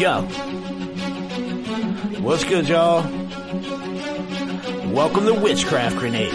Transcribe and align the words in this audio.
Yo. 0.00 0.22
What's 2.22 2.44
good, 2.44 2.66
y'all? 2.66 3.02
Welcome 4.94 5.26
to 5.26 5.34
Witchcraft 5.34 5.98
Grenade. 5.98 6.32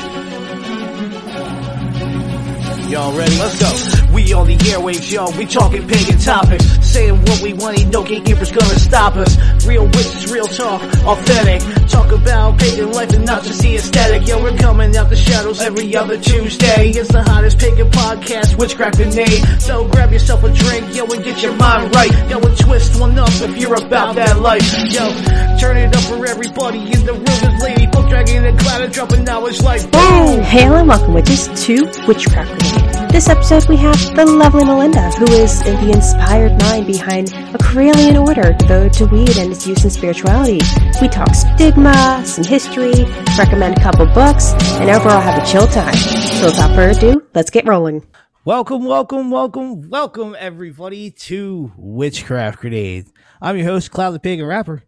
Y'all 2.91 3.17
ready? 3.17 3.35
Let's 3.39 3.59
go. 3.59 4.04
We 4.15 4.31
on 4.31 4.47
the 4.47 4.55
airwaves, 4.55 5.11
y'all. 5.11 5.29
We 5.37 5.45
talking 5.45 5.85
pagan 5.89 6.17
topics. 6.17 6.63
Saying 6.87 7.19
what 7.19 7.41
we 7.41 7.51
want, 7.51 7.77
ain't 7.77 7.91
no 7.91 8.01
gatekeepers 8.01 8.49
gonna 8.49 8.79
stop 8.79 9.17
us. 9.17 9.35
Real 9.65 9.83
witches, 9.83 10.31
real 10.31 10.47
talk, 10.47 10.81
authentic. 11.03 11.89
Talk 11.89 12.13
about 12.13 12.57
pagan 12.57 12.93
life 12.93 13.11
and 13.11 13.25
not 13.25 13.43
just 13.43 13.61
the 13.61 13.75
aesthetic. 13.75 14.25
Yo, 14.25 14.41
we're 14.41 14.55
coming 14.55 14.95
out 14.95 15.09
the 15.09 15.17
shadows 15.17 15.59
every 15.59 15.93
other 15.97 16.17
Tuesday. 16.17 16.91
It's 16.91 17.11
the 17.11 17.23
hottest 17.23 17.59
pagan 17.59 17.91
podcast, 17.91 18.57
Witchcraft 18.57 19.01
and 19.01 19.11
Grenade. 19.11 19.61
So 19.61 19.85
grab 19.89 20.13
yourself 20.13 20.45
a 20.45 20.53
drink, 20.53 20.95
yo, 20.95 21.03
and 21.07 21.21
get 21.21 21.43
your 21.43 21.55
mind 21.57 21.93
right. 21.93 22.11
Yo, 22.29 22.39
and 22.39 22.57
twist 22.57 22.97
one 22.97 23.19
up 23.19 23.27
if 23.29 23.57
you're 23.57 23.75
about 23.75 24.15
that 24.15 24.39
life. 24.39 24.63
Yo, 24.93 25.11
turn 25.59 25.75
it 25.75 25.93
up 25.93 26.03
for 26.03 26.25
everybody 26.25 26.79
in 26.79 27.05
the 27.05 27.11
room. 27.11 27.25
This 27.25 27.61
lady 27.61 27.87
book 27.87 28.07
dragging 28.07 28.43
the 28.43 28.55
cloud 28.63 28.81
and 28.81 28.93
dropping 28.93 29.25
knowledge 29.25 29.61
like 29.61 29.81
boom. 29.91 30.39
Hail 30.39 30.75
and 30.75 30.87
welcome 30.87 31.13
witches 31.13 31.49
to 31.65 31.83
Witchcraft 32.07 32.61
Grenade. 32.61 32.94
This 33.15 33.29
episode 33.29 33.69
we 33.69 33.77
have 33.77 33.97
the 34.13 34.25
lovely 34.25 34.65
Melinda, 34.65 35.09
who 35.11 35.23
is 35.31 35.63
the 35.63 35.89
inspired 35.89 36.61
mind 36.63 36.85
behind 36.85 37.29
a 37.29 37.57
Correllian 37.57 38.21
order 38.21 38.51
devoted 38.51 38.91
to 38.91 39.05
weed 39.05 39.37
and 39.37 39.53
its 39.53 39.65
use 39.65 39.85
in 39.85 39.89
spirituality. 39.89 40.59
We 41.01 41.07
talk 41.07 41.33
stigma, 41.33 42.21
some 42.25 42.43
history, 42.43 43.05
recommend 43.37 43.77
a 43.77 43.81
couple 43.81 44.05
books, 44.07 44.51
and 44.81 44.89
overall 44.89 45.21
have 45.21 45.41
a 45.41 45.49
chill 45.49 45.65
time. 45.65 45.95
So 45.95 46.47
without 46.47 46.75
further 46.75 46.89
ado, 46.89 47.25
let's 47.33 47.49
get 47.49 47.65
rolling. 47.65 48.05
Welcome, 48.43 48.83
welcome, 48.83 49.31
welcome, 49.31 49.89
welcome 49.89 50.35
everybody 50.37 51.11
to 51.11 51.71
Witchcraft 51.77 52.59
Grenade. 52.59 53.05
I'm 53.41 53.55
your 53.55 53.67
host, 53.67 53.91
Cloud 53.91 54.11
the 54.11 54.19
Pagan 54.19 54.45
Rapper, 54.45 54.83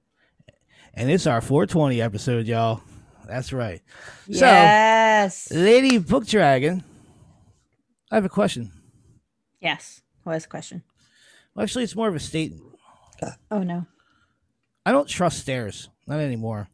and 0.93 1.09
it's 1.09 1.27
our 1.27 1.39
420 1.39 2.01
episode, 2.01 2.45
y'all. 2.45 2.81
That's 3.25 3.53
right. 3.53 3.81
Yes. 4.27 5.43
So, 5.43 5.55
Lady 5.55 5.97
Book 5.97 6.27
Dragon, 6.27 6.83
I 8.11 8.15
have 8.15 8.25
a 8.25 8.29
question. 8.29 8.71
Yes. 9.61 10.01
What 10.23 10.35
is 10.37 10.43
the 10.43 10.49
question? 10.49 10.83
Well, 11.55 11.63
actually, 11.63 11.83
it's 11.83 11.95
more 11.95 12.07
of 12.07 12.15
a 12.15 12.19
statement. 12.19 12.63
Oh 13.49 13.63
no. 13.63 13.85
I 14.85 14.91
don't 14.91 15.07
trust 15.09 15.39
stairs, 15.39 15.89
not 16.05 16.19
anymore. 16.19 16.67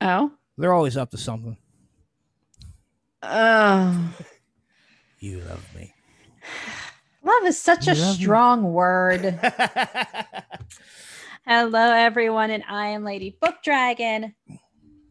Oh. 0.00 0.32
They're 0.56 0.72
always 0.72 0.96
up 0.96 1.10
to 1.10 1.18
something. 1.18 1.56
Oh. 3.22 4.14
You 5.18 5.40
love 5.40 5.66
me. 5.74 5.92
Love 7.22 7.44
is 7.44 7.60
such 7.60 7.86
You 7.86 7.92
a 7.92 7.94
love 7.94 8.18
me. 8.18 8.22
strong 8.22 8.72
word. 8.72 9.22
Hello, 11.46 11.92
everyone, 11.92 12.50
and 12.50 12.62
I 12.68 12.88
am 12.88 13.04
Lady 13.04 13.36
Book 13.40 13.56
Dragon. 13.64 14.34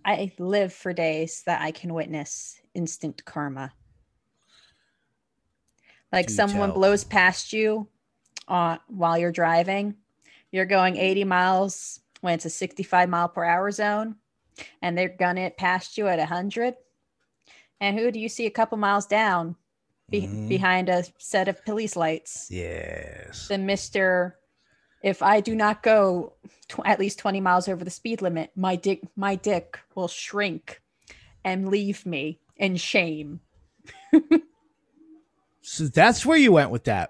I 0.05 0.31
live 0.39 0.73
for 0.73 0.93
days 0.93 1.43
that 1.45 1.61
I 1.61 1.71
can 1.71 1.93
witness 1.93 2.59
instant 2.73 3.23
karma. 3.25 3.73
Like 6.11 6.27
Do 6.27 6.33
someone 6.33 6.69
tell. 6.69 6.77
blows 6.77 7.03
past 7.03 7.51
you 7.53 7.87
uh, 8.47 8.77
while 8.87 9.17
you're 9.17 9.31
driving, 9.31 9.95
you're 10.51 10.65
going 10.65 10.97
80 10.97 11.23
miles 11.25 11.99
when 12.21 12.33
it's 12.35 12.45
a 12.45 12.49
65 12.49 13.09
mile 13.09 13.27
per 13.29 13.43
hour 13.43 13.71
zone, 13.71 14.15
and 14.81 14.97
they're 14.97 15.09
gunning 15.09 15.43
it 15.45 15.57
past 15.57 15.97
you 15.97 16.07
at 16.07 16.19
100. 16.19 16.75
And 17.81 17.97
who 17.99 18.11
do 18.11 18.19
you 18.19 18.29
see 18.29 18.45
a 18.45 18.51
couple 18.51 18.77
miles 18.77 19.05
down 19.05 19.55
be- 20.09 20.21
Mhm. 20.21 20.47
behind 20.47 20.87
a 20.89 21.03
set 21.17 21.47
of 21.47 21.63
police 21.65 21.95
lights? 21.95 22.47
yes. 22.49 23.47
the 23.47 23.57
Mister. 23.57 24.37
If 25.03 25.21
I 25.21 25.39
do 25.39 25.53
not 25.55 25.83
go 25.83 26.33
tw- 26.67 26.79
at 26.85 26.99
least 26.99 27.19
twenty 27.19 27.39
miles 27.41 27.67
over 27.67 27.83
the 27.83 27.91
speed 27.91 28.21
limit, 28.23 28.51
my 28.55 28.75
dick 28.75 29.01
my 29.15 29.35
dick 29.35 29.77
will 29.93 30.07
shrink 30.07 30.81
and 31.43 31.69
leave 31.69 32.05
me 32.07 32.39
in 32.55 32.75
shame. 32.77 33.41
So 35.67 35.85
that's 35.87 36.25
where 36.25 36.37
you 36.37 36.51
went 36.51 36.69
with 36.69 36.83
that. 36.85 37.09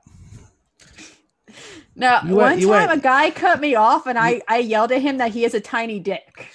Now, 1.96 2.22
You 2.24 2.36
one 2.36 2.60
you 2.60 2.68
time 2.68 2.88
went- 2.90 3.00
a 3.00 3.04
guy 3.04 3.30
cut 3.32 3.60
me 3.60 3.76
off, 3.76 4.08
and 4.08 4.18
I 4.18 4.42
I 4.48 4.58
yelled 4.60 4.92
at 4.92 5.02
him 5.02 5.18
that 5.18 5.32
he 5.32 5.44
has 5.44 5.54
a 5.54 5.60
tiny 5.62 6.00
dick. 6.00 6.48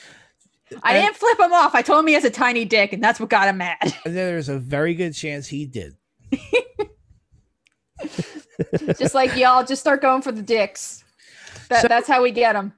I 0.83 0.95
And- 0.97 1.05
didn't 1.05 1.17
flip 1.17 1.39
him 1.41 1.53
off. 1.53 1.75
I 1.75 1.83
told 1.83 2.01
him 2.01 2.07
he 2.07 2.15
has 2.15 2.25
a 2.25 2.31
tiny 2.31 2.65
dick, 2.65 2.93
and 2.93 3.03
that's 3.03 3.19
what 3.21 3.29
got 3.29 3.49
him 3.49 3.59
mad. 3.59 3.77
And 4.05 4.17
there's 4.17 4.49
a 4.49 4.59
very 4.59 4.95
good 4.95 5.15
chance 5.15 5.49
he 5.49 5.67
did. 5.67 5.97
just 8.99 9.15
like 9.15 9.37
y'all, 9.37 9.65
just 9.65 9.81
start 9.81 10.01
going 10.03 10.23
for 10.23 10.33
the 10.33 10.43
dicks. 10.43 11.05
That, 11.69 11.83
So- 11.83 11.89
that's 11.89 12.09
how 12.09 12.23
we 12.23 12.31
get 12.31 12.55
them. 12.55 12.73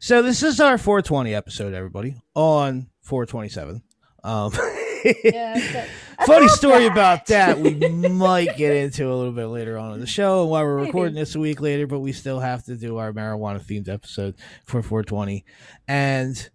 So 0.00 0.20
this 0.22 0.42
is 0.42 0.60
our 0.60 0.76
420 0.76 1.34
episode, 1.34 1.72
everybody, 1.72 2.16
on 2.34 2.88
427. 3.02 3.82
Um, 4.22 4.52
Yeah, 5.04 5.86
funny 6.26 6.48
story 6.48 6.86
about 6.86 7.26
that 7.26 7.58
we 7.58 7.74
might 7.74 8.56
get 8.56 8.74
into 8.74 9.10
a 9.10 9.14
little 9.14 9.32
bit 9.32 9.46
later 9.46 9.76
on 9.76 9.94
in 9.94 10.00
the 10.00 10.06
show 10.06 10.42
and 10.42 10.50
why 10.50 10.62
we're 10.62 10.76
Maybe. 10.78 10.86
recording 10.86 11.14
this 11.14 11.34
a 11.34 11.40
week 11.40 11.60
later, 11.60 11.86
but 11.86 12.00
we 12.00 12.12
still 12.12 12.40
have 12.40 12.64
to 12.64 12.76
do 12.76 12.96
our 12.98 13.12
marijuana 13.12 13.62
themed 13.62 13.88
episode 13.88 14.34
for 14.64 14.82
420. 14.82 15.44
And 15.86 16.50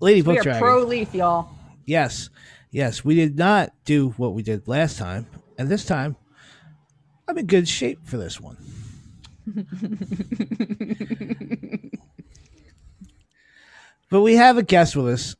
Lady 0.00 0.22
Book 0.22 0.42
Dragon, 0.42 0.60
pro 0.60 0.84
leaf, 0.84 1.14
y'all. 1.14 1.48
yes, 1.86 2.30
yes, 2.70 3.04
we 3.04 3.14
did 3.14 3.38
not 3.38 3.72
do 3.84 4.10
what 4.16 4.34
we 4.34 4.42
did 4.42 4.66
last 4.66 4.98
time, 4.98 5.26
and 5.56 5.68
this 5.68 5.84
time 5.84 6.16
I'm 7.28 7.38
in 7.38 7.46
good 7.46 7.68
shape 7.68 8.00
for 8.04 8.16
this 8.16 8.40
one. 8.40 8.56
But 14.10 14.20
we 14.20 14.36
have 14.36 14.58
a 14.58 14.62
guest 14.62 14.96
with 14.96 15.08
us, 15.08 15.34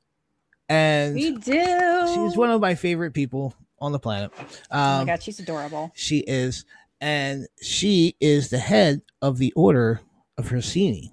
and 0.74 1.14
We 1.14 1.30
do. 1.32 2.08
she's 2.14 2.36
one 2.36 2.50
of 2.50 2.60
my 2.60 2.74
favorite 2.74 3.12
people 3.12 3.54
on 3.80 3.92
the 3.92 3.98
planet. 3.98 4.32
Oh 4.38 4.44
my 4.70 5.00
Um, 5.00 5.06
god, 5.06 5.22
she's 5.22 5.38
adorable. 5.40 5.92
she 5.94 6.18
is, 6.18 6.64
and 7.00 7.46
she 7.62 8.16
is 8.20 8.50
the 8.50 8.58
head 8.58 9.02
of 9.22 9.38
the 9.38 9.52
Order 9.54 10.00
of 10.38 10.48
Hersini. 10.48 11.12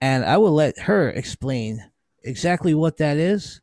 And 0.00 0.24
I 0.24 0.36
will 0.38 0.52
let 0.52 0.78
her 0.80 1.10
explain 1.10 1.84
exactly 2.24 2.74
what 2.74 2.96
that 2.96 3.16
is, 3.16 3.60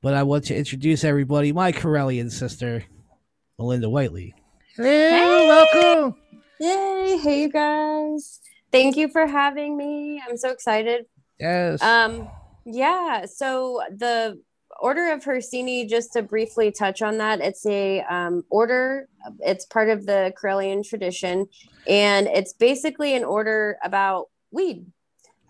but 0.00 0.14
I 0.14 0.22
want 0.22 0.44
to 0.46 0.56
introduce 0.56 1.04
everybody 1.04 1.52
my 1.52 1.72
Correllian 1.72 2.30
sister, 2.30 2.84
Melinda 3.58 3.90
Whiteley. 3.90 4.34
Hello, 4.76 4.88
Hey! 4.88 5.48
welcome. 5.48 6.16
Yay! 6.60 7.18
Hey, 7.22 7.42
you 7.42 7.48
guys. 7.50 8.40
Thank 8.72 8.96
you 8.96 9.08
for 9.08 9.26
having 9.26 9.76
me. 9.76 10.22
I'm 10.26 10.36
so 10.36 10.50
excited. 10.50 11.06
Yes. 11.38 11.82
Um, 11.82 12.28
yeah. 12.64 13.26
So 13.26 13.82
the 13.90 14.40
Order 14.80 15.12
of 15.12 15.24
Hersini, 15.24 15.88
just 15.88 16.12
to 16.14 16.22
briefly 16.22 16.72
touch 16.72 17.00
on 17.00 17.18
that, 17.18 17.40
it's 17.40 17.64
a 17.66 18.00
um, 18.02 18.44
order. 18.50 19.08
It's 19.40 19.64
part 19.66 19.88
of 19.88 20.06
the 20.06 20.32
Correllian 20.40 20.86
tradition, 20.86 21.46
and 21.86 22.26
it's 22.26 22.52
basically 22.52 23.14
an 23.14 23.24
order 23.24 23.78
about 23.84 24.30
weed. 24.50 24.86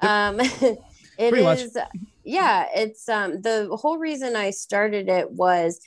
Um, 0.01 0.41
it 0.41 0.79
Pretty 1.19 1.43
much. 1.43 1.61
yeah. 2.23 2.67
It's 2.75 3.09
um, 3.09 3.41
the 3.41 3.69
whole 3.81 3.99
reason 3.99 4.37
I 4.37 4.51
started 4.51 5.09
it 5.09 5.31
was 5.31 5.81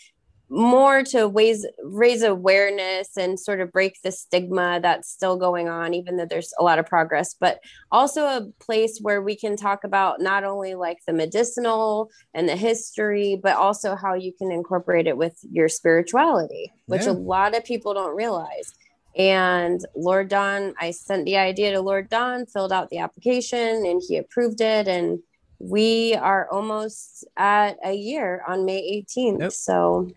more 0.50 1.04
to 1.04 1.28
raise 1.28 1.66
raise 1.84 2.24
awareness 2.24 3.18
and 3.18 3.38
sort 3.40 3.60
of 3.60 3.72
break 3.72 4.02
the 4.04 4.12
stigma 4.12 4.80
that's 4.82 5.10
still 5.10 5.36
going 5.38 5.68
on 5.68 5.94
even 5.94 6.16
though 6.16 6.26
there's 6.26 6.54
a 6.60 6.64
lot 6.64 6.80
of 6.80 6.86
progress 6.86 7.36
but 7.38 7.60
also 7.92 8.22
a 8.24 8.48
place 8.60 9.00
where 9.02 9.22
we 9.22 9.36
can 9.36 9.58
talk 9.58 9.84
about 9.84 10.22
not 10.22 10.46
only 10.46 10.74
like 10.74 11.00
the 11.06 11.12
medicinal 11.14 12.10
and 12.34 12.48
the 12.48 12.56
history 12.56 13.38
but 13.42 13.58
also 13.58 13.96
how 13.96 14.14
you 14.14 14.32
can 14.38 14.50
incorporate 14.52 15.06
it 15.08 15.18
with 15.18 15.38
your 15.52 15.68
spirituality 15.68 16.72
which 16.86 17.04
Yeah. 17.04 17.12
a 17.12 17.14
lot 17.14 17.56
of 17.56 17.66
people 17.66 17.94
don't 17.94 18.16
realize 18.16 18.74
and 19.18 19.82
lord 19.98 20.30
don 20.30 20.74
i 20.80 20.92
sent 20.92 21.26
the 21.26 21.36
idea 21.38 21.72
to 21.74 21.82
lord 21.82 22.08
don 22.10 22.46
filled 22.46 22.72
out 22.72 22.90
the 22.90 23.00
application 23.00 23.86
and 23.86 24.02
he 24.08 24.16
approved 24.16 24.62
it 24.62 24.88
and 24.88 25.20
we 25.60 26.14
are 26.14 26.48
almost 26.52 27.26
at 27.36 27.78
a 27.84 27.92
year 27.94 28.44
on 28.48 28.64
may 28.64 29.04
18th 29.10 29.40
Yep. 29.42 29.52
so 29.52 30.08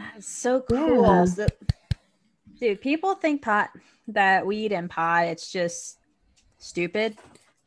That's 0.00 0.26
so 0.28 0.62
cool. 0.62 1.02
Yeah. 1.02 1.24
So- 1.26 1.46
dude, 2.58 2.80
people 2.80 3.14
think 3.14 3.42
pot 3.42 3.70
that 4.08 4.46
weed 4.46 4.72
and 4.72 4.88
pot 4.90 5.26
it's 5.26 5.50
just 5.52 5.98
stupid, 6.58 7.16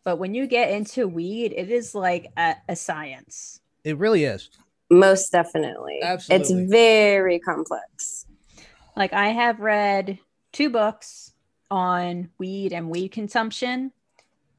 but 0.03 0.17
when 0.17 0.33
you 0.33 0.47
get 0.47 0.71
into 0.71 1.07
weed, 1.07 1.53
it 1.55 1.69
is 1.69 1.95
like 1.95 2.27
a, 2.37 2.55
a 2.69 2.75
science. 2.75 3.59
it 3.83 3.97
really 3.97 4.23
is. 4.23 4.49
Most 4.89 5.31
definitely. 5.31 5.99
Absolutely. 6.03 6.63
It's 6.63 6.71
very 6.71 7.39
complex. 7.39 8.25
Like 8.95 9.13
I 9.13 9.29
have 9.29 9.59
read 9.59 10.19
two 10.51 10.69
books 10.69 11.33
on 11.71 12.29
weed 12.37 12.73
and 12.73 12.89
weed 12.89 13.09
consumption 13.09 13.91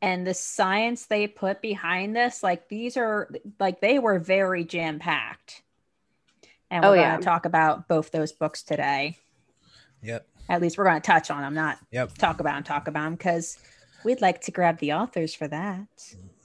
and 0.03 0.27
the 0.27 0.35
science 0.35 1.07
they 1.07 1.27
put 1.29 1.63
behind 1.63 2.17
this 2.17 2.43
like 2.43 2.69
these 2.69 2.97
are 2.97 3.31
like 3.61 3.81
they 3.81 3.99
were 4.01 4.19
very 4.19 4.65
jam 4.65 4.99
packed. 4.99 5.63
And 6.71 6.83
we're 6.83 6.91
Oh, 6.91 6.95
going 6.95 7.01
yeah. 7.01 7.17
to 7.19 7.23
talk 7.23 7.45
about 7.47 7.89
both 7.89 8.11
those 8.11 8.33
books 8.33 8.63
today. 8.63 9.19
Yep. 10.03 10.27
At 10.49 10.61
least 10.61 10.77
we're 10.77 10.85
going 10.85 11.01
to 11.01 11.07
touch 11.07 11.31
on 11.31 11.41
them, 11.43 11.55
not 11.55 11.79
Yep. 11.91 12.15
talk 12.19 12.41
about 12.41 12.55
them, 12.55 12.63
talk 12.65 12.89
about 12.89 13.05
them 13.05 13.15
because 13.15 13.59
We'd 14.05 14.21
like 14.21 14.43
to 14.43 14.51
grab 14.51 14.81
the 14.81 14.93
authors 14.93 15.35
for 15.35 15.49
that. 15.49 15.89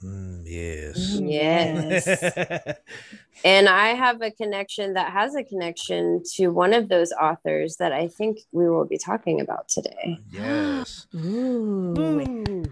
Mm, 0.02 0.44
yes. 0.46 1.16
Mm, 1.20 1.30
Yes. 1.30 2.74
And 3.44 3.68
I 3.68 3.88
have 3.88 4.20
a 4.22 4.30
connection 4.30 4.94
that 4.94 5.12
has 5.12 5.34
a 5.34 5.42
connection 5.44 6.22
to 6.36 6.48
one 6.48 6.72
of 6.74 6.88
those 6.88 7.12
authors 7.12 7.76
that 7.76 7.92
I 7.92 8.08
think 8.08 8.38
we 8.52 8.68
will 8.68 8.86
be 8.86 8.96
talking 8.98 9.40
about 9.42 9.68
today. 9.68 10.18
yes. 10.30 11.06
Ooh, 11.14 11.92
Boo. 11.94 12.64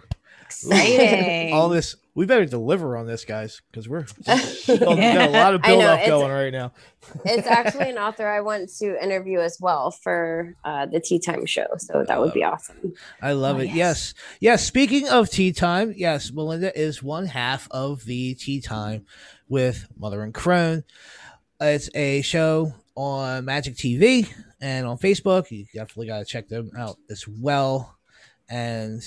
Exciting. 0.49 1.53
All 1.55 1.69
this, 1.69 1.95
we 2.15 2.27
better 2.27 2.45
deliver 2.47 2.97
on 2.97 3.07
this, 3.07 3.25
guys, 3.25 3.61
because 3.71 3.89
we're 3.89 4.01
we've 4.27 4.79
got 4.79 5.29
a 5.29 5.31
lot 5.31 5.55
of 5.55 5.61
I 5.65 5.69
know, 5.77 5.79
build 5.79 5.83
up 6.01 6.07
going 6.07 6.33
right 6.33 6.53
now. 6.53 6.73
It's 7.25 7.47
actually 7.47 7.91
an 7.91 7.97
author 7.99 8.27
I 8.27 8.41
want 8.41 8.69
to 8.81 9.03
interview 9.03 9.39
as 9.39 9.59
well 9.61 9.91
for 9.91 10.55
uh, 10.65 10.87
the 10.87 11.01
Tea 11.01 11.19
Time 11.19 11.47
show. 11.47 11.67
So 11.79 12.05
that 12.07 12.21
would 12.21 12.33
be 12.35 12.43
awesome. 12.45 12.93
I 13.23 13.33
love 13.33 13.57
Oh, 13.57 13.61
it. 13.61 13.67
yes. 13.67 13.75
Yes. 13.77 14.15
yes. 14.41 14.67
Speaking 14.67 15.09
of 15.09 15.31
tea 15.31 15.53
time, 15.53 15.95
yes, 15.97 16.33
Melinda 16.33 16.77
is 16.79 17.03
one 17.03 17.27
half 17.27 17.69
of 17.71 18.05
the 18.05 18.35
tea 18.35 18.61
time 18.61 19.07
with 19.49 19.87
Mother 19.97 20.23
and 20.23 20.35
Crone. 20.35 20.85
It's 21.61 21.89
a 21.95 22.21
show 22.23 22.75
on 22.95 23.45
Magic 23.47 23.75
TV 23.77 24.29
and 24.61 24.87
on 24.87 24.99
Facebook. 24.99 25.51
You 25.51 25.65
definitely 25.73 26.09
got 26.09 26.19
to 26.19 26.25
check 26.25 26.49
them 26.49 26.71
out 26.77 26.97
as 27.11 27.27
well. 27.29 27.97
And 28.51 29.03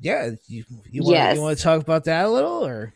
yeah, 0.00 0.30
you 0.48 0.64
you 0.90 1.02
want 1.02 1.14
Yes. 1.16 1.36
you 1.36 1.42
want 1.42 1.56
to 1.58 1.62
talk 1.62 1.80
about 1.80 2.04
that 2.04 2.26
a 2.26 2.28
little 2.30 2.64
or 2.66 2.92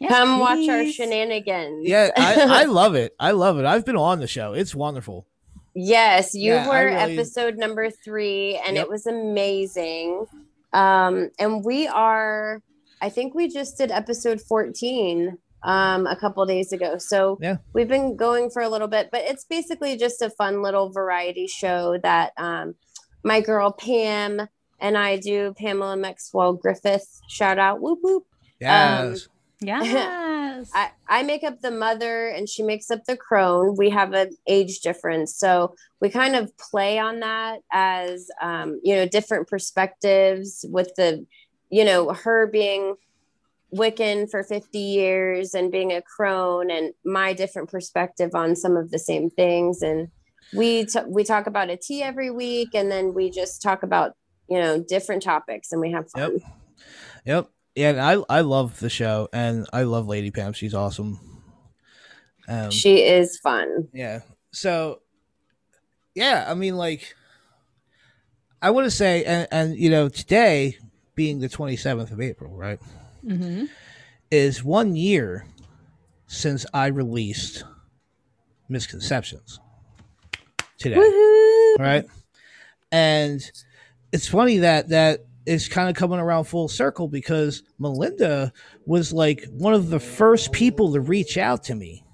Yes, 0.00 0.10
Come 0.10 0.40
watch 0.40 0.68
our 0.68 0.84
shenanigans. 0.86 1.86
yeah, 1.88 2.10
I, 2.16 2.62
I 2.62 2.64
love 2.80 2.94
it. 2.96 3.14
I 3.20 3.30
love 3.30 3.58
it. 3.58 3.64
I've 3.64 3.84
been 3.86 3.96
on 3.96 4.18
the 4.18 4.26
show. 4.26 4.52
It's 4.52 4.74
wonderful. 4.74 5.26
Yes, 5.74 6.34
you 6.34 6.52
Yeah, 6.54 6.68
were 6.68 6.86
really- 6.86 7.16
episode 7.16 7.56
number 7.56 7.90
three, 7.90 8.60
and 8.66 8.74
Yep. 8.76 8.84
it 8.86 8.90
was 8.90 9.06
amazing. 9.06 10.26
Um, 10.72 11.30
and 11.38 11.64
we 11.64 11.86
are, 11.86 12.60
I 13.00 13.08
think 13.08 13.34
we 13.34 13.48
just 13.48 13.78
did 13.78 13.92
episode 13.92 14.40
14 14.40 15.38
um, 15.62 16.06
a 16.08 16.16
couple 16.16 16.44
days 16.44 16.72
ago. 16.72 16.98
So 16.98 17.38
Yeah. 17.40 17.58
we've 17.72 17.88
been 17.88 18.16
going 18.16 18.50
for 18.50 18.62
a 18.62 18.68
little 18.68 18.88
bit, 18.88 19.10
but 19.12 19.22
it's 19.22 19.44
basically 19.44 19.96
just 19.96 20.20
a 20.20 20.28
fun 20.28 20.60
little 20.62 20.90
variety 20.90 21.46
show 21.46 21.98
that 22.02 22.32
um, 22.36 22.74
my 23.22 23.40
girl 23.40 23.70
Pam 23.72 24.48
and 24.84 24.98
I 24.98 25.16
do. 25.16 25.54
Pamela 25.56 25.96
Maxwell 25.96 26.52
Griffith, 26.52 27.22
shout 27.26 27.58
out, 27.58 27.80
whoop 27.80 28.00
whoop. 28.02 28.24
Yes. 28.60 29.28
Yes. 29.60 30.70
I, 30.74 30.90
I 31.08 31.22
make 31.22 31.42
up 31.42 31.62
the 31.62 31.70
mother 31.70 32.28
and 32.28 32.46
she 32.46 32.62
makes 32.62 32.90
up 32.90 33.06
the 33.06 33.16
crone. 33.16 33.76
We 33.78 33.88
have 33.90 34.12
an 34.12 34.36
age 34.46 34.80
difference. 34.80 35.34
So 35.34 35.74
we 36.02 36.10
kind 36.10 36.36
of 36.36 36.54
play 36.58 36.98
on 36.98 37.20
that 37.20 37.60
as, 37.72 38.28
um, 38.42 38.78
you 38.82 38.94
know, 38.94 39.06
different 39.06 39.48
perspectives 39.48 40.66
with 40.68 40.90
the, 40.96 41.24
you 41.70 41.82
know, 41.82 42.12
her 42.12 42.46
being 42.46 42.96
Wiccan 43.74 44.30
for 44.30 44.42
50 44.42 44.78
years 44.78 45.54
and 45.54 45.72
being 45.72 45.92
a 45.92 46.02
crone 46.02 46.70
and 46.70 46.92
my 47.02 47.32
different 47.32 47.70
perspective 47.70 48.34
on 48.34 48.54
some 48.54 48.76
of 48.76 48.90
the 48.90 48.98
same 48.98 49.30
things. 49.30 49.80
And 49.80 50.08
we, 50.54 50.84
t- 50.84 51.00
we 51.06 51.24
talk 51.24 51.46
about 51.46 51.70
a 51.70 51.78
tea 51.78 52.02
every 52.02 52.30
week 52.30 52.74
and 52.74 52.90
then 52.90 53.14
we 53.14 53.30
just 53.30 53.62
talk 53.62 53.82
about, 53.82 54.14
you 54.48 54.58
know, 54.58 54.80
different 54.82 55.22
topics 55.22 55.72
and 55.72 55.80
we 55.80 55.92
have 55.92 56.10
fun. 56.10 56.32
Yep. 56.32 56.42
Yep. 57.26 57.50
Yeah, 57.74 57.90
and 57.90 58.00
I 58.00 58.22
I 58.28 58.40
love 58.42 58.78
the 58.78 58.90
show 58.90 59.28
and 59.32 59.66
I 59.72 59.82
love 59.82 60.06
Lady 60.06 60.30
Pam. 60.30 60.52
She's 60.52 60.74
awesome. 60.74 61.18
Um, 62.46 62.70
She 62.70 62.98
is 63.02 63.38
fun. 63.38 63.88
yeah. 63.92 64.20
So 64.52 65.00
yeah, 66.14 66.44
I 66.48 66.54
mean 66.54 66.76
like 66.76 67.16
I 68.62 68.70
want 68.70 68.84
to 68.84 68.90
say 68.90 69.24
and 69.24 69.48
and 69.50 69.76
you 69.76 69.90
know 69.90 70.08
today 70.08 70.78
being 71.16 71.40
the 71.40 71.48
27th 71.48 72.12
of 72.12 72.20
April, 72.20 72.54
right? 72.56 72.78
Mm-hmm. 73.24 73.64
Is 74.30 74.62
1 74.64 74.96
year 74.96 75.46
since 76.26 76.66
I 76.74 76.86
released 76.86 77.64
Misconceptions. 78.68 79.60
Today. 80.78 80.96
Woohoo! 80.96 81.78
right? 81.78 82.04
And 82.90 83.40
it's 84.14 84.28
funny 84.28 84.58
that 84.58 84.88
that 84.90 85.24
is 85.44 85.68
kind 85.68 85.90
of 85.90 85.96
coming 85.96 86.20
around 86.20 86.44
full 86.44 86.68
circle 86.68 87.08
because 87.08 87.62
Melinda 87.78 88.52
was 88.86 89.12
like 89.12 89.44
one 89.50 89.74
of 89.74 89.90
the 89.90 89.98
first 90.00 90.52
people 90.52 90.92
to 90.94 91.00
reach 91.00 91.36
out 91.36 91.64
to 91.64 91.74
me. 91.74 92.04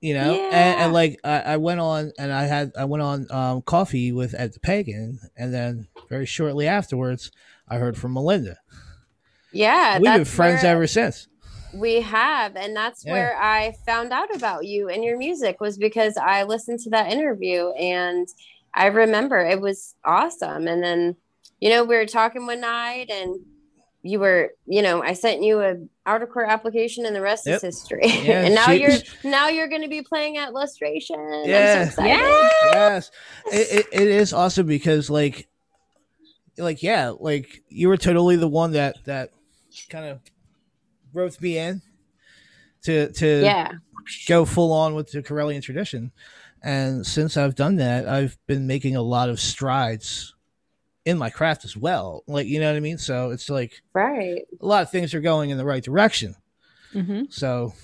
You 0.00 0.12
know, 0.14 0.32
and, 0.34 0.52
Yeah. 0.52 0.84
and 0.84 0.92
like 0.92 1.18
I, 1.24 1.40
I 1.40 1.56
went 1.56 1.80
on 1.80 2.12
and 2.18 2.30
I 2.32 2.42
had 2.44 2.72
I 2.78 2.84
went 2.84 3.02
on 3.02 3.26
um, 3.30 3.62
coffee 3.62 4.12
with 4.12 4.34
Ed 4.36 4.52
the 4.52 4.60
Pagan, 4.60 5.18
and 5.36 5.54
then 5.54 5.88
very 6.10 6.26
shortly 6.26 6.66
afterwards, 6.66 7.30
I 7.68 7.76
heard 7.78 7.96
from 7.96 8.12
Melinda. 8.12 8.58
Yeah, 9.52 9.98
We've 9.98 10.12
been 10.12 10.24
friends 10.26 10.62
where 10.64 10.72
ever 10.72 10.86
since. 10.86 11.28
We 11.72 12.02
have, 12.02 12.54
and 12.56 12.76
that's 12.76 13.04
Yeah. 13.06 13.12
where 13.12 13.36
I 13.40 13.72
found 13.86 14.12
out 14.12 14.34
about 14.34 14.66
you 14.66 14.88
and 14.90 15.02
your 15.02 15.16
music 15.16 15.60
was 15.60 15.78
because 15.78 16.16
I 16.18 16.42
listened 16.42 16.80
to 16.80 16.90
that 16.90 17.10
interview 17.10 17.70
and 17.70 18.28
I 18.74 18.86
remember 18.86 19.38
it 19.38 19.60
was 19.60 19.94
awesome. 20.04 20.66
And 20.66 20.82
then, 20.82 21.16
you 21.60 21.70
know, 21.70 21.84
we 21.84 21.94
were 21.96 22.06
talking 22.06 22.46
one 22.46 22.60
night 22.60 23.08
and 23.10 23.38
you 24.02 24.18
were, 24.18 24.50
you 24.66 24.82
know, 24.82 25.02
I 25.02 25.12
sent 25.14 25.42
you 25.42 25.60
a 25.60 25.76
outer 26.06 26.26
court 26.26 26.48
application 26.50 27.06
and 27.06 27.14
the 27.16 27.20
rest 27.22 27.46
Yep. 27.46 27.56
is 27.56 27.62
history. 27.62 28.00
Yeah, 28.04 28.42
and 28.42 28.54
now 28.54 28.66
she- 28.66 28.80
you're 28.82 28.90
now 29.24 29.48
you're 29.48 29.68
going 29.68 29.82
to 29.82 29.88
be 29.88 30.02
playing 30.02 30.36
at 30.36 30.52
Lustration. 30.52 31.46
Yeah. 31.46 31.84
So 31.84 31.88
excited. 32.02 32.08
Yeah. 32.10 32.50
yes 32.72 33.10
it, 33.52 33.86
it, 33.92 34.02
it 34.02 34.08
is 34.08 34.32
awesome 34.32 34.66
because 34.66 35.08
like 35.08 35.48
like 36.58 36.82
yeah 36.82 37.12
like 37.18 37.62
you 37.68 37.88
were 37.88 37.96
totally 37.96 38.36
the 38.36 38.48
one 38.48 38.72
that 38.72 38.96
that 39.06 39.30
kind 39.90 40.04
of 40.06 40.20
roped 41.12 41.40
me 41.40 41.58
in 41.58 41.80
to 42.82 43.10
to 43.12 43.40
Yeah. 43.42 43.72
go 44.28 44.44
full 44.44 44.72
on 44.72 44.94
with 44.94 45.10
the 45.12 45.22
Correllian 45.22 45.62
tradition 45.62 46.12
and 46.64 47.06
since 47.06 47.36
I've 47.36 47.54
done 47.54 47.76
that 47.76 48.08
I've 48.08 48.36
been 48.46 48.66
making 48.66 48.96
a 48.96 49.02
lot 49.02 49.28
of 49.28 49.38
strides 49.38 50.34
in 51.04 51.18
my 51.18 51.28
craft 51.30 51.64
as 51.64 51.76
well 51.76 52.24
like 52.26 52.46
you 52.46 52.58
know 52.58 52.70
what 52.70 52.76
I 52.76 52.80
mean 52.80 52.98
so 52.98 53.30
it's 53.30 53.48
like 53.50 53.82
Right. 53.92 54.42
a 54.60 54.66
lot 54.66 54.82
of 54.82 54.90
things 54.90 55.12
are 55.14 55.20
going 55.20 55.50
in 55.50 55.58
the 55.58 55.64
right 55.64 55.82
direction 55.84 56.34
Mhm. 56.94 57.32
so 57.32 57.74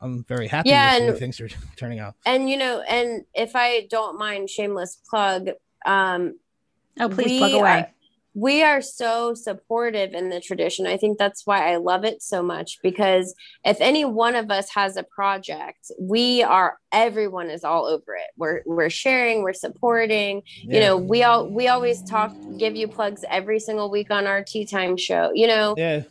I'm 0.00 0.24
very 0.24 0.48
happy 0.48 0.70
Yeah, 0.70 0.92
with 0.94 0.98
the 0.98 1.04
way 1.04 1.10
and- 1.10 1.18
things 1.18 1.40
are 1.40 1.48
turning 1.76 1.98
out 1.98 2.14
And 2.26 2.48
you 2.50 2.56
know, 2.56 2.80
and 2.82 3.24
if 3.34 3.54
I 3.54 3.86
don't 3.90 4.18
mind 4.18 4.48
shameless 4.50 5.00
plug, 5.08 5.50
um 5.86 6.38
Oh, 7.00 7.08
please 7.08 7.26
we 7.26 7.38
plug 7.38 7.52
away. 7.52 7.70
Are, 7.80 7.93
we 8.34 8.64
are 8.64 8.82
so 8.82 9.32
supportive 9.34 10.12
in 10.12 10.28
the 10.28 10.40
tradition. 10.40 10.86
I 10.86 10.96
think 10.96 11.18
that's 11.18 11.46
why 11.46 11.72
I 11.72 11.76
love 11.76 12.04
it 12.04 12.20
so 12.20 12.42
much 12.42 12.78
because 12.82 13.34
if 13.64 13.80
any 13.80 14.04
one 14.04 14.34
of 14.34 14.50
us 14.50 14.68
has 14.74 14.96
a 14.96 15.04
project, 15.04 15.90
we 16.00 16.42
are 16.42 16.78
everyone 16.92 17.48
is 17.48 17.62
all 17.64 17.86
over 17.86 18.14
it. 18.16 18.30
We're 18.36 18.62
we're 18.66 18.90
sharing, 18.90 19.42
we're 19.42 19.52
supporting. 19.52 20.42
You 20.62 20.80
know, 20.80 20.96
we 20.96 21.22
all 21.22 21.48
we 21.48 21.68
always 21.68 22.02
talk 22.02 22.34
give 22.58 22.74
you 22.74 22.88
plugs 22.88 23.24
every 23.30 23.60
single 23.60 23.90
week 23.90 24.10
on 24.10 24.26
our 24.26 24.42
tea 24.42 24.66
time 24.66 24.96
show. 24.96 25.30
You 25.32 25.46
know, 25.46 25.74
yeah 25.78 26.02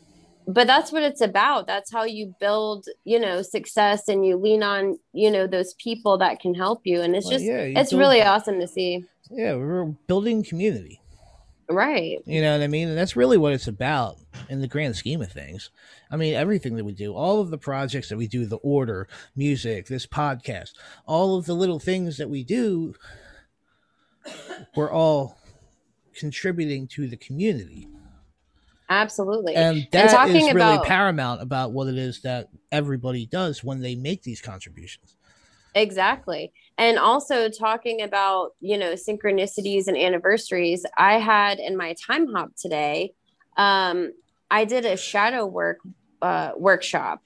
but 0.45 0.67
that's 0.67 0.91
what 0.91 1.03
it's 1.03 1.21
about. 1.21 1.67
That's 1.67 1.89
how 1.89 2.03
you 2.03 2.35
build, 2.39 2.85
you 3.05 3.17
know, 3.17 3.41
success 3.41 4.09
and 4.09 4.25
you 4.25 4.35
lean 4.35 4.61
on, 4.61 4.99
you 5.13 5.31
know, 5.31 5.47
those 5.47 5.73
people 5.75 6.17
that 6.17 6.41
can 6.41 6.53
help 6.53 6.81
you. 6.83 7.01
And 7.01 7.15
it's 7.15 7.25
Well, 7.25 7.33
just 7.33 7.45
yeah, 7.45 7.61
it's 7.61 7.93
really 7.93 8.21
awesome 8.21 8.59
to 8.59 8.67
see. 8.67 9.05
yeah 9.31 9.55
we're 9.55 9.85
building 10.07 10.43
community 10.43 10.99
Right. 11.69 12.19
You 12.25 12.41
know 12.41 12.51
what 12.57 12.63
I 12.63 12.67
mean? 12.67 12.89
And 12.89 12.97
that's 12.97 13.15
really 13.15 13.37
what 13.37 13.53
it's 13.53 13.67
about 13.67 14.17
in 14.49 14.61
the 14.61 14.67
grand 14.67 14.95
scheme 14.95 15.21
of 15.21 15.31
things. 15.31 15.69
I 16.11 16.17
mean, 16.17 16.33
everything 16.33 16.75
that 16.75 16.83
we 16.83 16.93
do, 16.93 17.13
all 17.13 17.39
of 17.39 17.49
the 17.49 17.57
projects 17.57 18.09
that 18.09 18.17
we 18.17 18.27
do, 18.27 18.45
the 18.45 18.57
order, 18.57 19.07
music, 19.35 19.87
this 19.87 20.05
podcast, 20.05 20.71
all 21.05 21.37
of 21.37 21.45
the 21.45 21.53
little 21.55 21.79
things 21.79 22.17
that 22.17 22.29
we 22.29 22.43
do, 22.43 22.95
we're 24.75 24.91
all 24.91 25.37
contributing 26.15 26.87
to 26.87 27.07
the 27.07 27.17
community. 27.17 27.87
Absolutely. 28.89 29.55
And 29.55 29.87
that 29.91 30.05
is 30.07 30.11
talking 30.11 30.53
really 30.53 30.75
about- 30.75 30.85
paramount 30.85 31.41
about 31.41 31.71
what 31.71 31.87
it 31.87 31.97
is 31.97 32.21
that 32.21 32.49
everybody 32.71 33.25
does 33.25 33.63
when 33.63 33.79
they 33.79 33.95
make 33.95 34.23
these 34.23 34.41
contributions. 34.41 35.15
Exactly. 35.75 36.53
And 36.77 36.97
also 36.97 37.49
talking 37.49 38.01
about, 38.01 38.51
you 38.59 38.77
know, 38.77 38.93
synchronicities 38.93 39.87
and 39.87 39.97
anniversaries, 39.97 40.85
I 40.97 41.19
had 41.19 41.59
in 41.59 41.77
my 41.77 41.93
time 41.93 42.27
hop 42.33 42.55
today, 42.55 43.13
um, 43.57 44.11
I 44.49 44.65
did 44.65 44.85
a 44.85 44.97
shadow 44.97 45.45
work 45.45 45.79
uh, 46.21 46.51
workshop 46.57 47.21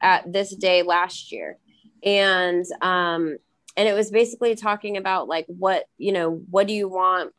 at 0.00 0.32
this 0.32 0.54
day 0.54 0.82
last 0.82 1.32
year. 1.32 1.58
And 2.02 2.64
um, 2.80 3.38
and 3.76 3.88
it 3.88 3.94
was 3.94 4.10
basically 4.10 4.54
talking 4.54 4.96
about 4.96 5.28
like 5.28 5.44
what, 5.48 5.84
you 5.98 6.12
know, 6.12 6.42
what 6.50 6.66
do 6.66 6.72
you 6.72 6.88
want, 6.88 7.34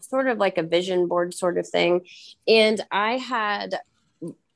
sort 0.00 0.26
of 0.26 0.38
like 0.38 0.56
a 0.56 0.62
vision 0.62 1.06
board 1.06 1.34
sort 1.34 1.58
of 1.58 1.68
thing. 1.68 2.06
And 2.48 2.80
I 2.90 3.18
had 3.18 3.78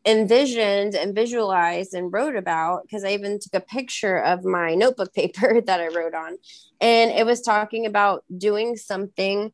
envisioned 0.06 0.94
and 0.94 1.14
visualized 1.14 1.92
and 1.92 2.12
wrote 2.12 2.36
about 2.36 2.82
because 2.82 3.04
I 3.04 3.10
even 3.10 3.40
took 3.40 3.54
a 3.54 3.60
picture 3.60 4.18
of 4.18 4.44
my 4.44 4.74
notebook 4.74 5.12
paper 5.14 5.60
that 5.60 5.80
I 5.80 5.88
wrote 5.88 6.14
on. 6.14 6.38
And 6.80 7.10
it 7.10 7.26
was 7.26 7.40
talking 7.42 7.86
about 7.86 8.24
doing 8.36 8.76
something 8.76 9.52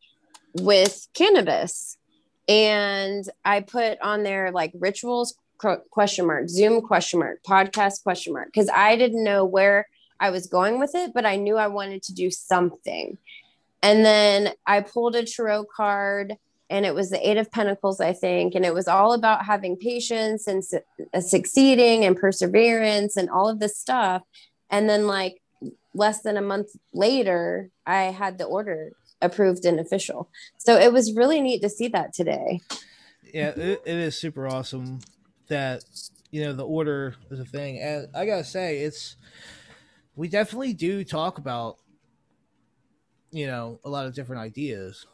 with 0.55 1.09
cannabis. 1.15 1.97
and 2.49 3.25
I 3.45 3.61
put 3.61 4.01
on 4.03 4.25
there 4.25 4.51
like 4.51 4.73
rituals 4.79 5.37
question 5.91 6.27
mark, 6.27 6.49
Zoom 6.49 6.83
question 6.83 7.21
mark, 7.21 7.43
podcast 7.45 8.03
question 8.03 8.33
mark, 8.33 8.49
because 8.53 8.69
I 8.69 8.97
didn't 8.97 9.23
know 9.23 9.45
where 9.45 9.87
I 10.19 10.31
was 10.31 10.49
going 10.49 10.79
with 10.79 10.95
it, 10.95 11.13
but 11.15 11.25
I 11.25 11.37
knew 11.37 11.57
I 11.57 11.69
wanted 11.69 12.03
to 12.05 12.15
do 12.15 12.31
something. 12.31 13.17
And 13.81 14.05
then 14.05 14.53
I 14.67 14.81
pulled 14.81 15.17
a 15.17 15.25
tarot 15.25 15.67
card 15.75 16.37
and 16.73 16.87
it 16.87 16.95
was 16.95 17.11
the 17.11 17.29
eight 17.29 17.37
of 17.37 17.51
pentacles 17.53 18.01
i 18.01 18.13
think. 18.13 18.55
And 18.55 18.65
it 18.65 18.75
was 18.75 18.89
all 18.89 19.13
about 19.13 19.45
having 19.45 19.77
patience 19.77 20.47
and 20.47 20.65
su- 20.65 20.81
uh, 21.13 21.21
succeeding 21.21 22.05
and 22.05 22.17
perseverance 22.17 23.17
and 23.17 23.29
all 23.29 23.49
of 23.49 23.61
this 23.61 23.77
stuff. 23.77 24.23
And 24.71 24.89
then 24.89 25.07
like 25.07 25.43
less 25.95 26.23
than 26.23 26.39
a 26.39 26.43
month 26.43 26.69
later 26.95 27.69
i 27.87 28.05
had 28.05 28.39
the 28.39 28.45
order 28.45 28.93
approved 29.21 29.65
and 29.65 29.79
official. 29.79 30.31
So 30.57 30.77
it 30.77 30.93
was 30.93 31.13
really 31.15 31.41
neat 31.41 31.63
to 31.63 31.69
see 31.69 31.89
that 31.89 32.13
today. 32.15 32.61
Yeah 33.33 33.51
it, 33.51 33.83
it 33.85 33.99
is 33.99 34.17
super 34.17 34.49
awesome 34.49 35.01
that 35.49 35.85
you 36.31 36.43
know 36.43 36.55
the 36.55 36.67
order 36.67 37.15
is 37.31 37.39
a 37.39 37.45
thing. 37.45 37.79
And 37.81 38.09
i 38.15 38.25
gotta 38.25 38.45
say 38.45 38.79
it's 38.79 39.17
we 40.17 40.29
definitely 40.29 40.73
do 40.73 41.05
talk 41.05 41.37
about 41.37 41.77
you 43.31 43.47
know 43.47 43.79
a 43.85 43.91
lot 43.91 44.07
of 44.07 44.15
different 44.15 44.41
ideas 44.41 45.07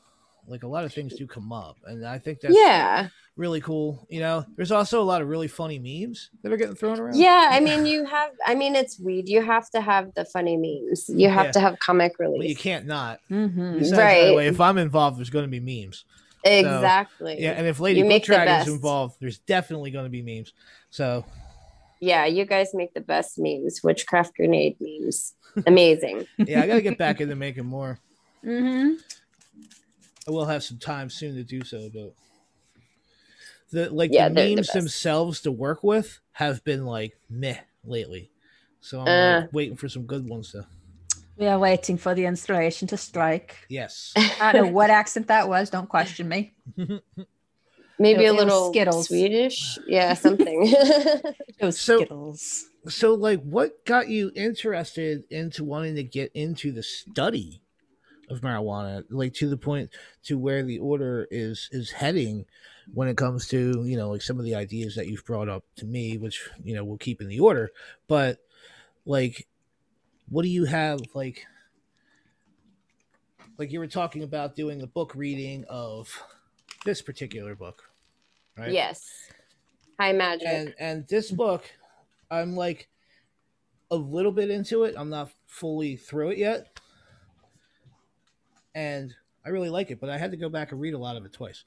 like 0.48 0.62
a 0.62 0.68
lot 0.68 0.84
of 0.84 0.92
things 0.92 1.14
do 1.14 1.26
come 1.26 1.52
up, 1.52 1.76
and 1.86 2.06
I 2.06 2.18
think 2.18 2.40
that's 2.40 2.54
yeah 2.54 3.08
really 3.38 3.60
cool. 3.60 4.06
You 4.10 4.20
know, 4.20 4.44
there's 4.56 4.72
also 4.72 5.00
a 5.00 5.04
lot 5.04 5.22
of 5.22 5.28
really 5.28 5.48
funny 5.48 5.78
memes 5.78 6.28
that 6.42 6.52
are 6.52 6.56
getting 6.56 6.74
thrown 6.74 7.00
around. 7.00 7.16
Yeah, 7.16 7.48
I 7.50 7.60
mean, 7.68 7.86
you 7.86 8.04
have. 8.04 8.32
I 8.44 8.54
mean, 8.54 8.74
it's 8.74 9.00
weed. 9.00 9.28
You 9.28 9.40
have 9.40 9.70
to 9.70 9.80
have 9.80 10.12
the 10.14 10.26
funny 10.26 10.56
memes. 10.56 11.08
You 11.08 11.30
have 11.30 11.46
yeah. 11.46 11.52
to 11.52 11.60
have 11.60 11.78
comic 11.78 12.18
relief. 12.18 12.38
Well, 12.38 12.48
you 12.48 12.56
can't 12.56 12.86
not. 12.86 13.20
Mm-hmm. 13.30 13.78
Besides, 13.78 13.98
right. 13.98 14.24
Anyway, 14.26 14.48
if 14.48 14.60
I'm 14.60 14.76
involved, 14.76 15.18
there's 15.18 15.30
going 15.30 15.50
to 15.50 15.60
be 15.60 15.60
memes. 15.60 16.04
Exactly. 16.44 17.36
So, 17.36 17.42
yeah, 17.42 17.52
and 17.52 17.66
if 17.66 17.80
Lady 17.80 18.02
Book 18.02 18.22
Dragon's 18.22 18.68
involved, 18.68 19.16
there's 19.20 19.38
definitely 19.38 19.90
going 19.90 20.04
to 20.04 20.10
be 20.10 20.22
memes. 20.22 20.52
So. 20.90 21.24
Yeah, 22.00 22.26
you 22.26 22.44
guys 22.44 22.74
make 22.74 22.94
the 22.94 23.00
best 23.00 23.38
memes. 23.40 23.82
Witchcraft 23.82 24.36
grenade 24.36 24.76
memes. 24.78 25.34
Amazing. 25.66 26.28
yeah, 26.38 26.62
I 26.62 26.66
got 26.68 26.74
to 26.74 26.82
get 26.82 26.96
back 26.96 27.20
into 27.20 27.34
making 27.34 27.66
more. 27.66 27.98
Mm-hmm. 28.44 28.94
I 30.26 30.30
will 30.30 30.46
have 30.46 30.62
some 30.62 30.78
time 30.78 31.10
soon 31.10 31.34
to 31.36 31.44
do 31.44 31.64
so, 31.64 31.90
but 31.92 32.14
the 33.70 33.90
like 33.90 34.10
yeah, 34.12 34.28
the 34.28 34.54
memes 34.54 34.68
the 34.68 34.80
themselves 34.80 35.40
to 35.42 35.52
work 35.52 35.82
with 35.82 36.20
have 36.32 36.64
been 36.64 36.84
like 36.84 37.16
meh 37.28 37.58
lately. 37.84 38.30
So 38.80 39.00
I'm 39.00 39.08
uh, 39.08 39.40
like, 39.40 39.52
waiting 39.52 39.76
for 39.76 39.88
some 39.88 40.04
good 40.04 40.28
ones 40.28 40.52
to. 40.52 40.66
We 41.36 41.46
are 41.46 41.58
waiting 41.58 41.96
for 41.98 42.14
the 42.14 42.24
inspiration 42.24 42.88
to 42.88 42.96
strike. 42.96 43.56
Yes. 43.68 44.12
I 44.40 44.52
don't 44.52 44.66
know 44.66 44.72
what 44.72 44.90
accent 44.90 45.28
that 45.28 45.48
was. 45.48 45.70
Don't 45.70 45.88
question 45.88 46.28
me. 46.28 46.54
Maybe 47.98 48.24
it, 48.24 48.28
a 48.28 48.32
little 48.32 48.72
Skittles. 48.72 49.08
Swedish. 49.08 49.78
Yeah, 49.86 50.14
something. 50.14 50.72
Those 51.60 51.80
so, 51.80 51.98
Skittles. 51.98 52.66
So, 52.88 53.14
like, 53.14 53.42
what 53.42 53.84
got 53.84 54.08
you 54.08 54.32
interested 54.34 55.24
into 55.30 55.64
wanting 55.64 55.96
to 55.96 56.04
get 56.04 56.32
into 56.34 56.72
the 56.72 56.82
study 56.82 57.62
of 58.30 58.40
marijuana, 58.40 59.04
like 59.10 59.34
to 59.34 59.48
the 59.48 59.56
point 59.56 59.90
to 60.24 60.38
where 60.38 60.62
the 60.62 60.78
order 60.78 61.26
is 61.30 61.68
is 61.72 61.90
heading 61.90 62.46
when 62.92 63.08
it 63.08 63.16
comes 63.16 63.48
to 63.48 63.84
you 63.84 63.96
know 63.96 64.10
like 64.10 64.22
some 64.22 64.38
of 64.38 64.44
the 64.44 64.54
ideas 64.54 64.94
that 64.94 65.08
you've 65.08 65.24
brought 65.24 65.48
up 65.48 65.64
to 65.76 65.86
me, 65.86 66.16
which 66.16 66.48
you 66.62 66.74
know 66.74 66.84
we'll 66.84 66.98
keep 66.98 67.20
in 67.20 67.28
the 67.28 67.40
order. 67.40 67.70
But 68.06 68.38
like, 69.04 69.46
what 70.28 70.42
do 70.42 70.48
you 70.48 70.64
have 70.64 71.00
like? 71.14 71.46
Like 73.56 73.72
you 73.72 73.80
were 73.80 73.88
talking 73.88 74.22
about 74.22 74.54
doing 74.54 74.78
the 74.78 74.86
book 74.86 75.14
reading 75.16 75.64
of 75.68 76.22
this 76.84 77.02
particular 77.02 77.56
book, 77.56 77.90
right? 78.56 78.70
Yes, 78.70 79.10
I 79.98 80.10
imagine. 80.10 80.46
And 80.46 80.74
and 80.78 81.08
this 81.08 81.30
book, 81.30 81.64
I'm 82.30 82.54
like 82.54 82.88
a 83.90 83.96
little 83.96 84.32
bit 84.32 84.50
into 84.50 84.84
it. 84.84 84.94
I'm 84.96 85.10
not 85.10 85.30
fully 85.46 85.96
through 85.96 86.30
it 86.30 86.38
yet 86.38 86.77
and 88.74 89.14
I 89.44 89.50
really 89.50 89.70
like 89.70 89.90
it, 89.90 90.00
but 90.00 90.10
I 90.10 90.18
had 90.18 90.30
to 90.30 90.36
go 90.36 90.48
back 90.48 90.72
and 90.72 90.80
read 90.80 90.94
a 90.94 90.98
lot 90.98 91.16
of 91.16 91.24
it 91.24 91.32
twice. 91.32 91.64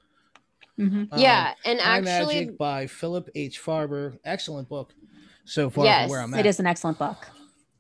Mm-hmm. 0.79 1.03
Um, 1.12 1.20
yeah, 1.20 1.53
and 1.65 1.79
High 1.79 1.98
actually, 1.98 2.36
Magic 2.36 2.58
by 2.58 2.88
Philip 2.88 3.29
H. 3.36 3.62
Farber, 3.62 4.17
excellent 4.24 4.70
book 4.70 4.93
so 5.46 5.70
far. 5.70 5.86
Yes, 5.86 6.10
where 6.10 6.22
I'm 6.22 6.34
at. 6.34 6.39
it 6.41 6.46
is 6.46 6.60
an 6.60 6.67
excellent 6.67 6.98
book. 6.98 7.27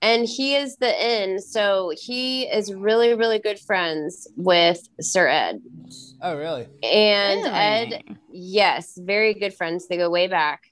And 0.03 0.27
he 0.27 0.55
is 0.55 0.77
the 0.77 1.23
in, 1.23 1.39
so 1.39 1.93
he 1.95 2.43
is 2.43 2.73
really, 2.73 3.13
really 3.13 3.37
good 3.37 3.59
friends 3.59 4.27
with 4.35 4.89
Sir 4.99 5.27
Ed. 5.27 5.61
Oh, 6.23 6.35
really? 6.35 6.67
And 6.81 7.43
really? 7.43 7.55
Ed, 7.55 8.17
yes, 8.31 8.97
very 8.99 9.35
good 9.35 9.53
friends. 9.53 9.87
They 9.87 9.97
go 9.97 10.09
way 10.09 10.27
back. 10.27 10.70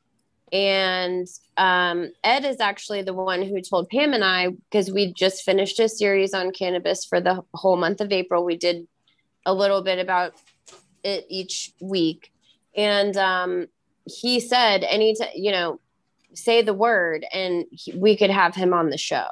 And 0.52 1.28
um, 1.58 2.12
Ed 2.24 2.46
is 2.46 2.60
actually 2.60 3.02
the 3.02 3.14
one 3.14 3.42
who 3.42 3.62
told 3.62 3.90
Pam 3.90 4.14
and 4.14 4.24
I, 4.24 4.50
because 4.50 4.92
we 4.92 5.14
just 5.14 5.44
finished 5.44 5.80
a 5.80 5.90
series 5.90 6.34
on 6.34 6.52
cannabis 6.52 7.06
for 7.06 7.22
the 7.22 7.44
whole 7.54 7.78
month 7.78 8.02
of 8.02 8.12
April. 8.12 8.44
We 8.44 8.58
did 8.58 8.88
a 9.46 9.54
little 9.54 9.82
bit 9.82 10.00
about 10.00 10.34
it 11.04 11.26
each 11.30 11.74
week. 11.80 12.32
And 12.76 13.16
um, 13.18 13.68
he 14.06 14.40
said, 14.40 14.84
any, 14.84 15.16
you 15.36 15.52
know, 15.52 15.80
say 16.34 16.62
the 16.62 16.74
word 16.74 17.26
and 17.34 17.66
he, 17.72 17.94
we 17.94 18.16
could 18.16 18.30
have 18.30 18.56
him 18.56 18.74
on 18.74 18.90
the 18.90 18.98
show 18.98 19.28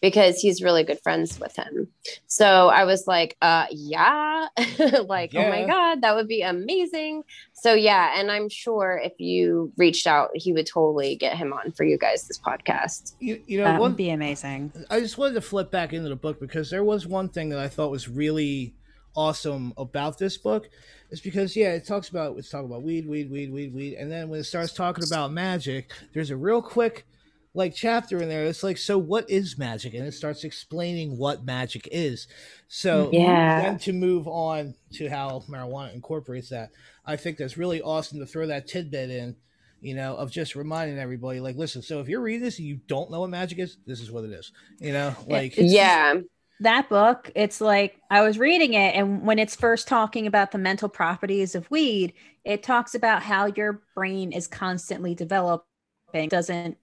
because 0.00 0.40
he's 0.40 0.62
really 0.62 0.84
good 0.84 1.00
friends 1.02 1.38
with 1.40 1.56
him. 1.56 1.88
So 2.26 2.68
I 2.68 2.84
was 2.84 3.06
like, 3.06 3.36
uh 3.40 3.66
yeah, 3.70 4.48
like 5.06 5.32
yeah. 5.32 5.46
oh 5.46 5.50
my 5.50 5.66
god, 5.66 6.02
that 6.02 6.14
would 6.14 6.28
be 6.28 6.42
amazing. 6.42 7.22
So 7.54 7.74
yeah, 7.74 8.18
and 8.18 8.30
I'm 8.30 8.48
sure 8.48 9.00
if 9.02 9.12
you 9.18 9.72
reached 9.76 10.06
out, 10.06 10.30
he 10.34 10.52
would 10.52 10.66
totally 10.66 11.16
get 11.16 11.36
him 11.36 11.52
on 11.52 11.72
for 11.72 11.84
you 11.84 11.96
guys 11.96 12.26
this 12.28 12.38
podcast. 12.38 13.14
You, 13.20 13.42
you 13.46 13.58
know, 13.58 13.64
that 13.64 13.80
would 13.80 13.96
be 13.96 14.10
amazing. 14.10 14.72
I 14.90 15.00
just 15.00 15.18
wanted 15.18 15.34
to 15.34 15.40
flip 15.40 15.70
back 15.70 15.92
into 15.92 16.08
the 16.08 16.16
book 16.16 16.40
because 16.40 16.70
there 16.70 16.84
was 16.84 17.06
one 17.06 17.28
thing 17.28 17.48
that 17.50 17.58
I 17.58 17.68
thought 17.68 17.90
was 17.90 18.08
really 18.08 18.74
awesome 19.16 19.72
about 19.76 20.18
this 20.18 20.36
book 20.36 20.68
is 21.10 21.20
because 21.20 21.56
yeah, 21.56 21.72
it 21.72 21.86
talks 21.86 22.08
about 22.08 22.36
it's 22.36 22.50
talking 22.50 22.66
about 22.66 22.82
weed, 22.82 23.08
weed, 23.08 23.30
weed, 23.30 23.52
weed, 23.52 23.74
weed, 23.74 23.94
and 23.94 24.10
then 24.10 24.28
when 24.28 24.40
it 24.40 24.44
starts 24.44 24.72
talking 24.72 25.04
about 25.04 25.32
magic, 25.32 25.90
there's 26.12 26.30
a 26.30 26.36
real 26.36 26.60
quick 26.60 27.06
like 27.54 27.74
chapter 27.74 28.20
in 28.20 28.28
there. 28.28 28.44
It's 28.44 28.62
like, 28.62 28.76
so 28.76 28.98
what 28.98 29.30
is 29.30 29.56
magic? 29.56 29.94
And 29.94 30.04
it 30.04 30.12
starts 30.12 30.44
explaining 30.44 31.16
what 31.16 31.44
magic 31.44 31.88
is. 31.92 32.26
So 32.68 33.10
yeah, 33.12 33.62
then 33.62 33.78
to 33.78 33.92
move 33.92 34.26
on 34.26 34.74
to 34.94 35.08
how 35.08 35.44
marijuana 35.48 35.94
incorporates 35.94 36.48
that, 36.50 36.70
I 37.06 37.16
think 37.16 37.38
that's 37.38 37.56
really 37.56 37.80
awesome 37.80 38.18
to 38.18 38.26
throw 38.26 38.46
that 38.48 38.66
tidbit 38.66 39.10
in, 39.10 39.36
you 39.80 39.94
know, 39.94 40.16
of 40.16 40.30
just 40.30 40.56
reminding 40.56 40.98
everybody, 40.98 41.40
like, 41.40 41.56
listen, 41.56 41.80
so 41.80 42.00
if 42.00 42.08
you're 42.08 42.20
reading 42.20 42.42
this 42.42 42.58
and 42.58 42.66
you 42.66 42.80
don't 42.88 43.10
know 43.10 43.20
what 43.20 43.30
magic 43.30 43.58
is, 43.58 43.78
this 43.86 44.00
is 44.00 44.10
what 44.10 44.24
it 44.24 44.32
is. 44.32 44.50
You 44.80 44.92
know, 44.92 45.14
like 45.26 45.54
yeah. 45.56 46.14
That 46.60 46.88
book, 46.88 47.32
it's 47.34 47.60
like 47.60 48.00
I 48.10 48.22
was 48.22 48.38
reading 48.38 48.74
it, 48.74 48.94
and 48.94 49.26
when 49.26 49.40
it's 49.40 49.56
first 49.56 49.88
talking 49.88 50.28
about 50.28 50.52
the 50.52 50.58
mental 50.58 50.88
properties 50.88 51.56
of 51.56 51.68
weed, 51.68 52.14
it 52.44 52.62
talks 52.62 52.94
about 52.94 53.22
how 53.22 53.46
your 53.46 53.82
brain 53.94 54.30
is 54.30 54.46
constantly 54.46 55.16
developing, 55.16 56.28
doesn't 56.28 56.78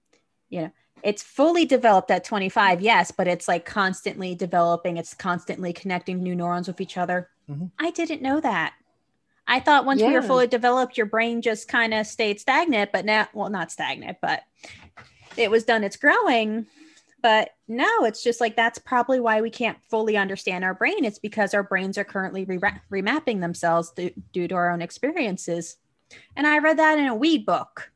you 0.52 0.60
know 0.60 0.72
it's 1.02 1.22
fully 1.22 1.64
developed 1.64 2.12
at 2.12 2.22
25 2.22 2.80
yes 2.80 3.10
but 3.10 3.26
it's 3.26 3.48
like 3.48 3.64
constantly 3.64 4.36
developing. 4.36 4.98
It's 4.98 5.14
constantly 5.14 5.72
connecting 5.72 6.22
new 6.22 6.36
neurons 6.36 6.68
with 6.68 6.80
each 6.80 6.96
other. 6.96 7.28
Mm-hmm. 7.50 7.66
i 7.80 7.90
didn't 7.90 8.22
know 8.22 8.40
that. 8.40 8.74
I 9.48 9.58
thought 9.58 9.84
once 9.84 10.00
yeah. 10.00 10.08
we 10.08 10.14
were 10.14 10.22
fully 10.22 10.46
developed 10.46 10.96
your 10.96 11.06
brain 11.06 11.42
just 11.42 11.66
kind 11.66 11.92
of 11.92 12.06
stayed 12.06 12.38
stagnant 12.38 12.92
but 12.92 13.04
now 13.04 13.26
well 13.32 13.50
not 13.50 13.72
stagnant 13.72 14.18
but 14.22 14.42
it 15.36 15.50
was 15.50 15.64
done. 15.64 15.82
It's 15.82 15.96
growing 15.96 16.66
but 17.22 17.50
no 17.68 18.04
it's 18.04 18.22
just 18.22 18.40
like 18.40 18.56
that's 18.56 18.78
probably 18.80 19.20
why 19.20 19.40
we 19.40 19.50
can't 19.50 19.78
fully 19.90 20.16
understand 20.16 20.62
our 20.62 20.74
brain. 20.74 21.04
It's 21.04 21.18
because 21.18 21.54
our 21.54 21.64
brains 21.64 21.96
are 21.98 22.04
currently 22.04 22.44
re- 22.44 22.58
remapping 22.92 23.40
themselves 23.40 23.90
th- 23.90 24.14
due 24.32 24.46
to 24.48 24.54
our 24.54 24.70
own 24.70 24.82
experiences. 24.82 25.78
And 26.36 26.46
i 26.46 26.58
read 26.58 26.78
that 26.78 26.98
in 26.98 27.06
a 27.06 27.14
weed 27.14 27.46
book 27.46 27.90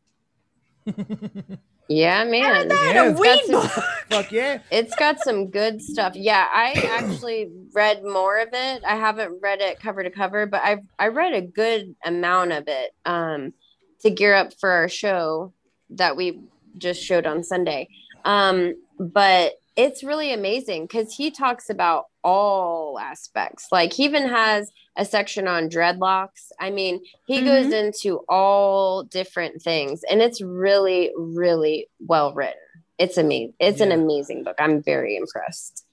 Yeah, 1.88 2.24
man. 2.24 2.68
Yeah, 2.70 3.04
a 3.04 3.12
weed 3.12 3.42
book. 3.48 3.70
Fuck 4.10 4.32
yeah. 4.32 4.58
It's 4.70 4.94
got 4.96 5.20
some 5.20 5.50
good 5.50 5.80
stuff. 5.80 6.14
Yeah, 6.16 6.46
I 6.52 6.72
actually 6.98 7.50
read 7.72 8.02
more 8.04 8.38
of 8.38 8.48
it. 8.52 8.82
I 8.84 8.96
haven't 8.96 9.40
read 9.40 9.60
it 9.60 9.80
cover 9.80 10.02
to 10.02 10.10
cover, 10.10 10.46
but 10.46 10.62
I 10.62 10.78
I 10.98 11.08
read 11.08 11.34
a 11.34 11.42
good 11.42 11.94
amount 12.04 12.52
of 12.52 12.64
it 12.66 12.92
um, 13.04 13.52
to 14.00 14.10
gear 14.10 14.34
up 14.34 14.52
for 14.54 14.70
our 14.70 14.88
show 14.88 15.52
that 15.90 16.16
we 16.16 16.40
just 16.78 17.02
showed 17.02 17.26
on 17.26 17.44
Sunday. 17.44 17.88
Um, 18.24 18.74
but 18.98 19.54
it's 19.76 20.02
really 20.02 20.32
amazing 20.32 20.84
because 20.84 21.14
he 21.14 21.30
talks 21.30 21.68
about 21.68 22.06
all 22.24 22.98
aspects. 22.98 23.68
Like 23.70 23.92
he 23.92 24.04
even 24.04 24.28
has 24.28 24.70
a 24.96 25.04
section 25.04 25.46
on 25.46 25.68
dreadlocks. 25.68 26.50
I 26.58 26.70
mean, 26.70 27.02
he 27.26 27.36
mm-hmm. 27.36 27.46
goes 27.46 27.72
into 27.72 28.24
all 28.28 29.04
different 29.04 29.62
things, 29.62 30.02
and 30.10 30.22
it's 30.22 30.40
really, 30.40 31.12
really 31.16 31.88
well 32.00 32.32
written. 32.32 32.54
It's 32.98 33.18
amazing. 33.18 33.52
It's 33.60 33.80
yeah. 33.80 33.86
an 33.86 33.92
amazing 33.92 34.44
book. 34.44 34.56
I'm 34.58 34.82
very 34.82 35.16
impressed. 35.16 35.84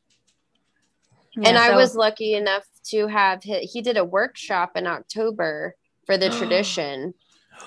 Yeah, 1.35 1.49
and 1.49 1.57
so- 1.57 1.63
I 1.63 1.75
was 1.75 1.95
lucky 1.95 2.33
enough 2.35 2.63
to 2.85 3.07
have 3.07 3.43
hit, 3.43 3.63
he 3.63 3.81
did 3.81 3.97
a 3.97 4.05
workshop 4.05 4.71
in 4.75 4.87
October 4.87 5.75
for 6.05 6.17
the 6.17 6.29
tradition. 6.37 7.13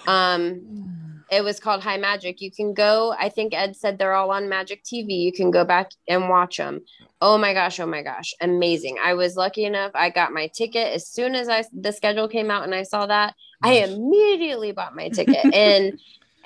Um, 0.06 1.15
it 1.30 1.42
was 1.42 1.58
called 1.58 1.82
High 1.82 1.96
Magic. 1.96 2.40
You 2.40 2.50
can 2.50 2.72
go. 2.72 3.14
I 3.18 3.28
think 3.28 3.52
Ed 3.54 3.76
said 3.76 3.98
they're 3.98 4.14
all 4.14 4.30
on 4.30 4.48
Magic 4.48 4.84
TV. 4.84 5.20
You 5.22 5.32
can 5.32 5.50
go 5.50 5.64
back 5.64 5.90
and 6.08 6.28
watch 6.28 6.58
them. 6.58 6.80
Oh 7.20 7.36
my 7.36 7.52
gosh! 7.52 7.80
Oh 7.80 7.86
my 7.86 8.02
gosh! 8.02 8.32
Amazing! 8.40 8.98
I 9.02 9.14
was 9.14 9.36
lucky 9.36 9.64
enough. 9.64 9.90
I 9.94 10.10
got 10.10 10.32
my 10.32 10.48
ticket 10.48 10.94
as 10.94 11.08
soon 11.08 11.34
as 11.34 11.48
I 11.48 11.64
the 11.72 11.92
schedule 11.92 12.28
came 12.28 12.50
out 12.50 12.64
and 12.64 12.74
I 12.74 12.82
saw 12.82 13.06
that. 13.06 13.34
I 13.62 13.74
immediately 13.78 14.72
bought 14.72 14.94
my 14.94 15.08
ticket 15.08 15.44
and. 15.54 15.98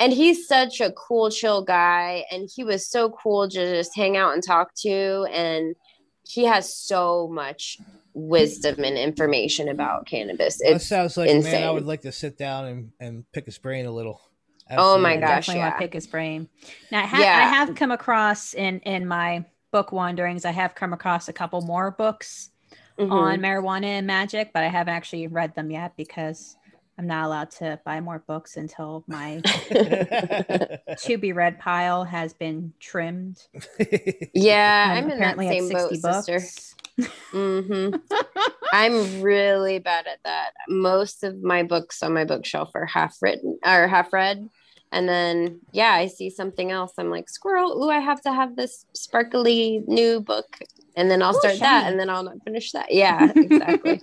And 0.03 0.15
he's 0.15 0.49
such 0.49 0.81
a 0.81 0.93
cool, 0.93 1.31
chill 1.31 1.63
guy. 1.63 2.25
And 2.33 2.49
he 2.57 2.65
was 2.65 2.89
so 2.89 3.11
cool 3.11 3.51
to 3.51 3.77
just 3.77 3.95
hang 3.95 4.17
out 4.17 4.33
and 4.33 4.43
talk 4.43 4.71
to. 4.77 5.27
And 5.31 5.75
he 6.27 6.47
has 6.47 6.75
so 6.75 7.29
much 7.29 7.77
wisdom 8.15 8.83
and 8.83 8.97
information 8.97 9.69
about 9.69 10.07
cannabis. 10.07 10.57
That 10.59 10.77
It's 10.77 10.89
sounds 10.89 11.19
like 11.19 11.29
a 11.29 11.41
man 11.41 11.65
I 11.65 11.71
would 11.71 11.85
like 11.85 12.01
to 12.01 12.13
sit 12.13 12.39
down 12.39 12.65
and, 12.65 12.93
and 12.99 13.31
pick 13.33 13.45
his 13.45 13.59
brain 13.59 13.85
a 13.85 13.91
little. 13.91 14.23
Oh 14.79 14.99
my 14.99 15.17
gosh. 15.17 15.47
definitely 15.47 15.61
want 15.63 15.71
yeah. 15.75 15.79
to 15.79 15.79
pick 15.79 15.93
his 15.95 16.07
brain. 16.07 16.49
Now, 16.93 17.03
I, 17.03 17.07
ha- 17.07 17.21
Yeah. 17.21 17.39
I 17.39 17.49
have 17.57 17.75
come 17.75 17.91
across 17.91 18.55
in 18.55 18.81
in 18.81 19.07
my 19.07 19.45
book 19.73 19.93
wanderings, 19.93 20.45
I 20.45 20.51
have 20.51 20.75
come 20.75 20.93
across 20.93 21.29
a 21.29 21.33
couple 21.33 21.61
more 21.63 21.91
books 21.91 22.51
Mhm. 22.99 23.11
on 23.13 23.39
marijuana 23.41 23.85
and 23.87 24.07
magic, 24.07 24.53
but 24.53 24.63
I 24.63 24.69
haven't 24.69 24.95
actually 24.95 25.27
read 25.29 25.55
them 25.55 25.71
yet 25.71 25.97
because 25.97 26.57
I'm 26.99 27.07
not 27.07 27.25
allowed 27.25 27.51
to 27.53 27.81
buy 27.85 28.01
more 28.01 28.19
books 28.27 28.57
until 28.59 29.05
my 29.07 29.41
to 30.99 31.17
be 31.19 31.33
read 31.33 31.59
pile 31.59 32.05
has 32.05 32.33
been 32.35 32.73
trimmed. 32.81 33.47
yeah, 34.35 34.89
I'm 34.91 35.05
I'm 35.05 35.11
in 35.11 35.19
that 35.21 35.35
apparently 35.39 35.49
at 35.49 35.53
same 35.55 35.69
boat, 35.71 35.91
60 35.91 35.97
sister. 36.01 36.41
books. 36.41 36.75
hmm 37.31 37.91
I'm 38.73 39.23
really 39.23 39.79
bad 39.79 40.07
at 40.07 40.19
that. 40.25 40.51
Most 40.69 41.25
of 41.25 41.43
my 41.43 41.63
books 41.63 42.03
on 42.03 42.13
my 42.13 42.25
bookshelf 42.25 42.71
are 42.75 42.87
half 42.87 43.17
written 43.23 43.59
or 43.65 43.89
half 43.89 44.13
read. 44.13 44.49
And 44.93 45.09
then, 45.09 45.61
yeah, 45.73 45.93
I 45.93 46.09
see 46.09 46.31
something 46.31 46.71
else. 46.71 46.93
I'm 46.99 47.11
like, 47.11 47.29
squirrel. 47.29 47.83
Ooh, 47.83 47.91
I 47.91 48.01
have 48.01 48.21
to 48.23 48.33
have 48.33 48.57
this 48.57 48.85
sparkly 48.95 49.83
new 49.87 50.21
book. 50.21 50.59
And 50.97 51.09
then 51.11 51.23
I'll 51.23 51.31
Ooh, 51.35 51.39
start 51.39 51.61
that 51.61 51.87
and 51.91 51.99
then 51.99 52.11
I'll 52.11 52.25
not 52.25 52.43
finish 52.45 52.73
that. 52.73 52.93
Yeah, 52.93 53.33
exactly. 53.37 54.01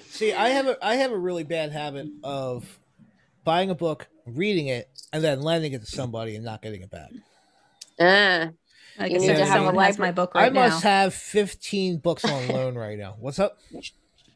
See, 0.10 0.32
I 0.32 0.48
have 0.48 0.66
a 0.66 0.84
I 0.84 0.96
have 0.96 1.12
a 1.12 1.18
really 1.18 1.44
bad 1.44 1.70
habit 1.70 2.08
of 2.24 2.78
buying 3.44 3.70
a 3.70 3.74
book, 3.74 4.08
reading 4.26 4.66
it, 4.66 4.88
and 5.12 5.22
then 5.22 5.40
lending 5.40 5.72
it 5.72 5.80
to 5.80 5.86
somebody 5.86 6.34
and 6.34 6.44
not 6.44 6.60
getting 6.62 6.82
it 6.82 6.90
back. 6.90 7.10
ah, 8.00 8.50
Like 8.98 9.12
You 9.12 9.18
I 9.18 9.20
need 9.20 9.28
to 9.28 9.44
have 9.44 9.62
someone 9.62 9.76
a 9.76 9.80
has 9.80 9.98
my 9.98 10.10
libra- 10.10 10.24
book 10.26 10.34
I 10.34 10.42
right 10.44 10.52
must 10.52 10.82
now. 10.82 10.88
have 10.90 11.14
15 11.14 11.98
books 11.98 12.24
on 12.24 12.48
loan 12.48 12.76
right 12.76 12.98
now. 12.98 13.16
What's 13.20 13.38
up? 13.38 13.58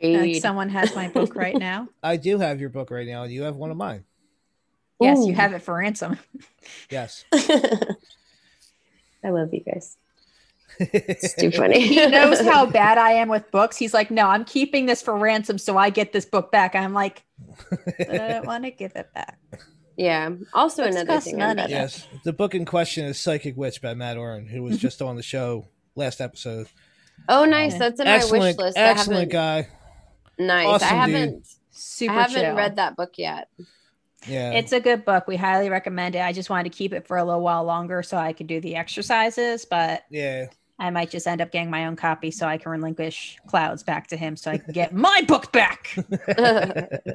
Like 0.02 0.36
someone 0.36 0.68
has 0.68 0.94
my 0.94 1.08
book 1.08 1.34
right 1.36 1.58
now. 1.58 1.88
I 2.02 2.16
do 2.16 2.38
have 2.38 2.60
your 2.60 2.70
book 2.70 2.90
right 2.90 3.06
now, 3.06 3.24
and 3.24 3.32
you 3.32 3.42
have 3.42 3.56
one 3.56 3.70
of 3.70 3.76
mine. 3.76 4.04
Yes, 5.02 5.18
Ooh. 5.18 5.28
you 5.28 5.35
have 5.35 5.52
it 5.52 5.61
for 5.62 5.75
ransom. 5.75 6.18
Yes. 6.90 7.25
I 9.25 9.30
love 9.30 9.52
you 9.52 9.61
guys. 9.61 9.97
It's 10.78 11.35
too 11.35 11.50
funny. 11.52 11.80
he 11.87 12.06
knows 12.06 12.40
how 12.44 12.66
bad 12.66 12.99
I 12.99 13.12
am 13.12 13.28
with 13.28 13.50
books. 13.50 13.76
He's 13.76 13.94
like, 13.94 14.11
no, 14.11 14.28
I'm 14.28 14.44
keeping 14.44 14.87
this 14.87 15.02
for 15.02 15.16
ransom 15.16 15.59
so 15.59 15.76
I 15.76 15.90
get 15.90 16.12
this 16.12 16.25
book 16.25 16.50
back. 16.50 16.75
I'm 16.75 16.92
like, 16.94 17.23
but 17.71 18.11
I 18.11 18.28
don't 18.28 18.47
want 18.47 18.64
to 18.64 18.71
give 18.71 18.92
it 18.97 19.12
back. 19.14 19.38
Yeah. 19.97 20.30
Also, 20.54 20.85
Books 20.85 20.97
another 20.97 21.21
thing. 21.21 21.38
Money. 21.38 21.66
yes. 21.68 22.06
The 22.25 22.32
book 22.32 22.54
in 22.54 22.64
question 22.64 23.04
is 23.04 23.18
Psychic 23.18 23.56
Witch 23.56 23.82
by 23.82 23.92
Mat 23.94 24.16
Auryn, 24.16 24.49
who 24.49 24.62
was 24.62 24.78
just 24.78 25.02
on 25.02 25.16
the 25.16 25.23
show 25.23 25.66
last 25.94 26.21
episode. 26.21 26.66
Oh, 27.28 27.44
nice. 27.44 27.75
Um, 27.75 27.78
That's 27.78 28.00
in 28.00 28.06
my 28.06 28.14
wish 28.16 28.23
Excellent, 28.25 28.59
list. 28.59 28.78
I 28.78 28.80
excellent 28.80 29.32
haven't. 29.32 29.68
guy. 29.68 29.68
Nice. 30.38 30.66
Awesome 30.66 30.88
I 30.88 31.00
haven't. 31.00 31.47
Super 31.71 32.12
I 32.14 32.23
haven't 32.23 32.40
chill. 32.42 32.54
read 32.56 32.76
that 32.76 32.97
book 32.97 33.12
yet. 33.18 33.49
Yeah. 34.26 34.52
It's 34.52 34.72
a 34.72 34.80
good 34.80 35.04
book. 35.04 35.26
We 35.26 35.37
highly 35.37 35.68
recommend 35.68 36.14
it. 36.14 36.20
I 36.20 36.32
just 36.32 36.50
wanted 36.50 36.72
to 36.72 36.76
keep 36.76 36.92
it 36.92 37.06
for 37.06 37.16
a 37.16 37.24
little 37.24 37.42
while 37.42 37.64
longer 37.64 38.02
so 38.02 38.16
I 38.16 38.32
could 38.32 38.46
do 38.46 38.61
the 38.61 38.76
exercises, 38.76 39.64
but 39.64 40.04
yeah. 40.11 40.46
I 40.78 40.90
might 40.90 41.11
just 41.11 41.26
end 41.26 41.40
up 41.40 41.52
getting 41.52 41.70
my 41.70 41.87
own 41.87 41.96
copy 41.96 42.30
so 42.30 42.46
I 42.46 42.58
can 42.58 42.72
relinquish 42.72 43.38
Clouds 43.46 43.82
back 43.82 44.08
to 44.08 44.16
him 44.16 44.37
so 44.37 44.50
I 44.50 44.58
can 44.58 44.72
get 44.72 44.92
my 44.94 45.22
book 45.26 45.52
back. 45.52 45.96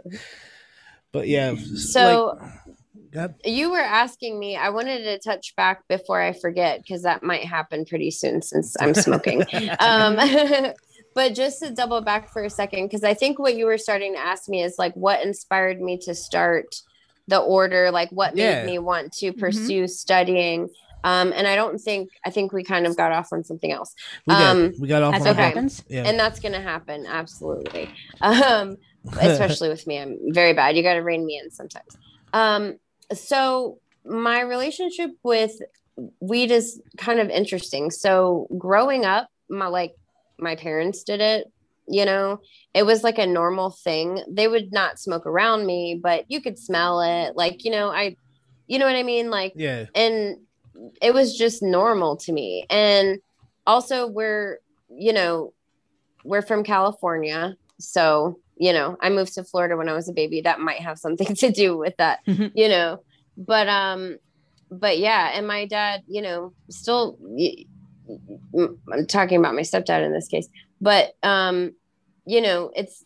But 1.13 1.29
yeah. 1.29 1.55
so 1.55 2.37
like, 3.13 3.31
you 3.45 3.71
were 3.71 3.79
asking 3.79 4.37
me. 4.37 4.55
I 4.55 4.69
wanted 4.69 5.03
to 5.03 5.19
touch 5.19 5.55
back 5.55 5.87
before 5.87 6.21
I 6.21 6.33
forget 6.33 6.81
because 6.81 7.03
that 7.03 7.23
might 7.23 7.45
happen 7.45 7.85
pretty 7.85 8.11
soon 8.11 8.41
since 8.41 8.75
I'm 8.79 8.93
smoking. 8.93 9.43
um, 9.79 10.17
but 11.15 11.33
just 11.33 11.63
to 11.63 11.71
double 11.71 12.01
back 12.01 12.31
for 12.31 12.43
a 12.43 12.49
second, 12.49 12.85
because 12.85 13.03
I 13.03 13.13
think 13.13 13.39
what 13.39 13.55
you 13.55 13.65
were 13.65 13.77
starting 13.77 14.13
to 14.13 14.19
ask 14.19 14.47
me 14.47 14.61
is 14.61 14.75
like 14.77 14.93
what 14.93 15.25
inspired 15.25 15.81
me 15.81 15.97
to 15.99 16.13
start 16.13 16.75
the 17.27 17.39
order, 17.39 17.91
like 17.91 18.09
what 18.11 18.35
made 18.35 18.43
Yeah. 18.43 18.65
me 18.65 18.79
want 18.79 19.11
to 19.13 19.33
pursue 19.33 19.87
studying. 19.87 20.69
Um, 21.03 21.31
and 21.35 21.47
I 21.47 21.55
don't 21.55 21.77
think 21.77 22.09
I 22.25 22.29
think 22.31 22.51
we 22.53 22.63
kind 22.63 22.85
of 22.87 22.97
got 22.97 23.11
off 23.11 23.29
on 23.31 23.43
something 23.43 23.71
else. 23.71 23.93
we, 24.25 24.33
did. 24.35 24.43
um, 24.43 24.73
we 24.79 24.87
got 24.87 25.03
off 25.03 25.13
That's 25.13 25.25
on 25.25 25.31
okay. 25.31 25.37
that. 25.37 25.43
happens. 25.53 25.83
Yeah. 25.87 26.03
and 26.07 26.19
that's 26.19 26.39
gonna 26.39 26.59
happen 26.61 27.05
absolutely 27.05 27.89
um 28.21 28.77
especially 29.21 29.69
with 29.69 29.85
me 29.87 29.99
i'm 29.99 30.17
very 30.33 30.51
bad 30.53 30.75
you 30.75 30.83
got 30.83 30.95
to 30.95 30.99
rein 30.99 31.25
me 31.25 31.39
in 31.41 31.49
sometimes 31.51 31.95
um 32.33 32.77
so 33.13 33.79
my 34.03 34.41
relationship 34.41 35.11
with 35.23 35.53
weed 36.19 36.51
is 36.51 36.81
kind 36.97 37.19
of 37.19 37.29
interesting 37.29 37.89
so 37.91 38.47
growing 38.57 39.05
up 39.05 39.29
my 39.49 39.67
like 39.67 39.93
my 40.39 40.55
parents 40.55 41.03
did 41.03 41.21
it 41.21 41.45
you 41.87 42.05
know 42.05 42.39
it 42.73 42.83
was 42.85 43.03
like 43.03 43.17
a 43.17 43.25
normal 43.25 43.69
thing. 43.71 44.21
They 44.29 44.47
would 44.47 44.71
not 44.71 44.99
smoke 44.99 45.25
around 45.25 45.65
me 45.65 45.99
but 46.01 46.25
you 46.29 46.41
could 46.41 46.59
smell 46.59 47.01
it. 47.01 47.35
Like 47.35 47.63
you 47.65 47.71
know 47.71 47.89
i 47.89 48.15
you 48.67 48.79
know 48.79 48.85
what 48.85 48.95
i 48.95 49.03
mean? 49.03 49.29
Like 49.29 49.53
yeah. 49.55 49.85
and 49.95 50.37
it 51.01 51.13
was 51.13 51.35
just 51.37 51.63
normal 51.63 52.17
to 52.17 52.31
me. 52.33 52.65
And 52.69 53.19
also 53.65 54.07
we're 54.07 54.59
you 54.89 55.13
know 55.13 55.53
we're 56.23 56.41
from 56.41 56.63
california. 56.63 57.55
So 57.79 58.39
you 58.57 58.73
know 58.73 58.97
i 59.01 59.09
moved 59.09 59.33
to 59.35 59.43
florida 59.43 59.77
when 59.77 59.87
i 59.89 59.93
was 59.93 60.09
a 60.09 60.13
baby. 60.13 60.41
That 60.41 60.59
might 60.59 60.81
have 60.81 60.97
something 60.97 61.35
to 61.43 61.51
do 61.51 61.77
with 61.77 61.95
that 61.97 62.19
Mhm. 62.27 62.51
you 62.55 62.69
know. 62.69 63.01
But 63.37 63.67
um 63.69 64.17
but 64.69 64.97
yeah 64.99 65.31
and 65.33 65.47
my 65.47 65.65
dad 65.65 66.01
you 66.07 66.21
know 66.21 66.53
still 66.69 67.17
i'm 68.93 69.05
talking 69.07 69.37
about 69.37 69.55
my 69.55 69.61
stepdad 69.61 70.05
in 70.05 70.11
this 70.11 70.27
case 70.27 70.47
but 70.81 71.13
um 71.23 71.73
you 72.25 72.41
know 72.41 72.71
it's 72.75 73.03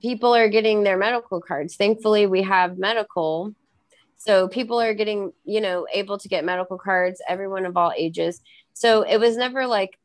people 0.00 0.34
are 0.34 0.48
getting 0.48 0.82
their 0.82 0.96
medical 0.96 1.40
cards 1.40 1.76
thankfully 1.76 2.26
we 2.26 2.42
have 2.42 2.78
medical 2.78 3.54
so 4.16 4.46
people 4.48 4.80
are 4.80 4.94
getting 4.94 5.32
you 5.44 5.60
know 5.60 5.86
able 5.92 6.18
to 6.18 6.28
get 6.28 6.44
medical 6.44 6.78
cards 6.78 7.20
everyone 7.28 7.64
of 7.66 7.76
all 7.76 7.92
ages 7.96 8.40
so 8.72 9.02
it 9.02 9.18
was 9.18 9.36
never 9.36 9.66
like 9.66 9.98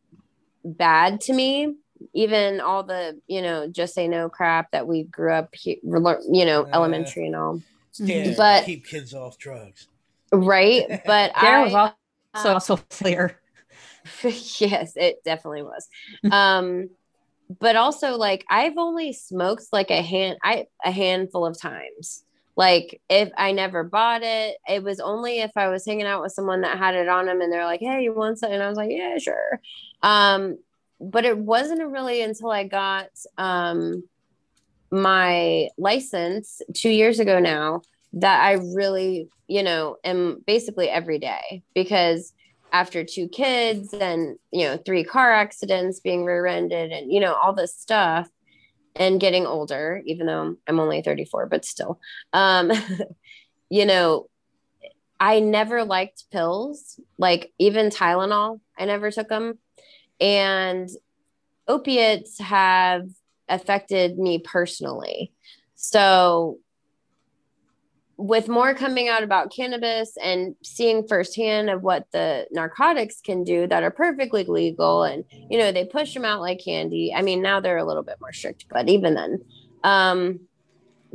bad 0.63 1.21
to 1.21 1.33
me 1.33 1.73
even 2.13 2.60
all 2.62 2.83
the 2.83 3.19
you 3.27 3.41
know 3.41 3.67
just 3.67 3.93
say 3.93 4.07
no 4.07 4.29
crap 4.29 4.69
that 4.71 4.86
we 4.88 5.03
grew 5.03 5.31
up 5.33 5.49
he- 5.53 5.79
you 5.83 6.45
know 6.45 6.63
Uh, 6.63 6.69
elementary 6.73 7.25
and 7.27 7.36
all 7.36 7.62
Yeah. 7.99 8.33
But- 8.38 8.65
keep 8.65 8.86
kids 8.86 9.13
off 9.13 9.38
drugs. 9.38 9.88
right 10.31 10.86
but 11.05 11.31
There 11.41 11.57
I, 11.57 11.63
was 11.63 11.73
also, 12.36 12.53
also 12.53 12.77
clear. 12.89 13.39
yes, 14.59 14.93
it 14.95 15.23
definitely 15.23 15.63
was. 15.63 15.87
um, 16.31 16.89
but 17.59 17.75
also 17.75 18.17
like 18.17 18.45
I've 18.49 18.77
only 18.77 19.13
smoked 19.13 19.67
like 19.71 19.89
a 19.89 20.01
hand 20.01 20.37
I 20.43 20.65
a 20.83 20.91
handful 20.91 21.45
of 21.45 21.59
times. 21.59 22.23
Like 22.55 23.01
if 23.09 23.29
I 23.37 23.51
never 23.51 23.83
bought 23.83 24.23
it, 24.23 24.57
it 24.67 24.83
was 24.83 24.99
only 24.99 25.39
if 25.39 25.51
I 25.55 25.67
was 25.67 25.85
hanging 25.85 26.07
out 26.07 26.23
with 26.23 26.31
someone 26.31 26.61
that 26.61 26.77
had 26.77 26.95
it 26.95 27.07
on 27.07 27.27
them 27.27 27.39
and 27.39 27.53
they're 27.53 27.65
like, 27.65 27.79
Hey, 27.79 28.03
you 28.03 28.13
want 28.13 28.39
some? 28.39 28.51
And 28.51 28.63
I 28.63 28.67
was 28.67 28.77
like, 28.77 28.89
Yeah, 28.91 29.17
sure. 29.17 29.61
Um, 30.01 30.57
but 30.99 31.25
it 31.25 31.37
wasn't 31.37 31.87
really 31.87 32.21
until 32.21 32.51
I 32.51 32.63
got 32.63 33.09
um 33.37 34.03
my 34.91 35.69
license 35.77 36.61
two 36.73 36.89
years 36.89 37.19
ago 37.19 37.39
now 37.39 37.81
that 38.13 38.41
I 38.41 38.53
really, 38.53 39.29
you 39.47 39.63
know, 39.63 39.97
am 40.03 40.43
basically 40.45 40.89
every 40.89 41.19
day 41.19 41.63
because 41.75 42.33
after 42.71 43.03
two 43.03 43.27
kids 43.27 43.93
and 43.93 44.38
you 44.51 44.65
know 44.65 44.77
three 44.77 45.03
car 45.03 45.32
accidents 45.32 45.99
being 45.99 46.25
rear-ended 46.25 46.91
and 46.91 47.12
you 47.12 47.19
know 47.19 47.34
all 47.34 47.53
this 47.53 47.75
stuff 47.75 48.30
and 48.95 49.19
getting 49.19 49.45
older 49.45 50.01
even 50.06 50.27
though 50.27 50.56
i'm 50.67 50.80
only 50.80 51.01
34 51.01 51.45
but 51.45 51.63
still 51.63 51.99
um 52.34 52.71
you 53.69 53.86
know 53.86 54.27
i 55.19 55.39
never 55.39 55.84
liked 55.84 56.25
pills 56.32 56.99
like 57.17 57.51
even 57.58 57.89
tylenol 57.89 58.60
i 58.77 58.86
never 58.86 59.12
took 59.12 59.30
them 59.30 59.58
and 60.19 60.89
opiates 61.67 62.39
have 62.39 63.08
affected 63.49 64.17
me 64.17 64.39
personally. 64.39 65.32
So 65.75 66.60
with 68.17 68.47
more 68.47 68.73
coming 68.73 69.08
out 69.08 69.21
about 69.23 69.53
cannabis 69.56 70.17
and 70.21 70.56
seeing 70.63 71.08
firsthand 71.08 71.69
of 71.69 71.84
what 71.84 72.06
the 72.12 72.47
narcotics 72.51 73.21
can 73.23 73.43
do 73.43 73.67
that 73.67 73.84
are 73.84 73.91
perfectly 73.91 74.43
legal 74.43 75.03
and 75.03 75.23
you 75.51 75.58
know 75.58 75.71
they 75.71 75.86
push 75.86 76.15
them 76.15 76.25
out 76.25 76.41
like 76.41 76.60
candy 76.65 77.13
i 77.15 77.21
mean 77.21 77.43
now 77.43 77.60
they're 77.60 77.77
a 77.77 77.86
little 77.86 78.01
bit 78.01 78.17
more 78.19 78.34
strict 78.34 78.65
but 78.71 78.89
even 78.89 79.13
then 79.13 79.39
um 79.84 80.39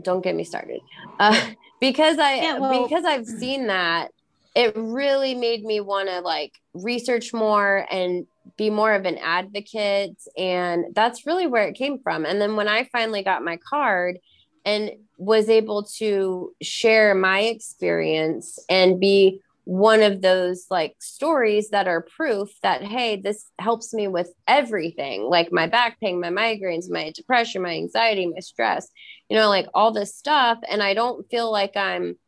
don't 0.01 0.23
get 0.23 0.35
me 0.35 0.45
started. 0.45 0.81
Uh, 1.19 1.51
because 1.81 2.19
I 2.19 2.35
Yeah, 2.37 2.59
well- 2.59 2.83
because 2.85 3.05
I've 3.05 3.27
seen 3.27 3.67
that, 3.67 4.11
it 4.55 4.73
really 4.77 5.35
made 5.35 5.65
me 5.65 5.81
want 5.81 6.09
to 6.09 6.21
like 6.21 6.53
research 6.75 7.33
more 7.33 7.87
and 7.91 8.27
be 8.57 8.71
more 8.71 8.93
of 8.93 9.07
an 9.07 9.19
advocate. 9.19 10.17
And 10.37 10.95
that's 10.95 11.27
really 11.27 11.47
where 11.47 11.67
it 11.69 11.75
came 11.75 11.99
from. 12.03 12.27
And 12.27 12.41
then 12.41 12.57
when 12.57 12.69
I 12.69 12.88
finally 12.93 13.23
got 13.23 13.43
my 13.43 13.59
card 13.69 14.19
and 14.65 14.91
was 15.25 15.49
able 15.49 15.85
to 15.85 16.53
share 16.63 17.15
my 17.15 17.41
experience 17.41 18.59
and 18.69 18.99
be 18.99 19.41
one 19.65 20.03
of 20.03 20.21
those 20.23 20.67
like 20.71 20.97
stories 20.99 21.71
that 21.71 21.87
are 21.87 22.03
proof 22.17 22.49
that 22.65 22.83
hey 22.83 23.15
this 23.15 23.45
helps 23.61 23.95
me 23.95 24.09
with 24.09 24.33
everything 24.49 25.23
like 25.23 25.53
my 25.53 25.69
back 25.69 26.01
pain 26.01 26.21
my 26.21 26.31
migraines 26.31 26.91
my 26.91 27.13
depression 27.15 27.63
my 27.63 27.71
anxiety 27.75 28.27
my 28.27 28.41
stress 28.41 28.89
you 29.29 29.37
know 29.37 29.49
like 29.49 29.69
all 29.73 29.93
this 29.93 30.17
stuff 30.17 30.59
and 30.69 30.83
i 30.83 30.95
don't 30.95 31.31
feel 31.31 31.49
like 31.53 31.77
i'm 31.77 32.19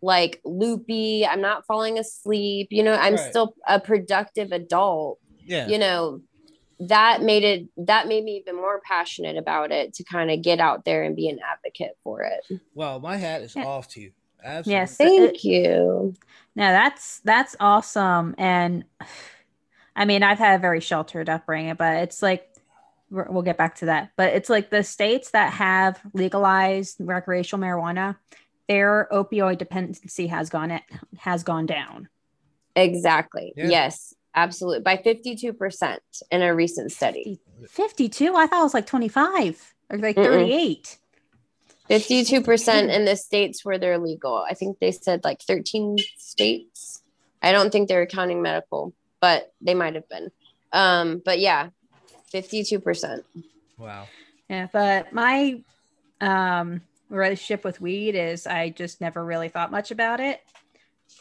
like 0.00 0.40
loopy 0.44 1.26
i'm 1.26 1.40
not 1.40 1.66
falling 1.66 1.98
asleep 1.98 2.68
you 2.70 2.84
know 2.84 2.94
i'm 2.94 3.14
Right. 3.16 3.30
still 3.30 3.54
a 3.66 3.80
productive 3.80 4.52
adult 4.52 5.18
Yeah. 5.44 5.66
you 5.66 5.78
know 5.80 6.20
that 6.78 7.22
made 7.22 7.42
it 7.44 7.68
that 7.76 8.06
made 8.06 8.22
me 8.24 8.36
even 8.36 8.54
more 8.56 8.80
passionate 8.80 9.36
about 9.36 9.72
it 9.72 9.94
to 9.94 10.04
kind 10.04 10.30
of 10.30 10.42
get 10.42 10.60
out 10.60 10.84
there 10.84 11.02
and 11.04 11.16
be 11.16 11.28
an 11.28 11.38
advocate 11.38 11.96
for 12.04 12.22
it 12.22 12.60
Well, 12.74 13.00
my 13.00 13.16
hat 13.16 13.42
is 13.42 13.56
Yeah. 13.56 13.64
off 13.64 13.88
to 13.90 14.00
you. 14.00 14.12
Absolutely. 14.44 14.72
Yes. 14.72 14.96
thank 14.96 15.44
you 15.44 16.14
No, 16.54 16.70
that's 16.72 17.20
that's 17.20 17.56
awesome. 17.60 18.34
And 18.38 18.84
I 19.94 20.04
mean, 20.04 20.22
I've 20.22 20.38
had 20.38 20.56
a 20.56 20.60
very 20.60 20.80
sheltered 20.80 21.28
upbringing, 21.30 21.74
but 21.74 21.96
it's 22.02 22.20
like 22.22 22.46
we're- 23.10 23.28
we'll 23.30 23.42
get 23.42 23.56
back 23.56 23.76
to 23.76 23.86
that. 23.86 24.10
But 24.16 24.34
it's 24.34 24.50
like 24.50 24.68
the 24.70 24.82
states 24.82 25.30
that 25.30 25.52
have 25.54 26.00
legalized 26.12 26.96
recreational 27.00 27.64
marijuana, 27.66 28.16
their 28.68 29.08
opioid 29.12 29.58
dependency 29.58 30.26
has 30.26 30.50
gone 30.50 30.70
it 30.72 30.82
has 31.20 31.42
gone 31.42 31.64
down. 31.66 32.08
exactly 32.74 33.54
Yeah. 33.56 33.68
yes 33.68 34.12
absolutely 34.36 34.80
by 34.80 34.96
52% 34.96 35.98
in 36.30 36.42
a 36.42 36.54
recent 36.54 36.92
study 36.92 37.40
52? 37.68 38.34
I 38.34 38.46
thought 38.46 38.60
it 38.60 38.64
was 38.64 38.74
like 38.74 38.86
25 38.86 39.74
or 39.90 39.98
like 39.98 40.16
Mm-mm. 40.16 40.24
38. 40.24 40.98
52% 41.90 42.88
in 42.94 43.04
the 43.04 43.16
states 43.16 43.64
where 43.64 43.78
they're 43.78 43.98
legal 43.98 44.44
i 44.48 44.54
think 44.54 44.78
they 44.80 44.90
said 44.90 45.22
like 45.22 45.40
13 45.42 45.96
states 46.18 47.02
i 47.42 47.52
don't 47.52 47.70
think 47.70 47.88
they're 47.88 48.06
counting 48.06 48.42
medical 48.42 48.92
but 49.20 49.52
they 49.60 49.74
might 49.74 49.94
have 49.94 50.08
been 50.08 50.30
um 50.72 51.22
but 51.24 51.38
yeah 51.38 51.68
52% 52.32 53.22
Wow. 53.78 54.08
Yeah, 54.48 54.68
but 54.72 55.12
my 55.12 55.62
um 56.20 56.80
relationship 57.08 57.64
with 57.64 57.80
weed 57.80 58.14
is 58.14 58.46
I 58.46 58.70
just 58.70 59.00
never 59.00 59.24
really 59.24 59.48
thought 59.48 59.70
much 59.70 59.90
about 59.90 60.18
it. 60.20 60.40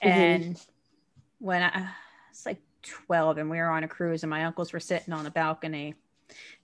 Mhm. 0.03 0.07
And 0.07 0.65
when 1.39 1.63
I 1.63 1.89
it's 2.31 2.45
like 2.45 2.61
12 2.85 3.37
and 3.37 3.49
we 3.49 3.57
were 3.57 3.69
on 3.69 3.83
a 3.83 3.87
cruise 3.87 4.23
and 4.23 4.29
my 4.29 4.45
uncles 4.45 4.73
were 4.73 4.79
sitting 4.79 5.13
on 5.13 5.23
the 5.23 5.31
balcony. 5.31 5.95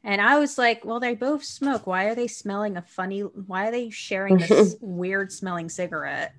And 0.04 0.20
I 0.20 0.40
was 0.40 0.58
like, 0.58 0.84
well, 0.84 1.00
they 1.00 1.14
both 1.14 1.44
smoke. 1.44 1.86
Why 1.86 2.06
are 2.06 2.16
they 2.16 2.28
smelling 2.28 2.78
a 2.78 2.82
funny 2.82 3.22
why 3.22 3.68
are 3.68 3.72
they 3.72 3.90
sharing 3.90 4.38
this 4.38 4.76
weird 4.82 5.32
smelling 5.32 5.70
cigarette? 5.70 6.34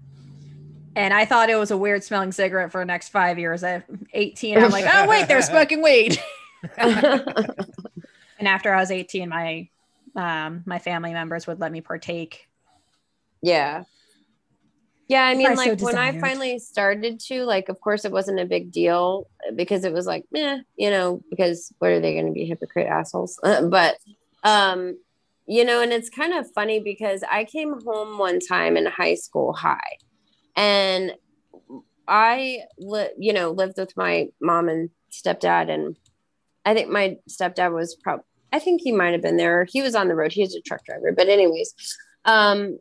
And 0.95 1.14
I 1.14 1.25
thought 1.25 1.49
it 1.49 1.57
was 1.57 1.71
a 1.71 1.77
weird 1.77 2.05
smelling 2.05 2.33
cigarette 2.33 2.73
for 2.73 2.81
the 2.81 2.85
next 2.85 3.11
five 3.11 3.38
years. 3.38 3.62
At 3.62 3.85
18, 4.12 4.59
I'm 4.59 4.71
like, 4.71 4.85
oh 4.92 5.09
wait, 5.09 5.29
they're 5.29 5.42
smoking 5.42 5.83
weed. 5.83 6.21
and 6.77 7.47
after 8.40 8.75
I 8.75 8.81
was 8.81 8.90
18, 8.90 9.29
my 9.29 9.68
um 10.14 10.62
my 10.66 10.79
family 10.79 11.12
members 11.12 11.47
would 11.47 11.61
let 11.61 11.73
me 11.73 11.81
partake. 11.81 12.49
Yeah. 13.40 13.85
Yeah, 15.09 15.25
I 15.25 15.35
mean, 15.35 15.47
I 15.47 15.55
so 15.55 15.71
like 15.71 15.81
when 15.83 15.99
I 15.99 16.18
finally 16.18 16.59
started 16.59 17.21
to, 17.21 17.45
like, 17.45 17.68
of 17.68 17.79
course, 17.81 18.07
it 18.07 18.12
wasn't 18.12 18.40
a 18.40 18.47
big 18.47 18.73
deal 18.73 19.27
because 19.55 19.85
it 19.85 19.92
was 19.92 20.07
like, 20.07 20.24
eh, 20.35 20.59
you 20.76 20.90
know, 20.90 21.22
because 21.31 21.72
what 21.78 21.90
are 21.90 22.00
they 22.00 22.14
going 22.14 22.26
to 22.26 22.33
be 22.33 22.46
hypocrite 22.46 22.87
assholes? 22.87 23.38
but, 23.42 23.96
um, 24.44 24.96
you 25.46 25.64
know, 25.64 25.83
and 25.83 25.92
it's 25.92 26.09
kind 26.09 26.33
of 26.33 26.50
funny 26.55 26.81
because 26.81 27.22
I 27.31 27.44
came 27.44 27.81
home 27.85 28.18
one 28.18 28.38
time 28.38 28.76
in 28.76 28.87
high 28.87 29.16
school 29.16 29.52
high, 29.52 29.98
and 30.57 31.12
I, 32.07 32.61
li- 32.78 33.14
you 33.18 33.33
know, 33.33 33.50
lived 33.50 33.74
with 33.78 33.96
my 33.96 34.28
mom 34.40 34.68
and 34.68 34.90
stepdad, 35.11 35.68
and 35.70 35.96
I 36.64 36.74
think 36.74 36.88
my 36.90 37.16
stepdad 37.28 37.74
was 37.74 37.96
probably, 37.96 38.24
I 38.52 38.59
think 38.59 38.83
he 38.83 38.92
might 38.92 39.12
have 39.12 39.22
been 39.22 39.37
there. 39.37 39.66
He 39.68 39.83
was 39.83 39.94
on 39.94 40.09
the 40.09 40.14
road. 40.14 40.33
He 40.33 40.42
was 40.42 40.55
a 40.55 40.61
truck 40.61 40.85
driver, 40.85 41.12
but 41.12 41.28
anyways, 41.28 41.74
um, 42.24 42.78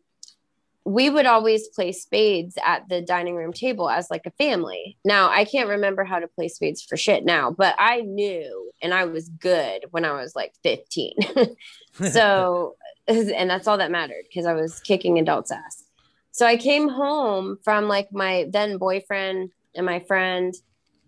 we 0.84 1.10
would 1.10 1.26
always 1.26 1.68
play 1.68 1.92
spades 1.92 2.58
at 2.66 2.90
the 2.90 3.02
dining 3.02 3.36
room 3.36 3.54
table 3.54 3.90
as 3.90 4.10
like 4.10 4.26
a 4.26 4.32
family. 4.32 4.98
Now, 5.06 5.30
I 5.30 5.46
can't 5.46 5.70
remember 5.70 6.04
how 6.04 6.20
to 6.20 6.28
play 6.28 6.48
spades 6.48 6.82
for 6.82 6.98
shit 6.98 7.24
now, 7.24 7.52
but 7.52 7.76
I 7.78 8.02
knew 8.02 8.72
and 8.82 8.94
I 8.94 9.06
was 9.06 9.30
good 9.30 9.86
when 9.92 10.06
I 10.06 10.14
was 10.14 10.36
like 10.36 10.54
15. 10.64 11.16
so, 12.12 12.76
and 13.08 13.50
that's 13.50 13.68
all 13.68 13.78
that 13.78 13.92
mattered 13.92 14.26
because 14.28 14.46
I 14.46 14.54
was 14.54 14.80
kicking 14.80 15.20
adults' 15.20 15.52
ass. 15.52 15.84
So 16.32 16.48
I 16.48 16.58
came 16.58 16.90
home 16.90 17.58
from 17.64 17.88
like 17.88 18.12
my 18.12 18.48
then 18.50 18.78
boyfriend 18.78 19.52
and 19.76 19.86
my 19.86 20.00
friend 20.00 20.54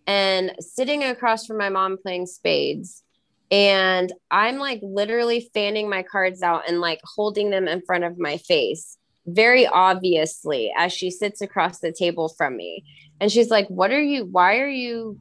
and 0.06 0.52
sitting 0.60 1.04
across 1.04 1.48
from 1.48 1.58
my 1.58 1.70
mom 1.70 1.98
playing 1.98 2.28
spades. 2.28 3.04
And 3.50 4.12
I'm 4.30 4.58
like 4.58 4.80
literally 4.84 5.50
fanning 5.54 5.90
my 5.90 6.04
cards 6.04 6.44
out 6.44 6.68
and 6.68 6.82
like 6.82 7.00
holding 7.04 7.50
them 7.50 7.68
in 7.68 7.82
front 7.82 8.04
of 8.04 8.18
my 8.20 8.38
face 8.38 8.98
very 9.26 9.66
obviously 9.68 10.72
as 10.78 10.92
she 10.92 11.10
sits 11.10 11.42
across 11.42 11.80
the 11.80 11.92
table 11.92 12.30
from 12.30 12.58
me. 12.58 12.84
And 13.20 13.32
she's 13.32 13.50
like, 13.50 13.68
What 13.68 13.92
are 13.92 14.02
you? 14.02 14.26
Why 14.26 14.60
are 14.60 14.70
you 14.70 15.20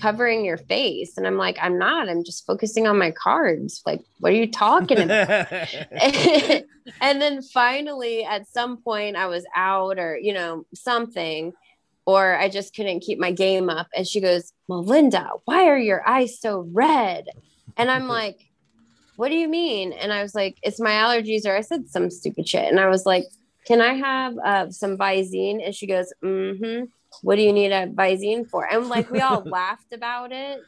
covering 0.00 0.44
your 0.44 0.56
face? 0.56 1.16
And 1.16 1.26
I'm 1.26 1.36
like, 1.36 1.56
I'm 1.60 1.78
not. 1.78 2.08
I'm 2.08 2.24
just 2.24 2.46
focusing 2.46 2.86
on 2.86 2.98
my 2.98 3.10
cards. 3.10 3.82
Like, 3.86 4.02
what 4.18 4.32
are 4.32 4.36
you 4.36 4.50
talking 4.50 5.00
about? 5.00 5.50
and 7.00 7.22
then 7.22 7.42
finally, 7.42 8.24
at 8.24 8.48
some 8.48 8.78
point, 8.78 9.16
I 9.16 9.26
was 9.26 9.44
out 9.54 9.98
or, 9.98 10.18
you 10.18 10.32
know, 10.32 10.66
something, 10.74 11.52
or 12.06 12.36
I 12.36 12.48
just 12.48 12.74
couldn't 12.74 13.00
keep 13.00 13.18
my 13.18 13.32
game 13.32 13.70
up. 13.70 13.88
And 13.94 14.06
she 14.06 14.20
goes, 14.20 14.52
Melinda, 14.68 15.30
why 15.44 15.68
are 15.68 15.78
your 15.78 16.06
eyes 16.06 16.40
so 16.40 16.68
red? 16.72 17.26
And 17.76 17.90
I'm 17.90 18.08
like, 18.20 18.40
what 19.16 19.28
do 19.28 19.36
you 19.36 19.48
mean? 19.48 19.92
And 19.92 20.12
I 20.12 20.22
was 20.22 20.34
like, 20.34 20.58
it's 20.62 20.80
my 20.80 20.90
allergies, 20.90 21.46
or 21.46 21.56
I 21.56 21.60
said 21.60 21.88
some 21.88 22.10
stupid 22.10 22.48
shit. 22.48 22.64
And 22.64 22.80
I 22.80 22.88
was 22.88 23.06
like, 23.06 23.24
can 23.66 23.80
I 23.80 23.94
have 23.94 24.34
uh, 24.44 24.70
some 24.70 24.96
Visine? 24.96 25.64
And 25.64 25.74
she 25.74 25.86
goes, 25.86 26.12
mm 26.22 26.58
hmm. 26.58 26.84
What 27.22 27.36
do 27.36 27.42
you 27.42 27.52
need 27.52 27.70
a 27.70 27.86
Visine 27.86 28.48
for? 28.48 28.66
And 28.70 28.88
like, 28.88 29.10
we 29.10 29.20
all 29.20 29.42
laughed 29.46 29.92
about 29.92 30.32
it. 30.32 30.60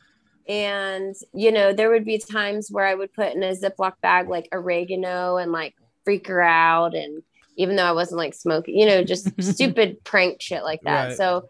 And, 0.48 1.14
you 1.35 1.50
know, 1.50 1.72
there 1.72 1.90
would 1.90 2.04
be 2.04 2.18
times 2.18 2.70
where 2.70 2.87
I 2.87 2.94
would 2.94 3.12
put 3.12 3.35
in 3.35 3.42
a 3.42 3.52
Ziploc 3.52 3.94
bag 4.00 4.28
like 4.28 4.48
oregano 4.52 5.38
and 5.38 5.50
like 5.50 5.74
freak 6.04 6.28
her 6.28 6.40
out. 6.40 6.94
And 6.94 7.22
even 7.56 7.74
though 7.74 7.85
I 7.85 7.92
wasn't 7.92 8.18
like 8.18 8.35
smoking, 8.35 8.76
you 8.76 8.87
know, 8.87 9.02
just 9.02 9.30
stupid 9.42 10.04
prank 10.04 10.40
shit 10.40 10.62
like 10.62 10.82
that. 10.82 11.09
Right. 11.09 11.16
So 11.16 11.48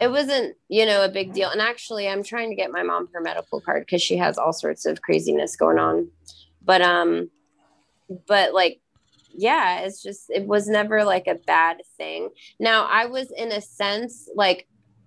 it 0.00 0.10
wasn't, 0.10 0.56
you 0.68 0.84
know, 0.84 1.04
a 1.04 1.08
big 1.08 1.32
deal. 1.32 1.50
And 1.50 1.60
actually, 1.60 2.08
I'm 2.08 2.24
trying 2.24 2.50
to 2.50 2.56
get 2.56 2.72
my 2.72 2.82
mom 2.82 3.08
her 3.14 3.20
medical 3.20 3.60
card 3.60 3.84
because 3.86 4.02
she 4.02 4.16
has 4.16 4.36
all 4.36 4.52
sorts 4.52 4.84
of 4.86 5.00
craziness 5.02 5.54
going 5.54 5.78
on. 5.78 6.08
But, 6.64 6.82
um, 6.82 7.30
but 8.26 8.54
like, 8.54 8.80
yeah, 9.34 9.80
it's 9.80 10.02
just, 10.02 10.30
it 10.30 10.46
was 10.46 10.68
never 10.68 11.04
like 11.04 11.26
a 11.26 11.36
bad 11.46 11.78
thing. 11.96 12.30
Now, 12.60 12.84
I 12.84 13.06
was 13.06 13.30
in 13.36 13.50
a 13.52 13.60
sense 13.60 14.28
like 14.34 14.66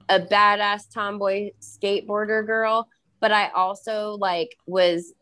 a 0.09 0.19
badass 0.19 0.91
tomboy 0.93 1.51
skateboarder 1.61 2.45
girl, 2.45 2.87
but 3.19 3.31
I 3.31 3.49
also 3.49 4.17
like 4.19 4.57
was 4.65 5.13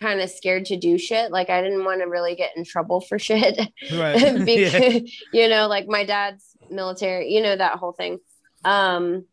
kind 0.00 0.20
of 0.20 0.30
scared 0.30 0.66
to 0.66 0.76
do 0.76 0.98
shit. 0.98 1.30
Like, 1.30 1.50
I 1.50 1.62
didn't 1.62 1.84
want 1.84 2.00
to 2.00 2.06
really 2.06 2.34
get 2.34 2.56
in 2.56 2.64
trouble 2.64 3.00
for 3.00 3.18
shit. 3.18 3.58
right. 3.92 4.48
Yeah. 4.48 4.98
you 5.32 5.48
know 5.48 5.66
like 5.66 5.86
my 5.88 6.04
dad's 6.04 6.56
military 6.70 7.32
you 7.32 7.42
know 7.42 7.56
that 7.56 7.78
whole 7.78 7.92
thing 7.92 8.18
um 8.64 9.24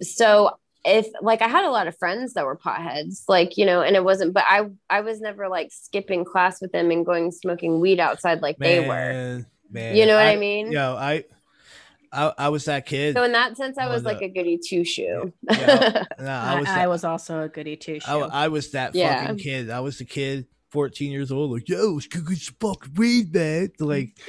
so 0.00 0.50
if 0.84 1.06
like 1.20 1.42
i 1.42 1.48
had 1.48 1.64
a 1.64 1.70
lot 1.70 1.86
of 1.86 1.96
friends 1.98 2.32
that 2.34 2.44
were 2.46 2.56
potheads 2.56 3.24
like 3.28 3.58
you 3.58 3.66
know 3.66 3.82
and 3.82 3.96
it 3.96 4.02
wasn't 4.04 4.32
but 4.32 4.44
i 4.48 4.62
i 4.88 5.00
was 5.02 5.20
never 5.20 5.48
like 5.48 5.68
skipping 5.70 6.24
class 6.24 6.60
with 6.60 6.72
them 6.72 6.90
and 6.90 7.04
going 7.04 7.30
smoking 7.30 7.80
weed 7.80 8.00
outside 8.00 8.40
like 8.40 8.56
they 8.58 8.80
were 8.80 8.86
Man, 8.86 9.46
man. 9.70 9.96
you 9.96 10.06
know 10.06 10.16
what 10.16 10.26
i, 10.26 10.36
mean 10.36 10.72
Yo, 10.72 10.94
I, 10.98 11.24
I, 12.12 12.32
I 12.38 12.48
was 12.48 12.64
that 12.64 12.86
kid. 12.86 13.14
so 13.14 13.22
in 13.24 13.32
that 13.32 13.56
sense 13.58 13.76
i 13.78 13.86
was 13.88 14.02
Melinda. 14.02 14.22
like 14.22 14.30
a 14.30 14.34
goody 14.34 14.58
two 14.58 14.84
shoe 14.84 15.32
Yeah. 15.50 16.04
No, 16.18 16.26
I, 16.26 16.54
I 16.54 16.60
was. 16.60 16.68
I 16.68 16.86
was 16.86 17.04
also 17.04 17.42
a 17.42 17.48
goody 17.48 17.76
two 17.76 17.96
I, 17.96 17.98
shoe. 17.98 18.22
I 18.32 18.48
was 18.48 18.70
that 18.72 18.94
Yeah. 18.94 19.20
fucking 19.22 19.36
kid. 19.38 19.70
I 19.70 19.80
was 19.80 19.98
the 19.98 20.04
kid, 20.06 20.46
14 20.70 21.10
years 21.12 21.30
old, 21.32 21.50
like, 21.52 21.68
yo, 21.68 21.92
let's 21.94 22.06
go 22.06 22.20
get 22.20 22.38
some 22.38 22.54
fucking 22.60 22.94
weed, 22.94 23.34
man. 23.34 23.72
Like. 23.78 24.18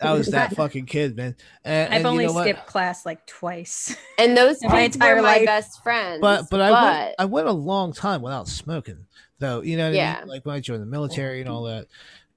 I 0.00 0.12
was 0.12 0.28
that 0.30 0.54
fucking 0.54 0.86
kid, 0.86 1.16
man. 1.16 1.36
And, 1.64 1.92
I've 1.92 1.98
and 1.98 2.06
only 2.06 2.22
you 2.24 2.28
know 2.28 2.34
what? 2.34 2.44
skipped 2.44 2.66
class 2.66 3.04
like 3.06 3.26
twice. 3.26 3.94
and 4.18 4.36
those 4.36 4.56
My 4.62 4.82
kids 4.82 4.96
entire 4.96 5.16
were 5.16 5.22
my 5.22 5.28
life. 5.38 5.46
best 5.46 5.82
friends 5.82 6.20
But 6.20 6.46
but 6.50 6.60
I 6.60 6.70
went 6.72 7.14
I 7.18 7.24
went 7.26 7.48
a 7.48 7.52
long 7.52 7.92
time 7.92 8.22
without 8.22 8.48
smoking, 8.48 9.06
though. 9.38 9.60
You 9.60 9.76
know 9.76 9.84
what 9.84 9.92
I 9.94 9.96
Yeah. 9.96 10.18
mean? 10.20 10.28
Like 10.28 10.46
when 10.46 10.54
I 10.56 10.60
joined 10.60 10.82
the 10.82 10.86
military 10.86 11.40
and 11.40 11.48
all 11.48 11.64
that, 11.64 11.86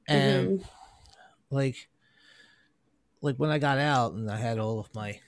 and 0.07 0.59
Mhm. 0.59 0.65
like 1.49 1.89
like 3.21 3.37
when 3.37 3.49
I 3.49 3.57
got 3.57 3.77
out 3.77 4.13
and 4.13 4.29
I 4.29 4.37
had 4.37 4.59
all 4.59 4.79
of 4.79 4.93
my 4.93 5.19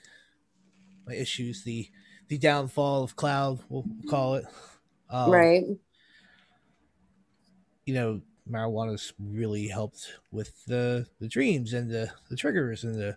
my 1.05 1.13
issues, 1.15 1.63
the 1.63 1.89
the 2.27 2.37
downfall 2.37 3.03
of 3.03 3.15
cloud, 3.15 3.59
we'll 3.69 3.87
call 4.09 4.35
it. 4.35 4.45
Um, 5.09 5.31
right. 5.31 5.63
You 7.87 7.93
know, 7.93 8.21
marijuana's 8.51 9.13
really 9.17 9.65
helped 9.69 10.11
with 10.33 10.65
the 10.65 11.07
the 11.21 11.27
dreams 11.29 11.71
and 11.71 11.89
the 11.89 12.11
the 12.29 12.35
triggers 12.35 12.83
and 12.83 12.95
the 12.95 13.15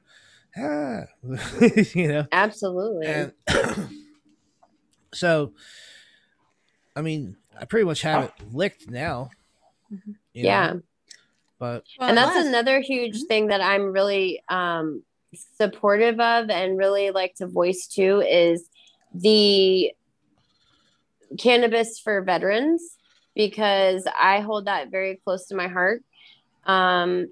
ah, 0.57 1.01
you 1.95 2.07
know, 2.07 2.27
Absolutely. 2.31 3.07
and 3.09 3.33
so, 5.13 5.53
I 6.95 7.03
mean, 7.03 7.37
I 7.61 7.65
pretty 7.65 7.85
much 7.85 8.03
have 8.03 8.27
it 8.27 8.33
licked 8.53 8.89
now. 8.89 9.31
Mhm. 9.93 10.15
you 10.35 10.45
know, 10.45 10.49
yeah. 10.49 10.75
but 11.59 11.85
and 11.99 12.17
that's 12.17 12.37
Well, 12.37 12.47
another 12.47 12.81
huge 12.81 13.17
Mhm. 13.23 13.27
thing 13.27 13.47
that 13.49 13.61
I'm 13.61 13.91
really 13.91 14.41
um, 14.49 15.03
supportive 15.57 16.21
of 16.21 16.49
and 16.49 16.79
really 16.79 17.11
like 17.11 17.35
to 17.39 17.49
voice 17.49 17.89
too 17.89 18.21
is 18.21 18.69
the 19.13 19.93
cannabis 21.39 21.99
for 21.99 22.23
veterans 22.23 22.99
because 23.35 24.07
I 24.19 24.41
hold 24.41 24.67
that 24.67 24.91
very 24.91 25.21
close 25.25 25.47
to 25.49 25.55
my 25.55 25.69
heart. 25.69 26.03
Um, 26.65 27.29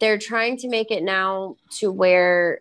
they're 0.00 0.18
trying 0.18 0.56
to 0.58 0.68
make 0.68 0.90
it 0.90 1.02
now 1.02 1.56
to 1.78 1.90
where 1.90 2.60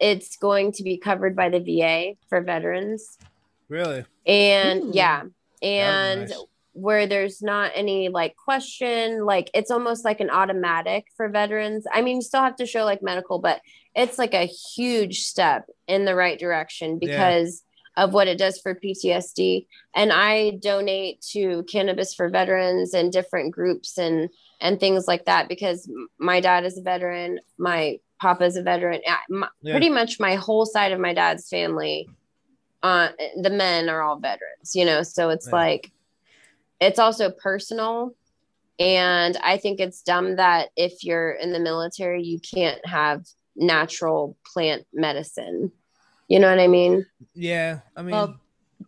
it's 0.00 0.36
going 0.36 0.72
to 0.72 0.82
be 0.82 0.96
covered 0.96 1.34
by 1.34 1.48
the 1.48 1.60
VA 1.60 2.14
for 2.28 2.40
veterans. 2.40 3.18
really, 3.68 4.04
And 4.26 4.84
Ooh. 4.84 4.90
yeah, 4.94 5.16
that 5.20 5.24
would 5.24 5.30
be 5.60 5.68
and 5.68 6.20
nice. 6.30 6.44
where 6.72 7.06
there's 7.06 7.42
not 7.42 7.72
any 7.74 8.08
like 8.08 8.36
question 8.36 9.24
like 9.24 9.50
it's 9.52 9.70
almost 9.72 10.04
like 10.04 10.20
an 10.20 10.30
automatic 10.30 11.06
for 11.16 11.28
veterans 11.28 11.84
i 11.92 12.00
mean 12.00 12.16
you 12.16 12.22
still 12.22 12.40
have 12.42 12.54
to 12.54 12.64
show 12.64 12.84
like 12.84 13.02
medical 13.02 13.40
but 13.40 13.60
it's 13.96 14.16
like 14.18 14.32
a 14.34 14.46
huge 14.46 15.22
step 15.22 15.64
in 15.88 16.04
the 16.04 16.14
right 16.14 16.38
direction 16.38 17.00
Yeah. 17.02 17.08
because 17.08 17.64
of 17.98 18.14
what 18.14 18.28
it 18.28 18.38
does 18.38 18.58
for 18.60 18.74
ptsd 18.74 19.66
and 19.94 20.12
i 20.12 20.50
donate 20.62 21.20
to 21.20 21.64
cannabis 21.64 22.14
for 22.14 22.30
veterans 22.30 22.94
and 22.94 23.12
different 23.12 23.52
groups 23.52 23.98
and 23.98 24.30
and 24.60 24.80
things 24.80 25.06
like 25.06 25.26
that 25.26 25.48
because 25.48 25.90
my 26.18 26.40
dad 26.40 26.64
is 26.64 26.78
a 26.78 26.82
veteran 26.82 27.38
my 27.58 27.98
papa 28.20 28.44
is 28.44 28.56
a 28.56 28.62
veteran. 28.62 29.00
My- 29.28 29.48
Yeah. 29.62 29.72
pretty 29.74 29.90
much 29.90 30.18
my 30.18 30.34
whole 30.34 30.66
side 30.66 30.92
of 30.92 30.98
my 31.00 31.12
dad's 31.12 31.48
family 31.48 32.08
uh 32.82 33.08
the 33.42 33.50
men 33.50 33.88
are 33.88 34.02
all 34.02 34.18
veterans 34.18 34.74
you 34.74 34.84
know? 34.84 35.02
So 35.02 35.30
it's 35.30 35.46
Yeah. 35.48 35.56
like 35.56 35.92
it's 36.80 36.98
also 37.00 37.30
personal. 37.30 38.14
And 38.80 39.36
i 39.42 39.56
think 39.56 39.80
it's 39.80 40.02
dumb 40.02 40.36
that 40.36 40.68
if 40.76 41.02
you're 41.04 41.32
in 41.32 41.52
the 41.52 41.58
military 41.60 42.22
you 42.22 42.38
can't 42.40 42.84
have 42.86 43.24
natural 43.56 44.36
plant 44.52 44.86
medicine 44.92 45.72
you 46.28 46.38
know 46.38 46.48
what 46.48 46.60
i 46.60 46.66
mean 46.68 47.04
yeah. 47.34 47.80
I 47.96 48.02
mean, 48.02 48.10
Well, 48.12 48.34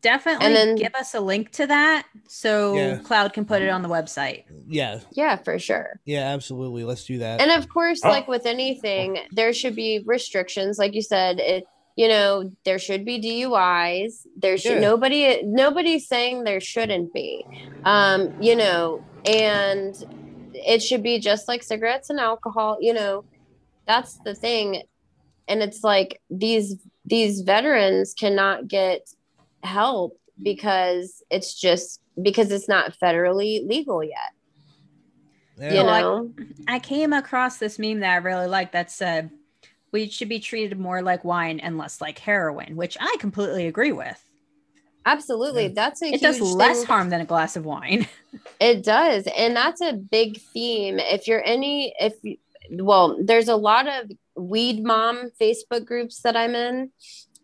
definitely 0.02 0.46
And 0.46 0.54
then- 0.56 0.74
give 0.76 0.94
us 0.96 1.14
a 1.14 1.20
link 1.20 1.50
to 1.52 1.66
that 1.68 2.06
so 2.28 2.74
Yeah. 2.74 2.96
Cloud 2.98 3.32
can 3.32 3.44
put 3.44 3.62
it 3.62 3.68
on 3.68 3.82
the 3.82 3.88
website. 3.88 4.44
yeah, 4.68 5.00
yeah 5.12 5.36
for 5.36 5.58
sure 5.58 6.00
yeah, 6.04 6.32
absolutely. 6.34 6.84
Let's 6.84 7.04
do 7.04 7.18
that. 7.18 7.40
and 7.40 7.50
of 7.50 7.68
course 7.68 8.02
like 8.04 8.26
with 8.28 8.46
anything 8.46 9.18
there 9.32 9.52
should 9.52 9.74
be 9.76 10.02
restrictions 10.06 10.78
like 10.78 10.94
you 10.94 11.02
said 11.02 11.38
it 11.40 11.64
you 11.96 12.08
know 12.08 12.50
there 12.64 12.78
should 12.78 13.04
be 13.04 13.18
duis 13.18 14.26
there 14.36 14.56
should 14.56 14.74
Yeah. 14.80 14.88
nobody 14.90 15.42
nobody's 15.44 16.06
saying 16.08 16.44
there 16.44 16.60
shouldn't 16.60 17.12
be 17.12 17.44
um 17.84 18.32
you 18.40 18.56
know 18.56 19.04
and 19.26 19.94
it 20.54 20.82
should 20.82 21.02
be 21.02 21.18
just 21.18 21.46
like 21.48 21.62
cigarettes 21.62 22.10
and 22.10 22.18
alcohol 22.20 22.78
you 22.80 22.94
know 22.94 23.24
that's 23.86 24.18
the 24.24 24.34
thing 24.34 24.82
and 25.50 25.62
it's 25.62 25.82
like 25.84 26.20
these 26.30 26.76
these 27.04 27.40
veterans 27.42 28.14
cannot 28.14 28.68
get 28.68 29.10
help 29.62 30.18
because 30.42 31.22
it's 31.30 31.52
just 31.54 32.00
because 32.22 32.50
it's 32.50 32.68
not 32.68 32.94
federally 33.02 33.66
legal 33.68 34.02
yet 34.02 34.32
yeah. 35.58 35.68
you 35.74 35.84
Well, 35.84 35.88
I- 35.90 36.00
know 36.00 36.30
I 36.68 36.78
came 36.78 37.12
across 37.12 37.58
this 37.58 37.78
meme 37.78 38.00
that 38.00 38.12
I 38.12 38.16
really 38.16 38.46
like 38.46 38.72
that 38.72 38.90
said 38.90 39.30
we 39.92 40.08
should 40.08 40.28
be 40.28 40.38
treated 40.40 40.78
more 40.78 41.02
like 41.02 41.24
wine 41.24 41.58
and 41.58 41.76
less 41.76 42.00
like 42.00 42.18
heroin, 42.20 42.76
which 42.76 42.96
I 43.00 43.16
completely 43.18 43.66
agree 43.66 43.90
with. 43.90 44.22
absolutely 45.04 45.64
Yeah. 45.64 45.72
that's 45.74 46.00
a 46.02 46.06
It 46.14 46.20
does 46.20 46.40
less 46.40 46.78
thing. 46.78 46.86
harm 46.86 47.10
than 47.10 47.20
a 47.20 47.24
glass 47.24 47.56
of 47.56 47.64
wine. 47.64 48.06
It 48.60 48.84
does. 48.84 49.26
And 49.36 49.56
that's 49.56 49.80
a 49.80 49.92
big 49.94 50.38
theme. 50.52 50.98
If 51.00 51.26
you're 51.26 51.42
any, 51.44 51.92
if, 51.98 52.12
you- 52.22 52.36
well, 52.70 53.18
there's 53.20 53.48
a 53.48 53.56
lot 53.56 53.88
of 53.88 54.10
weed 54.40 54.84
mom 54.84 55.30
Facebook 55.40 55.84
groups 55.84 56.22
that 56.22 56.36
I'm 56.36 56.54
in. 56.54 56.90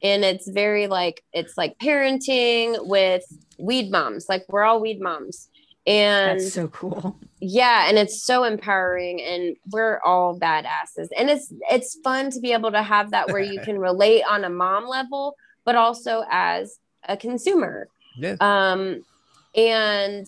And 0.03 0.25
it's 0.25 0.49
very 0.49 0.87
like, 0.87 1.25
it's 1.33 1.57
like 1.57 1.79
parenting 1.79 2.87
with 2.87 3.25
weed 3.59 3.91
moms. 3.91 4.27
Like 4.29 4.45
we're 4.49 4.65
all 4.65 4.81
weed 4.81 5.01
moms. 5.01 5.49
And 5.87 6.41
That's 6.41 6.53
so 6.53 6.69
cool. 6.69 7.17
yeah, 7.41 7.89
and 7.89 7.97
it's 7.97 8.25
so 8.25 8.43
empowering 8.43 9.23
and 9.23 9.57
we're 9.71 10.01
all 10.05 10.39
badasses. 10.39 11.09
And 11.17 11.31
it's 11.31 11.53
it's 11.71 11.97
fun 12.03 12.31
to 12.31 12.41
be 12.41 12.53
able 12.53 12.73
to 12.73 12.83
have 12.83 13.13
that 13.13 13.29
where 13.29 13.41
you 13.41 13.61
can 13.65 13.79
relate 13.79 14.25
on 14.29 14.43
a 14.43 14.51
mom 14.51 14.89
level, 14.89 15.37
but 15.65 15.77
also 15.77 16.25
as 16.29 16.81
a 17.09 17.17
consumer 17.17 17.89
yeah. 18.17 18.37
um 18.41 19.03
and 19.55 20.27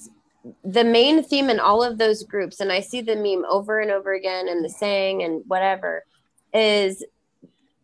the 0.65 0.85
main 0.85 1.23
theme 1.23 1.51
in 1.51 1.59
all 1.59 1.83
of 1.83 1.99
those 1.99 2.23
groups 2.23 2.61
and 2.61 2.73
i 2.73 2.81
see 2.81 3.01
the 3.01 3.17
meme 3.17 3.45
over 3.49 3.81
and 3.81 3.91
over 3.91 4.15
again 4.15 4.49
and 4.49 4.65
the 4.65 4.69
saying 4.69 5.23
and 5.23 5.43
whatever 5.47 6.05
is 6.55 7.05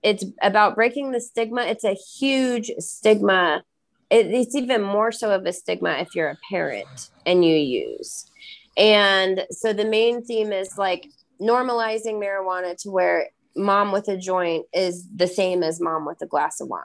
it's 0.02 0.24
about 0.42 0.74
breaking 0.74 1.12
the 1.12 1.20
stigma 1.20 1.62
it's 1.62 1.84
a 1.84 1.94
huge 1.94 2.70
stigma 2.78 3.62
it, 4.10 4.26
it's 4.26 4.54
even 4.54 4.82
more 4.82 5.10
so 5.12 5.30
of 5.30 5.46
a 5.46 5.52
stigma 5.52 5.92
if 5.98 6.14
you're 6.14 6.30
a 6.30 6.38
parent 6.50 7.10
and 7.26 7.44
you 7.44 7.54
use 7.56 8.30
and 8.76 9.44
so 9.50 9.72
the 9.72 9.84
main 9.84 10.24
theme 10.24 10.52
is 10.52 10.76
like 10.76 11.06
normalizing 11.40 12.14
marijuana 12.22 12.76
to 12.80 12.90
where 12.90 13.28
mom 13.56 13.92
with 13.92 14.08
a 14.08 14.16
joint 14.16 14.66
is 14.72 15.06
the 15.14 15.26
same 15.26 15.62
as 15.62 15.80
mom 15.80 16.04
with 16.06 16.20
a 16.22 16.26
glass 16.26 16.60
of 16.60 16.68
wine 16.68 16.82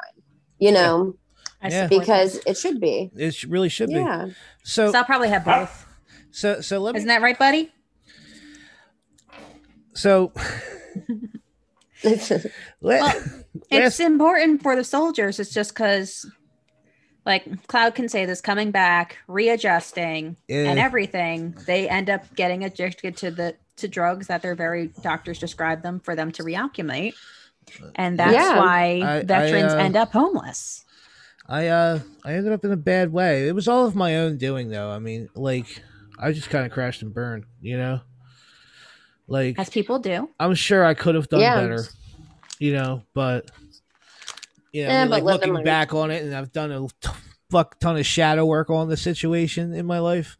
you 0.59 0.71
know 0.71 1.13
I 1.61 1.67
Yeah. 1.69 1.87
because 1.87 2.39
it 2.45 2.57
should 2.57 2.79
be 2.79 3.11
It 3.15 3.43
really 3.43 3.67
should 3.69 3.89
be. 3.89 3.95
yeah 3.95 4.27
So, 4.63 4.91
So 4.91 4.97
I'll 4.97 5.03
probably 5.03 5.27
have 5.29 5.43
both. 5.43 5.85
so, 6.31 6.61
so 6.61 6.79
let 6.79 6.93
me. 6.93 6.99
Isn't 6.99 7.09
that 7.09 7.21
right, 7.21 7.37
buddy? 7.37 7.69
so, 9.93 10.31
let, 10.35 10.35
Well, 12.81 13.13
It's 13.71 13.99
important 13.99 14.61
for 14.63 14.75
the 14.75 14.83
soldiers. 14.83 15.39
It's 15.39 15.53
just 15.53 15.71
because, 15.73 16.25
like, 17.25 17.67
Cloud 17.67 17.95
can 17.95 18.07
say 18.09 18.25
this 18.25 18.41
coming 18.41 18.71
back, 18.71 19.17
readjusting, 19.27 20.37
Yeah. 20.47 20.69
and 20.69 20.79
everything. 20.79 21.55
They 21.67 21.89
end 21.89 22.09
up 22.09 22.33
getting 22.35 22.63
addicted 22.63 23.17
to 23.17 23.31
the 23.31 23.55
to 23.77 23.87
drugs 23.87 24.27
that 24.27 24.41
their 24.41 24.55
very 24.55 24.91
doctors 25.01 25.39
describe 25.39 25.83
them 25.83 25.99
for 26.01 26.13
them 26.15 26.31
to 26.33 26.43
reaccumulate, 26.43 27.13
and 27.95 28.19
that's 28.19 28.33
Yeah. 28.33 28.57
why 28.57 29.01
I- 29.03 29.17
I, 29.19 29.23
veterans 29.23 29.73
uh, 29.73 29.77
end 29.77 29.95
up 29.95 30.11
homeless. 30.11 30.83
I 31.47 31.67
uh 31.67 31.99
I 32.25 32.33
ended 32.33 32.51
up 32.53 32.63
in 32.65 32.71
a 32.71 32.77
bad 32.77 33.11
way. 33.13 33.47
It 33.47 33.55
was 33.55 33.67
all 33.67 33.85
of 33.85 33.95
my 33.95 34.17
own 34.17 34.37
doing 34.37 34.69
though. 34.69 34.91
I 34.91 34.99
mean, 34.99 35.29
like 35.35 35.81
I 36.19 36.31
just 36.33 36.49
kind 36.49 36.65
of 36.65 36.71
crashed 36.71 37.01
and 37.01 37.13
burned, 37.13 37.45
you 37.61 37.77
know? 37.77 38.01
Like 39.29 39.59
As 39.59 39.69
people 39.69 39.99
do. 39.99 40.29
I'm 40.39 40.55
sure 40.55 40.83
I 40.83 40.93
could 40.93 41.15
have 41.15 41.29
done 41.29 41.39
Yeah. 41.41 41.55
better, 41.61 41.83
you 42.59 42.73
know, 42.73 43.03
but 43.13 43.49
you 44.71 44.83
know, 44.83 44.89
Yeah, 44.89 45.01
mean, 45.03 45.09
but 45.11 45.23
like 45.23 45.41
looking 45.41 45.63
back 45.63 45.93
on 45.93 46.11
it 46.11 46.23
and 46.23 46.35
I've 46.35 46.51
done 46.51 46.71
a 46.71 46.87
t- 46.87 47.09
fuck 47.49 47.79
ton 47.79 47.97
of 47.97 48.05
shadow 48.05 48.45
work 48.45 48.69
on 48.69 48.89
the 48.89 48.97
situation 48.97 49.73
in 49.73 49.85
my 49.85 49.99
life. 49.99 50.37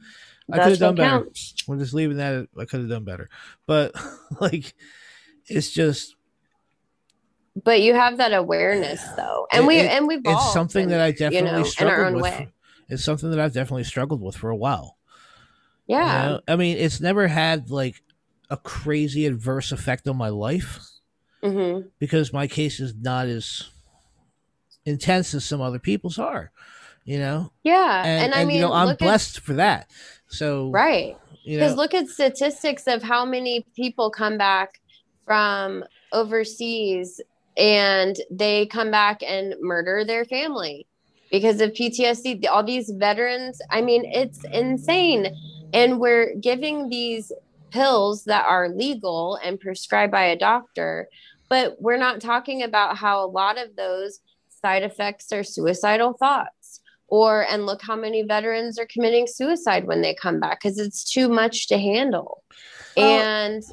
I 0.52 0.56
could 0.58 0.62
have 0.62 0.70
That's 0.72 0.80
done 0.80 0.96
better. 0.96 1.24
counts. 1.26 1.54
We're 1.68 1.78
just 1.78 1.94
leaving 1.94 2.18
that. 2.18 2.48
I 2.58 2.66
could 2.66 2.80
have 2.82 2.90
done 2.90 3.04
better, 3.04 3.30
but 3.68 3.94
like, 4.42 4.74
it's 5.48 5.70
just 5.72 6.16
But 7.64 7.82
you 7.82 7.94
have 7.94 8.18
that 8.18 8.34
awareness 8.34 9.04
though. 9.16 9.48
And 9.52 9.64
It- 9.64 9.68
we 9.68 9.78
it- 9.78 9.92
and 9.92 10.08
we've 10.08 10.22
it's 10.26 10.54
something 10.54 10.88
that 10.90 11.02
I 11.02 11.12
definitely 11.12 11.38
you 11.38 11.44
know, 11.46 11.52
in 11.52 11.58
our 11.60 11.66
struggled 11.66 12.00
own 12.08 12.14
with. 12.16 12.24
way. 12.24 12.50
It's 12.88 13.04
something 13.04 13.30
that 13.30 13.40
I've 13.40 13.54
definitely 13.54 13.84
struggled 13.84 14.22
with 14.22 14.36
for 14.36 14.50
a 14.50 14.56
while. 14.56 14.98
you 15.88 15.96
Yeah. 15.98 16.26
know? 16.28 16.42
I 16.48 16.56
mean, 16.56 16.78
it's 16.78 17.00
never 17.02 17.28
had 17.28 17.70
like 17.72 18.02
a 18.50 18.58
crazy 18.58 19.26
adverse 19.26 19.72
effect 19.72 20.08
on 20.08 20.18
my 20.18 20.30
life 20.30 20.80
hmm 21.44 21.82
because 22.00 22.34
my 22.34 22.48
case 22.48 22.80
is 22.80 22.94
not 22.96 23.28
as 23.28 23.70
intense 24.86 25.34
as 25.34 25.46
some 25.46 25.62
other 25.62 25.80
people's 25.80 26.18
are. 26.20 26.52
You 27.06 27.20
know, 27.20 27.52
Yeah. 27.64 28.04
and, 28.06 28.26
And, 28.26 28.34
I 28.34 28.40
and, 28.40 28.48
mean 28.48 28.58
you 28.58 28.62
know, 28.62 28.74
I'm 28.74 28.96
blessed 28.96 29.40
for 29.40 29.54
that. 29.54 29.90
So 30.28 30.68
at 30.68 30.74
right. 30.74 31.18
you 31.44 31.58
Because 31.58 31.76
know, 31.76 31.82
look 31.82 31.94
at 31.94 32.08
statistics 32.08 32.84
of 32.88 33.02
how 33.02 33.26
many 33.26 33.66
people 33.76 34.12
come 34.12 34.38
back 34.38 34.80
from 35.26 35.84
overseas 36.12 37.20
and 37.58 38.16
they 38.30 38.66
come 38.68 38.92
back 38.92 39.22
and 39.26 39.56
murder 39.60 40.04
their 40.06 40.24
family 40.26 40.86
because 41.32 41.62
of 41.62 41.72
PTSD. 41.72 42.48
All 42.48 42.64
these 42.64 42.92
veterans, 42.92 43.60
I 43.72 43.82
mean, 43.82 44.04
it's 44.06 44.44
insane. 44.54 45.28
And 45.74 46.00
we're 46.00 46.36
giving 46.36 46.90
these 46.90 47.32
pills 47.72 48.26
that 48.26 48.46
are 48.46 48.70
legal 48.70 49.40
and 49.44 49.60
prescribed 49.60 50.12
by 50.12 50.26
a 50.26 50.38
doctor 50.38 51.08
but 51.50 51.82
we're 51.82 51.98
not 51.98 52.22
talking 52.22 52.64
about 52.64 52.96
how 52.96 53.26
a 53.26 53.28
lot 53.28 53.58
of 53.58 53.76
those 53.76 54.20
side 54.62 54.84
effects 54.84 55.32
are 55.32 55.44
suicidal 55.44 56.14
thoughts. 56.14 56.82
Or 57.08 57.44
and 57.50 57.66
look 57.66 57.82
how 57.82 57.96
many 57.96 58.22
veterans 58.22 58.78
are 58.78 58.86
committing 58.86 59.26
suicide 59.26 59.88
when 59.88 60.02
they 60.02 60.14
come 60.14 60.40
back 60.40 60.60
because 60.62 60.78
it's 60.78 61.04
too 61.04 61.28
much 61.28 61.68
to 61.70 61.78
handle. 61.78 62.44
And 62.96 63.64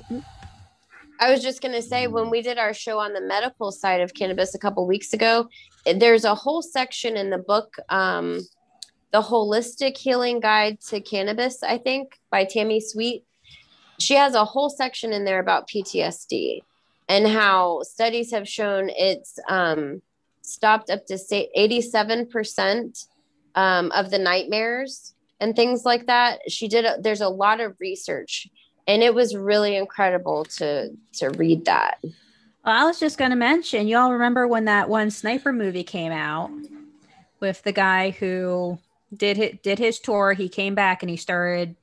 i 1.18 1.30
was 1.30 1.42
just 1.42 1.62
going 1.62 1.72
to 1.72 1.80
say 1.80 2.06
when 2.06 2.28
we 2.28 2.42
did 2.42 2.58
our 2.58 2.74
show 2.74 2.98
on 2.98 3.14
the 3.14 3.20
medical 3.22 3.72
side 3.72 4.02
of 4.02 4.12
cannabis 4.12 4.54
a 4.54 4.58
couple 4.58 4.86
weeks 4.86 5.14
ago 5.14 5.48
there's 5.94 6.26
a 6.26 6.34
whole 6.34 6.60
section 6.60 7.16
in 7.16 7.30
the 7.30 7.38
book 7.38 7.74
um, 7.88 8.38
the 9.12 9.22
holistic 9.22 9.96
healing 9.96 10.40
guide 10.40 10.78
to 10.78 11.00
cannabis 11.00 11.62
i 11.62 11.78
think 11.78 12.18
by 12.30 12.44
tammi 12.44 12.80
sweet 12.80 13.24
she 13.98 14.14
has 14.14 14.34
a 14.34 14.44
whole 14.44 14.70
section 14.70 15.12
in 15.12 15.24
there 15.24 15.38
about 15.38 15.68
ptsd 15.68 16.60
and 17.08 17.26
how 17.26 17.82
studies 17.82 18.30
have 18.32 18.48
shown 18.48 18.90
it's 18.90 19.38
um, 19.48 20.02
stopped 20.42 20.90
up 20.90 21.06
to 21.06 21.18
say 21.18 21.48
87% 21.56 23.06
um, 23.54 23.90
of 23.92 24.10
the 24.10 24.18
nightmares 24.18 25.14
and 25.40 25.54
things 25.54 25.84
like 25.84 26.06
that. 26.06 26.40
She 26.50 26.68
did, 26.68 26.84
a, 26.84 26.96
there's 27.00 27.20
a 27.20 27.28
lot 27.28 27.60
of 27.60 27.76
research 27.80 28.48
and 28.86 29.02
it 29.02 29.14
was 29.14 29.36
really 29.36 29.76
incredible 29.76 30.44
to, 30.44 30.90
to 31.14 31.30
read 31.30 31.64
that. 31.64 31.98
Well, 32.02 32.74
I 32.74 32.84
was 32.84 33.00
just 33.00 33.18
going 33.18 33.30
to 33.30 33.36
mention, 33.36 33.88
y'all 33.88 34.12
remember 34.12 34.46
when 34.46 34.64
that 34.66 34.88
one 34.88 35.10
sniper 35.10 35.52
movie 35.52 35.84
came 35.84 36.12
out 36.12 36.50
with 37.40 37.62
the 37.62 37.72
guy 37.72 38.10
who 38.10 38.78
did 39.14 39.36
his, 39.36 39.52
did 39.62 39.78
his 39.78 39.98
tour. 39.98 40.32
He 40.32 40.48
came 40.48 40.74
back 40.74 41.02
and 41.02 41.10
he 41.10 41.16
started 41.16 41.76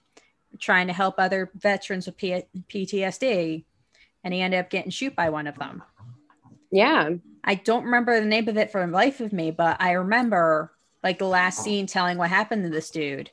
trying 0.60 0.88
to 0.88 0.94
help 0.94 1.16
other 1.18 1.52
veterans 1.56 2.06
with 2.06 2.18
P- 2.18 2.44
PTSD 2.70 3.66
and 4.24 4.34
he 4.34 4.42
ended 4.42 4.60
up 4.60 4.70
getting 4.70 4.92
shoot 4.92 5.16
by 5.16 5.30
one 5.30 5.48
of 5.48 5.58
them. 5.58 5.84
Yeah. 6.72 7.10
I 7.44 7.56
don't 7.56 7.86
remember 7.86 8.20
the 8.20 8.26
name 8.26 8.48
of 8.48 8.58
it 8.58 8.72
for 8.72 8.86
the 8.86 8.92
life 8.92 9.20
of 9.20 9.34
me, 9.34 9.52
but 9.52 9.78
I 9.80 9.92
remember 9.92 10.72
like 11.04 11.20
the 11.20 11.28
last 11.28 11.60
scene 11.62 11.88
telling 11.88 12.18
what 12.18 12.30
happened 12.30 12.64
to 12.64 12.70
this 12.70 12.90
dude. 12.90 13.32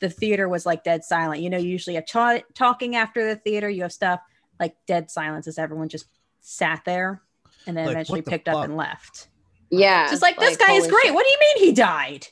The 0.00 0.10
theater 0.10 0.48
was 0.48 0.66
like 0.66 0.82
dead 0.82 1.04
silent. 1.04 1.42
You 1.42 1.50
know, 1.50 1.58
you 1.58 1.68
usually 1.68 1.94
have 1.96 2.06
ta- 2.06 2.40
talking 2.54 2.96
after 2.96 3.28
the 3.28 3.36
theater, 3.36 3.68
you 3.68 3.82
have 3.82 3.92
stuff 3.92 4.20
like 4.58 4.74
dead 4.86 5.10
silence 5.10 5.46
as 5.46 5.58
everyone 5.58 5.88
just 5.88 6.06
sat 6.40 6.82
there 6.84 7.22
and 7.66 7.76
then 7.76 7.86
Like, 7.86 7.92
eventually 7.92 8.20
the 8.22 8.30
picked 8.30 8.48
up 8.48 8.64
and 8.64 8.76
left. 8.76 9.28
Yeah. 9.70 10.08
Just 10.08 10.22
like, 10.22 10.38
this 10.38 10.56
guy 10.56 10.72
is 10.72 10.86
great. 10.86 11.04
shit. 11.04 11.14
What 11.14 11.24
do 11.24 11.30
you 11.30 11.38
mean 11.40 11.64
he 11.66 11.72
died? 11.72 12.26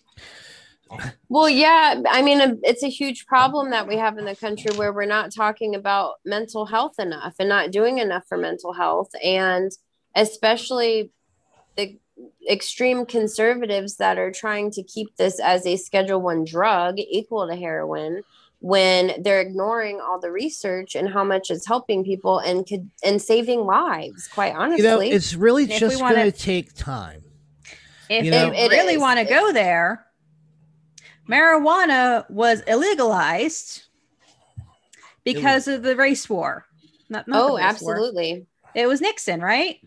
Well, 1.28 1.48
yeah. 1.48 2.00
I 2.08 2.22
mean, 2.22 2.40
uh, 2.40 2.54
it's 2.62 2.82
a 2.82 2.88
huge 2.88 3.26
problem 3.26 3.70
that 3.70 3.88
we 3.88 3.96
have 3.96 4.18
in 4.18 4.24
the 4.24 4.36
country 4.36 4.70
where 4.76 4.92
we're 4.92 5.04
not 5.06 5.34
talking 5.34 5.74
about 5.74 6.14
mental 6.24 6.66
health 6.66 6.98
enough 6.98 7.34
and 7.38 7.48
not 7.48 7.70
doing 7.72 7.98
enough 7.98 8.24
for 8.28 8.38
mental 8.38 8.72
health. 8.72 9.10
And 9.22 9.72
especially 10.14 11.10
the 11.76 11.98
extreme 12.50 13.04
conservatives 13.04 13.96
that 13.96 14.16
are 14.18 14.30
trying 14.30 14.70
to 14.70 14.82
keep 14.82 15.16
this 15.16 15.38
as 15.40 15.66
a 15.66 15.76
schedule 15.76 16.20
one 16.20 16.44
drug 16.44 16.98
equal 16.98 17.46
to 17.48 17.56
heroin 17.56 18.22
when 18.60 19.22
they're 19.22 19.40
ignoring 19.42 20.00
all 20.00 20.18
the 20.18 20.30
research 20.30 20.94
and 20.94 21.10
how 21.10 21.22
much 21.22 21.50
it's 21.50 21.66
helping 21.66 22.02
people 22.04 22.38
and 22.38 22.66
could 22.66 22.90
and 23.04 23.20
saving 23.20 23.60
lives 23.66 24.28
quite 24.28 24.54
honestly 24.54 24.82
You 24.82 24.90
know, 24.90 25.00
it's 25.00 25.34
really 25.34 25.64
If 25.64 25.78
just 25.78 26.00
wanna- 26.00 26.14
going 26.16 26.32
to 26.32 26.38
take 26.38 26.72
time. 26.74 27.22
If 28.08 28.24
You 28.24 28.26
you 28.26 28.30
know- 28.30 28.52
It 28.52 28.70
really 28.70 28.96
want 28.96 29.18
to 29.18 29.26
go 29.26 29.52
there, 29.52 30.05
marijuana 31.28 32.28
was 32.30 32.62
illegalized 32.62 33.84
because 35.24 35.68
of 35.68 35.82
the 35.82 35.96
race 35.96 36.28
war. 36.28 36.66
Not, 37.08 37.28
not 37.28 37.38
oh 37.38 37.56
race 37.56 37.80
war. 37.82 37.94
absolutely 37.94 38.46
It 38.74 38.86
was 38.86 39.00
Nixon, 39.00 39.40
right? 39.40 39.80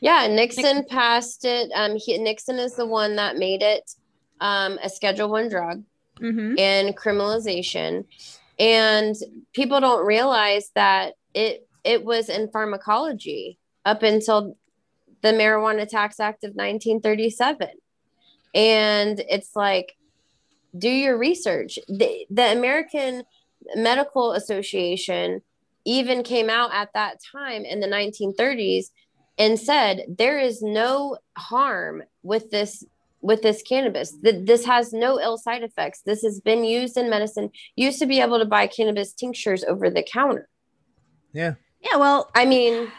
Yeah, 0.00 0.26
Nixon 0.26 0.84
passed 0.84 1.44
it. 1.44 1.70
Um, 1.74 1.96
he, 1.96 2.18
Nixon 2.18 2.58
is 2.58 2.74
the 2.74 2.86
one 2.86 3.16
that 3.16 3.36
made 3.36 3.62
it 3.62 3.88
um, 4.40 4.78
a 4.82 4.88
Schedule 4.88 5.28
One 5.28 5.48
drug 5.48 5.84
Mm-hmm. 6.20 6.54
and 6.58 6.96
criminalization. 6.96 8.04
And 8.58 9.16
people 9.52 9.80
don't 9.80 10.06
realize 10.06 10.70
that 10.74 11.14
it 11.34 11.66
it 11.82 12.04
was 12.04 12.28
in 12.28 12.48
pharmacology 12.48 13.58
up 13.84 14.04
until 14.04 14.56
the 15.22 15.32
Marijuana 15.32 15.88
Tax 15.88 16.20
Act 16.20 16.44
of 16.44 16.50
1937. 16.50 17.68
And 18.54 19.20
it's 19.28 19.56
like, 19.56 19.96
do 20.76 20.88
your 20.88 21.16
research. 21.16 21.78
The, 21.88 22.26
the 22.30 22.52
American 22.52 23.24
Medical 23.74 24.32
Association 24.32 25.42
even 25.84 26.22
came 26.22 26.48
out 26.48 26.72
at 26.72 26.92
that 26.94 27.18
time 27.32 27.64
in 27.64 27.80
the 27.80 27.86
1930s 27.86 28.86
and 29.38 29.58
said 29.58 30.04
there 30.08 30.38
is 30.38 30.62
no 30.62 31.18
harm 31.36 32.02
with 32.22 32.50
this 32.50 32.84
with 33.20 33.42
this 33.42 33.62
cannabis. 33.62 34.16
That 34.22 34.46
this 34.46 34.64
has 34.66 34.92
no 34.92 35.20
ill 35.20 35.38
side 35.38 35.62
effects. 35.62 36.02
This 36.04 36.22
has 36.22 36.40
been 36.40 36.64
used 36.64 36.96
in 36.96 37.08
medicine. 37.08 37.50
You 37.76 37.86
used 37.86 38.00
to 38.00 38.06
be 38.06 38.20
able 38.20 38.38
to 38.38 38.44
buy 38.44 38.66
cannabis 38.66 39.12
tinctures 39.12 39.62
over 39.64 39.90
the 39.90 40.02
counter. 40.02 40.48
Yeah, 41.32 41.54
yeah 41.82 41.98
well, 41.98 42.30
i 42.34 42.44
mean 42.44 42.90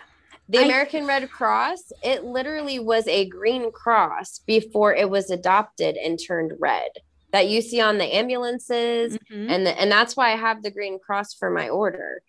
the 0.49 0.59
I- 0.59 0.63
american 0.63 1.05
red 1.05 1.29
cross 1.29 1.91
it 2.03 2.23
literally 2.23 2.79
was 2.79 3.07
a 3.07 3.27
green 3.29 3.71
cross 3.71 4.39
before 4.45 4.93
it 4.93 5.09
was 5.09 5.29
adopted 5.29 5.95
and 5.95 6.19
turned 6.19 6.53
red 6.59 6.89
that 7.33 7.49
you 7.49 7.61
see 7.61 7.81
on 7.81 7.97
the 7.97 8.15
ambulances 8.15 9.17
mhm. 9.29 9.49
and 9.49 9.65
the, 9.65 9.81
and 9.81 9.91
that's 9.91 10.15
why 10.15 10.31
I 10.31 10.37
have 10.37 10.61
the 10.61 10.71
green 10.71 10.99
cross 10.99 11.33
for 11.33 11.49
my 11.49 11.67
order. 11.67 12.21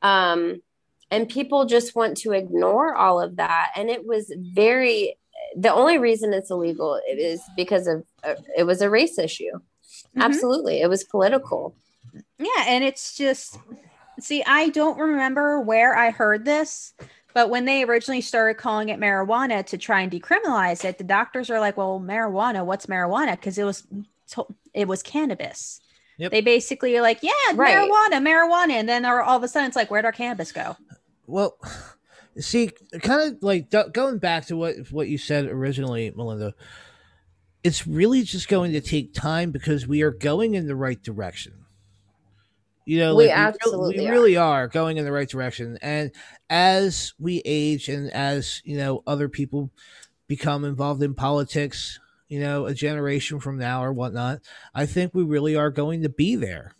Um, 0.00 0.62
and 1.10 1.28
people 1.28 1.66
just 1.66 1.94
want 1.94 2.16
to 2.18 2.32
ignore 2.32 2.94
all 2.94 3.20
of 3.20 3.36
that, 3.36 3.72
and 3.76 3.90
it 3.90 4.06
was 4.06 4.32
very. 4.34 5.18
The 5.54 5.72
only 5.72 5.98
reason 5.98 6.32
it's 6.32 6.50
illegal 6.50 6.98
is 7.06 7.42
because 7.54 7.86
of 7.86 8.04
uh, 8.24 8.36
it 8.56 8.62
was 8.62 8.80
a 8.80 8.88
race 8.88 9.18
issue. 9.18 9.52
Mhm. 10.16 10.22
Absolutely, 10.22 10.80
it 10.80 10.88
was 10.88 11.04
political. 11.04 11.74
yeah, 12.38 12.64
and 12.66 12.82
it's 12.82 13.14
just 13.16 13.58
see, 14.18 14.42
I 14.46 14.70
don't 14.70 14.98
remember 14.98 15.60
where 15.60 15.94
I 15.96 16.10
heard 16.10 16.44
this, 16.44 16.94
but 17.34 17.50
when 17.50 17.64
they 17.66 17.82
originally 17.84 18.20
started 18.20 18.54
calling 18.54 18.88
it 18.88 19.00
marijuana 19.00 19.66
to 19.66 19.76
try 19.76 20.00
and 20.00 20.10
decriminalize 20.12 20.84
it, 20.84 20.96
the 20.98 21.04
doctors 21.04 21.50
are 21.50 21.60
like, 21.60 21.76
"Well, 21.76 22.00
marijuana, 22.00 22.64
what's 22.64 22.86
marijuana?" 22.86 23.32
Because 23.32 23.58
it 23.58 23.64
was 23.64 23.86
to- 24.32 24.54
it 24.74 24.86
was 24.88 25.02
cannabis. 25.02 25.80
Yep. 26.18 26.30
They 26.30 26.40
basically 26.42 26.96
are 26.96 27.02
like, 27.02 27.20
"Yeah, 27.22 27.30
Right. 27.54 27.76
marijuana, 27.76 28.20
marijuana," 28.22 28.72
and 28.72 28.88
then 28.88 29.04
all 29.04 29.36
of 29.36 29.42
a 29.42 29.48
sudden 29.48 29.66
it's 29.68 29.76
like, 29.76 29.90
"Where'd 29.90 30.04
our 30.04 30.12
cannabis 30.12 30.52
go?" 30.52 30.76
Well, 31.26 31.56
see, 32.38 32.70
kind 33.00 33.32
of 33.36 33.42
like 33.42 33.70
go- 33.70 33.88
going 33.88 34.18
back 34.18 34.46
to 34.46 34.56
what 34.56 34.76
what 34.90 35.08
you 35.08 35.16
said 35.18 35.46
originally, 35.46 36.12
Melinda. 36.14 36.54
It's 37.64 37.86
really 37.86 38.22
just 38.24 38.48
going 38.48 38.72
to 38.72 38.80
take 38.80 39.14
time 39.14 39.52
because 39.52 39.86
we 39.86 40.02
are 40.02 40.10
going 40.10 40.54
in 40.54 40.66
the 40.66 40.74
right 40.76 41.00
direction. 41.02 41.52
You 42.84 42.98
know, 42.98 43.14
We 43.14 43.28
like, 43.28 43.36
real- 43.36 43.46
absolutely 43.46 43.98
we 44.00 44.08
are. 44.08 44.10
really 44.12 44.36
are 44.36 44.68
going 44.68 44.96
in 44.96 45.04
the 45.04 45.12
right 45.12 45.28
direction. 45.28 45.78
And 45.80 46.10
as 46.50 47.12
we 47.20 47.40
age, 47.44 47.88
and 47.88 48.10
as 48.12 48.60
you 48.64 48.76
know, 48.76 49.02
other 49.06 49.28
people 49.28 49.70
become 50.26 50.64
involved 50.64 51.02
in 51.02 51.14
politics, 51.14 52.00
you 52.32 52.40
know, 52.40 52.64
a 52.64 52.72
generation 52.72 53.40
from 53.40 53.58
now 53.58 53.84
or 53.84 53.92
whatnot, 53.92 54.40
I 54.74 54.86
think 54.86 55.12
we 55.14 55.22
really 55.22 55.54
are 55.54 55.70
going 55.70 56.02
to 56.02 56.08
be 56.08 56.34
there 56.34 56.72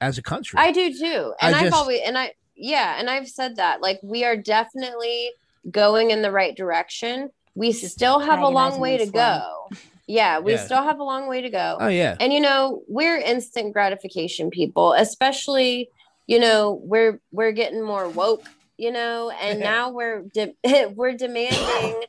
as 0.00 0.16
a 0.16 0.22
country. 0.22 0.60
I 0.60 0.70
do 0.70 0.92
too, 0.96 1.34
and 1.40 1.56
I've 1.56 1.62
just- 1.64 1.74
always 1.76 2.00
and 2.06 2.16
I 2.16 2.34
yeah, 2.54 2.94
and 3.00 3.10
I've 3.10 3.28
said 3.28 3.56
that 3.56 3.82
like 3.82 3.98
we 4.04 4.24
are 4.24 4.36
definitely 4.36 5.30
going 5.68 6.12
in 6.12 6.22
the 6.22 6.30
right 6.30 6.56
direction. 6.56 7.30
We 7.56 7.72
still 7.72 8.20
have 8.20 8.38
a 8.40 8.48
long 8.48 8.78
way 8.78 8.98
to 8.98 9.06
go. 9.06 9.68
Yeah, 10.06 10.38
we 10.38 10.52
Yeah. 10.52 10.64
still 10.64 10.82
have 10.84 11.00
a 11.00 11.04
long 11.04 11.26
way 11.26 11.40
to 11.42 11.50
go. 11.50 11.78
oh 11.80 11.88
yeah, 11.88 12.14
and 12.20 12.32
you 12.32 12.38
know 12.38 12.82
we're 12.86 13.16
instant 13.18 13.72
gratification 13.72 14.50
people 14.50 14.92
especially 14.92 15.88
you 16.28 16.38
know 16.38 16.80
we're 16.84 17.20
we're 17.32 17.50
getting 17.52 17.82
more 17.82 18.08
woke 18.08 18.44
you 18.78 18.92
know 18.92 19.30
and 19.42 19.58
now 19.58 19.90
we're 19.90 20.22
de- 20.32 20.54
we're 20.94 21.14
demanding 21.14 22.04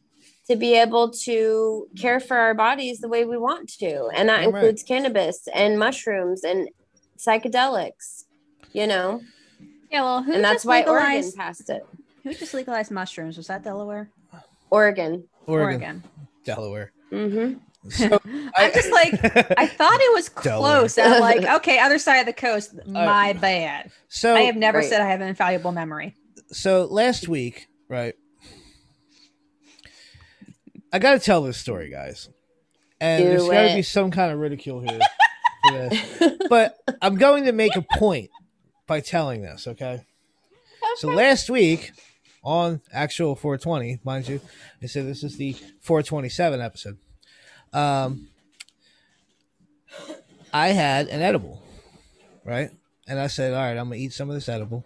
to 0.50 0.56
be 0.56 0.74
able 0.76 1.10
to 1.12 1.88
care 1.98 2.20
for 2.20 2.38
our 2.38 2.54
bodies 2.54 3.00
the 3.00 3.08
way 3.10 3.26
we 3.26 3.38
want 3.38 3.68
to 3.80 4.08
and 4.16 4.30
that 4.30 4.42
Damn 4.42 4.52
right. 4.54 4.60
includes 4.64 4.84
cannabis 4.84 5.48
and 5.54 5.78
mushrooms 5.78 6.44
and 6.44 6.70
psychedelics 7.18 8.24
you 8.74 8.88
know 8.88 9.22
Yeah, 9.92 10.02
well, 10.04 10.24
who 10.24 10.34
and 10.34 10.44
that's 10.44 10.58
just 10.58 10.66
why 10.66 10.84
oregon 10.84 11.08
legalized? 11.16 11.36
passed 11.36 11.70
it 11.70 11.84
Who 12.24 12.34
just 12.34 12.54
legalized 12.54 12.92
mushrooms? 12.92 13.38
Was 13.38 13.48
that 13.48 13.64
Delaware? 13.64 14.10
oregon 14.70 15.28
Oregon, 15.46 16.04
Delaware. 16.44 16.92
Mm-hmm. 17.12 17.60
So 17.90 18.20
I'm 18.58 18.74
just 18.74 18.92
like, 18.92 19.14
I 19.58 19.66
thought 19.80 19.98
it 20.02 20.14
was 20.14 20.28
Delaware. 20.28 20.80
close. 20.80 20.98
I'm 20.98 21.22
like, 21.22 21.46
okay, 21.58 21.80
other 21.80 21.98
side 22.00 22.18
of 22.20 22.26
the 22.26 22.34
coast. 22.34 22.76
My 22.86 23.32
bad. 23.32 23.90
so 24.10 24.36
I 24.36 24.42
have 24.42 24.58
never 24.58 24.80
Right. 24.80 24.90
said 24.90 25.00
I 25.00 25.10
have 25.10 25.22
an 25.22 25.30
infallible 25.30 25.72
memory. 25.72 26.18
so 26.52 26.84
last 26.84 27.30
week, 27.30 27.68
right? 27.88 28.16
I 30.92 31.00
got 31.00 31.14
to 31.14 31.20
tell 31.20 31.42
this 31.42 31.58
story, 31.58 31.90
guys, 31.90 32.30
and 33.00 33.24
Do 33.24 33.30
there's 33.30 33.48
got 33.48 33.70
to 33.70 33.76
be 33.76 33.82
some 33.82 34.12
kind 34.12 34.32
of 34.32 34.40
ridicule 34.40 34.82
here. 34.82 35.00
for 35.68 35.72
this. 35.90 36.34
But 36.50 36.78
I'm 37.02 37.16
going 37.16 37.44
to 37.46 37.52
make 37.52 37.76
a 37.76 37.86
point 37.98 38.30
by 38.88 39.02
telling 39.02 39.42
this. 39.42 39.68
Okay. 39.68 40.02
So 40.96 41.10
last 41.10 41.50
week 41.50 41.92
on 42.42 42.80
actual 42.94 43.36
420, 43.36 44.00
mind 44.06 44.30
you. 44.30 44.40
They 44.80 44.88
said 44.88 45.06
this 45.06 45.24
is 45.24 45.36
the 45.36 45.54
427 45.82 46.62
episode. 46.62 46.98
Um, 47.74 48.30
I 50.54 50.70
had 50.70 51.08
an 51.08 51.22
edible, 51.22 51.62
right? 52.46 52.70
And 53.08 53.20
I 53.20 53.28
said, 53.28 53.54
all 53.54 53.60
right, 53.60 53.78
I'm 53.78 53.90
gonna 53.90 53.96
eat 53.98 54.14
some 54.14 54.30
of 54.30 54.36
this 54.36 54.48
edible, 54.48 54.86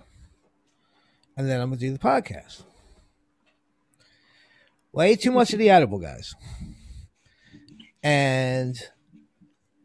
and 1.38 1.48
then 1.48 1.62
I'm 1.62 1.70
gonna 1.70 1.80
do 1.80 1.94
the 1.94 2.00
podcast. 2.00 2.64
Well, 4.94 5.06
I 5.06 5.10
ate 5.10 5.22
too 5.22 5.32
much 5.32 5.54
of 5.54 5.60
the 5.60 5.70
edible, 5.70 6.00
guys, 6.00 6.34
and 8.04 8.78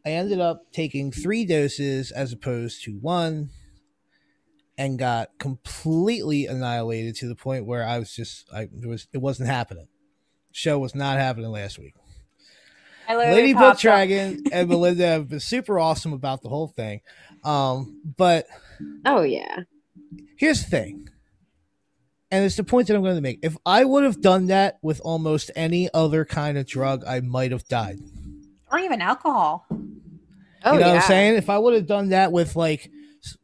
I 0.05 0.11
ended 0.11 0.41
up 0.41 0.73
taking 0.73 1.13
three 1.13 1.45
doses 1.45 2.11
as 2.11 2.33
opposed 2.33 2.83
to 2.85 2.93
one 2.93 3.51
and 4.79 4.99
got 4.99 5.31
completely 5.39 6.47
annihilated 6.47 7.17
to 7.17 7.29
the 7.29 7.35
point 7.35 7.67
where 7.67 7.85
I 7.85 7.99
was 7.99 8.15
just 8.15 8.47
I 8.53 8.63
it 8.63 8.87
was 8.87 9.09
it 9.13 9.19
wasn't 9.19 9.49
happening. 9.49 9.89
Show 10.53 10.79
was 10.79 10.95
not 10.95 11.19
happening 11.19 11.51
last 11.51 11.79
week. 11.79 11.95
I 13.09 13.17
Lady 13.17 13.53
Book 13.53 13.79
Dragon 13.79 14.43
and 14.51 14.69
Melinda 14.69 15.07
have 15.07 15.29
been 15.29 15.41
super 15.41 15.79
awesome 15.79 16.13
about 16.13 16.43
the 16.43 16.49
whole 16.49 16.69
thing. 16.69 17.01
Um, 17.45 18.03
but 18.17 18.47
Oh 19.05 19.23
yeah. 19.23 19.61
here's 20.37 20.65
the 20.65 20.71
thing. 20.71 21.09
And 22.31 22.45
it's 22.45 22.57
the 22.57 22.65
point 22.65 22.89
that 22.89 22.97
I'm 22.97 23.03
going 23.03 23.15
to 23.15 23.21
make. 23.21 23.39
If 23.43 23.57
I 23.65 23.85
would 23.85 24.03
have 24.05 24.21
done 24.21 24.47
that 24.49 24.79
with 24.83 25.01
almost 25.05 25.51
any 25.55 25.89
other 25.95 26.25
kind 26.25 26.59
of 26.59 26.67
drug, 26.67 27.05
I 27.07 27.21
might 27.21 27.53
have 27.53 27.67
died. 27.69 28.01
or 28.73 28.79
even 28.81 29.01
alcohol. 29.01 29.65
Oh 29.71 30.73
you 30.73 30.81
know 30.81 30.87
yeah. 30.87 30.93
what 30.95 31.03
I'm 31.03 31.09
saying? 31.09 31.35
If 31.37 31.49
I 31.49 31.59
would 31.59 31.75
have 31.75 31.87
done 31.87 32.09
that 32.09 32.33
with 32.33 32.57
like 32.57 32.91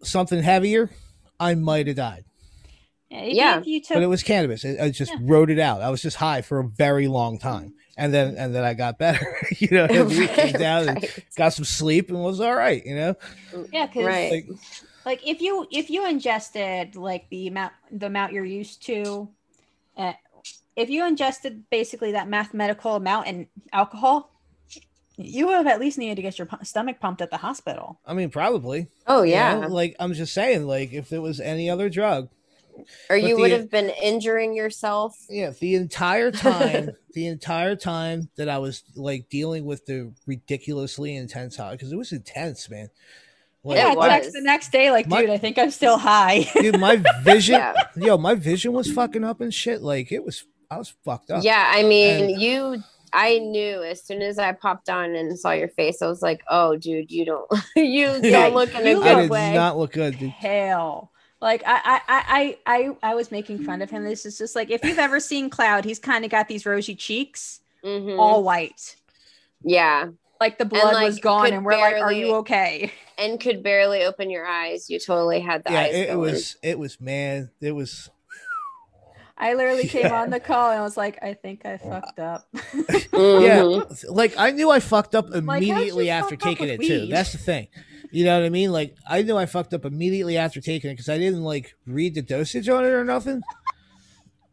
something 0.03 0.43
heavier, 0.43 0.91
I 1.39 1.55
might 1.55 1.87
have 1.87 1.95
died. 1.97 2.25
Yeah. 3.09 3.55
you, 3.57 3.61
if 3.61 3.67
you 3.67 3.81
took 3.83 3.95
but 3.97 4.03
it 4.03 4.07
was 4.07 4.23
cannabis. 4.25 4.65
I 4.65 4.77
I 4.87 4.91
just 4.91 5.13
Yeah. 5.13 5.19
wrote 5.23 5.51
it 5.51 5.59
out. 5.61 5.83
I 5.83 5.91
was 5.91 6.03
just 6.03 6.17
high 6.17 6.43
for 6.43 6.59
a 6.59 6.65
very 6.67 7.07
long 7.09 7.39
time, 7.39 7.75
and 7.97 8.13
then 8.13 8.37
and 8.37 8.53
then 8.55 8.65
I 8.65 8.75
got 8.75 8.99
better. 8.99 9.25
you 9.59 9.69
know, 9.71 9.85
and 9.91 10.09
we 10.09 10.27
came 10.27 10.55
down 10.55 10.89
and 10.89 11.07
got 11.37 11.53
some 11.53 11.65
sleep 11.67 12.09
and 12.09 12.19
was 12.25 12.41
all 12.41 12.55
right. 12.57 12.85
You 12.85 12.97
know, 12.97 13.15
yeah, 13.73 13.87
because 13.87 14.05
Right. 14.07 14.33
like 14.33 14.47
like 15.05 15.27
if 15.27 15.41
you 15.41 15.67
if 15.71 15.91
you 15.91 16.07
ingested 16.07 16.97
like 16.97 17.29
the 17.31 17.49
amount 17.49 17.73
the 17.91 18.07
amount 18.07 18.33
you're 18.33 18.45
used 18.45 18.83
to 18.87 19.29
uh, 19.97 20.13
if 20.77 20.89
you 20.89 21.07
ingested 21.07 21.65
basically 21.71 22.13
that 22.13 22.29
mathematical 22.29 22.97
amount 22.97 23.27
in 23.27 23.47
alcohol 23.73 24.31
you 25.19 25.47
would 25.47 25.57
have 25.57 25.67
at 25.67 25.79
least 25.79 25.99
needed 25.99 26.17
to 26.17 26.23
get 26.23 26.39
your 26.39 26.47
pu- 26.47 26.65
stomach 26.65 26.99
pumped 26.99 27.21
at 27.21 27.31
the 27.31 27.37
hospital 27.37 28.01
I 28.07 28.15
mean, 28.15 28.31
probably. 28.31 28.89
Oh 29.07 29.23
you 29.23 29.33
yeah. 29.33 29.61
know? 29.61 29.69
like 29.69 29.95
I'm 30.01 30.15
just 30.15 30.33
saying, 30.35 30.67
like 30.67 30.93
if 30.93 31.13
it 31.13 31.19
was 31.19 31.39
any 31.39 31.69
other 31.69 31.89
drug, 31.91 32.31
or 32.75 32.85
but 33.21 33.23
you 33.23 33.37
the- 33.37 33.43
would 33.43 33.51
have 33.51 33.71
been 33.71 33.91
injuring 34.03 34.55
yourself. 34.55 35.15
yeah, 35.29 35.51
the 35.61 35.75
entire 35.75 36.31
time, 36.49 36.93
the 37.13 37.27
entire 37.27 37.77
time 37.77 38.31
that 38.37 38.49
I 38.49 38.57
was 38.59 38.83
like 38.97 39.29
dealing 39.29 39.67
with 39.67 39.85
the 39.85 40.13
ridiculously 40.27 41.15
intense 41.15 41.57
high, 41.57 41.73
because 41.73 41.93
it 41.93 41.97
was 41.99 42.13
intense, 42.13 42.71
man. 42.71 42.89
Like, 43.65 43.79
yeah 43.79 43.93
it 43.93 43.99
I 43.99 44.09
text 44.09 44.33
the 44.33 44.41
next 44.41 44.73
day 44.73 44.91
like 44.91 45.07
My- 45.07 45.21
dude 45.21 45.31
i 45.31 45.39
think 45.39 45.57
i'm 45.59 45.71
still 45.71 45.97
high 45.99 46.49
dude, 46.55 46.81
my 46.81 46.97
vision, 47.23 47.55
Yeah. 47.55 47.75
yo, 47.97 48.19
my 48.19 48.35
vision 48.35 48.73
was 48.73 48.91
fucking 48.91 49.23
up 49.25 49.41
and 49.41 49.55
shit. 49.55 49.83
Like 49.83 50.11
it 50.11 50.25
was, 50.25 50.45
I 50.71 50.79
was 50.79 50.93
fucked 51.05 51.31
up. 51.31 51.45
Yeah, 51.45 51.71
I 51.73 51.83
mean, 51.85 52.25
And- 52.33 52.41
you. 52.43 52.83
I 53.15 53.39
knew 53.41 53.83
as 53.83 54.03
soon 54.03 54.23
as 54.23 54.39
I 54.39 54.53
popped 54.53 54.89
on 54.89 55.15
and 55.15 55.39
saw 55.39 55.51
your 55.53 55.69
face, 55.69 56.01
I 56.01 56.07
was 56.07 56.23
like, 56.23 56.43
"Oh, 56.49 56.77
dude, 56.77 57.11
you 57.13 57.27
don't, 57.27 57.47
you 57.77 58.07
don't 58.23 58.55
look 58.55 58.75
in 58.75 58.87
you 58.87 58.97
a 58.97 58.99
look 58.99 59.07
I 59.07 59.15
good 59.15 59.21
did 59.23 59.31
way." 59.31 59.53
not 59.55 59.77
look 59.79 59.93
good, 59.93 60.19
dude. 60.19 60.31
hell 60.31 61.11
like 61.43 61.63
I, 61.67 61.75
I 61.85 62.01
i 62.09 62.23
i 62.27 62.57
i 63.03 63.11
I 63.11 63.15
was 63.15 63.31
making 63.31 63.65
fun 63.65 63.83
of 63.83 63.91
him 63.91 64.05
this 64.05 64.25
is 64.25 64.39
just 64.39 64.55
like 64.57 64.71
if 64.71 64.83
you've 64.85 64.99
ever 65.01 65.19
seen 65.21 65.51
cloud 65.51 65.85
he's 65.85 65.99
kind 65.99 66.25
of 66.25 66.31
got 66.31 66.49
these 66.49 66.65
rosy 66.65 66.95
cheeks 66.95 67.61
Mhm. 67.85 68.19
all 68.19 68.43
white 68.45 68.97
Yeah, 69.65 70.07
like 70.41 70.57
the 70.59 70.65
blood 70.65 71.03
was 71.03 71.19
gone 71.19 71.53
and 71.53 71.65
we're 71.67 71.77
like 71.77 71.97
are 71.97 72.13
you 72.13 72.37
okay 72.37 72.93
and 73.23 73.41
could 73.41 73.63
barely 73.63 74.03
open 74.03 74.31
your 74.31 74.47
eyes. 74.47 74.91
You 74.91 74.99
totally 74.99 75.41
had 75.41 75.65
the 75.65 75.73
yeah, 75.73 75.81
eyes 75.81 75.95
it, 75.95 75.99
it 75.99 76.07
going. 76.09 76.21
was, 76.21 76.57
it 76.63 76.79
was, 76.79 77.01
man, 77.01 77.51
it 77.61 77.73
was. 77.73 78.11
I 79.37 79.55
literally 79.55 79.89
came 79.89 80.13
on 80.13 80.31
the 80.31 80.41
call 80.41 80.71
and 80.71 80.81
I 80.81 80.83
was 80.83 80.97
like, 80.97 81.19
I 81.23 81.35
think 81.35 81.65
I 81.65 81.79
fucked 81.79 82.19
up. 82.19 82.47
Yeah, 83.13 83.61
mm-hmm. 83.61 84.15
like 84.15 84.35
I 84.39 84.53
knew 84.53 84.71
I 84.71 84.81
fucked 84.81 85.15
up 85.15 85.27
how'd 85.27 85.45
you 85.45 85.51
immediately 85.51 86.09
after 86.09 86.35
taking 86.35 86.69
it 86.69 86.79
with 86.79 86.89
too. 86.89 87.07
That's 87.07 87.33
the 87.33 87.39
thing. 87.39 87.69
You 88.11 88.25
know 88.25 88.39
what 88.39 88.47
I 88.47 88.49
mean? 88.49 88.73
Like 88.73 88.97
I 89.07 89.21
knew 89.23 89.37
I 89.37 89.45
fucked 89.45 89.75
up 89.75 89.85
immediately 89.85 90.39
after 90.39 90.63
taking 90.63 90.91
it 90.91 90.95
because 90.95 91.11
I 91.11 91.19
didn't 91.19 91.43
like 91.43 91.75
read 91.87 92.15
the 92.15 92.23
dosage 92.23 92.69
on 92.71 92.85
it 92.85 92.89
or 92.89 93.05
nothing. 93.05 93.43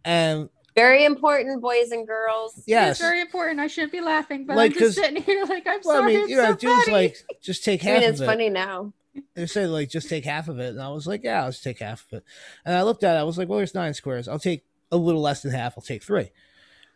And 0.03 0.49
Very 0.79 1.03
important, 1.05 1.61
boys 1.61 1.91
and 1.91 2.07
girls. 2.07 2.61
yes, 2.65 2.91
It's 2.91 2.99
very 3.01 3.21
important. 3.21 3.59
I 3.59 3.67
shouldn't 3.67 3.91
be 3.91 4.01
laughing, 4.01 4.45
but 4.45 4.55
Like, 4.55 4.71
I'm 4.73 4.79
just 4.79 4.97
sitting 4.97 5.21
here 5.23 5.43
like 5.45 5.67
I'm 5.67 5.79
well, 5.83 5.97
I 5.97 5.99
sorry. 5.99 6.13
mean, 6.13 6.21
it's 6.21 6.29
you 6.31 6.37
know, 6.37 6.45
so 6.51 6.55
dude 6.55 6.69
funny. 6.85 6.91
like, 6.91 7.15
just 7.41 7.63
take 7.65 7.83
I 7.85 7.89
half 7.89 7.99
mean, 7.99 8.03
of 8.09 8.13
it's 8.13 8.21
it. 8.21 8.25
funny 8.25 8.49
now. 8.49 8.93
They 9.33 9.45
said 9.47 9.69
like 9.69 9.89
just 9.89 10.07
take 10.07 10.23
half 10.25 10.47
of 10.47 10.59
it, 10.59 10.69
and 10.69 10.81
I 10.81 10.89
was 10.89 11.05
like, 11.07 11.23
yeah, 11.23 11.43
I'll 11.43 11.51
just 11.51 11.63
take 11.63 11.79
half 11.79 12.05
of 12.07 12.19
it. 12.19 12.23
And 12.65 12.75
I 12.75 12.83
looked 12.83 13.03
at 13.03 13.15
it, 13.15 13.19
I 13.19 13.23
was 13.23 13.37
like, 13.37 13.49
well, 13.49 13.57
there's 13.57 13.75
nine 13.75 13.93
squares. 13.93 14.27
I'll 14.27 14.39
take 14.39 14.63
a 14.91 14.97
little 14.97 15.21
less 15.21 15.41
than 15.41 15.51
half. 15.51 15.73
I'll 15.77 15.81
take 15.83 16.03
three. 16.03 16.29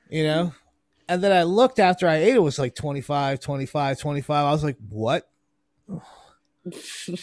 You 0.09 0.23
know. 0.23 0.53
And 1.09 1.21
then 1.21 1.33
I 1.33 1.43
looked 1.43 1.79
after 1.79 2.07
I 2.07 2.15
ate 2.15 2.35
it 2.35 2.41
was 2.41 2.57
like 2.57 2.75
25, 2.75 3.41
25, 3.41 3.99
25. 3.99 4.45
I 4.45 4.51
was 4.51 4.63
like, 4.63 4.77
what? 4.89 5.29
Yeah, 6.65 7.15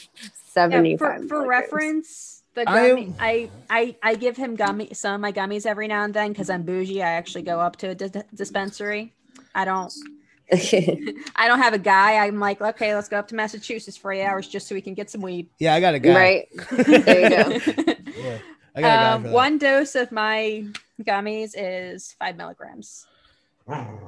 Seventy-five. 0.52 1.22
for, 1.22 1.28
for 1.28 1.46
reference, 1.48 2.42
the 2.64 2.70
I 2.70 2.88
gummy, 2.88 3.04
am- 3.06 3.14
I, 3.18 3.50
I 3.68 3.96
I 4.02 4.14
give 4.14 4.36
him 4.36 4.56
gummy 4.56 4.90
some 4.94 5.14
of 5.14 5.20
my 5.20 5.32
gummies 5.32 5.66
every 5.66 5.88
now 5.88 6.04
and 6.04 6.14
then 6.14 6.30
because 6.32 6.50
I'm 6.50 6.62
bougie. 6.62 7.02
I 7.02 7.10
actually 7.12 7.42
go 7.42 7.60
up 7.60 7.76
to 7.76 7.88
a 7.90 7.94
dis- 7.94 8.12
dispensary. 8.34 9.12
I 9.54 9.64
don't 9.64 9.92
I 10.52 11.46
don't 11.46 11.60
have 11.60 11.74
a 11.74 11.78
guy. 11.78 12.16
I'm 12.26 12.40
like, 12.40 12.60
okay, 12.60 12.94
let's 12.94 13.08
go 13.08 13.18
up 13.18 13.28
to 13.28 13.34
Massachusetts 13.34 13.96
for 13.96 14.12
eight 14.12 14.24
hours 14.24 14.48
just 14.48 14.66
so 14.66 14.74
we 14.74 14.80
can 14.80 14.94
get 14.94 15.08
some 15.10 15.20
weed. 15.20 15.48
Yeah, 15.58 15.74
I 15.74 15.80
got 15.80 15.94
a 15.94 15.98
guy. 15.98 16.14
right. 16.14 16.48
There 16.70 17.20
you 17.20 17.30
go. 17.30 17.94
Yeah, 18.20 18.38
I 18.74 18.80
got 18.82 19.18
a 19.18 19.22
guy 19.22 19.28
um, 19.28 19.32
one 19.32 19.58
dose 19.58 19.94
of 19.94 20.12
my 20.12 20.64
gummies 21.02 21.54
is 21.56 22.14
five 22.18 22.36
milligrams, 22.36 23.06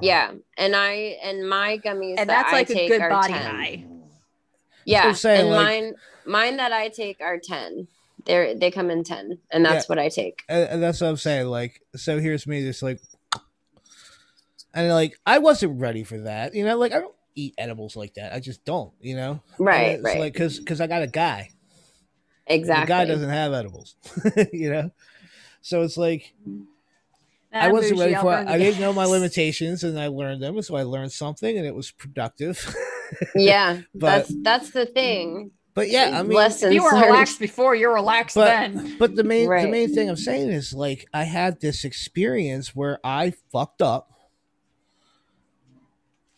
Yeah, 0.01 0.31
and 0.57 0.75
I 0.75 1.17
and 1.23 1.47
my 1.49 1.79
gummies 1.83 2.15
and 2.17 2.29
that 2.29 2.43
that's 2.43 2.49
I 2.49 2.57
like 2.57 2.69
a 2.69 2.87
good 2.87 3.09
body 3.09 3.33
10. 3.33 3.41
high. 3.41 3.85
Yeah, 4.85 5.07
I'm 5.07 5.15
saying, 5.15 5.41
and 5.41 5.49
like- 5.49 5.65
mine 5.65 5.93
mine 6.25 6.57
that 6.57 6.71
I 6.73 6.89
take 6.89 7.21
are 7.21 7.39
ten. 7.39 7.87
They 8.25 8.55
they 8.57 8.71
come 8.71 8.89
in 8.89 9.03
ten, 9.03 9.39
and 9.51 9.65
that's 9.65 9.89
what 9.89 9.99
I 9.99 10.09
take. 10.09 10.43
and, 10.47 10.69
and 10.69 10.83
that's 10.83 11.01
what 11.01 11.07
I'm 11.07 11.17
saying. 11.17 11.47
Like, 11.47 11.81
so 11.95 12.19
here's 12.19 12.47
me, 12.47 12.61
just 12.61 12.81
like, 12.83 13.01
and 14.73 14.89
like, 14.89 15.19
I 15.25 15.39
wasn't 15.39 15.79
ready 15.79 16.03
for 16.03 16.19
that. 16.19 16.55
You 16.55 16.65
know, 16.65 16.77
like 16.77 16.93
I 16.93 16.99
don't 16.99 17.15
eat 17.35 17.53
edibles 17.57 17.95
like 17.95 18.13
that. 18.15 18.33
I 18.33 18.39
just 18.39 18.63
don't. 18.65 18.93
You 19.01 19.15
know, 19.15 19.41
Right, 19.59 19.91
it's 19.95 20.03
right. 20.03 20.19
Like, 20.19 20.35
cause, 20.35 20.59
cause 20.65 20.79
I 20.81 20.87
got 20.87 21.03
a 21.03 21.07
guy. 21.07 21.49
Exactly. 22.47 22.83
The 22.83 22.87
guy 22.87 23.05
doesn't 23.05 23.29
have 23.29 23.53
edibles. 23.53 23.95
you 24.53 24.71
know, 24.71 24.91
so 25.61 25.81
it's 25.81 25.97
like 25.97 26.33
I 27.51 27.67
I'm 27.67 27.71
wasn't 27.71 27.99
ready 27.99 28.15
for 28.15 28.33
it. 28.37 28.47
I 28.47 28.57
didn't 28.57 28.81
know 28.81 28.93
my 28.93 29.05
limitations, 29.05 29.83
and 29.83 29.99
I 29.99 30.07
learned 30.07 30.41
them. 30.41 30.61
So 30.61 30.75
I 30.75 30.83
learned 30.83 31.11
something, 31.11 31.57
and 31.57 31.65
it 31.65 31.75
was 31.75 31.91
productive. 31.91 32.75
Yeah, 33.35 33.81
But- 33.93 33.99
that's 34.27 34.33
that's 34.41 34.69
the 34.71 34.85
thing. 34.85 35.51
But 35.73 35.89
yeah, 35.89 36.11
I 36.19 36.23
mean, 36.23 36.33
Lessons 36.33 36.71
If 36.71 36.73
you 36.73 36.83
were 36.83 36.91
learned. 36.91 37.05
relaxed 37.07 37.39
before, 37.39 37.75
you're 37.75 37.93
relaxed 37.93 38.35
but 38.35 38.45
then. 38.45 38.95
but 38.99 39.15
the 39.15 39.23
main 39.23 39.49
the 39.49 39.67
main 39.67 39.93
thing 39.93 40.09
I'm 40.09 40.15
saying 40.15 40.49
is 40.49 40.73
like 40.73 41.07
I 41.13 41.23
had 41.23 41.59
this 41.61 41.83
experience 41.85 42.75
where 42.75 42.99
I 43.03 43.33
fucked 43.51 43.81
up 43.81 44.11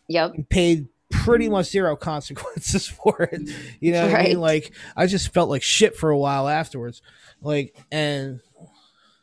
Yep. 0.08 0.34
and 0.34 0.48
paid 0.48 0.88
pretty 1.10 1.48
much 1.48 1.66
zero 1.66 1.96
consequences 1.96 2.86
for 3.04 3.22
it. 3.32 3.50
You 3.80 3.92
know 3.92 4.06
what 4.06 4.14
I 4.14 4.22
mean? 4.24 4.40
Like 4.40 4.72
I 4.96 5.06
just 5.06 5.32
felt 5.34 5.50
like 5.50 5.62
shit 5.62 5.96
for 5.96 6.10
a 6.10 6.18
while 6.18 6.48
afterwards. 6.48 7.02
Like 7.42 7.76
and 7.90 8.40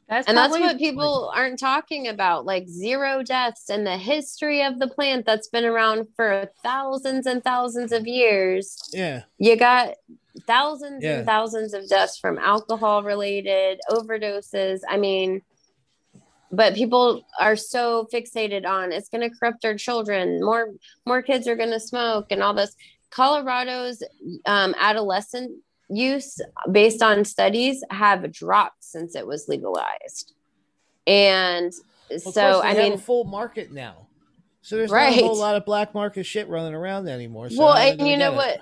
That's 0.10 0.28
and 0.28 0.38
that's 0.38 0.52
what 0.52 0.78
people 0.78 1.32
aren't 1.34 1.60
talking 1.60 2.08
about 2.08 2.46
like 2.46 2.68
zero 2.68 3.24
deaths 3.24 3.70
in 3.70 3.84
the 3.84 3.98
history 3.98 4.62
of 4.64 4.80
the 4.80 4.88
plant 4.88 5.26
that's 5.26 5.48
been 5.48 5.66
around 5.66 6.08
for 6.16 6.50
thousands 6.62 7.26
and 7.26 7.44
thousands 7.44 7.92
of 7.92 8.06
years. 8.06 8.78
Yeah, 8.94 9.24
you 9.38 9.56
got 9.56 9.96
thousands 10.46 11.04
Yeah. 11.04 11.18
and 11.18 11.26
thousands 11.26 11.74
of 11.74 11.88
deaths 11.88 12.18
from 12.18 12.38
alcohol 12.38 13.04
related 13.04 13.80
overdoses. 13.90 14.82
I 14.90 14.98
mean 14.98 15.42
but 16.52 16.76
people 16.76 17.26
are 17.40 17.56
so 17.56 18.08
fixated 18.14 18.64
on 18.66 18.92
it's 18.92 19.10
going 19.10 19.28
to 19.28 19.36
corrupt 19.36 19.66
our 19.66 19.76
children. 19.76 20.40
More 20.40 20.74
more 21.06 21.22
kids 21.22 21.48
are 21.48 21.56
going 21.56 21.72
to 21.72 21.80
smoke 21.80 22.28
and 22.30 22.44
all 22.44 22.54
this. 22.54 22.76
Colorado's 23.10 24.04
um, 24.46 24.76
adolescent 24.80 25.52
use 25.96 26.40
based 26.72 27.02
on 27.02 27.26
studies 27.26 27.84
have 27.90 28.32
dropped 28.32 28.84
since 28.84 29.16
it 29.16 29.26
was 29.28 29.48
legalized 29.48 30.34
and 31.08 31.72
Well, 32.10 32.20
of 32.30 32.34
so 32.34 32.62
they 32.62 32.68
i 32.70 32.74
have 32.74 32.78
mean 32.78 32.94
a 32.94 32.98
full 32.98 33.24
market 33.26 33.72
now. 33.72 34.08
So 34.62 34.78
there's 34.78 34.92
not 34.92 35.10
a 35.10 35.22
whole 35.22 35.36
lot 35.38 35.56
of 35.56 35.66
black 35.66 35.94
market 35.94 36.26
shit 36.26 36.48
running 36.48 36.74
around 36.74 37.08
anymore. 37.10 37.50
So 37.50 37.58
well 37.64 37.74
how 37.76 37.82
are 37.82 37.86
they 37.86 37.98
and 38.00 38.08
you 38.08 38.18
know 38.18 38.32
it? 38.32 38.36
what 38.36 38.60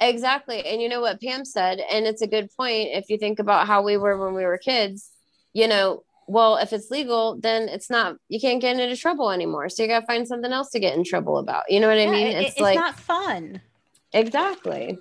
exactly 0.00 0.64
and 0.66 0.82
you 0.82 0.88
know 0.88 1.00
what 1.00 1.20
pam 1.20 1.44
said 1.44 1.78
and 1.78 2.04
it's 2.06 2.22
a 2.22 2.26
good 2.26 2.48
point 2.56 2.88
if 2.92 3.04
you 3.08 3.16
think 3.18 3.38
about 3.38 3.66
how 3.68 3.82
we 3.82 3.96
were 3.96 4.18
when 4.24 4.34
we 4.34 4.44
were 4.44 4.58
kids 4.58 5.10
you 5.52 5.68
know 5.68 6.02
well, 6.26 6.56
if 6.56 6.72
it's 6.72 6.90
legal, 6.90 7.38
then 7.38 7.68
it's 7.68 7.90
not. 7.90 8.16
You 8.30 8.40
can't 8.40 8.58
get 8.58 8.78
into 8.80 8.96
trouble 8.96 9.30
anymore. 9.30 9.68
So 9.68 9.82
you 9.82 9.88
got 9.90 10.00
to 10.00 10.06
find 10.06 10.26
something 10.26 10.50
else 10.52 10.70
to 10.70 10.80
get 10.80 10.96
in 10.96 11.04
trouble 11.04 11.36
about. 11.36 11.64
You 11.68 11.80
know 11.80 11.88
what 11.88 11.98
I 11.98 12.04
Yeah, 12.06 12.10
mean? 12.12 12.26
it- 12.28 12.36
it's, 12.46 12.50
it's 12.52 12.60
like 12.62 12.76
not 12.76 12.98
fun. 12.98 13.60
exactly. 14.14 14.98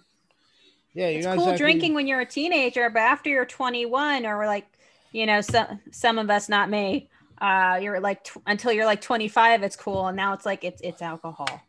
Yeah, 0.94 1.10
you're 1.10 1.18
It's 1.20 1.26
cool 1.28 1.34
exactly- 1.36 1.58
drinking 1.58 1.94
when 1.96 2.08
you're 2.08 2.20
a 2.22 2.26
teenager, 2.26 2.90
but 2.90 3.00
after 3.00 3.30
you're 3.30 3.46
21 3.46 4.26
or 4.26 4.46
like, 4.46 4.68
you 5.12 5.26
know, 5.26 5.42
some 5.42 5.80
some 5.92 6.18
of 6.20 6.30
us, 6.30 6.50
not 6.50 6.70
me, 6.70 7.10
uh, 7.42 7.80
you're 7.82 8.00
like 8.00 8.24
tw- 8.24 8.38
until 8.46 8.72
you're 8.72 8.86
like 8.86 9.02
25, 9.02 9.64
it's 9.64 9.76
cool, 9.76 10.08
and 10.08 10.16
now 10.18 10.34
it's 10.34 10.46
like 10.46 10.64
it's 10.64 10.82
it's 10.82 11.02
alcohol. 11.02 11.62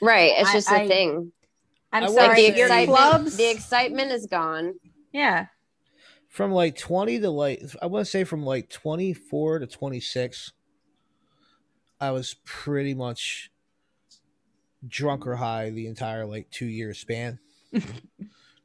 Right. 0.00 0.32
It's 0.36 0.52
just 0.52 0.70
a 0.70 0.76
I- 0.82 0.88
thing. 0.88 1.32
I'm 1.92 2.04
I 2.04 2.08
would 2.08 2.16
Like 2.16 2.24
sorry, 2.26 2.50
the 2.50 2.56
your 2.56 2.66
excitement, 2.66 2.98
clubs. 2.98 3.36
the 3.36 3.50
excitement 3.50 4.12
is 4.12 4.26
gone. 4.26 4.74
yeah, 5.12 5.46
from 6.28 6.50
like 6.50 6.76
20 6.76 7.20
to 7.20 7.30
like 7.30 7.62
I 7.80 7.86
want 7.86 8.04
to 8.04 8.10
say 8.10 8.24
from 8.24 8.44
like 8.44 8.68
24 8.68 9.60
to 9.60 9.66
26 9.68 10.52
I 12.00 12.10
was 12.10 12.34
pretty 12.44 12.94
much 12.94 13.50
drunk 14.86 15.26
or 15.26 15.36
high 15.36 15.70
the 15.70 15.86
entire 15.86 16.26
like 16.26 16.50
2 16.50 16.66
year 16.66 16.92
span. 16.94 17.38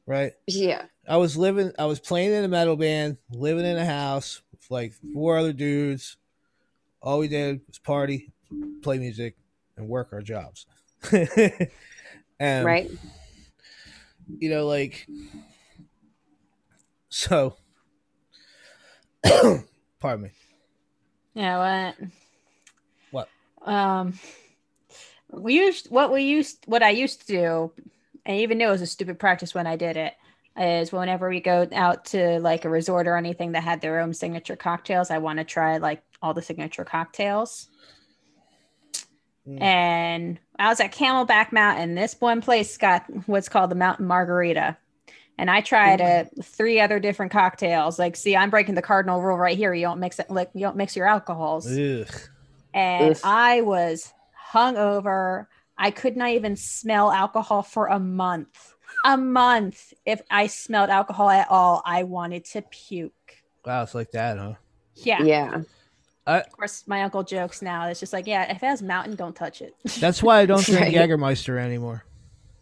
right? 0.10 0.34
Yeah. 0.48 0.86
I 1.08 1.18
was 1.18 1.38
living 1.38 1.72
I 1.78 1.86
was 1.86 2.00
playing 2.00 2.34
in 2.34 2.44
a 2.44 2.48
metal 2.48 2.76
band, 2.76 3.18
living 3.32 3.66
in 3.66 3.78
a 3.78 3.86
house 3.86 4.42
with 4.52 4.70
like 4.70 4.94
four 5.14 5.38
other 5.38 5.54
dudes. 5.54 6.18
All 7.02 7.20
we 7.20 7.28
did 7.28 7.62
was 7.68 7.78
party, 7.78 8.34
play 8.82 8.98
music 8.98 9.38
and 9.78 9.88
work 9.88 10.10
our 10.12 10.22
jobs. 10.22 10.66
and 12.40 12.66
right. 12.66 12.90
you 14.40 14.50
know, 14.50 14.66
like 14.66 15.08
so. 17.10 17.56
pardon 20.00 20.24
me. 20.24 20.30
yeah. 21.36 21.94
What? 23.12 23.28
What? 23.62 23.72
Um, 23.72 24.14
we 25.32 25.54
used 25.54 25.92
what 25.92 26.12
we 26.12 26.24
used 26.24 26.64
what 26.66 26.82
I 26.82 26.90
used 26.90 27.28
to 27.28 27.28
do. 27.28 27.72
I 28.30 28.38
even 28.38 28.60
knew 28.60 28.68
it 28.68 28.72
was 28.72 28.82
a 28.82 28.88
stupid 28.88 29.20
practice 29.20 29.54
when 29.54 29.68
I 29.68 29.76
did 29.76 29.98
it. 29.98 30.14
Is 30.58 30.92
whenever 30.92 31.30
we 31.30 31.40
go 31.40 31.68
out 31.74 32.06
to 32.06 32.40
like 32.40 32.66
a 32.66 32.70
resort 32.70 33.08
or 33.08 33.16
anything 33.16 33.54
that 33.54 33.64
had 33.64 33.82
their 33.82 34.00
own 34.00 34.14
signature 34.14 34.56
cocktails, 34.58 35.10
I 35.10 35.18
want 35.20 35.40
to 35.40 35.46
try 35.46 35.78
like 35.78 36.04
all 36.22 36.34
the 36.34 36.42
signature 36.42 36.84
cocktails. 36.84 37.70
Mm. 39.48 39.62
And 39.62 40.40
I 40.58 40.68
was 40.68 40.80
at 40.80 40.94
Camelback 40.94 41.52
Mountain. 41.52 41.96
This 41.96 42.16
one 42.20 42.42
place 42.42 42.78
got 42.78 43.06
what's 43.26 43.50
called 43.50 43.72
the 43.72 43.76
Mountain 43.76 44.06
Margarita. 44.06 44.78
And 45.38 45.50
I 45.50 45.62
tried 45.62 46.02
uh, 46.02 46.26
three 46.44 46.82
other 46.82 47.00
different 47.00 47.32
cocktails. 47.32 47.98
Like, 47.98 48.18
see, 48.18 48.36
I'm 48.36 48.50
breaking 48.50 48.76
the 48.76 48.82
cardinal 48.82 49.22
rule 49.22 49.38
right 49.38 49.56
here. 49.56 49.74
You 49.74 49.86
don't 49.86 50.02
mix 50.02 50.20
it, 50.20 50.30
like 50.30 50.50
you 50.54 50.62
don't 50.62 50.76
mix 50.76 50.98
your 50.98 51.08
alcohols 51.08 51.66
Ugh. 51.66 52.08
and 52.74 53.12
Oof. 53.12 53.22
I 53.24 53.62
was 53.62 54.12
hungover. 54.52 55.46
I 55.80 55.92
could 55.92 56.18
not 56.18 56.32
even 56.32 56.58
smell 56.58 57.10
alcohol 57.10 57.64
for 57.64 57.88
a 57.88 58.00
month. 58.00 58.76
A 59.06 59.16
month. 59.18 59.94
If 60.06 60.22
I 60.30 60.48
smelled 60.48 60.90
alcohol 60.90 61.30
at 61.30 61.48
all, 61.50 61.82
I 61.86 62.04
wanted 62.04 62.44
to 62.46 62.62
puke. 62.62 63.14
Wow, 63.66 63.84
it's 63.84 63.96
like 63.96 64.12
that, 64.12 64.38
huh? 64.38 64.56
Yeah. 64.96 65.24
Yeah. 65.24 65.62
Of 66.28 66.52
course, 66.52 66.84
my 66.86 67.02
uncle 67.04 67.24
jokes 67.24 67.62
now. 67.62 67.88
It's 67.88 68.02
just 68.02 68.12
like, 68.12 68.28
yeah, 68.28 68.52
if 68.52 68.62
it 68.62 68.66
has 68.66 68.82
mountain, 68.82 69.16
don't 69.16 69.36
touch 69.36 69.62
it. 69.62 69.74
That's 70.00 70.22
why 70.22 70.42
I 70.42 70.46
don't 70.46 70.64
drink 70.66 70.82
Right. 70.82 70.94
Jägermeister 70.94 71.58
anymore. 71.58 72.04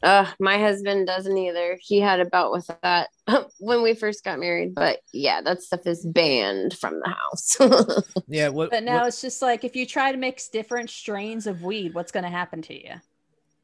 Uh, 0.04 0.32
my 0.40 0.60
husband 0.60 1.08
doesn't 1.08 1.38
either. 1.38 1.78
He 1.82 2.00
had 2.00 2.20
a 2.20 2.26
bout 2.26 2.52
with 2.52 2.70
that 2.84 3.10
when 3.60 3.82
we 3.82 3.96
first 3.96 4.24
got 4.24 4.40
married, 4.40 4.76
but 4.76 5.00
yeah, 5.12 5.42
that 5.42 5.64
stuff 5.64 5.88
is 5.88 6.06
banned 6.06 6.78
from 6.78 7.00
the 7.00 7.10
house. 7.10 8.04
Yeah, 8.28 8.50
what? 8.50 8.70
But 8.72 8.84
now 8.84 9.00
what- 9.00 9.08
it's 9.08 9.22
just 9.22 9.42
like 9.42 9.64
if 9.64 9.76
you 9.76 9.86
try 9.86 10.12
to 10.12 10.18
mix 10.18 10.50
different 10.50 10.90
strains 10.90 11.48
of 11.48 11.64
weed, 11.64 11.94
what's 11.94 12.12
going 12.12 12.26
to 12.26 12.30
happen 12.30 12.62
to 12.64 12.74
you? 12.74 12.96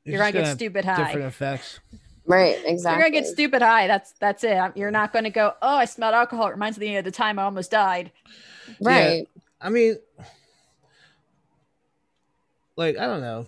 You're, 0.05 0.17
just 0.17 0.33
gonna 0.33 0.45
get 0.45 0.55
stupid 0.55 0.85
high. 0.85 1.03
different 1.03 1.27
effects. 1.27 1.79
right, 2.25 2.57
exactly. 2.65 2.99
You're 3.01 3.09
gonna 3.09 3.21
get 3.21 3.27
stupid 3.27 3.61
high. 3.61 3.87
That's 3.87 4.13
that's 4.19 4.43
it. 4.43 4.57
You're 4.75 4.91
not 4.91 5.13
gonna 5.13 5.29
go. 5.29 5.53
Oh, 5.61 5.75
I 5.77 5.85
smelled 5.85 6.13
alcohol. 6.13 6.47
It 6.47 6.51
reminds 6.51 6.77
me 6.77 6.97
of 6.97 7.05
the 7.05 7.11
time 7.11 7.39
I 7.39 7.43
almost 7.43 7.71
died. 7.71 8.11
right. 8.81 9.27
I 9.61 9.69
mean, 9.69 9.97
like 12.75 12.97
I 12.97 13.05
don't 13.05 13.21
know. 13.21 13.47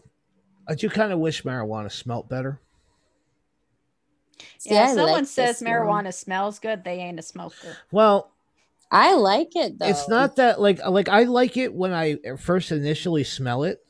I 0.68 0.76
do 0.76 0.90
kind 0.90 1.12
of 1.12 1.20
wish 1.20 1.44
marijuana 1.44 1.92
smelt 1.92 2.30
better. 2.30 2.60
See, 4.66 4.74
yeah, 4.74 4.84
I 4.86 4.88
someone 4.96 5.12
like 5.12 5.26
says 5.28 5.60
this 5.60 5.62
one. 5.62 5.72
marijuana 5.72 6.14
smells 6.14 6.60
good. 6.60 6.84
They 6.84 6.96
ain't 6.98 7.20
a 7.20 7.22
smoker. 7.22 7.78
Well, 7.92 8.32
I 8.92 9.14
like 9.16 9.56
it 9.56 9.78
though. 9.80 9.88
it's 9.88 10.08
not 10.10 10.36
that 10.38 10.60
like 10.60 10.80
like 10.86 11.08
I 11.10 11.24
like 11.24 11.56
it 11.58 11.74
when 11.74 11.94
I 11.94 12.18
first 12.40 12.72
initially 12.72 13.24
smell 13.24 13.64
it, 13.64 13.84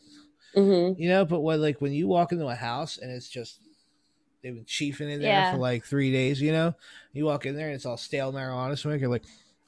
Mhm. 0.55 0.99
you 0.99 1.09
know. 1.09 1.26
But 1.26 1.41
when 1.41 1.61
like 1.61 1.80
when 1.82 1.93
you 1.93 2.07
walk 2.07 2.32
into 2.32 2.47
a 2.47 2.55
house 2.55 2.97
and 2.97 3.09
it's 3.11 3.30
just 3.30 3.59
they've 4.43 4.53
been 4.53 4.65
chiefing 4.65 5.09
in 5.09 5.21
there 5.21 5.30
Yeah. 5.32 5.51
for 5.53 5.57
like 5.57 5.86
three 5.86 6.11
days, 6.11 6.41
you 6.41 6.51
know. 6.51 6.73
You 7.13 7.26
walk 7.26 7.45
in 7.45 7.55
there 7.55 7.67
and 7.67 7.76
it's 7.76 7.86
all 7.86 7.97
stale 7.97 8.32
marijuana 8.34 8.78
smoke. 8.78 8.99
You're 8.99 9.09
like, 9.09 9.26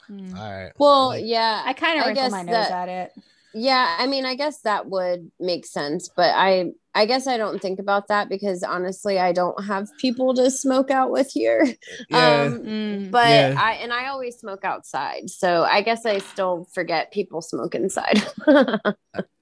Hmm. 0.07 0.37
all 0.37 0.51
right. 0.51 0.71
Well, 0.77 1.07
Like- 1.07 1.25
yeah. 1.25 1.61
I 1.65 1.73
kind 1.73 1.99
of 1.99 2.05
wrinkle 2.05 2.29
my 2.29 2.41
nose 2.43 2.53
that- 2.53 2.87
at 2.87 2.89
it. 2.89 3.23
Yeah, 3.53 3.95
I 3.97 4.05
mean, 4.07 4.23
I 4.25 4.35
guess 4.35 4.59
that 4.61 4.87
would 4.87 5.31
make 5.39 5.65
sense, 5.65 6.09
but 6.09 6.31
I 6.35 6.71
I 6.97 7.05
guess 7.05 7.27
I 7.27 7.37
don't 7.37 7.61
think 7.61 7.79
about 7.79 8.07
that 8.07 8.27
because 8.27 8.63
honestly, 8.63 9.19
I 9.19 9.31
don't 9.31 9.63
have 9.65 9.87
people 9.99 10.33
to 10.33 10.49
smoke 10.49 10.89
out 10.91 11.11
with 11.11 11.29
here. 11.31 11.65
Yeah. 12.09 12.41
Um 12.43 12.59
Mm. 12.63 13.11
but 13.11 13.27
Yeah. 13.29 13.55
I 13.57 13.73
and 13.83 13.93
I 13.93 14.07
always 14.07 14.37
smoke 14.37 14.63
outside. 14.65 15.29
So 15.29 15.63
I 15.63 15.81
guess 15.81 16.05
I 16.05 16.17
still 16.19 16.65
forget 16.73 17.11
people 17.11 17.41
smoke 17.41 17.75
inside. 17.75 18.21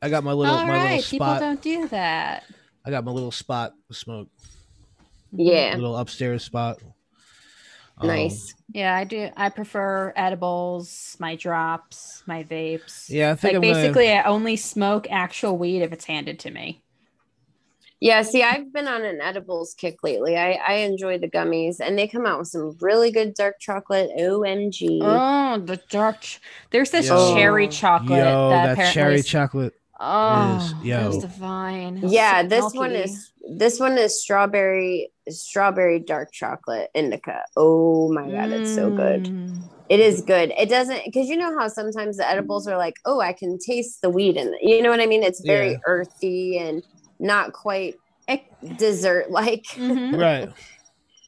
I 0.01 0.09
got 0.09 0.23
my 0.23 0.33
little 0.33 0.53
All 0.55 0.65
my 0.65 0.73
right, 0.73 0.95
little 0.97 1.09
people 1.09 1.39
don't 1.39 1.61
do 1.61 1.87
that. 1.89 2.43
I 2.85 2.89
got 2.91 3.03
my 3.05 3.11
little 3.11 3.31
spot 3.31 3.73
of 3.89 3.95
smoke. 3.95 4.29
yeah. 5.31 5.73
Little 5.75 5.97
upstairs 5.97 6.43
spot. 6.43 6.79
Um, 7.97 8.07
Nice. 8.07 8.53
Yeah, 8.73 8.93
I 8.93 9.05
do. 9.05 9.29
I 9.37 9.47
prefer 9.49 10.11
edibles, 10.17 11.15
my 11.19 11.35
drops, 11.37 12.23
my 12.27 12.43
vapes. 12.43 13.09
Yeah, 13.09 13.31
I 13.31 13.35
think 13.35 13.43
Like 13.53 13.55
I'm 13.55 13.61
gonna- 13.61 13.73
basically, 13.73 14.11
I 14.11 14.23
only 14.23 14.55
smoke 14.57 15.07
actual 15.09 15.57
weed 15.57 15.81
if 15.81 15.93
it's 15.93 16.03
handed 16.05 16.39
to 16.39 16.51
me. 16.51 16.81
Yeah, 18.01 18.21
see, 18.23 18.43
I've 18.43 18.71
been 18.73 18.87
on 18.87 19.03
an 19.03 19.19
edibles 19.21 19.73
kick 19.73 20.03
lately. 20.03 20.37
I, 20.37 20.53
I 20.67 20.73
enjoy 20.75 21.17
the 21.17 21.29
gummies 21.29 21.77
and 21.79 21.97
they 21.97 22.07
come 22.07 22.25
out 22.25 22.39
with 22.39 22.49
some 22.49 22.75
really 22.81 23.09
good 23.11 23.33
dark 23.35 23.55
chocolate. 23.59 24.09
OMG. 24.19 24.99
Oh, 25.01 25.59
the 25.59 25.79
dark. 25.89 26.21
ch- 26.21 26.41
There's 26.71 26.91
this 26.91 27.07
Yo. 27.07 27.33
cherry 27.33 27.67
chocolate. 27.67 28.19
Yo, 28.19 28.49
that, 28.49 28.65
that, 28.65 28.71
apparently 28.73 28.93
cherry 28.93 29.15
is- 29.15 29.27
chocolate. 29.27 29.73
Oh, 29.97 30.57
is- 30.57 30.73
that 30.73 30.85
yo. 30.85 31.07
was 31.07 31.17
divine. 31.19 32.01
yeah, 32.03 32.41
So 32.41 32.47
this 32.49 32.73
one 32.73 32.91
is 32.91 33.31
this 33.57 33.79
one 33.79 33.97
is 33.97 34.21
strawberry 34.21 35.09
strawberry 35.29 35.99
dark 35.99 36.33
chocolate 36.33 36.89
indica. 36.93 37.43
Oh 37.55 38.11
my 38.11 38.29
god, 38.29 38.51
it's 38.51 38.75
so 38.75 38.89
good. 38.93 39.23
Mm. 39.25 39.61
It 39.87 40.01
is 40.01 40.19
good. 40.21 40.51
It 40.57 40.67
doesn't 40.67 40.99
because 41.05 41.29
you 41.29 41.37
know 41.37 41.57
how 41.57 41.69
sometimes 41.69 42.17
the 42.17 42.29
edibles 42.29 42.67
are 42.67 42.77
like, 42.77 42.95
oh, 43.05 43.21
I 43.21 43.31
can 43.31 43.57
taste 43.57 44.01
the 44.01 44.09
weed 44.09 44.35
in 44.35 44.49
it. 44.49 44.59
You 44.61 44.81
know 44.81 44.89
what 44.89 44.99
I 44.99 45.05
mean? 45.05 45.23
It's 45.23 45.39
very 45.45 45.71
Yeah. 45.71 45.77
earthy 45.87 46.57
and 46.57 46.83
not 47.19 47.53
quite 47.53 47.95
dessert 48.77 49.31
like. 49.31 49.63
Mhm. 49.75 50.17
Right. 50.17 50.49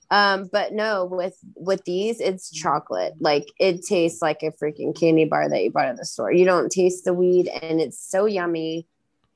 Um, 0.09 0.49
but 0.51 0.71
no, 0.71 1.03
with 1.05 1.37
with 1.55 1.83
these, 1.83 2.21
it's 2.21 2.49
chocolate. 2.49 3.13
Like 3.19 3.45
it 3.59 3.83
tastes 3.85 4.21
like 4.21 4.41
a 4.41 4.51
freaking 4.51 4.97
candy 4.97 5.25
bar 5.25 5.49
that 5.49 5.61
you 5.63 5.69
bought 5.71 5.85
at 5.87 5.97
the 5.97 6.05
store. 6.05 6.31
You 6.31 6.45
don't 6.45 6.71
taste 6.71 7.03
the 7.03 7.13
weed, 7.13 7.49
and 7.49 7.81
it's 7.81 7.99
so 7.99 8.25
yummy. 8.25 8.87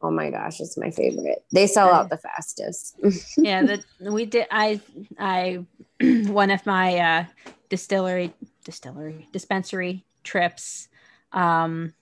Oh 0.02 0.12
my 0.12 0.30
gosh, 0.30 0.62
it's 0.62 0.78
my 0.78 0.90
favorite. 0.90 1.44
They 1.52 1.68
sell 1.68 1.90
out 1.94 2.10
the 2.10 2.18
fastest. 2.18 2.96
yeah 3.38 3.64
that 3.64 3.84
we 4.00 4.26
did 4.26 4.46
i 4.52 4.80
i 5.20 5.66
one 6.28 6.52
of 6.52 6.66
my 6.66 6.98
uh 6.98 7.26
distillery 7.70 8.34
distillery 8.64 9.28
dispensary 9.32 10.06
trips 10.24 10.88
um 11.34 11.94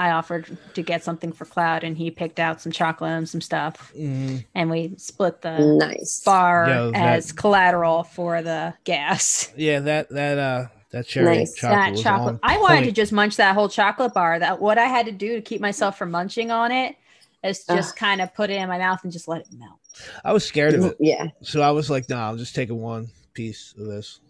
i 0.00 0.10
offered 0.10 0.56
to 0.74 0.82
get 0.82 1.04
something 1.04 1.30
for 1.30 1.44
cloud 1.44 1.84
and 1.84 1.96
he 1.98 2.10
picked 2.10 2.40
out 2.40 2.60
some 2.60 2.72
chocolate 2.72 3.10
and 3.12 3.28
some 3.28 3.40
stuff 3.40 3.92
Mhm. 3.96 4.44
and 4.54 4.70
we 4.70 4.94
split 4.96 5.42
the 5.42 5.58
nice. 5.76 6.22
bar 6.24 6.68
Yo, 6.68 6.90
that- 6.92 7.16
as 7.18 7.32
collateral 7.32 8.02
for 8.04 8.42
the 8.42 8.74
gas 8.84 9.52
Yeah, 9.56 9.80
that 9.80 10.08
that 10.10 10.38
uh 10.38 10.66
that 10.92 11.06
cherry 11.06 11.36
Nice. 11.38 11.54
chocolate 11.54 11.78
that 11.78 11.90
was 11.92 12.02
chocolate 12.02 12.34
on 12.34 12.40
i 12.42 12.58
wanted 12.58 12.84
to 12.86 12.92
just 12.92 13.12
munch 13.12 13.36
that 13.36 13.54
whole 13.54 13.68
chocolate 13.68 14.12
bar 14.14 14.38
that 14.38 14.60
what 14.60 14.78
i 14.78 14.86
had 14.86 15.06
to 15.06 15.12
do 15.12 15.36
to 15.36 15.40
keep 15.42 15.60
myself 15.60 15.96
from 15.98 16.10
munching 16.10 16.50
on 16.50 16.72
it 16.72 16.96
is 17.44 17.64
just 17.64 17.92
Ugh. 17.92 17.96
kind 17.96 18.20
of 18.20 18.34
put 18.34 18.50
it 18.50 18.54
in 18.54 18.68
my 18.68 18.78
mouth 18.78 19.00
and 19.04 19.12
just 19.12 19.28
let 19.28 19.42
it 19.42 19.46
melt 19.56 19.78
I 20.24 20.32
was 20.32 20.46
scared 20.46 20.74
of 20.74 20.84
it, 20.84 20.96
Yeah. 21.00 21.26
so 21.42 21.60
I 21.62 21.72
was 21.72 21.90
like, 21.90 22.08
"No, 22.08 22.16
nah, 22.16 22.30
I'm 22.30 22.38
just 22.38 22.54
taking 22.54 22.80
one 22.80 23.08
piece 23.34 23.74
of 23.76 23.86
this." 23.86 24.20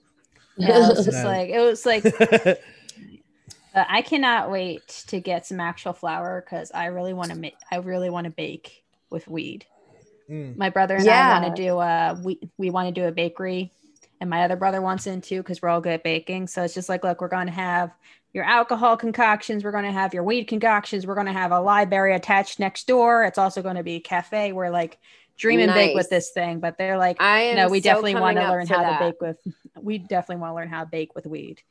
yeah, 0.56 0.76
it 0.76 0.88
was 0.96 1.04
just 1.04 1.24
like 1.34 1.50
it 1.50 1.60
was 1.60 1.84
like 1.86 2.02
But 3.74 3.86
I 3.88 4.02
cannot 4.02 4.50
wait 4.50 5.04
to 5.08 5.20
get 5.20 5.46
some 5.46 5.60
actual 5.60 5.92
flour 5.92 6.44
because 6.44 6.72
I 6.72 6.86
really 6.86 7.12
want 7.12 7.30
to 7.30 7.36
make. 7.36 7.56
I 7.70 7.76
really 7.76 8.10
want 8.10 8.24
to 8.24 8.30
bake 8.30 8.84
with 9.10 9.28
weed. 9.28 9.66
Mm. 10.28 10.56
My 10.56 10.70
brother 10.70 10.96
and 10.96 11.08
I 11.08 11.40
want 11.40 11.56
to 11.56 11.62
do 11.62 11.78
a. 11.78 12.20
We 12.22 12.40
we 12.58 12.70
want 12.70 12.92
to 12.94 13.00
do 13.00 13.06
a 13.06 13.12
bakery, 13.12 13.72
and 14.20 14.28
my 14.28 14.44
other 14.44 14.56
brother 14.56 14.80
wants 14.80 15.06
in 15.06 15.20
too 15.20 15.42
because 15.42 15.62
we're 15.62 15.68
all 15.68 15.80
good 15.80 15.92
at 15.92 16.02
baking. 16.02 16.48
So 16.48 16.62
it's 16.62 16.74
just 16.74 16.88
like, 16.88 17.04
look, 17.04 17.20
we're 17.20 17.28
going 17.28 17.46
to 17.46 17.52
have 17.52 17.92
your 18.32 18.44
alcohol 18.44 18.96
concoctions, 18.96 19.64
we're 19.64 19.72
going 19.72 19.84
to 19.84 19.92
have 19.92 20.14
your 20.14 20.22
weed 20.22 20.44
concoctions, 20.44 21.06
we're 21.06 21.14
going 21.14 21.26
to 21.26 21.32
have 21.32 21.52
a 21.52 21.60
library 21.60 22.14
attached 22.14 22.60
next 22.60 22.86
door. 22.86 23.24
It's 23.24 23.38
also 23.38 23.62
going 23.62 23.76
to 23.76 23.82
be 23.82 23.96
a 23.96 24.00
cafe. 24.00 24.52
We're 24.52 24.70
like 24.70 24.98
dreaming 25.36 25.66
nice. 25.66 25.88
big 25.88 25.96
with 25.96 26.10
this 26.10 26.30
thing, 26.30 26.60
but 26.60 26.78
they're 26.78 26.98
like, 26.98 27.16
I 27.20 27.54
no, 27.54 27.68
we 27.68 27.80
so 27.80 27.84
definitely 27.84 28.14
want 28.14 28.36
to 28.36 28.48
learn 28.48 28.66
how 28.66 28.82
that. 28.82 28.98
to 28.98 29.04
bake 29.06 29.20
with. 29.20 29.54
We 29.80 29.98
definitely 29.98 30.42
want 30.42 30.52
to 30.52 30.54
learn 30.56 30.68
how 30.68 30.84
to 30.84 30.90
bake 30.90 31.14
with 31.14 31.26
weed. 31.26 31.62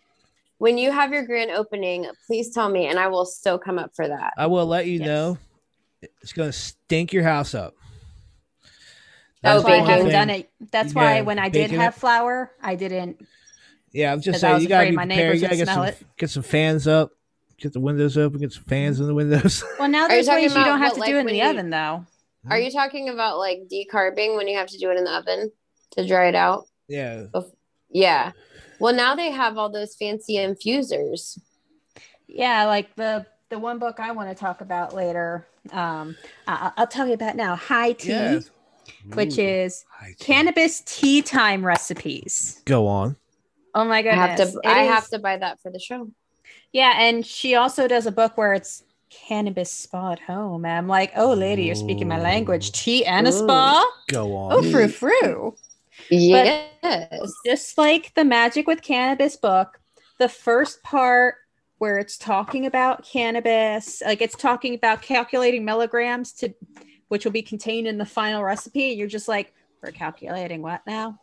When 0.59 0.77
you 0.77 0.91
have 0.91 1.11
your 1.11 1.25
grand 1.25 1.51
opening, 1.51 2.05
please 2.27 2.53
tell 2.53 2.69
me, 2.69 2.87
and 2.87 2.99
I 2.99 3.07
will 3.07 3.25
still 3.25 3.57
come 3.57 3.79
up 3.79 3.95
for 3.95 4.07
that. 4.07 4.33
I 4.37 4.45
will 4.47 4.65
let 4.65 4.85
you 4.85 4.99
yes. 4.99 5.07
know. 5.07 5.37
It's 6.21 6.33
going 6.33 6.49
to 6.49 6.57
stink 6.57 7.11
your 7.11 7.23
house 7.23 7.53
up. 7.53 7.75
That's 9.41 9.63
oh, 9.63 9.67
why 9.67 9.75
I 9.75 9.85
haven't 9.85 10.11
done 10.11 10.29
it. 10.29 10.49
That's 10.71 10.93
why 10.93 11.15
yeah, 11.15 11.21
when 11.21 11.39
I 11.39 11.47
did 11.47 11.71
have 11.71 11.95
it. 11.95 11.99
flour, 11.99 12.51
I 12.61 12.75
didn't. 12.75 13.25
Yeah, 13.93 14.11
I'm 14.11 14.21
just 14.21 14.41
saying 14.41 14.61
you 14.61 14.67
gotta 14.67 14.89
be 14.89 14.95
prepared. 14.95 15.35
You 15.35 15.41
gotta 15.41 15.55
get 15.55 15.67
some, 15.67 15.89
get 16.17 16.29
some 16.29 16.43
fans 16.43 16.87
up, 16.87 17.11
get 17.57 17.73
the 17.73 17.79
windows 17.79 18.17
open, 18.17 18.39
get 18.39 18.51
some 18.51 18.65
fans 18.65 18.99
in 18.99 19.07
the 19.07 19.13
windows. 19.13 19.63
Well, 19.79 19.87
now 19.87 20.07
there's 20.07 20.27
ways 20.27 20.53
you 20.53 20.63
don't 20.63 20.79
have 20.79 20.93
to 20.93 20.99
like 20.99 21.09
do 21.09 21.17
it 21.17 21.21
in 21.21 21.25
the 21.27 21.37
you, 21.37 21.49
oven, 21.49 21.69
though. 21.69 22.05
Are 22.49 22.59
you 22.59 22.69
talking 22.69 23.09
about 23.09 23.37
like 23.37 23.61
decarbing 23.71 24.35
when 24.35 24.47
you 24.47 24.57
have 24.57 24.67
to 24.67 24.77
do 24.77 24.91
it 24.91 24.97
in 24.97 25.05
the 25.05 25.11
oven 25.11 25.51
to 25.91 26.05
dry 26.05 26.27
it 26.27 26.35
out? 26.35 26.65
Yeah. 26.89 27.27
Yeah. 27.89 28.33
Well, 28.79 28.93
now 28.93 29.15
they 29.15 29.31
have 29.31 29.57
all 29.57 29.69
those 29.69 29.95
fancy 29.95 30.35
infusers. 30.35 31.39
Yeah, 32.27 32.65
like 32.65 32.95
the 32.95 33.25
the 33.49 33.59
one 33.59 33.79
book 33.79 33.99
I 33.99 34.11
want 34.11 34.29
to 34.29 34.35
talk 34.35 34.61
about 34.61 34.93
later. 34.93 35.47
Um, 35.71 36.15
I, 36.47 36.71
will 36.77 36.87
tell 36.87 37.07
you 37.07 37.13
about 37.13 37.35
now. 37.35 37.55
High 37.55 37.93
tea. 37.93 38.09
Yeah 38.09 38.39
which 39.13 39.37
is 39.37 39.85
cannabis 40.19 40.81
tea 40.85 41.21
time 41.21 41.65
recipes. 41.65 42.61
Go 42.65 42.87
on. 42.87 43.15
Oh 43.75 43.85
my 43.85 44.01
goodness. 44.01 44.19
I 44.19 44.27
have 44.27 44.37
to 44.37 44.67
I 44.67 44.83
is, 44.83 44.89
have 44.89 45.07
to 45.09 45.19
buy 45.19 45.37
that 45.37 45.59
for 45.61 45.71
the 45.71 45.79
show. 45.79 46.11
Yeah, 46.71 46.93
and 46.97 47.25
she 47.25 47.55
also 47.55 47.87
does 47.87 48.05
a 48.05 48.11
book 48.11 48.37
where 48.37 48.53
it's 48.53 48.83
cannabis 49.09 49.71
spa 49.71 50.13
at 50.13 50.19
home. 50.19 50.65
And 50.65 50.73
I'm 50.73 50.87
like, 50.87 51.11
oh 51.15 51.33
lady, 51.33 51.63
you're 51.63 51.75
speaking 51.75 52.07
my 52.07 52.19
language. 52.19 52.71
Tea 52.71 53.05
and 53.05 53.27
a 53.27 53.31
spa? 53.31 53.85
Go 54.07 54.35
on. 54.35 54.53
Oh, 54.53 54.71
frou 54.71 54.87
frou. 54.87 55.55
Yes. 56.09 56.69
But 56.81 57.29
just 57.45 57.77
like 57.77 58.13
the 58.15 58.25
magic 58.25 58.67
with 58.67 58.81
cannabis 58.81 59.35
book, 59.35 59.79
the 60.17 60.29
first 60.29 60.81
part 60.83 61.35
where 61.77 61.97
it's 61.97 62.17
talking 62.17 62.65
about 62.65 63.05
cannabis, 63.05 64.01
like 64.05 64.21
it's 64.21 64.35
talking 64.35 64.75
about 64.75 65.01
calculating 65.01 65.63
milligrams 65.63 66.33
to 66.33 66.53
which 67.09 67.25
will 67.25 67.31
be 67.31 67.41
contained 67.41 67.87
in 67.87 67.97
the 67.97 68.05
final 68.05 68.43
recipe. 68.43 68.83
You're 68.83 69.07
just 69.07 69.27
like, 69.27 69.53
we're 69.83 69.91
calculating 69.91 70.61
what 70.61 70.81
now? 70.87 71.19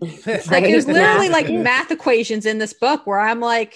like 0.00 0.46
there's 0.46 0.86
literally 0.86 1.28
like 1.28 1.50
math 1.50 1.90
equations 1.90 2.46
in 2.46 2.58
this 2.58 2.72
book 2.72 3.06
where 3.06 3.18
I'm 3.18 3.40
like, 3.40 3.74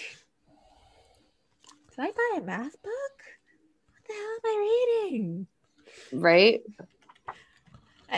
did 1.91 1.99
I 1.99 2.11
buy 2.11 2.39
a 2.39 2.41
math 2.43 2.81
book? 2.83 2.93
What 3.91 4.07
the 4.07 4.13
hell 4.15 4.23
am 4.23 4.41
I 4.45 5.07
reading? 5.09 5.47
Right. 6.13 6.63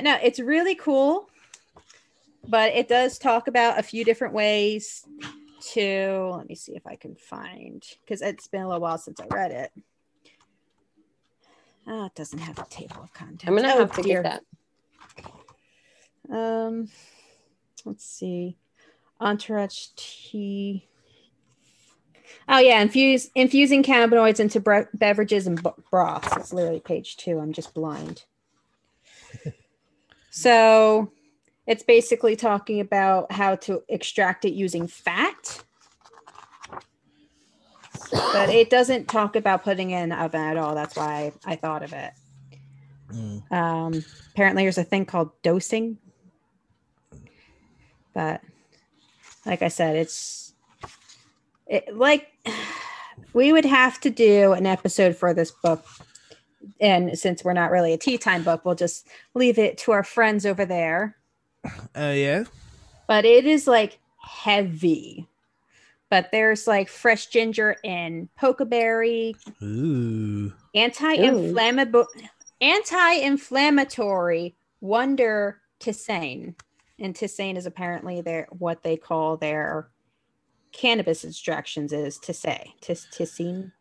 No, 0.03 0.19
it's 0.23 0.41
really 0.41 0.75
cool, 0.75 1.29
but 2.47 2.73
it 2.73 2.89
does 2.89 3.19
talk 3.19 3.49
about 3.49 3.79
a 3.79 3.83
few 3.83 4.05
different 4.05 4.35
ways 4.35 5.05
to. 5.73 6.35
Let 6.37 6.49
me 6.49 6.55
see 6.55 6.75
if 6.75 6.87
I 6.87 6.97
can 6.97 7.15
find 7.15 7.85
because 8.05 8.23
it's 8.23 8.49
been 8.49 8.63
a 8.63 8.67
little 8.67 8.81
while 8.81 8.99
since 8.99 9.21
I 9.21 9.27
read 9.27 9.53
it. 9.53 9.73
Oh, 11.87 12.07
it 12.07 12.15
doesn't 12.15 12.39
have 12.39 12.59
a 12.59 12.67
table 12.67 13.03
of 13.03 13.13
contents. 13.13 13.45
I'm 13.47 13.57
gonna 13.57 13.73
oh, 13.75 13.79
have 13.81 13.93
to 13.95 14.03
dear. 14.03 14.23
get 14.23 14.43
that. 16.31 16.35
Um, 16.35 16.89
let's 17.85 18.05
see. 18.05 18.57
Entourage 19.21 19.89
tea. 19.97 20.89
Oh 22.49 22.59
yeah, 22.59 22.81
infuse 22.81 23.31
infusing 23.35 23.83
cannabinoids 23.83 24.41
into 24.41 24.61
bre- 24.61 24.91
beverages 24.95 25.47
and 25.47 25.63
b- 25.63 25.71
broths. 25.91 26.37
It's 26.37 26.53
literally 26.53 26.81
page 26.81 27.17
two. 27.17 27.39
I'm 27.39 27.53
just 27.53 27.75
blind. 27.75 28.25
so, 30.31 31.13
it's 31.67 31.83
basically 31.83 32.37
talking 32.37 32.81
about 32.81 33.31
how 33.31 33.55
to 33.57 33.83
extract 33.89 34.45
it 34.45 34.53
using 34.53 34.87
fat 34.87 35.63
but 38.11 38.51
it 38.51 38.71
doesn't 38.71 39.09
talk 39.09 39.37
about 39.37 39.65
putting 39.65 39.91
in 39.91 40.13
oven 40.13 40.41
at 40.41 40.57
all. 40.57 40.75
That's 40.75 40.97
why 40.97 41.33
I 41.45 41.57
thought 41.57 41.83
of 41.83 41.93
it. 41.93 42.13
Mm. 43.11 43.53
Um, 43.53 44.05
apparently, 44.33 44.65
there's 44.65 44.79
a 44.79 44.85
thing 44.85 45.07
called 45.07 45.31
dosing, 45.43 45.99
but 48.15 48.41
like 49.47 49.63
I 49.63 49.69
said, 49.69 49.97
it's 49.97 50.55
it, 51.67 51.97
like 51.97 52.29
we 53.33 53.53
would 53.53 53.65
have 53.65 54.01
to 54.01 54.11
do 54.11 54.53
an 54.53 54.67
episode 54.67 55.17
for 55.17 55.35
this 55.35 55.51
book. 55.51 55.85
And 56.81 57.19
since 57.19 57.43
we're 57.43 57.55
not 57.55 57.71
really 57.71 57.93
a 57.93 57.99
tea 57.99 58.19
time 58.19 58.45
book, 58.45 58.65
we'll 58.65 58.75
just 58.75 59.07
leave 59.35 59.59
it 59.59 59.79
to 59.79 59.93
our 59.93 60.05
friends 60.05 60.47
over 60.47 60.65
there. 60.65 61.17
Oh, 61.65 62.09
uh, 62.09 62.13
yeah. 62.13 62.45
But 63.07 63.25
it 63.25 63.45
is 63.47 63.67
like 63.67 63.99
heavy 64.19 65.29
but 66.13 66.31
there's 66.31 66.67
like 66.67 66.91
fresh 66.91 67.29
ginger 67.29 67.75
and 67.83 68.29
pokeberry. 68.39 69.35
Ooh. 69.63 70.53
Anti-inflammatory 70.75 72.05
anti-inflammatory 72.61 74.55
wonder 74.83 75.63
tisane. 75.81 76.55
And 76.99 77.15
tisane 77.15 77.57
is 77.57 77.65
apparently 77.65 78.21
their 78.21 78.47
what 78.51 78.83
they 78.83 78.99
call 78.99 79.39
their 79.39 79.89
cannabis 80.73 81.25
extractions 81.25 81.95
is 81.95 82.19
to 82.19 82.35
say. 82.35 82.75
Tis 82.83 83.07
tisane. 83.11 83.73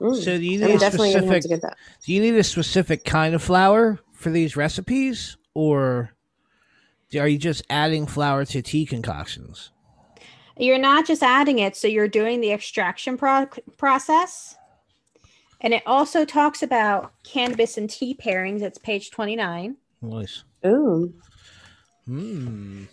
so 0.00 0.38
do 0.38 0.40
you 0.40 0.60
need 0.60 0.64
I'm 0.64 0.76
a 0.76 0.90
specific 0.90 1.42
do 1.42 2.10
you 2.10 2.22
need 2.22 2.36
a 2.36 2.42
specific 2.42 3.04
kind 3.04 3.34
of 3.34 3.42
flower 3.42 4.00
for 4.14 4.30
these 4.30 4.56
recipes 4.56 5.36
or 5.54 6.12
are 7.14 7.28
you 7.28 7.38
just 7.38 7.62
adding 7.68 8.06
flour 8.06 8.44
to 8.46 8.62
tea 8.62 8.86
concoctions? 8.86 9.70
You're 10.56 10.78
not 10.78 11.06
just 11.06 11.22
adding 11.22 11.58
it, 11.58 11.76
so 11.76 11.88
you're 11.88 12.08
doing 12.08 12.40
the 12.40 12.52
extraction 12.52 13.16
pro- 13.16 13.48
process. 13.76 14.56
And 15.60 15.72
it 15.72 15.82
also 15.86 16.24
talks 16.24 16.62
about 16.62 17.12
cannabis 17.22 17.78
and 17.78 17.88
tea 17.88 18.14
pairings. 18.14 18.62
It's 18.62 18.78
page 18.78 19.10
29. 19.10 19.76
Nice. 20.02 20.44
Ooh. 20.66 21.12
Hmm. 22.06 22.84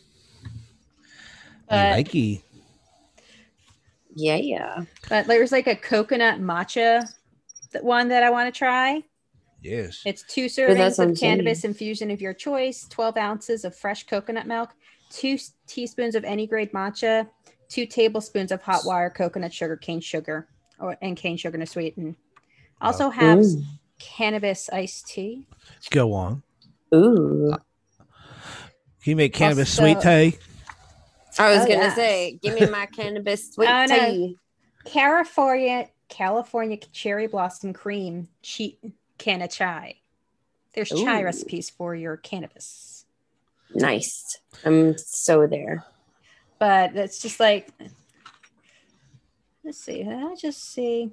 I 1.69 2.03
likey. 2.03 2.43
Yeah, 4.15 4.35
yeah. 4.35 4.83
But 5.07 5.27
there's 5.27 5.51
like 5.51 5.67
a 5.67 5.75
coconut 5.75 6.39
matcha 6.39 7.07
that 7.71 7.83
one 7.83 8.07
that 8.09 8.23
I 8.23 8.29
want 8.29 8.53
to 8.53 8.57
try. 8.57 9.03
Yes. 9.61 10.01
It's 10.05 10.23
two 10.23 10.45
servings 10.45 10.99
of 10.99 11.17
cannabis 11.17 11.63
infusion 11.63 12.11
of 12.11 12.21
your 12.21 12.33
choice, 12.33 12.87
12 12.89 13.17
ounces 13.17 13.65
of 13.65 13.75
fresh 13.75 14.05
coconut 14.05 14.47
milk, 14.47 14.69
two 15.09 15.37
teaspoons 15.67 16.15
of 16.15 16.23
any 16.23 16.47
grade 16.47 16.71
matcha, 16.71 17.27
two 17.67 17.85
tablespoons 17.85 18.51
of 18.51 18.61
hot 18.61 18.85
wire 18.85 19.09
coconut 19.09 19.53
sugar, 19.53 19.75
cane 19.75 19.99
sugar, 19.99 20.47
or 20.79 20.97
and 21.01 21.17
cane 21.17 21.37
sugar 21.37 21.57
to 21.57 21.65
sweeten. 21.65 22.15
Also 22.81 23.09
have 23.09 23.39
Ooh. 23.39 23.63
cannabis 23.99 24.69
iced 24.71 25.07
tea. 25.07 25.45
Go 25.89 26.13
on. 26.13 26.43
Ooh. 26.93 27.53
Can 29.03 29.11
you 29.11 29.15
make 29.15 29.33
cannabis 29.33 29.77
also, 29.77 29.93
sweet 29.93 30.01
tea? 30.01 30.37
I 31.37 31.51
was 31.51 31.59
oh, 31.59 31.67
gonna 31.67 31.79
yes. 31.79 31.95
say, 31.95 32.39
give 32.41 32.59
me 32.59 32.67
my 32.67 32.85
cannabis 32.85 33.53
sweet 33.53 33.69
oh, 33.69 33.87
tea. 33.87 34.27
No. 34.85 34.91
California 34.91 35.87
California 36.07 36.77
cherry 36.91 37.27
blossom 37.27 37.71
cream 37.71 38.27
cheat 38.41 38.79
can 39.19 39.41
of 39.41 39.51
chai. 39.51 39.97
There's 40.73 40.91
Ooh. 40.91 41.03
chai 41.03 41.23
recipes 41.23 41.69
for 41.69 41.93
your 41.93 42.17
cannabis. 42.17 43.05
Nice. 43.75 44.39
I'm 44.65 44.97
so 44.97 45.45
there 45.45 45.85
but 46.59 46.95
it's 46.95 47.21
just 47.21 47.39
like 47.39 47.69
let's 49.63 49.79
see 49.79 50.03
i 50.03 50.35
just 50.35 50.71
see 50.71 51.11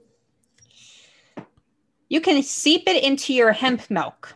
you 2.09 2.21
can 2.21 2.43
seep 2.43 2.87
it 2.87 3.03
into 3.03 3.33
your 3.33 3.53
hemp 3.53 3.89
milk 3.89 4.35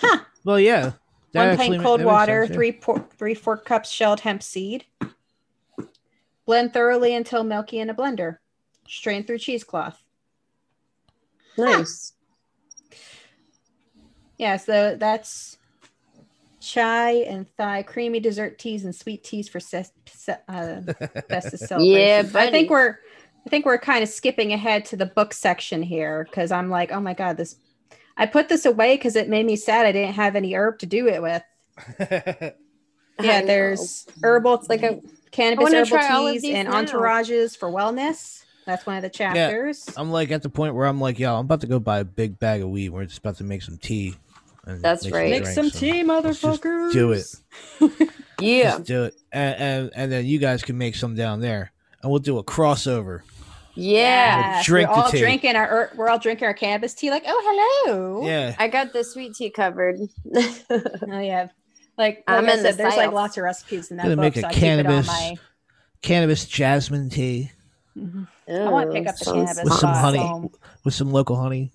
huh 0.00 0.20
well 0.44 0.58
yeah 0.58 0.92
one 1.32 1.56
pint 1.56 1.82
cold 1.82 2.02
water 2.02 2.44
sense, 2.44 2.50
yeah. 2.50 2.56
three 2.56 2.72
por- 2.72 3.06
three 3.18 3.34
four 3.34 3.56
cups 3.56 3.90
shelled 3.90 4.20
hemp 4.20 4.42
seed 4.42 4.86
blend 6.46 6.72
thoroughly 6.72 7.14
until 7.14 7.44
milky 7.44 7.80
in 7.80 7.90
a 7.90 7.94
blender 7.94 8.38
strain 8.88 9.24
through 9.24 9.38
cheesecloth 9.38 10.02
nice 11.58 12.12
yeah 14.38 14.56
so 14.56 14.96
that's 14.96 15.58
chai 16.66 17.12
and 17.28 17.46
thai, 17.56 17.82
creamy 17.82 18.18
dessert 18.20 18.58
teas 18.58 18.84
and 18.84 18.94
sweet 18.94 19.22
teas 19.22 19.48
for 19.48 19.60
se- 19.60 19.86
se- 20.06 20.38
uh, 20.48 20.80
best 21.28 21.70
yeah, 21.78 22.22
I 22.34 22.50
think 22.50 22.70
we're 22.70 22.98
I 23.46 23.48
think 23.48 23.64
we're 23.64 23.78
kind 23.78 24.02
of 24.02 24.08
skipping 24.08 24.52
ahead 24.52 24.84
to 24.86 24.96
the 24.96 25.06
book 25.06 25.32
section 25.32 25.82
here 25.82 26.24
because 26.24 26.50
I'm 26.50 26.68
like, 26.68 26.90
oh 26.90 27.00
my 27.00 27.14
god, 27.14 27.36
this. 27.36 27.56
I 28.16 28.26
put 28.26 28.48
this 28.48 28.64
away 28.64 28.96
because 28.96 29.14
it 29.14 29.28
made 29.28 29.46
me 29.46 29.56
sad. 29.56 29.86
I 29.86 29.92
didn't 29.92 30.14
have 30.14 30.34
any 30.34 30.54
herb 30.54 30.78
to 30.80 30.86
do 30.86 31.06
it 31.06 31.22
with. 31.22 31.42
Yeah, 33.22 33.42
there's 33.42 34.06
herbal 34.22 34.54
It's 34.54 34.68
like 34.68 34.82
a 34.82 35.00
cannabis 35.30 35.72
herbal 35.72 35.86
try 35.86 36.10
all 36.10 36.26
of 36.26 36.34
teas 36.42 36.54
and 36.54 36.68
now. 36.68 36.82
entourages 36.82 37.56
for 37.56 37.70
wellness. 37.70 38.44
That's 38.66 38.84
one 38.84 38.96
of 38.96 39.02
the 39.02 39.08
chapters. 39.08 39.84
Yeah, 39.86 39.94
I'm 39.96 40.10
like 40.10 40.32
at 40.32 40.42
the 40.42 40.48
point 40.48 40.74
where 40.74 40.86
I'm 40.86 41.00
like, 41.00 41.20
yo, 41.20 41.34
I'm 41.36 41.44
about 41.44 41.60
to 41.60 41.68
go 41.68 41.78
buy 41.78 42.00
a 42.00 42.04
big 42.04 42.38
bag 42.38 42.62
of 42.62 42.68
weed. 42.68 42.90
We're 42.90 43.04
just 43.04 43.18
about 43.18 43.36
to 43.36 43.44
make 43.44 43.62
some 43.62 43.78
tea. 43.78 44.16
and 44.64 44.82
That's 44.82 45.04
make 45.04 45.14
right. 45.14 45.30
Make 45.30 45.46
some 45.46 45.70
tea, 45.70 46.02
let's 46.02 46.40
just 46.40 46.62
motherfuckers. 46.62 46.92
Do 46.92 47.12
it. 47.12 48.10
yeah. 48.40 48.70
Just 48.70 48.84
do 48.84 49.04
it. 49.04 49.14
And, 49.30 49.60
and 49.60 49.90
and 49.94 50.12
then 50.12 50.26
you 50.26 50.40
guys 50.40 50.62
can 50.64 50.76
make 50.76 50.96
some 50.96 51.14
down 51.14 51.40
there, 51.40 51.70
and 52.02 52.10
we'll 52.10 52.18
do 52.18 52.38
a 52.38 52.44
crossover. 52.44 53.20
Yeah. 53.76 54.56
Yes, 54.56 54.66
Drink 54.66 54.88
we're 54.88 54.96
the 54.96 55.00
all 55.02 55.10
tea. 55.10 55.18
drinking 55.20 55.54
our 55.54 55.70
er, 55.70 55.92
we're 55.94 56.08
all 56.08 56.18
drinking 56.18 56.46
our 56.46 56.54
cannabis 56.54 56.92
tea. 56.94 57.10
Like, 57.10 57.22
oh 57.26 57.84
hello. 57.86 58.26
Yeah. 58.26 58.56
I 58.58 58.66
got 58.66 58.92
the 58.92 59.04
sweet 59.04 59.34
tea 59.34 59.50
covered. 59.50 59.98
Oh 60.70 61.20
yeah. 61.20 61.48
Like, 61.98 62.16
like 62.16 62.24
I'm 62.26 62.48
I 62.48 62.54
in 62.54 62.62
the 62.64 62.72
there's 62.72 62.96
like 62.96 63.12
lots 63.12 63.36
of 63.36 63.44
recipes 63.44 63.90
in 63.90 63.98
that 63.98 64.02
Gonna 64.02 64.16
book. 64.16 64.22
make 64.34 64.36
a 64.36 64.40
so 64.40 64.48
I 64.48 64.52
keep 64.52 64.62
it 64.62 64.66
on 64.66 64.76
cannabis 64.76 65.06
my. 65.06 65.36
Cannabis 66.02 66.44
jasmine 66.46 67.10
tea 67.10 67.52
I 68.48 68.68
want 68.70 68.90
to 68.90 68.94
pick 68.96 69.08
up 69.08 69.16
the 69.18 69.24
Sounds 69.24 69.52
cannabis 69.52 69.64
with 69.64 69.72
some 69.80 69.92
honey. 69.94 70.18
so- 70.18 70.52
with 70.84 70.94
some 70.94 71.10
local 71.12 71.36
honey. 71.36 71.72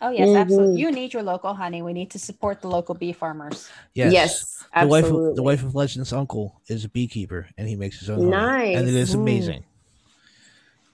Oh 0.00 0.10
yes, 0.10 0.28
Mhm. 0.28 0.40
absolutely. 0.40 0.80
You 0.80 0.92
need 0.92 1.12
your 1.12 1.22
local 1.24 1.54
honey. 1.54 1.82
We 1.82 1.92
need 1.92 2.10
to 2.12 2.18
support 2.20 2.60
the 2.60 2.68
local 2.68 2.94
bee 2.94 3.12
farmers. 3.12 3.68
Yes. 3.94 4.12
Yes, 4.12 4.64
The 4.80 4.86
wife, 4.86 5.06
of, 5.10 5.34
the 5.34 5.42
wife 5.42 5.64
of 5.64 5.74
Legend's 5.74 6.12
uncle 6.12 6.60
is 6.68 6.84
a 6.84 6.88
beekeeper, 6.88 7.48
and 7.58 7.68
he 7.68 7.74
makes 7.74 7.98
his 7.98 8.08
own 8.10 8.30
honey, 8.32 8.74
and 8.74 8.88
it 8.88 8.92
Nice. 8.92 9.10
is 9.10 9.16
Mm. 9.16 9.20
amazing. 9.20 9.64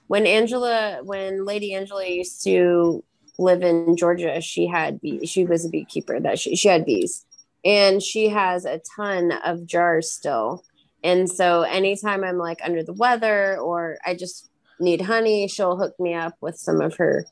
when 0.07 0.27
Angela, 0.27 0.99
when 1.03 1.45
Lady 1.45 1.73
Angela 1.73 2.05
used 2.07 2.43
to 2.43 3.03
live 3.39 3.63
in 3.63 3.97
Georgia, 3.97 4.39
she 4.39 4.67
had 4.67 5.01
bee, 5.01 5.25
she 5.25 5.45
was 5.45 5.65
a 5.65 5.69
beekeeper 5.69 6.19
that 6.19 6.37
she, 6.37 6.55
she 6.55 6.67
had 6.67 6.85
bees, 6.85 7.25
and 7.63 8.03
she 8.03 8.29
has 8.29 8.65
a 8.65 8.79
ton 8.95 9.31
of 9.31 9.65
jars 9.65 10.11
still. 10.11 10.63
And 11.03 11.27
so 11.29 11.63
anytime 11.63 12.23
I'm 12.23 12.37
like 12.37 12.59
under 12.63 12.83
the 12.83 12.93
weather 12.93 13.57
or 13.57 13.97
I 14.05 14.13
just 14.15 14.47
need 14.79 15.01
honey, 15.01 15.47
she'll 15.47 15.77
hook 15.77 15.93
me 15.99 16.13
up 16.13 16.33
with 16.41 16.57
some 16.57 16.81
of 16.81 16.95
her 16.97 17.25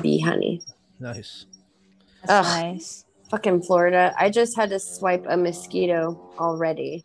bee 0.00 0.20
honey. 0.20 0.62
Nice. 1.00 1.46
That's 2.24 2.48
Ugh. 2.48 2.62
nice. 2.62 3.04
Fucking 3.30 3.62
Florida. 3.62 4.14
I 4.18 4.30
just 4.30 4.56
had 4.56 4.70
to 4.70 4.78
swipe 4.78 5.24
a 5.28 5.36
mosquito 5.36 6.20
already. 6.38 7.04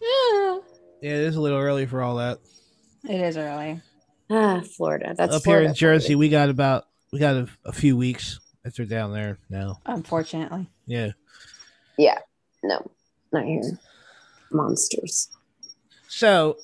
Yeah. 0.00 0.58
Yeah, 1.00 1.10
it 1.10 1.20
is 1.20 1.36
a 1.36 1.40
little 1.40 1.58
early 1.58 1.86
for 1.86 2.02
all 2.02 2.16
that. 2.16 2.38
It 3.08 3.20
is 3.20 3.36
early. 3.36 3.80
Ah, 4.30 4.62
Florida. 4.76 5.14
That's 5.16 5.34
Up 5.34 5.42
Florida 5.42 5.64
here 5.64 5.68
in 5.70 5.74
Jersey, 5.74 6.10
you. 6.12 6.18
we 6.18 6.28
got 6.28 6.48
about 6.48 6.84
we 7.12 7.18
got 7.18 7.36
a, 7.36 7.48
a 7.66 7.72
few 7.72 7.96
weeks 7.96 8.40
if 8.64 8.74
they're 8.74 8.86
down 8.86 9.12
there 9.12 9.38
now. 9.50 9.80
Unfortunately. 9.86 10.68
Yeah. 10.86 11.10
Yeah. 11.98 12.18
No, 12.62 12.90
not 13.32 13.44
here. 13.44 13.78
Monsters. 14.50 15.28
So 16.08 16.56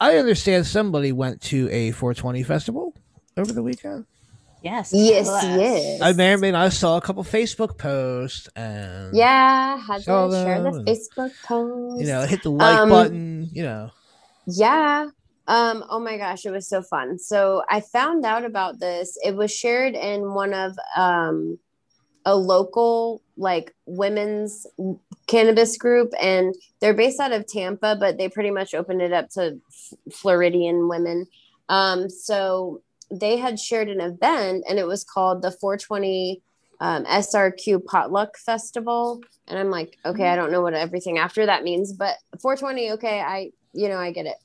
I 0.00 0.16
understand 0.16 0.66
somebody 0.66 1.12
went 1.12 1.40
to 1.42 1.68
a 1.70 1.90
420 1.92 2.42
festival 2.42 2.94
over 3.36 3.52
the 3.52 3.62
weekend. 3.62 4.06
Yes. 4.62 4.90
Yes, 4.92 5.26
bless. 5.28 5.44
yes. 5.44 6.00
I 6.02 6.12
may 6.12 6.32
or 6.32 6.38
may 6.38 6.50
not 6.50 6.64
I 6.64 6.68
saw 6.70 6.96
a 6.96 7.00
couple 7.00 7.22
Facebook 7.22 7.78
posts 7.78 8.48
and 8.56 9.14
Yeah, 9.14 9.78
had 9.78 9.98
to 9.98 10.02
Saw 10.02 10.30
share 10.30 10.62
the 10.62 10.68
and, 10.68 10.86
Facebook 10.86 11.30
post. 11.44 12.00
you 12.00 12.06
know 12.06 12.26
hit 12.26 12.42
the 12.42 12.50
like 12.50 12.80
Um, 12.80 12.88
button. 12.88 13.48
You 13.52 13.62
know, 13.62 13.90
Yeah. 14.46 15.06
Um, 15.48 15.84
oh 15.88 16.00
my 16.00 16.16
gosh, 16.16 16.44
it 16.44 16.50
was 16.50 16.68
so 16.68 16.82
fun. 16.82 17.18
So 17.20 17.62
I 17.70 17.80
found 17.80 18.24
out 18.24 18.44
about 18.44 18.80
this. 18.80 19.16
It 19.24 19.36
was 19.36 19.52
shared 19.54 19.94
in 19.94 20.32
one 20.34 20.52
of 20.52 20.76
um 20.96 21.58
a 22.26 22.34
local 22.34 23.22
like 23.38 23.74
women's 23.86 24.66
cannabis 25.28 25.78
group 25.78 26.12
and 26.20 26.54
they're 26.80 26.92
based 26.92 27.20
out 27.20 27.32
of 27.32 27.46
Tampa, 27.46 27.96
but 27.98 28.18
they 28.18 28.28
pretty 28.28 28.50
much 28.50 28.74
opened 28.74 29.00
it 29.00 29.12
up 29.12 29.30
to 29.30 29.58
Floridian 30.12 30.88
women. 30.88 31.26
Um, 31.68 32.10
so 32.10 32.82
they 33.10 33.36
had 33.36 33.60
shared 33.60 33.88
an 33.88 34.00
event 34.00 34.64
and 34.68 34.78
it 34.78 34.86
was 34.86 35.04
called 35.04 35.40
the 35.40 35.52
420 35.52 36.42
um, 36.80 37.04
SRQ 37.04 37.84
Potluck 37.84 38.36
Festival. 38.36 39.22
And 39.46 39.58
I'm 39.58 39.70
like, 39.70 39.96
okay, 40.04 40.28
I 40.28 40.36
don't 40.36 40.50
know 40.50 40.62
what 40.62 40.74
everything 40.74 41.18
after 41.18 41.46
that 41.46 41.62
means, 41.62 41.92
but 41.92 42.16
420, 42.42 42.92
okay, 42.92 43.20
I, 43.20 43.52
you 43.72 43.88
know, 43.88 43.98
I 43.98 44.10
get 44.10 44.26
it. 44.26 44.36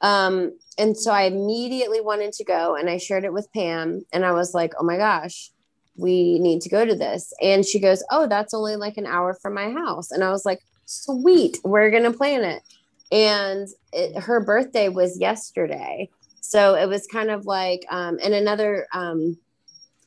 Um, 0.00 0.58
and 0.78 0.96
so 0.96 1.12
I 1.12 1.24
immediately 1.24 2.00
wanted 2.00 2.32
to 2.34 2.44
go 2.44 2.76
and 2.76 2.88
I 2.88 2.96
shared 2.96 3.24
it 3.24 3.32
with 3.32 3.52
Pam 3.52 4.06
and 4.12 4.24
I 4.24 4.32
was 4.32 4.54
like, 4.54 4.72
oh 4.78 4.84
my 4.84 4.96
gosh, 4.96 5.50
we 5.98 6.38
need 6.38 6.62
to 6.62 6.68
go 6.68 6.86
to 6.86 6.94
this. 6.94 7.32
And 7.42 7.66
she 7.66 7.80
goes, 7.80 8.02
oh, 8.10 8.26
that's 8.26 8.54
only 8.54 8.76
like 8.76 8.96
an 8.96 9.06
hour 9.06 9.34
from 9.34 9.52
my 9.52 9.70
house. 9.70 10.10
And 10.10 10.22
I 10.24 10.30
was 10.30 10.46
like, 10.46 10.60
sweet, 10.86 11.58
we're 11.64 11.90
going 11.90 12.04
to 12.04 12.12
plan 12.12 12.44
it. 12.44 12.62
And 13.10 13.68
it, 13.92 14.22
her 14.22 14.40
birthday 14.40 14.88
was 14.88 15.18
yesterday. 15.18 16.08
So 16.40 16.74
it 16.74 16.88
was 16.88 17.06
kind 17.06 17.30
of 17.30 17.46
like, 17.46 17.84
um, 17.90 18.18
and 18.22 18.32
another, 18.32 18.86
um, 18.92 19.36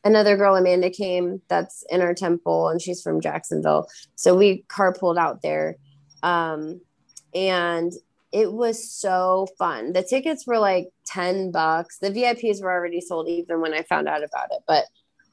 another 0.04 0.38
girl, 0.38 0.56
Amanda 0.56 0.90
came 0.90 1.42
that's 1.50 1.84
in 1.90 2.02
our 2.02 2.14
temple 2.14 2.70
and 2.70 2.82
she's 2.82 3.02
from 3.02 3.22
Jacksonville. 3.22 3.88
So 4.16 4.36
we 4.36 4.64
carpooled 4.70 5.18
out 5.18 5.42
there. 5.42 5.76
Um, 6.24 6.80
and 7.36 7.92
it 8.32 8.54
was 8.54 8.90
so 8.90 9.48
fun. 9.58 9.92
The 9.92 10.04
tickets 10.04 10.48
were 10.48 10.58
like 10.60 10.90
10 11.08 11.52
bucks. 11.52 11.98
The 11.98 12.12
VIPs 12.12 12.62
were 12.62 12.72
already 12.72 13.02
sold 13.02 13.28
even 13.28 13.60
when 13.60 13.74
I 13.74 13.82
found 13.84 14.08
out 14.08 14.24
about 14.24 14.52
it. 14.52 14.64
But 14.68 14.86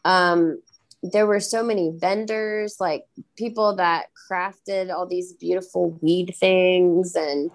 um, 0.04 0.60
there 1.02 1.26
were 1.26 1.40
so 1.40 1.62
many 1.62 1.92
vendors, 1.94 2.76
like 2.80 3.04
people 3.36 3.76
that 3.76 4.06
crafted 4.30 4.92
all 4.92 5.06
these 5.06 5.32
beautiful 5.34 5.90
weed 6.02 6.34
things. 6.38 7.14
And 7.14 7.50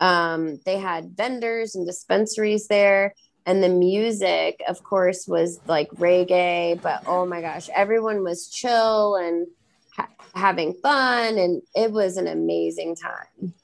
um, 0.00 0.60
they 0.64 0.78
had 0.78 1.16
vendors 1.16 1.74
and 1.74 1.86
dispensaries 1.86 2.68
there. 2.68 3.14
And 3.46 3.62
the 3.62 3.68
music, 3.68 4.62
of 4.68 4.82
course, 4.84 5.26
was 5.28 5.60
like 5.66 5.90
reggae. 5.90 6.80
But 6.80 7.02
oh 7.06 7.26
my 7.26 7.40
gosh, 7.40 7.68
everyone 7.74 8.22
was 8.22 8.48
chill 8.48 9.16
and 9.16 9.46
ha- 9.94 10.08
having 10.34 10.74
fun. 10.74 11.36
And 11.36 11.62
it 11.74 11.90
was 11.92 12.16
an 12.16 12.26
amazing 12.26 12.96
time. 12.96 13.54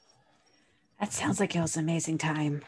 That 0.99 1.13
sounds 1.13 1.39
like 1.39 1.55
it 1.55 1.61
was 1.61 1.77
an 1.77 1.83
amazing 1.83 2.19
time. 2.19 2.61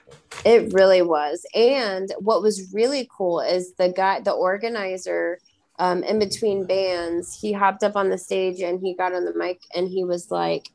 It 0.44 0.74
really 0.74 1.04
was. 1.04 1.46
And 1.54 2.12
what 2.18 2.42
was 2.42 2.74
really 2.74 3.08
cool 3.16 3.42
is 3.42 3.74
the 3.76 3.90
guy, 3.90 4.22
the 4.22 4.32
organizer, 4.32 5.38
um, 5.84 6.02
in 6.04 6.18
between 6.18 6.66
bands, 6.66 7.38
he 7.38 7.52
hopped 7.52 7.84
up 7.84 7.98
on 7.98 8.10
the 8.10 8.18
stage 8.18 8.62
and 8.62 8.80
he 8.80 8.94
got 8.94 9.14
on 9.14 9.26
the 9.26 9.34
mic 9.34 9.60
and 9.76 9.86
he 9.86 10.06
was 10.06 10.32
like, 10.32 10.70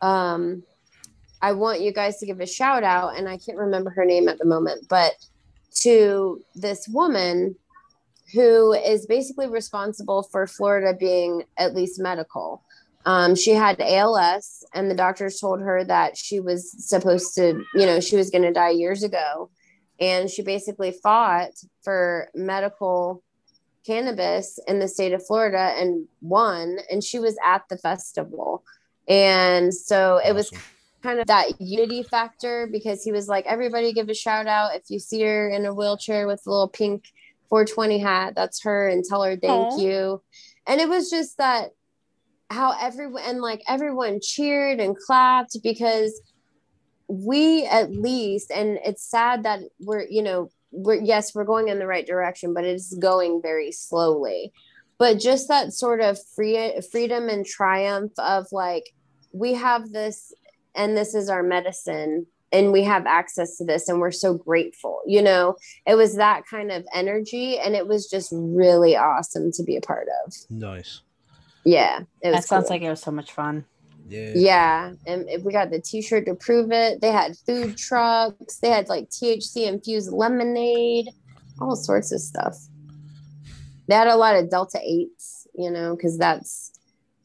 um, 0.00 0.62
I 1.42 1.50
want 1.50 1.80
you 1.80 1.92
guys 1.92 2.18
to 2.18 2.26
give 2.26 2.38
a 2.38 2.46
shout 2.46 2.84
out. 2.84 3.18
And 3.18 3.28
I 3.28 3.36
can't 3.36 3.58
remember 3.58 3.90
her 3.90 4.04
name 4.04 4.28
at 4.28 4.38
the 4.38 4.44
moment, 4.44 4.86
but 4.88 5.14
to 5.80 6.40
this 6.54 6.86
woman 6.86 7.56
who 8.32 8.74
is 8.74 9.06
basically 9.06 9.48
responsible 9.48 10.22
for 10.22 10.46
Florida 10.46 10.96
being 10.96 11.42
at 11.56 11.74
least 11.74 11.98
medical. 11.98 12.62
Um, 13.06 13.34
she 13.34 13.54
had 13.54 13.80
ALS, 13.80 14.64
and 14.72 14.88
the 14.88 14.94
doctors 14.94 15.40
told 15.40 15.62
her 15.62 15.82
that 15.82 16.16
she 16.16 16.38
was 16.38 16.70
supposed 16.86 17.34
to, 17.34 17.64
you 17.74 17.86
know, 17.86 17.98
she 17.98 18.14
was 18.14 18.30
going 18.30 18.42
to 18.42 18.52
die 18.52 18.70
years 18.70 19.02
ago. 19.02 19.50
And 19.98 20.30
she 20.30 20.42
basically 20.42 20.92
fought 20.92 21.50
for 21.82 22.28
medical 22.36 23.24
cannabis 23.88 24.60
in 24.68 24.78
the 24.78 24.88
state 24.88 25.12
of 25.12 25.26
Florida 25.26 25.72
and 25.76 26.06
won. 26.20 26.78
And 26.90 27.02
she 27.02 27.18
was 27.18 27.36
at 27.44 27.62
the 27.68 27.78
festival. 27.78 28.62
And 29.08 29.72
so 29.72 30.20
it 30.24 30.34
was 30.34 30.52
kind 31.02 31.18
of 31.18 31.26
that 31.26 31.60
unity 31.60 32.02
factor 32.02 32.68
because 32.70 33.02
he 33.02 33.12
was 33.12 33.28
like, 33.28 33.46
everybody 33.46 33.92
give 33.92 34.10
a 34.10 34.14
shout 34.14 34.46
out. 34.46 34.74
If 34.74 34.90
you 34.90 34.98
see 34.98 35.22
her 35.22 35.48
in 35.48 35.64
a 35.64 35.72
wheelchair 35.72 36.26
with 36.26 36.42
a 36.46 36.50
little 36.50 36.68
pink 36.68 37.04
420 37.48 37.98
hat, 37.98 38.34
that's 38.36 38.62
her, 38.62 38.88
and 38.88 39.02
tell 39.02 39.22
her 39.22 39.36
thank 39.36 39.74
Aw. 39.74 39.78
you. 39.78 40.22
And 40.66 40.80
it 40.80 40.88
was 40.88 41.08
just 41.08 41.38
that 41.38 41.70
how 42.50 42.74
everyone 42.80 43.22
and 43.26 43.40
like 43.40 43.62
everyone 43.68 44.20
cheered 44.22 44.80
and 44.80 44.96
clapped 44.96 45.56
because 45.62 46.20
we 47.08 47.66
at 47.66 47.90
least 47.90 48.50
and 48.50 48.78
it's 48.84 49.02
sad 49.02 49.42
that 49.42 49.60
we're 49.80 50.06
you 50.08 50.22
know 50.22 50.50
we're 50.70 51.00
yes 51.00 51.34
we're 51.34 51.44
going 51.44 51.68
in 51.68 51.78
the 51.78 51.86
right 51.86 52.06
direction 52.06 52.52
but 52.54 52.64
it's 52.64 52.94
going 52.96 53.40
very 53.42 53.72
slowly 53.72 54.52
but 54.98 55.18
just 55.18 55.48
that 55.48 55.72
sort 55.72 56.00
of 56.00 56.18
free 56.34 56.72
freedom 56.90 57.28
and 57.28 57.46
triumph 57.46 58.12
of 58.18 58.46
like 58.52 58.90
we 59.32 59.54
have 59.54 59.90
this 59.92 60.32
and 60.74 60.96
this 60.96 61.14
is 61.14 61.28
our 61.28 61.42
medicine 61.42 62.26
and 62.52 62.72
we 62.72 62.82
have 62.82 63.06
access 63.06 63.56
to 63.58 63.64
this 63.64 63.88
and 63.88 64.00
we're 64.00 64.10
so 64.10 64.34
grateful 64.34 65.00
you 65.06 65.22
know 65.22 65.56
it 65.86 65.94
was 65.94 66.16
that 66.16 66.42
kind 66.46 66.70
of 66.70 66.86
energy 66.94 67.58
and 67.58 67.74
it 67.74 67.86
was 67.86 68.08
just 68.08 68.30
really 68.32 68.96
awesome 68.96 69.50
to 69.52 69.62
be 69.62 69.76
a 69.76 69.80
part 69.80 70.08
of 70.24 70.34
Nice. 70.50 71.00
yeah 71.64 72.00
it 72.22 72.28
was 72.28 72.36
That 72.36 72.44
sounds 72.44 72.64
cool. 72.68 72.74
like 72.76 72.82
it 72.82 72.90
was 72.90 73.00
so 73.00 73.10
much 73.10 73.32
fun. 73.32 73.64
Yeah. 74.08 74.32
Yeah, 74.34 74.92
and 75.06 75.28
if 75.28 75.42
we 75.42 75.52
got 75.52 75.70
the 75.70 75.80
T-shirt 75.80 76.26
to 76.26 76.34
prove 76.34 76.72
it. 76.72 77.00
They 77.00 77.12
had 77.12 77.36
food 77.36 77.76
trucks. 77.76 78.56
They 78.56 78.70
had 78.70 78.88
like 78.88 79.10
THC 79.10 79.66
infused 79.66 80.12
lemonade, 80.12 81.10
all 81.60 81.76
sorts 81.76 82.10
of 82.12 82.20
stuff. 82.20 82.56
They 83.86 83.94
had 83.94 84.08
a 84.08 84.16
lot 84.16 84.36
of 84.36 84.50
Delta 84.50 84.80
eights, 84.82 85.46
you 85.54 85.70
know, 85.70 85.94
because 85.94 86.18
that's 86.18 86.72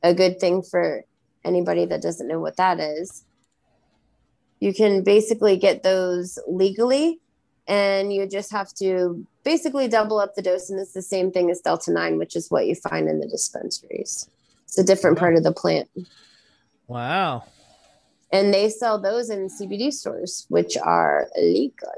a 0.02 0.14
good 0.14 0.40
thing 0.40 0.62
for 0.62 1.04
anybody 1.46 1.86
that 1.86 2.02
doesn't 2.02 2.28
know 2.28 2.40
what 2.40 2.58
that 2.58 2.80
is. 2.80 3.24
You 4.60 4.74
can 4.74 5.04
basically 5.04 5.58
get 5.58 5.84
those 5.84 6.40
legally, 6.48 7.20
and 7.68 8.14
you 8.14 8.28
just 8.28 8.52
have 8.52 8.74
to 8.76 9.26
basically 9.44 9.88
double 9.88 10.20
up 10.20 10.36
the 10.36 10.42
dose. 10.42 10.70
And 10.70 10.80
it's 10.80 10.94
the 10.94 11.02
same 11.02 11.32
thing 11.32 11.50
as 11.50 11.60
Delta 11.60 11.92
9, 11.92 12.18
which 12.18 12.36
is 12.36 12.50
what 12.50 12.66
you 12.66 12.76
find 12.76 13.10
in 13.10 13.20
the 13.20 13.28
dispensaries. 13.28 14.30
It's 14.64 14.78
a 14.78 14.84
different 14.84 15.18
part 15.18 15.36
of 15.36 15.44
the 15.44 15.52
plant. 15.52 15.90
Wow. 16.88 17.44
And 18.32 18.54
they 18.54 18.70
sell 18.70 19.00
those 19.00 19.30
in 19.30 19.48
CBD 19.48 19.92
stores, 19.92 20.46
which 20.50 20.76
are 20.78 21.30
legal. 21.40 21.90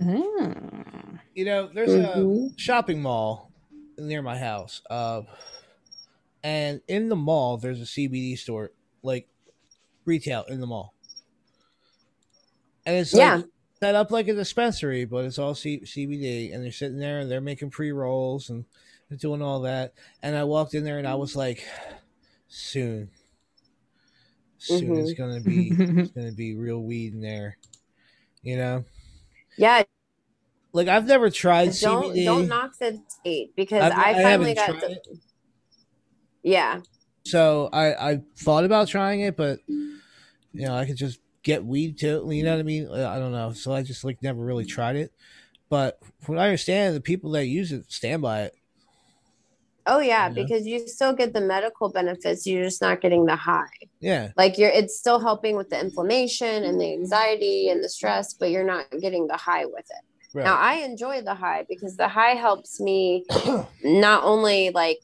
Mm. 0.00 1.18
You 1.34 1.44
know, 1.46 1.68
there's 1.72 1.90
Mhm. 1.90 2.54
a 2.54 2.58
shopping 2.58 3.00
mall 3.00 3.50
near 3.98 4.20
my 4.22 4.36
house. 4.38 4.82
Uh, 4.90 5.22
and 6.42 6.82
in 6.88 7.08
the 7.08 7.16
mall, 7.16 7.56
there's 7.56 7.80
a 7.80 7.86
CBD 7.86 8.36
store, 8.36 8.72
like 9.02 9.28
retail 10.04 10.44
in 10.48 10.60
the 10.60 10.66
mall. 10.66 10.92
And 12.84 12.96
it's 12.96 13.12
like 13.14 13.20
Yeah. 13.20 13.42
set 13.80 13.94
up 13.94 14.10
like 14.10 14.28
a 14.28 14.34
dispensary, 14.34 15.04
but 15.06 15.24
it's 15.24 15.38
all 15.38 15.54
C- 15.54 15.84
CBD. 15.84 16.52
And 16.52 16.62
they're 16.62 16.70
sitting 16.72 16.98
there 16.98 17.18
and 17.20 17.30
they're 17.30 17.40
making 17.40 17.70
pre 17.70 17.90
rolls 17.90 18.50
and 18.50 18.64
doing 19.16 19.40
all 19.42 19.60
that. 19.60 19.94
And 20.22 20.36
I 20.36 20.44
walked 20.44 20.74
in 20.74 20.84
there 20.84 20.98
and 20.98 21.08
I 21.08 21.14
was 21.14 21.34
like, 21.34 21.64
soon. 22.48 23.10
Soon 24.58 24.96
it's 24.96 25.12
Mhm. 25.12 25.16
gonna 25.18 25.40
be 25.40 25.68
it's 25.70 26.10
gonna 26.16 26.32
be 26.32 26.54
real 26.56 26.82
weed 26.82 27.14
in 27.14 27.20
there. 27.20 27.58
You 28.42 28.56
know? 28.56 28.84
Yeah. 29.58 29.82
Like 30.72 30.88
I've 30.88 31.06
never 31.06 31.30
tried 31.30 31.72
Don't 31.80 32.12
CBD. 32.14 32.24
don't 32.24 32.48
knock 32.48 32.76
the 32.78 33.00
state 33.08 33.54
because 33.56 33.82
I've- 33.82 33.94
I 33.94 34.10
I 34.10 34.22
finally 34.22 34.54
haven't 34.54 34.80
got 34.80 34.88
the. 34.88 35.18
Yeah. 36.42 36.80
So 37.24 37.68
I 37.72 38.10
I 38.12 38.20
thought 38.36 38.64
about 38.64 38.88
trying 38.88 39.20
it, 39.20 39.36
but 39.36 39.60
you 39.68 39.98
know 40.52 40.74
I 40.74 40.84
could 40.86 40.96
just 40.96 41.18
get 41.42 41.64
weed 41.64 41.98
too. 41.98 42.26
You 42.30 42.42
know 42.44 42.52
what 42.52 42.60
I 42.60 42.64
mean? 42.64 42.88
Uh, 42.88 43.08
I 43.08 43.18
don't 43.18 43.32
know. 43.32 43.52
So 43.52 43.72
I 43.72 43.82
just 43.82 44.04
like 44.04 44.22
never 44.22 44.42
really 44.44 44.64
tried 44.64 44.96
it. 44.96 45.12
But 45.68 45.98
from 46.20 46.36
what 46.36 46.42
I 46.42 46.46
understand, 46.46 46.94
the 46.94 47.00
people 47.00 47.30
that 47.32 47.46
use 47.46 47.72
it 47.72 47.90
stand 47.90 48.22
by 48.22 48.42
it. 48.42 48.54
Oh 49.86 49.98
yeah, 50.00 50.26
Yeah. 50.26 50.28
because 50.30 50.66
you 50.66 50.86
still 50.86 51.12
get 51.12 51.32
the 51.32 51.40
medical 51.40 51.88
benefits. 51.88 52.46
You're 52.46 52.64
just 52.64 52.80
not 52.80 53.00
getting 53.00 53.24
the 53.26 53.36
high. 53.36 53.66
Yeah, 54.00 54.32
Like 54.36 54.58
you're 54.58 54.70
it's 54.70 54.98
still 54.98 55.18
helping 55.18 55.56
with 55.56 55.70
the 55.70 55.80
inflammation 55.80 56.64
and 56.64 56.80
the 56.80 56.92
anxiety 56.92 57.68
and 57.70 57.82
the 57.82 57.88
stress, 57.88 58.34
but 58.34 58.50
you're 58.50 58.64
not 58.66 58.86
getting 59.00 59.26
the 59.26 59.36
high 59.36 59.64
with 59.64 59.86
it. 59.90 60.04
right. 60.34 60.44
Now 60.44 60.56
I 60.56 60.74
enjoy 60.76 61.22
the 61.22 61.34
high 61.34 61.64
because 61.68 61.96
the 61.96 62.08
high 62.08 62.34
helps 62.34 62.80
me 62.80 63.24
not 63.84 64.24
only 64.24 64.70
like 64.70 64.98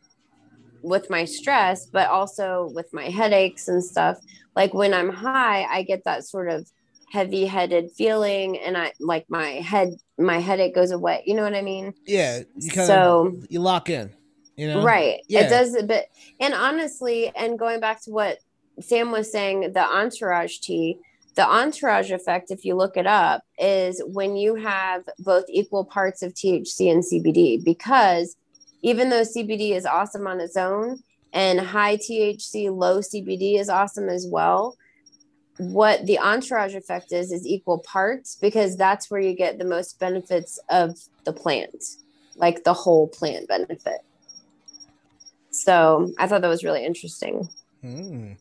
with 0.82 1.08
my 1.10 1.24
stress, 1.24 1.86
but 1.92 2.08
also 2.08 2.70
with 2.74 2.86
my 2.92 3.04
headaches 3.04 3.68
and 3.68 3.82
stuff. 3.84 4.18
Like 4.56 4.74
when 4.74 4.92
I'm 4.94 5.10
high, 5.10 5.64
I 5.64 5.82
get 5.82 6.04
that 6.04 6.24
sort 6.24 6.50
of 6.50 6.68
heavy 7.10 7.46
headed 7.46 7.90
feeling 7.96 8.58
and 8.58 8.76
I 8.76 8.92
like 8.98 9.26
my 9.28 9.48
head 9.50 9.90
my 10.18 10.38
headache 10.38 10.74
goes 10.74 10.90
away. 10.90 11.22
You 11.26 11.34
know 11.34 11.42
what 11.42 11.54
I 11.54 11.62
mean? 11.62 11.94
yeah, 12.06 12.40
you 12.58 12.70
kind 12.70 12.92
of 12.92 13.06
So 13.06 13.40
you 13.48 13.60
lock 13.60 13.90
in. 13.90 14.10
You 14.56 14.66
know, 14.68 14.82
right. 14.82 15.20
Yeah. 15.28 15.40
It 15.40 15.48
does 15.48 15.76
but 15.86 16.04
and 16.40 16.54
honestly, 16.54 17.30
and 17.34 17.58
going 17.58 17.80
back 17.80 18.02
to 18.04 18.10
what 18.10 18.38
Sam 18.80 19.10
was 19.10 19.30
saying, 19.30 19.72
the 19.72 19.84
entourage 19.84 20.58
tea, 20.58 20.98
the 21.34 21.46
entourage 21.48 22.10
effect, 22.10 22.50
if 22.50 22.64
you 22.64 22.74
look 22.74 22.96
it 22.96 23.06
up, 23.06 23.42
is 23.58 24.02
when 24.06 24.36
you 24.36 24.54
have 24.56 25.04
both 25.18 25.44
equal 25.48 25.84
parts 25.84 26.22
of 26.22 26.34
THC 26.34 26.90
and 26.90 27.02
CBD, 27.02 27.62
because 27.64 28.36
even 28.82 29.08
though 29.08 29.22
CBD 29.22 29.74
is 29.74 29.86
awesome 29.86 30.26
on 30.26 30.40
its 30.40 30.56
own 30.56 31.02
and 31.32 31.60
high 31.60 31.96
THC, 31.96 32.74
low 32.74 32.98
CBD 32.98 33.58
is 33.58 33.68
awesome 33.68 34.08
as 34.08 34.26
well. 34.26 34.76
What 35.58 36.06
the 36.06 36.18
entourage 36.18 36.74
effect 36.74 37.12
is, 37.12 37.30
is 37.30 37.46
equal 37.46 37.78
parts 37.78 38.36
because 38.40 38.76
that's 38.76 39.10
where 39.10 39.20
you 39.20 39.34
get 39.34 39.58
the 39.58 39.64
most 39.64 39.98
benefits 39.98 40.58
of 40.68 40.98
the 41.24 41.32
plant, 41.32 41.84
like 42.36 42.64
the 42.64 42.72
whole 42.74 43.08
plant 43.08 43.48
benefit. 43.48 44.00
So 45.50 46.12
I 46.18 46.26
thought 46.26 46.40
that 46.42 46.48
was 46.48 46.64
really 46.64 46.84
interesting. 46.84 47.48
Mm. 47.84 48.36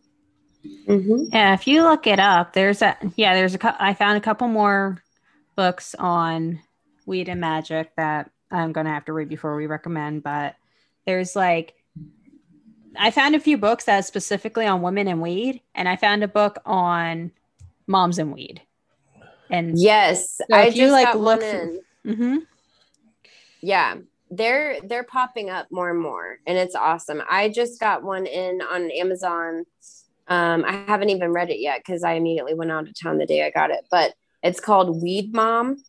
Mm-hmm. 0.65 1.25
Yeah, 1.31 1.53
if 1.53 1.67
you 1.67 1.83
look 1.83 2.05
it 2.07 2.19
up, 2.19 2.53
there's 2.53 2.81
a 2.81 2.95
yeah, 3.15 3.33
there's 3.33 3.55
a 3.55 3.83
I 3.83 3.93
found 3.93 4.17
a 4.17 4.21
couple 4.21 4.47
more 4.47 5.01
books 5.55 5.95
on 5.95 6.59
weed 7.05 7.29
and 7.29 7.41
magic 7.41 7.95
that 7.95 8.29
I'm 8.51 8.71
gonna 8.71 8.93
have 8.93 9.05
to 9.05 9.13
read 9.13 9.29
before 9.29 9.55
we 9.55 9.65
recommend. 9.67 10.23
But 10.23 10.55
there's 11.05 11.35
like 11.35 11.73
I 12.97 13.09
found 13.11 13.35
a 13.35 13.39
few 13.39 13.57
books 13.57 13.85
that 13.85 14.05
specifically 14.05 14.67
on 14.67 14.81
women 14.81 15.07
and 15.07 15.21
weed, 15.21 15.61
and 15.73 15.87
I 15.89 15.95
found 15.95 16.23
a 16.23 16.27
book 16.27 16.57
on 16.65 17.31
moms 17.87 18.19
and 18.19 18.33
weed. 18.33 18.61
And 19.49 19.77
Yes, 19.79 20.37
So 20.37 20.43
I 20.55 20.69
just 20.69 20.91
like, 20.93 21.13
look 21.15 21.39
one 21.41 21.49
through- 21.49 21.81
in. 22.05 22.15
Mhm. 22.15 22.37
Yeah, 23.61 23.95
they're 24.29 24.79
they're 24.81 25.03
popping 25.03 25.49
up 25.49 25.67
more 25.71 25.89
and 25.89 25.99
more, 25.99 26.39
and 26.47 26.57
it's 26.57 26.75
awesome. 26.75 27.21
I 27.29 27.49
just 27.49 27.79
got 27.79 28.03
one 28.03 28.25
in 28.25 28.61
on 28.61 28.91
Amazon. 28.91 29.65
Um, 30.27 30.63
I 30.65 30.83
haven't 30.87 31.09
even 31.09 31.31
read 31.31 31.49
it 31.49 31.59
yet 31.59 31.81
because 31.85 32.03
I 32.03 32.13
immediately 32.13 32.53
went 32.53 32.71
out 32.71 32.87
of 32.87 32.99
town 32.99 33.17
the 33.17 33.25
day 33.25 33.45
I 33.45 33.51
got 33.51 33.71
it. 33.71 33.85
But 33.89 34.13
it's 34.43 34.59
called 34.59 35.01
Weed 35.01 35.33
Mom. 35.33 35.83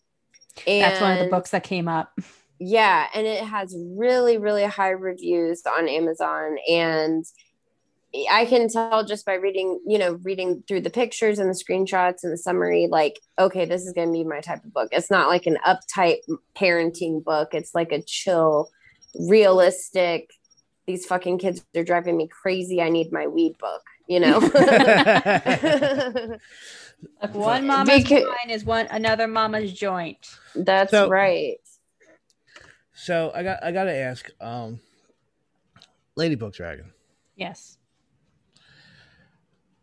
And 0.66 0.82
that's 0.82 1.00
one 1.00 1.12
of 1.12 1.18
the 1.18 1.30
books 1.30 1.50
that 1.50 1.64
came 1.64 1.88
up. 1.88 2.12
Yeah, 2.64 3.08
and 3.12 3.26
it 3.26 3.42
has 3.42 3.76
really, 3.76 4.38
really 4.38 4.62
high 4.62 4.90
reviews 4.90 5.62
on 5.66 5.88
Amazon. 5.88 6.58
And 6.70 7.24
I 8.30 8.44
can 8.44 8.68
tell 8.68 9.04
just 9.04 9.26
by 9.26 9.34
reading, 9.34 9.80
you 9.84 9.98
know, 9.98 10.20
reading 10.22 10.62
through 10.68 10.82
the 10.82 10.90
pictures 10.90 11.40
and 11.40 11.50
the 11.50 11.60
screenshots 11.60 12.22
and 12.22 12.32
the 12.32 12.36
summary, 12.36 12.86
like, 12.88 13.18
okay, 13.36 13.64
this 13.64 13.84
is 13.84 13.92
going 13.92 14.06
to 14.06 14.12
be 14.12 14.22
my 14.22 14.40
type 14.40 14.64
of 14.64 14.72
book. 14.72 14.90
It's 14.92 15.10
not 15.10 15.26
like 15.26 15.46
an 15.46 15.58
uptight 15.66 16.18
parenting 16.54 17.24
book, 17.24 17.48
it's 17.52 17.74
like 17.74 17.90
a 17.90 18.00
chill, 18.00 18.70
realistic, 19.28 20.30
these 20.86 21.06
fucking 21.06 21.38
kids 21.38 21.64
are 21.76 21.84
driving 21.84 22.16
me 22.16 22.28
crazy. 22.28 22.82
I 22.82 22.88
need 22.88 23.12
my 23.12 23.26
weed 23.26 23.56
book, 23.58 23.82
you 24.06 24.20
know? 24.20 24.38
Like 27.20 27.34
one 27.34 27.66
mama's 27.66 28.02
Because- 28.02 28.22
wine 28.24 28.50
is 28.50 28.64
one 28.64 28.86
another 28.90 29.26
mama's 29.26 29.72
joint. 29.72 30.18
That's 30.54 30.90
So- 30.92 31.08
right. 31.08 31.56
So 32.94 33.32
I 33.34 33.42
got 33.42 33.64
I 33.64 33.72
got 33.72 33.84
to 33.84 33.92
ask, 33.94 34.30
um, 34.40 34.78
Ladybug 36.14 36.52
Dragon. 36.52 36.92
Yes. 37.34 37.78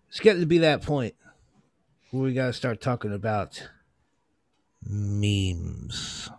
It's 0.08 0.20
getting 0.22 0.40
to 0.42 0.46
be 0.48 0.60
that 0.60 0.82
point 0.84 1.16
where 2.12 2.24
we 2.24 2.34
got 2.34 2.46
to 2.48 2.54
start 2.54 2.80
talking 2.80 3.14
about 3.14 3.68
memes. 4.86 6.30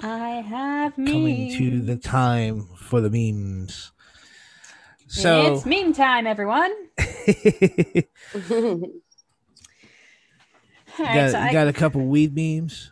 I 0.00 0.28
have 0.46 0.98
me. 0.98 1.12
Coming 1.12 1.56
to 1.58 1.80
the 1.80 1.96
time 1.96 2.68
for 2.76 3.00
the 3.00 3.08
memes. 3.10 3.92
So 5.08 5.54
it's 5.54 5.66
meme 5.66 5.92
time, 5.94 6.26
everyone. 6.26 6.72
Right, 10.98 11.14
got, 11.14 11.30
so 11.30 11.38
I- 11.38 11.52
got 11.52 11.68
a 11.68 11.72
couple 11.72 12.00
weed 12.06 12.34
memes. 12.34 12.90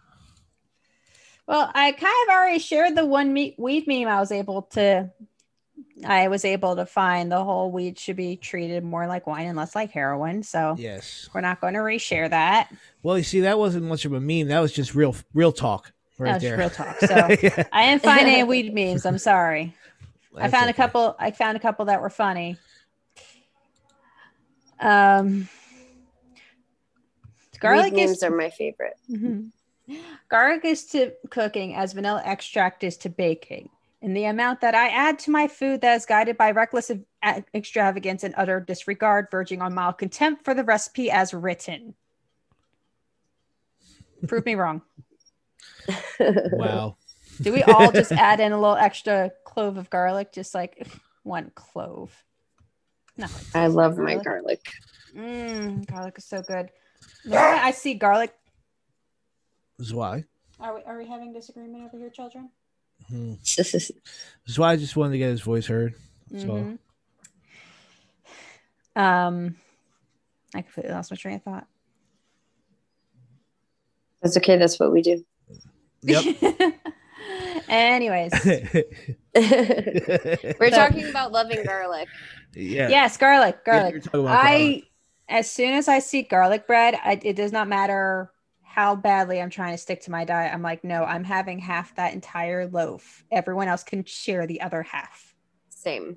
Well, 1.49 1.71
I 1.75 1.93
kind 1.93 2.15
of 2.29 2.35
already 2.35 2.59
shared 2.59 2.97
the 2.97 3.07
one 3.07 3.33
me- 3.33 3.55
weed 3.59 3.87
meme 3.87 4.09
I 4.09 4.19
was 4.21 4.33
able 4.33 4.63
to. 4.73 5.11
I 6.05 6.29
was 6.29 6.45
able 6.45 6.77
to 6.77 6.85
find 6.87 7.33
the 7.33 7.43
whole 7.43 7.73
weed 7.73 7.99
should 7.99 8.17
be 8.17 8.37
treated 8.37 8.85
more 8.85 9.07
like 9.07 9.27
wine 9.27 9.47
and 9.47 9.57
less 9.57 9.75
like 9.75 9.91
heroin. 9.93 10.43
So 10.43 10.75
Yes. 10.79 11.29
we're 11.33 11.41
not 11.41 11.61
going 11.61 11.73
to 11.75 11.81
reshare 11.81 12.29
that. 12.29 12.69
Well, 13.03 13.17
you 13.17 13.25
see, 13.25 13.41
that 13.41 13.59
wasn't 13.59 13.87
much 13.87 14.05
of 14.05 14.13
a 14.13 14.21
meme. 14.21 14.49
That 14.49 14.61
was 14.61 14.73
just 14.73 14.95
real, 14.95 15.17
real 15.33 15.53
talk 15.53 15.93
right 16.19 16.29
that 16.29 16.35
was 16.35 16.43
there. 16.43 16.59
real 16.59 16.71
talk. 16.71 16.97
So 17.01 17.15
Yeah, 17.43 17.65
I 17.73 17.87
didn't 17.91 18.03
find 18.03 18.27
any 18.29 18.45
weed 18.45 18.75
memes. 18.75 19.07
I'm 19.07 19.19
sorry. 19.19 19.75
I 20.37 20.43
that's 20.43 20.53
found 20.53 20.71
a 20.71 20.75
couple. 20.75 21.17
I 21.19 21.31
found 21.31 21.57
a 21.57 21.61
couple 21.61 21.87
that 21.87 22.01
were 22.01 22.11
funny. 22.11 22.59
Um, 24.79 25.49
garlic 27.59 27.95
Weed 27.95 28.03
is 28.03 28.23
are 28.23 28.31
my 28.31 28.51
favorite. 28.51 28.99
Mhm. 29.11 29.51
Garlic 30.29 30.65
is 30.65 30.85
to 30.87 31.13
cooking 31.31 31.75
as 31.75 31.93
vanilla 31.93 32.23
extract 32.25 32.85
is 32.85 32.97
to 32.99 33.09
baking. 33.09 33.71
And 34.03 34.17
the 34.17 34.25
amount 34.25 34.61
that 34.61 34.75
I 34.75 34.89
add 34.89 35.19
to 35.21 35.31
my 35.31 35.49
food 35.49 35.81
that 35.81 35.95
is 35.95 36.07
guided 36.07 36.37
by 36.37 36.51
reckless 36.51 36.91
extravagance 37.55 38.25
and 38.25 38.35
utter 38.37 38.61
disregard, 38.61 39.29
verging 39.31 39.63
on 39.63 39.75
mild 39.75 39.99
contempt 39.99 40.45
for 40.45 40.55
the 40.55 40.65
recipe 40.65 41.11
as 41.11 41.33
written. 41.33 41.95
Prove 44.27 44.45
me 44.45 44.55
wrong. 44.55 44.83
Wow. 46.53 46.97
Do 47.41 47.53
we 47.53 47.63
all 47.63 47.93
just 47.93 48.13
add 48.13 48.41
in 48.41 48.51
a 48.53 48.61
little 48.61 48.77
extra 48.77 49.31
clove 49.57 49.79
of 49.79 49.89
garlic? 49.89 50.33
Just 50.33 50.55
like 50.55 50.87
one 51.23 51.51
clove. 51.55 52.13
No. 53.17 53.27
I 53.55 53.69
love 53.69 53.97
my 53.97 54.17
garlic. 54.17 54.61
Mm, 55.17 55.87
garlic 55.87 56.19
is 56.19 56.27
so 56.27 56.43
good. 56.43 56.69
The 57.25 57.31
moment 57.31 57.65
I 57.65 57.71
see 57.71 57.95
garlic. 57.95 58.35
This 59.79 59.89
is 59.89 59.95
why. 59.95 60.25
Are 60.61 60.75
we, 60.75 60.83
are 60.83 60.99
we 60.99 61.07
having 61.07 61.33
disagreement 61.33 61.85
over 61.85 61.97
here, 61.97 62.11
children? 62.11 62.51
Hmm. 63.09 63.35
This 63.57 63.75
is 63.75 64.59
why 64.59 64.73
I 64.73 64.77
just 64.77 64.97
wanted 64.97 65.13
to 65.13 65.19
get 65.19 65.31
his 65.31 65.41
voice 65.41 65.67
heard. 65.67 65.95
So 66.31 66.37
Mhm. 66.37 66.79
Um, 68.95 69.57
I 70.55 70.63
completely 70.63 70.93
lost 70.93 71.11
my 71.11 71.17
train 71.17 71.37
of 71.37 71.43
thought. 71.43 71.67
That's 74.23 74.37
okay. 74.39 74.57
That's 74.57 74.79
what 74.79 74.93
we 74.93 75.03
do. 75.03 75.25
Yep. 76.03 76.25
Anyways, 77.69 78.33
We're 80.61 80.71
talking 80.71 81.09
about 81.09 81.33
loving 81.33 81.63
garlic. 81.65 82.09
yeah. 82.55 82.89
yes, 82.89 83.17
garlic, 83.17 83.59
Yeah, 83.67 83.73
garlic. 83.73 83.93
you're 83.95 84.01
talking 84.03 84.21
about 84.21 84.45
I, 84.45 84.59
garlic. 84.59 84.85
as 85.29 85.51
soon 85.51 85.75
as 85.75 85.89
I 85.89 85.99
see 85.99 86.23
garlic 86.23 86.67
bread, 86.67 86.95
I, 87.05 87.21
it 87.23 87.37
does 87.37 87.53
not 87.53 87.69
matter 87.69 88.31
how 88.63 88.95
badly 88.97 89.41
I'm 89.41 89.51
trying 89.51 89.73
to 89.73 89.79
stick 89.79 90.03
to 90.03 90.11
my 90.11 90.25
diet. 90.25 90.53
I'm 90.53 90.63
like, 90.63 90.85
no, 90.85 91.05
I'm 91.05 91.25
having 91.25 91.59
half 91.59 91.95
that 91.97 92.13
entire 92.15 92.67
loaf. 92.67 93.25
Everyone 93.31 93.69
else 93.69 93.83
can 93.83 94.05
share 94.05 94.47
the 94.47 94.61
other 94.61 94.83
half. 94.83 95.35
Same. 95.71 96.17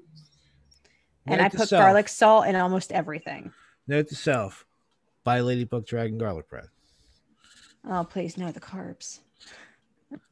And 1.26 1.38
Note 1.40 1.46
I 1.46 1.50
put 1.50 1.70
self. 1.70 1.82
garlic 1.82 2.08
salt 2.10 2.48
in 2.48 2.56
almost 2.56 2.92
everything. 2.92 3.52
Note 3.88 4.08
to 4.10 4.16
self: 4.16 4.66
buy 5.24 5.42
Ladybug 5.42 5.86
Dragon 5.86 6.18
garlic 6.18 6.50
bread. 6.50 6.66
Oh, 7.90 8.04
please, 8.04 8.38
no, 8.38 8.52
the 8.52 8.60
carbs. 8.60 9.20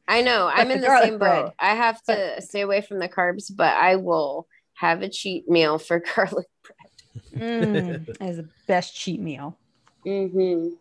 I 0.06 0.22
know. 0.22 0.50
But 0.54 0.60
I'm 0.60 0.70
in 0.70 0.80
the 0.80 0.86
garlic 0.86 1.10
same 1.10 1.18
bread. 1.18 1.44
boat. 1.46 1.54
I 1.58 1.74
have 1.74 2.02
to 2.04 2.40
stay 2.40 2.62
away 2.62 2.80
from 2.80 2.98
the 2.98 3.08
carbs, 3.08 3.54
but 3.54 3.74
I 3.74 3.96
will 3.96 4.46
have 4.74 5.02
a 5.02 5.08
cheat 5.08 5.48
meal 5.48 5.78
for 5.78 6.02
garlic 6.16 6.46
bread. 6.62 7.42
Mm, 7.42 8.06
that 8.18 8.28
is 8.28 8.36
the 8.38 8.48
best 8.66 8.96
cheat 8.96 9.20
meal. 9.20 9.58
Mm-hmm. 10.06 10.74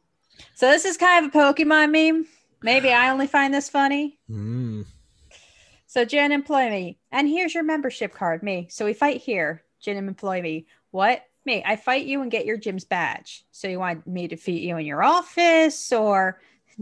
So 0.56 0.70
this 0.70 0.86
is 0.86 0.98
kind 0.98 1.26
of 1.26 1.34
a 1.34 1.38
Pokemon 1.38 1.92
meme. 1.92 2.28
Maybe 2.62 2.92
I 2.92 3.10
only 3.10 3.28
find 3.28 3.54
this 3.54 3.70
funny. 3.70 4.18
Mm. 4.30 4.86
So 5.88 6.06
Jen 6.06 6.32
employ 6.32 6.70
me, 6.70 7.00
and 7.12 7.28
here's 7.28 7.54
your 7.54 7.64
membership 7.64 8.14
card. 8.14 8.44
Me. 8.44 8.68
So 8.70 8.86
we 8.86 8.94
fight 8.94 9.22
here. 9.22 9.64
Jen 9.82 9.98
employ 9.98 10.42
me. 10.42 10.68
What? 10.92 11.24
Me. 11.46 11.64
I 11.66 11.76
fight 11.76 12.06
you 12.06 12.22
and 12.22 12.32
get 12.32 12.46
your 12.46 12.58
gym's 12.58 12.84
badge. 12.84 13.46
So 13.52 13.68
you 13.68 13.80
want 13.80 14.06
me 14.06 14.28
to 14.28 14.36
defeat 14.36 14.64
you 14.64 14.78
in 14.78 14.86
your 14.86 15.04
office, 15.04 15.92
or 15.92 16.40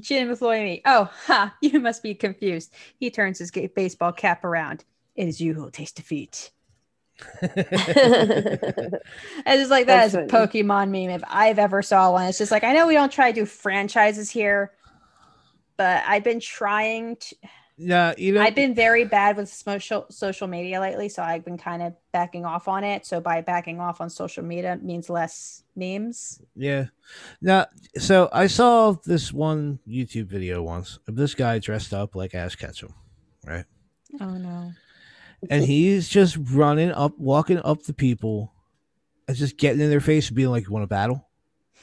Employ 0.09 0.63
me? 0.63 0.81
Oh, 0.85 1.09
ha! 1.25 1.55
You 1.61 1.79
must 1.79 2.03
be 2.03 2.15
confused. 2.15 2.73
He 2.99 3.09
turns 3.09 3.39
his 3.39 3.51
baseball 3.51 4.11
cap 4.11 4.43
around. 4.43 4.83
It 5.15 5.27
is 5.27 5.39
you 5.39 5.53
who 5.53 5.63
will 5.63 5.71
taste 5.71 5.95
defeat. 5.95 6.51
It's 9.47 9.61
just 9.61 9.71
like 9.71 9.87
that 9.87 10.05
is 10.07 10.13
That's 10.13 10.31
a 10.31 10.35
funny. 10.35 10.47
Pokemon 10.47 10.89
meme 10.89 11.09
if 11.11 11.23
I've 11.27 11.59
ever 11.59 11.81
saw 11.81 12.11
one. 12.11 12.25
It's 12.25 12.37
just 12.37 12.51
like 12.51 12.63
I 12.63 12.73
know 12.73 12.87
we 12.87 12.93
don't 12.93 13.11
try 13.11 13.31
to 13.31 13.41
do 13.41 13.45
franchises 13.45 14.29
here, 14.29 14.73
but 15.77 16.03
I've 16.05 16.23
been 16.23 16.39
trying 16.39 17.15
to. 17.17 17.35
Yeah, 17.77 18.13
you 18.17 18.31
know, 18.31 18.41
I've 18.41 18.55
been 18.55 18.73
very 18.73 19.03
bad 19.03 19.35
with 19.35 19.49
social 19.49 20.05
social 20.09 20.47
media 20.47 20.79
lately, 20.79 21.09
so 21.09 21.21
I've 21.21 21.43
been 21.43 21.57
kind 21.57 21.83
of 21.83 21.93
backing 22.13 22.45
off 22.45 22.69
on 22.69 22.85
it. 22.85 23.05
So 23.05 23.19
by 23.19 23.41
backing 23.41 23.81
off 23.81 23.99
on 23.99 24.09
social 24.09 24.43
media 24.43 24.79
means 24.81 25.09
less 25.09 25.63
memes. 25.75 26.41
Yeah. 26.55 26.85
Now, 27.41 27.65
so 27.97 28.29
I 28.31 28.47
saw 28.47 28.93
this 29.03 29.33
one 29.33 29.79
YouTube 29.85 30.27
video 30.27 30.63
once 30.63 30.99
of 31.07 31.17
this 31.17 31.35
guy 31.35 31.59
dressed 31.59 31.93
up 31.93 32.15
like 32.15 32.33
Ash 32.33 32.55
Ketchum, 32.55 32.93
right? 33.45 33.65
Oh 34.21 34.37
no! 34.37 34.71
And 35.49 35.65
he's 35.65 36.07
just 36.07 36.37
running 36.51 36.91
up, 36.91 37.17
walking 37.17 37.59
up 37.59 37.83
to 37.83 37.93
people, 37.93 38.53
and 39.27 39.35
just 39.35 39.57
getting 39.57 39.81
in 39.81 39.89
their 39.89 39.99
face 39.99 40.29
and 40.29 40.35
being 40.37 40.49
like, 40.49 40.65
"You 40.65 40.71
want 40.71 40.83
to 40.83 40.87
battle? 40.87 41.27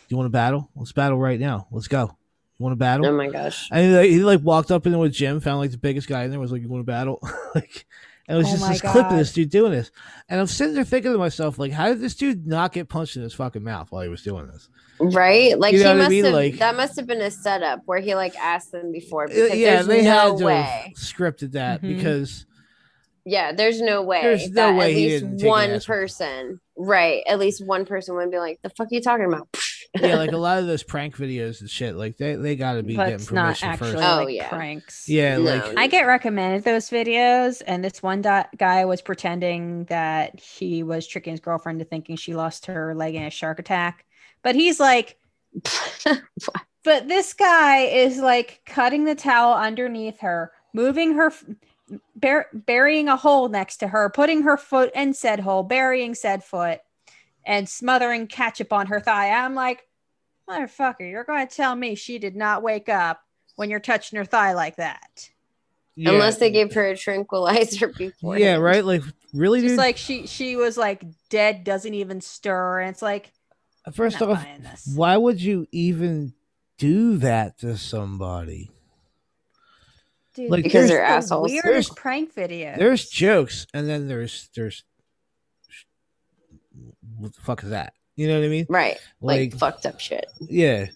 You 0.09 0.17
want 0.17 0.27
to 0.27 0.31
battle? 0.31 0.71
Let's 0.75 0.93
battle 0.93 1.19
right 1.19 1.39
now. 1.39 1.69
Let's 1.71 1.89
go. 1.89 2.17
You 2.63 2.65
want 2.65 2.73
to 2.73 2.77
battle?" 2.79 3.07
oh 3.07 3.13
my 3.13 3.29
gosh. 3.29 3.69
And 3.73 3.87
he 3.91 3.97
like, 3.97 4.11
he 4.11 4.19
like 4.25 4.41
walked 4.43 4.71
up 4.71 4.87
into 4.87 5.03
a 5.03 5.09
gym, 5.09 5.41
found 5.41 5.59
like 5.59 5.73
the 5.73 5.79
biggest 5.79 6.09
guy 6.09 6.23
in 6.25 6.31
there, 6.31 6.39
was 6.41 6.53
like, 6.53 6.63
"You 6.63 6.69
want 6.69 6.81
to 6.81 6.91
battle?" 6.91 7.19
like, 7.55 7.85
and 8.29 8.37
it 8.37 8.39
was 8.39 8.47
Oh 8.47 8.51
just 8.53 8.63
my 8.63 8.69
this 8.73 8.81
clip 8.81 9.07
of 9.07 9.17
this 9.19 9.33
dude 9.33 9.51
doing 9.51 9.73
this, 9.73 9.91
and 10.29 10.41
I'm 10.41 10.47
sitting 10.47 10.75
there 10.75 10.85
thinking 10.85 11.11
to 11.13 11.19
myself, 11.19 11.59
like, 11.59 11.73
how 11.73 11.89
did 11.89 12.01
this 12.01 12.15
dude 12.15 12.47
not 12.47 12.73
get 12.73 12.89
punched 12.89 13.17
in 13.17 13.23
his 13.23 13.35
fucking 13.35 13.65
mouth 13.65 13.91
while 13.91 14.03
he 14.03 14.09
was 14.09 14.23
doing 14.23 14.47
this? 14.47 14.69
Right? 15.01 15.59
Like 15.59 15.73
You 15.75 15.83
know 15.83 15.93
he 15.95 15.99
what 15.99 16.07
I 16.07 16.09
mean? 16.09 16.25
have 16.27 16.35
Like- 16.35 16.59
that 16.59 16.77
must 16.77 16.95
have 16.97 17.09
been 17.09 17.21
a 17.21 17.31
setup 17.33 17.81
where 17.87 17.99
he 17.99 18.15
like 18.15 18.37
asked 18.37 18.71
them 18.71 18.93
before 18.93 19.25
Uh, 19.25 19.29
because 19.29 19.55
yeah, 19.59 19.75
there's 19.83 19.87
they 19.89 20.03
no 20.05 20.11
had 20.11 20.39
to 20.39 20.45
way. 20.45 20.63
have 20.63 20.93
scripted 20.95 21.53
that 21.53 21.83
Mhm. 21.83 21.97
because 21.97 22.47
Yeah, 23.25 23.53
there's 23.53 23.81
no 23.81 24.03
way. 24.03 24.23
There's 24.23 24.49
no 24.51 24.55
that 24.73 24.79
way 24.79 24.91
at 24.93 24.97
he 24.97 25.09
least 25.09 25.25
didn't 25.25 25.39
take 25.39 25.49
one 25.49 25.81
person, 25.81 26.61
right? 26.77 27.23
At 27.29 27.39
least 27.41 27.65
one 27.65 27.85
person 27.85 28.15
would 28.17 28.31
be 28.31 28.39
like, 28.39 28.61
"The 28.63 28.71
fuck 28.71 28.87
are 28.93 28.95
you 28.95 29.01
talking 29.01 29.27
about?" 29.27 29.49
yeah, 30.01 30.17
like 30.17 30.33
a 30.33 30.37
lot 30.37 30.59
of 30.59 30.67
those 30.67 30.83
prank 30.83 31.17
videos 31.17 31.61
and 31.61 31.69
shit, 31.71 31.97
like 31.97 32.17
they 32.17 32.35
they 32.37 32.57
got 32.57 32.75
to 32.75 32.83
be 32.83 32.97
But 32.97 33.05
getting 33.05 33.15
it's 33.21 33.33
not 33.33 33.63
actually 33.63 33.93
first. 33.93 34.03
Oh, 34.03 34.25
like 34.25 34.35
yeah. 34.35 34.49
pranks. 34.49 35.09
Yeah, 35.09 35.37
No. 35.39 35.43
like 35.45 35.79
I 35.79 35.87
get 35.87 36.03
recommended 36.07 36.65
those 36.65 36.89
videos, 36.91 37.63
and 37.67 37.85
this 37.85 38.03
one 38.03 38.23
di- 38.23 38.47
guy 38.57 38.85
was 38.85 39.03
pretending 39.03 39.85
that 39.85 40.39
he 40.41 40.83
was 40.83 41.07
tricking 41.07 41.33
his 41.33 41.41
girlfriend 41.41 41.79
to 41.81 41.85
thinking 41.85 42.17
she 42.17 42.35
lost 42.35 42.67
her 42.67 42.95
leg 42.95 43.15
in 43.15 43.23
a 43.25 43.31
shark 43.31 43.59
attack. 43.59 44.05
But 44.43 44.55
he's 44.55 44.81
like, 44.81 45.19
but 46.85 47.09
this 47.09 47.33
guy 47.35 47.79
is 47.81 48.19
like 48.19 48.61
cutting 48.67 49.05
the 49.05 49.15
towel 49.15 49.55
underneath 49.55 50.21
her, 50.21 50.53
moving 50.75 51.15
her, 51.15 51.27
f- 51.27 51.45
bur- 52.17 52.49
burying 52.53 53.09
a 53.09 53.17
hole 53.17 53.49
next 53.49 53.77
to 53.79 53.89
her, 53.89 54.11
putting 54.11 54.43
her 54.43 54.57
foot 54.57 54.91
in 54.95 55.15
said 55.15 55.41
hole, 55.41 55.63
burying 55.63 56.15
said 56.15 56.43
foot, 56.43 56.81
and 57.45 57.69
smothering 57.69 58.27
ketchup 58.27 58.73
on 58.73 58.87
her 58.87 59.01
thigh. 59.01 59.31
I'm 59.31 59.55
like, 59.55 59.87
motherfucker, 60.49 61.09
you're 61.11 61.25
going 61.25 61.47
to 61.47 61.55
tell 61.55 61.75
me 61.75 61.95
she 61.95 62.19
did 62.19 62.37
not 62.37 62.63
wake 62.63 62.89
up 62.89 63.23
when 63.57 63.71
you're 63.71 63.81
touching 63.81 64.17
her 64.17 64.25
thigh 64.25 64.53
like 64.55 64.77
that. 64.77 65.31
yeah, 65.95 66.11
Unless 66.11 66.39
they 66.39 66.51
gave 66.51 66.73
her 66.75 66.87
a 66.89 66.97
tranquilizer 66.97 67.89
before. 67.99 68.39
yeah, 68.39 68.57
right, 68.57 68.85
like 68.85 69.03
really, 69.35 69.61
Just 69.61 69.73
dude. 69.73 69.79
like 69.79 69.97
she 69.97 70.27
she 70.27 70.57
was 70.57 70.77
like 70.77 71.05
dead, 71.31 71.65
doesn't 71.65 71.95
even 71.95 72.21
stir, 72.21 72.81
and 72.81 72.91
it's 72.91 73.03
like 73.03 73.33
First 73.93 74.21
not 74.21 74.31
off, 74.31 74.47
why 74.95 75.17
would 75.17 75.43
you 75.43 75.67
even 75.73 76.35
do 76.79 77.17
that 77.19 77.59
to 77.59 77.77
somebody? 77.77 78.71
dude, 80.35 80.51
Like, 80.51 80.65
Because 80.65 80.89
they're 80.89 81.03
are 81.03 81.07
the 81.09 81.13
assholes. 81.17 81.51
Weirdest 81.51 81.65
There's- 81.65 81.91
prank 81.91 82.35
videos. 82.35 82.79
There's 82.79 83.09
jokes, 83.09 83.67
and 83.75 83.89
then 83.89 84.09
there's 84.09 84.49
there's 84.55 84.85
what 87.23 87.35
the 87.35 87.41
fuck 87.41 87.63
is 87.63 87.71
that? 87.71 87.95
You 88.17 88.29
know 88.29 88.39
what 88.39 88.45
I 88.45 88.49
mean? 88.49 88.67
right, 88.69 88.99
like, 89.21 89.53
Like, 89.53 89.59
fucked 89.59 89.87
up 89.87 89.99
shit. 90.01 90.27
yeah, 90.41 90.87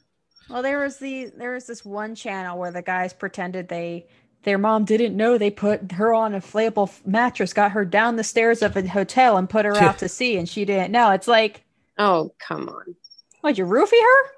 Well, 0.50 0.62
there 0.62 0.78
was 0.80 0.98
the 0.98 1.30
there 1.36 1.52
was 1.54 1.66
this 1.66 1.84
one 1.84 2.14
channel 2.14 2.58
where 2.58 2.70
the 2.72 2.82
guys 2.82 3.12
pretended 3.12 3.68
they 3.68 4.06
their 4.42 4.58
mom 4.58 4.84
didn't 4.84 5.16
know 5.16 5.38
they 5.38 5.50
put 5.50 5.90
her 5.92 6.12
on 6.14 6.34
a 6.34 6.38
inflatable 6.40 7.04
mattress, 7.06 7.52
got 7.52 7.72
her 7.72 7.84
down 7.84 8.14
the 8.16 8.22
stairs 8.22 8.62
of 8.62 8.76
a 8.76 8.86
hotel, 8.86 9.36
and 9.38 9.48
put 9.50 9.64
her 9.64 9.76
out 9.76 9.98
to 9.98 10.08
sea, 10.18 10.36
and 10.36 10.48
she 10.48 10.64
didn't 10.64 10.92
know. 10.92 11.10
It's 11.10 11.26
like, 11.26 11.64
Oh 11.98 12.32
come 12.38 12.68
on. 12.68 12.94
what 13.40 13.56
you 13.58 13.64
roofie 13.64 14.00
her? 14.00 14.30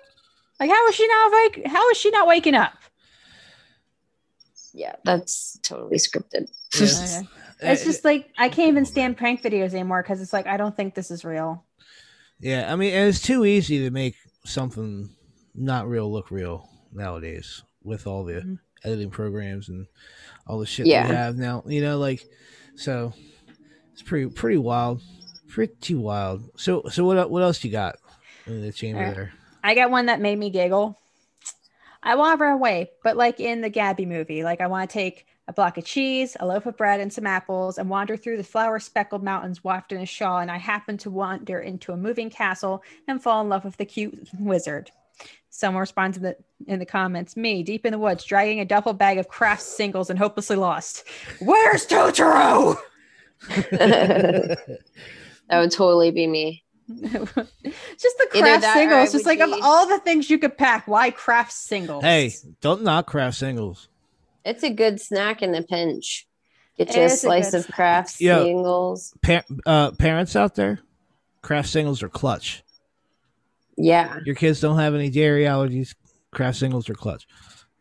Like, 0.60 0.70
how 0.70 0.88
is 0.88 0.94
she 0.94 1.06
not 1.06 1.32
like 1.32 1.66
How 1.66 1.90
is 1.90 1.96
she 1.98 2.10
not 2.10 2.26
waking 2.28 2.54
up? 2.54 2.72
Yeah, 4.72 4.94
that's 5.04 5.58
totally 5.62 5.96
scripted. 5.98 6.48
Yeah. 6.78 7.22
It's 7.60 7.82
just 7.82 8.04
like 8.04 8.30
I 8.38 8.50
can't 8.50 8.68
even 8.68 8.84
stand 8.84 9.16
prank 9.16 9.42
videos 9.42 9.72
anymore 9.74 10.00
because 10.00 10.20
it's 10.22 10.32
like 10.32 10.46
I 10.46 10.56
don't 10.56 10.76
think 10.76 10.94
this 10.94 11.10
is 11.10 11.24
real. 11.24 11.64
Yeah. 12.40 12.72
I 12.72 12.76
mean, 12.76 12.92
it's 12.94 13.20
too 13.20 13.44
easy 13.44 13.78
to 13.80 13.90
make 13.90 14.14
something 14.44 15.10
not 15.54 15.88
real 15.88 16.10
look 16.10 16.30
real 16.30 16.68
nowadays 16.92 17.62
with 17.82 18.06
all 18.06 18.24
the 18.24 18.34
Mhm. 18.34 18.58
editing 18.84 19.10
programs 19.10 19.68
and 19.68 19.86
all 20.46 20.58
the 20.58 20.66
shit 20.66 20.86
Yeah. 20.86 21.08
we 21.08 21.14
have 21.14 21.36
now. 21.36 21.62
You 21.66 21.80
know, 21.80 21.98
like 21.98 22.24
so 22.76 23.12
it's 23.92 24.02
pretty 24.02 24.28
pretty 24.30 24.58
wild, 24.58 25.02
pretty 25.48 25.94
wild. 25.94 26.50
So 26.56 26.82
so 26.90 27.04
what 27.04 27.16
el- 27.18 27.28
what 27.30 27.42
else 27.42 27.62
you 27.64 27.70
got 27.70 27.96
in 28.46 28.62
the 28.62 28.72
chamber 28.72 29.00
Alright. 29.00 29.16
there? 29.16 29.32
I 29.64 29.74
got 29.74 29.90
one 29.90 30.06
that 30.06 30.20
made 30.20 30.38
me 30.38 30.50
giggle. 30.50 30.96
I 32.02 32.14
want 32.14 32.38
to 32.38 32.44
run 32.44 32.54
away, 32.54 32.90
but 33.02 33.16
like 33.16 33.40
in 33.40 33.60
the 33.60 33.70
Ghibli 33.70 34.06
movie, 34.06 34.44
like 34.44 34.60
I 34.60 34.68
want 34.68 34.88
to 34.88 34.94
take 34.94 35.26
a 35.48 35.52
block 35.52 35.78
of 35.78 35.84
cheese, 35.84 36.36
a 36.38 36.46
loaf 36.46 36.66
of 36.66 36.76
bread, 36.76 37.00
and 37.00 37.12
some 37.12 37.26
apples, 37.26 37.78
and 37.78 37.88
wander 37.88 38.16
through 38.16 38.36
the 38.36 38.44
flower 38.44 38.78
speckled 38.78 39.24
mountains 39.24 39.64
wafted 39.64 39.96
in 39.96 40.02
a 40.02 40.06
shawl. 40.06 40.38
And 40.38 40.50
I 40.50 40.58
happen 40.58 40.98
to 40.98 41.10
wander 41.10 41.58
into 41.58 41.92
a 41.92 41.96
moving 41.96 42.28
castle 42.28 42.84
and 43.08 43.22
fall 43.22 43.40
in 43.40 43.48
love 43.48 43.64
with 43.64 43.78
the 43.78 43.86
cute 43.86 44.28
wizard. 44.38 44.90
Someone 45.48 45.80
responds 45.80 46.18
in 46.18 46.22
the 46.22 46.36
in 46.66 46.78
the 46.78 46.86
comments, 46.86 47.36
me 47.36 47.62
deep 47.62 47.86
in 47.86 47.92
the 47.92 47.98
woods, 47.98 48.24
dragging 48.24 48.60
a 48.60 48.64
duffel 48.64 48.92
bag 48.92 49.18
of 49.18 49.28
Kraft 49.28 49.62
Singles 49.62 50.10
and 50.10 50.18
hopelessly 50.18 50.56
lost. 50.56 51.04
Where's 51.40 51.86
Totoro? 51.86 52.76
that 53.48 54.78
would 55.50 55.70
totally 55.70 56.10
be 56.10 56.26
me. 56.26 56.62
just 56.88 57.08
the 57.10 58.28
craft 58.30 58.62
that 58.62 58.76
or 58.76 58.94
I 58.94 59.06
singles. 59.06 59.12
Just 59.12 59.26
would 59.26 59.26
like 59.26 59.40
of 59.40 59.52
all 59.62 59.86
the 59.86 59.98
things 59.98 60.30
you 60.30 60.38
could 60.38 60.56
pack, 60.56 60.86
why 60.86 61.10
Kraft 61.10 61.52
Singles? 61.52 62.04
hey, 62.04 62.32
don't 62.60 62.82
knock 62.82 63.06
Kraft 63.06 63.36
Singles. 63.38 63.88
It's 64.48 64.62
a 64.64 64.70
good 64.70 65.00
snack 65.00 65.42
in 65.42 65.52
the 65.52 65.62
pinch. 65.62 66.26
Get 66.76 66.94
you 66.94 67.02
a 67.02 67.04
is 67.06 67.12
a 67.14 67.16
slice 67.16 67.54
of 67.54 67.66
craft 67.68 68.20
Yeah. 68.20 68.42
singles. 68.42 69.12
Pa- 69.22 69.42
uh, 69.66 69.90
parents 69.92 70.36
out 70.36 70.54
there, 70.54 70.80
Kraft 71.42 71.68
Singles 71.68 72.02
are 72.02 72.08
clutch. 72.08 72.62
Yeah. 73.76 74.18
Your 74.24 74.34
kids 74.34 74.60
don't 74.60 74.78
have 74.78 74.94
any 74.94 75.10
dairy 75.10 75.42
allergies. 75.44 75.94
Kraft 76.30 76.58
Singles 76.58 76.88
are 76.88 76.94
clutch, 76.94 77.26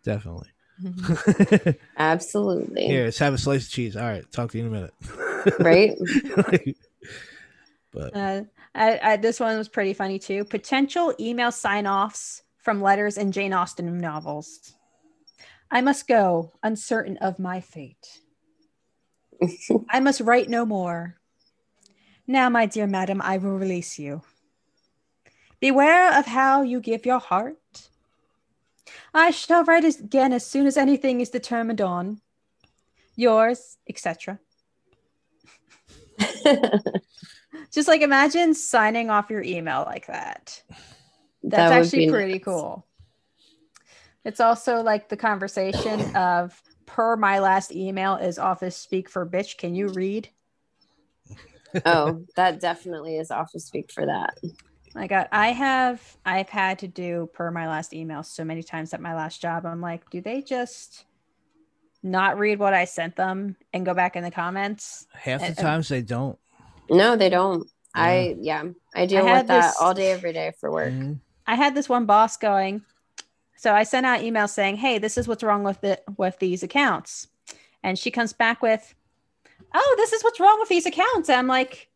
definitely. 0.03 0.49
Absolutely. 1.97 2.85
Here, 2.85 3.05
let's 3.05 3.17
have 3.19 3.33
a 3.33 3.37
slice 3.37 3.65
of 3.65 3.71
cheese. 3.71 3.95
All 3.95 4.03
right, 4.03 4.29
talk 4.31 4.51
to 4.51 4.57
you 4.57 4.65
in 4.65 4.69
a 4.69 4.75
minute. 4.75 4.93
Right? 5.59 5.95
but 7.93 8.15
Uh, 8.15 8.41
I, 8.75 8.99
I, 9.01 9.17
this 9.17 9.39
one 9.39 9.57
was 9.57 9.69
pretty 9.69 9.93
funny 9.93 10.19
too. 10.19 10.43
Potential 10.43 11.13
email 11.19 11.51
sign 11.51 11.87
offs 11.87 12.43
from 12.59 12.81
letters 12.81 13.17
in 13.17 13.31
Jane 13.31 13.53
Austen 13.53 13.97
novels. 13.99 14.73
I 15.69 15.81
must 15.81 16.07
go, 16.07 16.53
uncertain 16.63 17.17
of 17.17 17.39
my 17.39 17.59
fate. 17.59 18.19
I 19.89 19.99
must 19.99 20.21
write 20.21 20.49
no 20.49 20.65
more. 20.65 21.17
Now, 22.25 22.49
my 22.49 22.65
dear 22.65 22.87
madam, 22.87 23.21
I 23.21 23.37
will 23.37 23.57
release 23.57 23.99
you. 23.99 24.21
Beware 25.59 26.17
of 26.17 26.25
how 26.25 26.61
you 26.61 26.79
give 26.79 27.05
your 27.05 27.19
heart. 27.19 27.89
I 29.13 29.31
shall 29.31 29.63
write 29.63 29.83
again 29.83 30.33
as 30.33 30.45
soon 30.45 30.67
as 30.67 30.77
anything 30.77 31.21
is 31.21 31.29
determined 31.29 31.81
on. 31.81 32.21
Yours, 33.15 33.77
etc. 33.89 34.39
Just 37.71 37.87
like 37.87 38.01
imagine 38.01 38.53
signing 38.53 39.09
off 39.09 39.29
your 39.29 39.41
email 39.41 39.83
like 39.85 40.07
that. 40.07 40.61
That's 41.43 41.69
That 41.69 41.71
actually 41.71 42.09
pretty 42.09 42.39
cool. 42.39 42.85
It's 44.27 44.41
also 44.41 44.81
like 44.83 45.07
the 45.07 45.15
conversation 45.15 46.01
of 46.15 46.61
per 46.85 47.15
my 47.15 47.39
last 47.39 47.71
email 47.73 48.15
is 48.17 48.37
office 48.37 48.75
speak 48.75 49.09
for 49.09 49.25
bitch. 49.25 49.57
Can 49.57 49.73
you 49.73 49.87
read? 49.87 50.27
oh, 51.85 52.25
that 52.35 52.59
definitely 52.59 53.15
is 53.17 53.31
office 53.31 53.65
speak 53.65 53.89
for 53.89 54.05
that. 54.05 54.37
My 54.93 55.07
God, 55.07 55.29
I 55.31 55.49
have 55.53 56.01
I've 56.25 56.49
had 56.49 56.79
to 56.79 56.87
do 56.89 57.29
per 57.33 57.51
my 57.51 57.67
last 57.69 57.93
email 57.93 58.21
so 58.21 58.43
many 58.43 58.63
times 58.63 58.93
at 58.93 58.99
my 58.99 59.15
last 59.15 59.41
job. 59.41 59.65
I'm 59.65 59.79
like, 59.79 60.09
do 60.09 60.19
they 60.19 60.41
just 60.41 61.05
not 62.03 62.37
read 62.37 62.59
what 62.59 62.73
I 62.73 62.83
sent 62.83 63.15
them 63.15 63.55
and 63.73 63.85
go 63.85 63.93
back 63.93 64.17
in 64.17 64.23
the 64.23 64.31
comments? 64.31 65.07
Half 65.13 65.39
the 65.39 65.47
And- 65.47 65.57
times 65.57 65.87
they 65.87 66.01
don't. 66.01 66.37
No, 66.89 67.15
they 67.15 67.29
don't. 67.29 67.69
I 67.95 68.35
yeah, 68.41 68.63
I 68.93 69.05
deal 69.05 69.25
had 69.25 69.39
with 69.43 69.47
that 69.47 69.67
this- 69.67 69.77
all 69.79 69.93
day, 69.93 70.11
every 70.11 70.33
day 70.33 70.51
for 70.59 70.69
work. 70.69 70.91
Mhm. 70.91 71.19
I 71.45 71.55
had 71.55 71.75
this 71.75 71.87
one 71.87 72.05
boss 72.05 72.35
going. 72.35 72.83
So 73.57 73.73
I 73.73 73.83
sent 73.83 74.05
out 74.05 74.21
emails 74.21 74.49
saying, 74.49 74.77
"Hey, 74.77 74.97
this 74.99 75.17
is 75.17 75.27
what's 75.27 75.43
wrong 75.43 75.63
with 75.63 75.83
it 75.83 76.03
with 76.15 76.39
these 76.39 76.63
accounts," 76.63 77.27
and 77.83 77.97
she 77.97 78.11
comes 78.11 78.31
back 78.31 78.61
with, 78.61 78.95
"Oh, 79.73 79.95
this 79.97 80.13
is 80.13 80.23
what's 80.23 80.39
wrong 80.39 80.59
with 80.59 80.69
these 80.69 80.85
accounts." 80.85 81.27
And 81.29 81.37
I'm 81.37 81.47
like, 81.47 81.89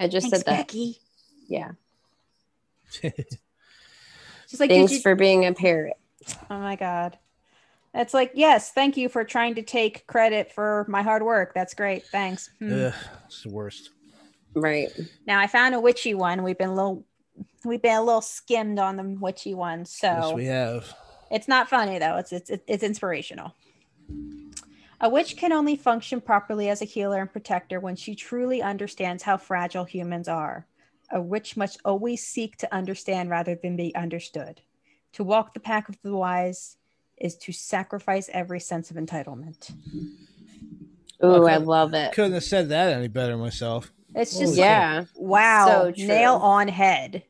I 0.00 0.08
just 0.08 0.30
said 0.30 0.40
that. 0.40 0.56
Becky." 0.56 0.98
Yeah. 1.46 1.72
She's 2.90 4.60
like, 4.60 4.70
Thanks 4.70 4.92
you?" 4.92 5.00
for 5.00 5.14
being 5.14 5.44
a 5.46 5.52
parrot. 5.52 5.98
oh 6.50 6.58
my 6.58 6.74
god, 6.76 7.18
it's 7.94 8.14
like, 8.14 8.32
yes, 8.34 8.70
thank 8.72 8.96
you 8.96 9.08
for 9.08 9.24
trying 9.24 9.54
to 9.56 9.62
take 9.62 10.06
credit 10.06 10.52
for 10.52 10.86
my 10.88 11.02
hard 11.02 11.22
work. 11.22 11.52
That's 11.54 11.74
great. 11.74 12.06
Thanks. 12.06 12.50
Hmm. 12.58 12.86
Ugh, 12.86 12.94
it's 13.26 13.42
the 13.42 13.50
worst. 13.50 13.90
Right. 14.54 14.88
Now 15.26 15.38
I 15.38 15.46
found 15.46 15.74
a 15.74 15.80
witchy 15.80 16.14
one. 16.14 16.42
We've 16.42 16.56
been 16.56 16.70
a 16.70 16.74
little, 16.74 17.04
we've 17.64 17.82
been 17.82 17.96
a 17.96 18.02
little 18.02 18.20
skimmed 18.20 18.78
on 18.78 18.96
the 18.96 19.16
witchy 19.20 19.54
ones. 19.54 19.90
so 19.90 20.06
Yes, 20.08 20.32
we 20.34 20.44
have. 20.46 20.94
It's 21.30 21.48
not 21.48 21.68
funny 21.68 21.98
though. 21.98 22.16
It's 22.16 22.32
it's 22.32 22.50
it's 22.66 22.82
inspirational. 22.82 23.54
A 25.00 25.08
witch 25.08 25.36
can 25.36 25.52
only 25.52 25.76
function 25.76 26.20
properly 26.20 26.68
as 26.68 26.82
a 26.82 26.86
healer 26.86 27.20
and 27.20 27.30
protector 27.30 27.78
when 27.78 27.94
she 27.94 28.16
truly 28.16 28.60
understands 28.62 29.22
how 29.22 29.36
fragile 29.36 29.84
humans 29.84 30.26
are. 30.26 30.66
A 31.12 31.20
witch 31.20 31.56
must 31.56 31.80
always 31.84 32.26
seek 32.26 32.56
to 32.58 32.74
understand 32.74 33.30
rather 33.30 33.54
than 33.54 33.76
be 33.76 33.94
understood. 33.94 34.60
To 35.12 35.24
walk 35.24 35.54
the 35.54 35.60
path 35.60 35.88
of 35.88 35.96
the 36.02 36.16
wise 36.16 36.76
is 37.16 37.36
to 37.36 37.52
sacrifice 37.52 38.28
every 38.32 38.60
sense 38.60 38.90
of 38.90 38.96
entitlement. 38.96 39.72
Ooh, 41.24 41.26
Okay. 41.26 41.54
I 41.54 41.56
love 41.58 41.94
it. 41.94 42.12
Couldn't 42.12 42.32
have 42.32 42.44
said 42.44 42.68
that 42.70 42.92
any 42.92 43.08
better 43.08 43.36
myself. 43.36 43.92
It's 44.18 44.32
Holy 44.32 44.44
just 44.46 44.54
shit. 44.56 44.58
Yeah, 44.64 45.04
wow, 45.14 45.92
So 45.96 46.04
nail 46.04 46.34
on 46.34 46.68
head. 46.68 47.22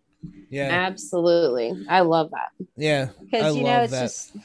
Yeah, 0.51 0.70
absolutely. 0.70 1.84
I 1.89 2.01
love 2.01 2.30
that. 2.30 2.66
yeah. 2.76 3.11
Because 3.20 3.55
you 3.55 3.62
know 3.64 3.80
it's 3.82 3.93
that. 3.93 4.03
just 4.05 4.36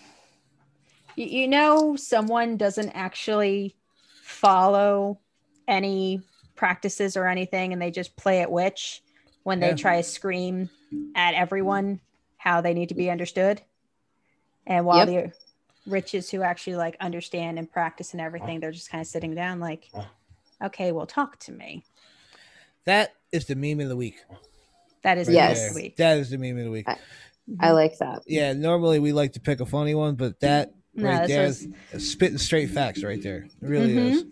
you, 1.15 1.25
you 1.25 1.47
know 1.47 1.95
someone 1.95 2.57
doesn't 2.57 2.89
actually 2.89 3.77
follow 4.21 5.19
any 5.67 6.21
practices 6.55 7.15
or 7.15 7.27
anything 7.27 7.71
and 7.71 7.81
they 7.81 7.91
just 7.91 8.15
play 8.17 8.41
it 8.41 8.51
witch 8.51 9.01
when 9.43 9.61
Yeah. 9.61 9.69
they 9.69 9.75
try 9.75 9.97
to 9.97 10.03
scream 10.03 10.69
at 11.15 11.33
everyone 11.35 12.01
how 12.37 12.59
they 12.61 12.73
need 12.73 12.89
to 12.89 12.95
be 12.95 13.09
understood 13.09 13.61
and 14.67 14.85
while 14.85 15.05
the 15.05 15.31
riches 15.85 16.29
who 16.29 16.41
actually 16.41 16.75
like 16.75 16.97
understand 16.99 17.57
and 17.57 17.71
practice 17.71 18.11
and 18.13 18.21
everything 18.21 18.59
they're 18.59 18.71
just 18.71 18.89
kind 18.89 19.01
of 19.01 19.07
sitting 19.07 19.33
down 19.35 19.59
like 19.59 19.89
okay 20.63 20.91
well 20.91 21.05
talk 21.05 21.37
to 21.39 21.51
me 21.51 21.83
That 22.85 23.11
is 23.31 23.45
the 23.45 23.55
meme 23.55 23.79
of 23.81 23.89
the 23.89 23.95
week. 23.95 24.15
that 25.03 25.17
is 25.17 25.27
right 25.27 25.31
the 25.33 25.33
Yes. 25.33 25.59
there. 25.59 25.73
week 25.73 25.97
That 25.97 26.17
is 26.17 26.29
the 26.29 26.37
meme 26.37 26.57
of 26.57 26.63
the 26.65 26.71
week. 26.71 26.87
I- 26.87 26.97
I 27.59 27.71
like 27.71 27.97
that. 27.97 28.21
Yeah, 28.25 28.53
normally 28.53 28.99
we 28.99 29.11
like 29.11 29.33
to 29.33 29.41
pick 29.41 29.59
a 29.59 29.65
funny 29.65 29.93
one, 29.95 30.15
but 30.15 30.39
that 30.39 30.71
No, 30.95 31.09
right 31.09 31.27
this 31.27 31.29
there 31.29 31.43
was- 31.99 32.07
spitting 32.11 32.37
straight 32.37 32.69
facts 32.69 33.03
right 33.03 33.21
there. 33.21 33.47
It 33.61 33.67
really 33.67 33.97
is. 33.97 34.23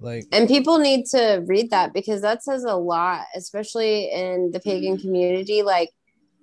Like, 0.00 0.24
And 0.32 0.48
people 0.48 0.78
need 0.78 1.04
to 1.06 1.42
read 1.46 1.70
that 1.70 1.92
because 1.92 2.22
that 2.22 2.42
says 2.42 2.64
a 2.64 2.76
lot, 2.76 3.26
especially 3.34 4.10
in 4.10 4.50
the 4.52 4.60
pagan 4.60 4.96
community. 4.98 5.62
Like 5.62 5.90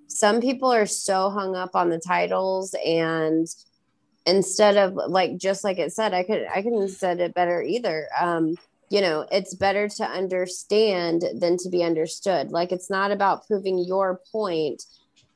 some 0.07 0.39
people 0.41 0.71
are 0.71 0.85
so 0.85 1.29
hung 1.31 1.55
up 1.55 1.71
on 1.75 1.89
the 1.89 1.99
titles 1.99 2.75
and 2.85 3.47
instead 4.27 4.77
of 4.77 4.93
like 5.09 5.37
just 5.37 5.63
like 5.63 5.79
it 5.79 5.93
said, 5.93 6.13
I 6.13 6.21
could 6.23 6.45
I 6.53 6.61
couldn't 6.61 6.81
have 6.81 6.91
said 6.91 7.19
it 7.19 7.33
better 7.33 7.61
either. 7.63 8.07
Um, 8.19 8.55
you 8.91 8.99
know, 8.99 9.25
it's 9.31 9.55
better 9.55 9.87
to 9.87 10.03
understand 10.03 11.23
than 11.35 11.55
to 11.55 11.69
be 11.69 11.81
understood. 11.81 12.51
Like 12.51 12.73
it's 12.73 12.89
not 12.89 13.09
about 13.09 13.47
proving 13.47 13.79
your 13.79 14.19
point. 14.33 14.83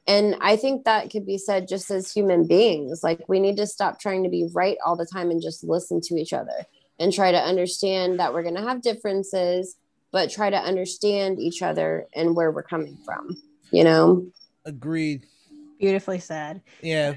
And 0.08 0.36
I 0.42 0.58
think 0.58 0.84
that 0.84 1.10
could 1.10 1.26
be 1.26 1.38
said 1.38 1.70
just 1.70 1.90
as 1.90 2.12
human 2.12 2.46
beings. 2.46 3.02
Like 3.02 3.30
we 3.30 3.40
need 3.40 3.56
to 3.56 3.66
stop 3.66 3.98
trying 3.98 4.24
to 4.24 4.30
be 4.30 4.50
right 4.54 4.78
all 4.86 4.98
the 4.98 5.06
time 5.06 5.32
and 5.32 5.42
just 5.42 5.64
listen 5.64 6.02
to 6.02 6.16
each 6.16 6.34
other 6.34 6.66
and 7.00 7.14
try 7.14 7.32
to 7.32 7.38
understand 7.38 8.20
that 8.20 8.34
we're 8.34 8.44
going 8.44 8.58
to 8.58 8.62
have 8.62 8.82
differences, 8.82 9.78
but 10.12 10.30
try 10.30 10.50
to 10.50 10.58
understand 10.58 11.40
each 11.40 11.62
other 11.62 12.08
and 12.14 12.36
where 12.36 12.52
we're 12.52 12.62
coming 12.62 12.98
from, 13.06 13.38
you 13.72 13.86
know? 13.86 14.28
agreed. 14.66 15.28
beautifully 15.80 16.20
said 16.20 16.62
Yeah. 16.82 17.16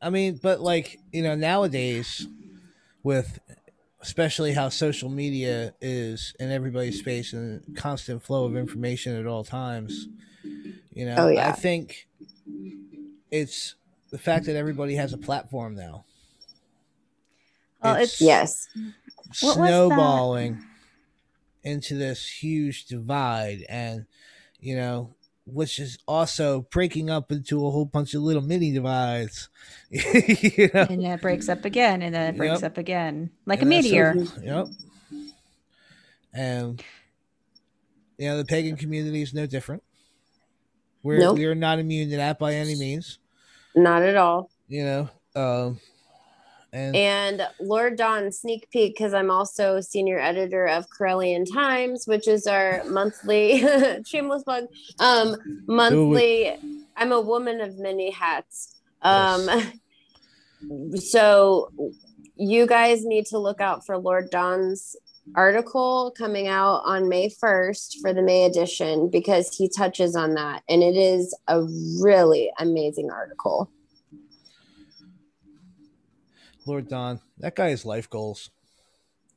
I 0.00 0.08
mean, 0.08 0.40
but 0.42 0.60
like, 0.60 0.98
you 1.12 1.22
know, 1.22 1.34
nowadays 1.34 2.26
with 3.02 3.38
especially 4.00 4.52
how 4.52 4.68
social 4.68 5.08
media 5.08 5.74
is 5.80 6.34
in 6.38 6.50
everybody's 6.52 6.98
space 6.98 7.32
and 7.32 7.62
constant 7.76 8.22
flow 8.22 8.44
of 8.44 8.56
information 8.56 9.16
at 9.16 9.26
all 9.26 9.44
times, 9.44 10.06
you 10.92 11.04
know, 11.04 11.16
Oh, 11.18 11.28
yeah. 11.28 11.48
I 11.48 11.52
think 11.52 12.06
it's 13.30 13.74
the 14.10 14.18
fact 14.18 14.46
that 14.46 14.56
everybody 14.56 14.94
has 14.94 15.12
a 15.12 15.18
platform 15.18 15.74
now. 15.74 16.04
well 17.82 17.96
it's 17.96 18.20
Yes. 18.20 18.68
What 19.40 19.42
was 19.42 19.56
that? 19.56 19.64
snowballing 19.66 20.64
into 21.62 21.94
this 21.96 22.26
huge 22.26 22.86
divide 22.86 23.64
and 23.68 24.06
you 24.60 24.74
know 24.76 25.14
which 25.52 25.78
is 25.78 25.98
also 26.06 26.62
breaking 26.70 27.10
up 27.10 27.30
into 27.32 27.66
a 27.66 27.70
whole 27.70 27.84
bunch 27.84 28.14
of 28.14 28.22
little 28.22 28.42
mini 28.42 28.72
divides. 28.72 29.48
You 29.90 30.70
know? 30.74 30.82
And 30.90 31.02
then 31.02 31.12
it 31.12 31.22
breaks 31.22 31.48
up 31.48 31.64
again 31.64 32.02
and 32.02 32.14
then 32.14 32.34
it 32.34 32.36
breaks 32.36 32.60
Yep. 32.62 32.72
up 32.72 32.78
again. 32.78 33.30
Like 33.46 33.62
And 33.62 33.72
a 33.72 33.76
that's 33.76 33.86
so- 33.88 33.90
meteor. 33.90 34.26
yep. 34.42 34.66
And 36.34 36.82
you 38.18 38.28
know 38.28 38.36
the 38.36 38.44
pagan 38.44 38.76
community 38.76 39.22
is 39.22 39.32
no 39.32 39.46
different. 39.46 39.82
We're 41.02 41.18
Nope. 41.20 41.38
we're 41.38 41.54
not 41.54 41.78
immune 41.78 42.10
to 42.10 42.16
that 42.16 42.38
by 42.38 42.54
any 42.54 42.74
means. 42.76 43.18
Not 43.74 44.02
at 44.02 44.16
all. 44.16 44.50
you 44.68 44.84
know 44.84 45.08
um 45.34 45.80
and, 46.72 46.96
And 46.96 47.48
Lord 47.60 47.96
Don 47.96 48.30
sneak 48.30 48.68
peek 48.70 48.94
because 48.94 49.14
I'm 49.14 49.30
also 49.30 49.80
senior 49.80 50.18
editor 50.18 50.66
of 50.66 50.86
Correllian 50.90 51.50
Times, 51.50 52.06
which 52.06 52.28
is 52.28 52.46
our 52.46 52.82
monthly 52.88 53.64
shameless 54.06 54.42
plug. 54.42 54.64
Um, 54.98 55.36
monthly. 55.66 56.56
I'm 56.96 57.12
a 57.12 57.20
woman 57.20 57.60
of 57.60 57.78
many 57.78 58.10
hats. 58.10 58.76
Um, 59.02 59.48
so 60.96 61.70
you 62.36 62.66
guys 62.66 63.04
need 63.04 63.26
to 63.26 63.38
look 63.38 63.60
out 63.60 63.86
for 63.86 63.96
Lord 63.96 64.30
Don's 64.30 64.96
article 65.34 66.12
coming 66.16 66.48
out 66.48 66.82
on 66.84 67.08
May 67.08 67.28
1st 67.28 68.00
for 68.00 68.12
the 68.12 68.22
May 68.22 68.44
edition 68.44 69.08
because 69.08 69.54
he 69.54 69.68
touches 69.68 70.16
on 70.16 70.34
that, 70.34 70.62
and 70.68 70.82
it 70.82 70.96
is 70.96 71.36
a 71.48 71.62
really 72.00 72.50
amazing 72.58 73.10
article. 73.10 73.70
Lord 76.68 76.88
don 76.88 77.20
that 77.38 77.56
guy 77.56 77.70
has 77.70 77.84
life 77.84 78.08
goals 78.10 78.50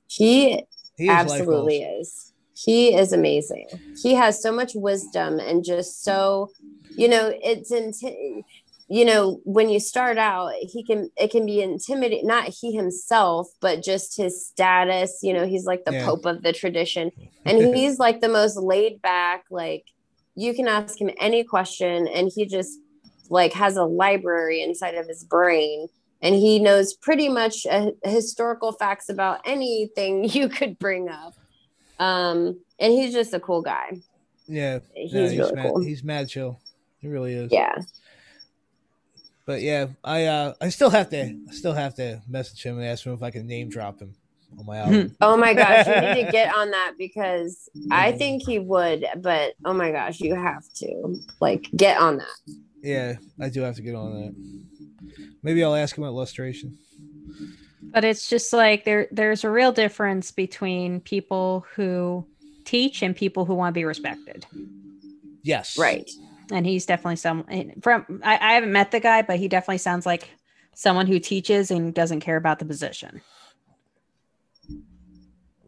He 0.07 0.63
he 0.97 1.07
has 1.07 1.25
absolutely 1.25 1.81
is. 1.81 2.33
He 2.53 2.93
is 2.93 3.13
amazing. 3.13 3.67
He 4.01 4.13
has 4.13 4.41
so 4.41 4.51
much 4.51 4.73
wisdom 4.75 5.39
and 5.39 5.63
just 5.63 6.03
so, 6.03 6.51
you 6.95 7.07
know, 7.07 7.33
it's 7.41 7.71
in 7.71 7.93
you 8.87 9.05
know 9.05 9.39
when 9.45 9.69
you 9.69 9.79
start 9.79 10.17
out 10.17 10.51
he 10.59 10.83
can 10.83 11.09
it 11.15 11.31
can 11.31 11.45
be 11.45 11.61
intimidating 11.61 12.27
not 12.27 12.49
he 12.49 12.73
himself 12.73 13.47
but 13.61 13.81
just 13.81 14.17
his 14.17 14.45
status 14.45 15.19
you 15.23 15.31
know 15.33 15.47
he's 15.47 15.65
like 15.65 15.85
the 15.85 15.93
Yeah. 15.93 16.05
pope 16.05 16.25
of 16.25 16.43
the 16.43 16.51
tradition 16.51 17.09
and 17.45 17.57
he's 17.73 17.99
like 17.99 18.19
the 18.19 18.27
most 18.27 18.57
laid 18.57 19.01
back 19.01 19.45
like 19.49 19.85
you 20.35 20.53
can 20.53 20.67
ask 20.67 20.99
him 20.99 21.09
any 21.21 21.45
question 21.45 22.05
and 22.09 22.29
he 22.35 22.45
just 22.45 22.79
like 23.29 23.53
has 23.53 23.77
a 23.77 23.85
library 23.85 24.61
inside 24.61 24.95
of 24.95 25.07
his 25.07 25.23
brain 25.23 25.87
and 26.21 26.35
he 26.35 26.59
knows 26.59 26.93
pretty 26.93 27.29
much 27.29 27.65
uh, 27.69 27.91
historical 28.03 28.71
facts 28.71 29.09
about 29.09 29.39
anything 29.45 30.23
you 30.29 30.47
could 30.49 30.77
bring 30.79 31.09
up 31.09 31.33
um 31.99 32.59
and 32.79 32.93
he's 32.93 33.13
just 33.13 33.33
a 33.33 33.39
cool 33.39 33.61
guy 33.61 33.91
Yeah, 34.47 34.79
he's, 34.93 35.13
no, 35.13 35.21
he's 35.21 35.37
really 35.37 35.53
mad, 35.53 35.65
cool 35.65 35.79
he's 35.81 36.03
mad 36.03 36.29
chill. 36.29 36.59
He 36.99 37.07
really 37.07 37.33
is. 37.33 37.51
yeah 37.51 37.75
But 39.45 39.61
yeah, 39.61 39.87
I 40.03 40.25
uh 40.25 40.53
I 40.61 40.69
still 40.69 40.89
have 40.91 41.09
to 41.09 41.23
I 41.23 41.51
still 41.51 41.73
have 41.73 41.95
to 41.95 42.21
message 42.27 42.63
him 42.63 42.77
and 42.77 42.85
ask 42.85 43.05
him 43.05 43.13
if 43.13 43.23
I 43.23 43.31
can 43.31 43.47
name 43.47 43.69
drop 43.69 43.99
him 43.99 44.13
on 44.57 44.65
my 44.65 44.77
album. 44.77 45.15
Oh 45.21 45.35
my 45.37 45.53
gosh, 45.53 45.87
you 45.87 45.99
need 46.01 46.25
to 46.25 46.31
get 46.39 46.53
on 46.53 46.71
that 46.71 46.93
because 46.97 47.69
I 47.89 48.11
think 48.11 48.43
he 48.43 48.59
would, 48.59 49.05
but 49.17 49.53
oh 49.65 49.73
my 49.73 49.91
gosh, 49.91 50.19
you 50.19 50.35
have 50.35 50.63
to 50.75 51.15
like 51.39 51.67
get 51.75 51.97
on 51.97 52.17
that. 52.17 52.55
yeah, 52.83 53.15
I 53.39 53.49
do 53.49 53.61
have 53.61 53.75
to 53.75 53.81
get 53.81 53.95
on 53.95 54.13
that. 54.21 54.35
Maybe 55.43 55.63
I'll 55.63 55.75
ask 55.75 55.97
him 55.97 56.03
about 56.03 56.13
illustration. 56.13 56.77
But 57.93 58.05
it's 58.05 58.29
just 58.29 58.53
like 58.53 58.85
there 58.85 59.07
there's 59.11 59.43
a 59.43 59.49
real 59.49 59.71
difference 59.71 60.31
between 60.31 61.01
people 61.01 61.65
who 61.75 62.25
teach 62.63 63.01
and 63.01 63.15
people 63.15 63.43
who 63.45 63.55
want 63.55 63.73
to 63.73 63.79
be 63.79 63.85
respected. 63.85 64.45
Yes. 65.43 65.77
Right. 65.77 66.09
And 66.51 66.65
he's 66.65 66.85
definitely 66.85 67.15
some 67.15 67.45
from 67.81 68.21
I, 68.23 68.37
I 68.37 68.53
haven't 68.53 68.71
met 68.71 68.91
the 68.91 68.99
guy, 68.99 69.21
but 69.23 69.39
he 69.39 69.47
definitely 69.47 69.79
sounds 69.79 70.05
like 70.05 70.29
someone 70.73 71.07
who 71.07 71.19
teaches 71.19 71.71
and 71.71 71.93
doesn't 71.93 72.21
care 72.21 72.37
about 72.37 72.59
the 72.59 72.65
position. 72.65 73.21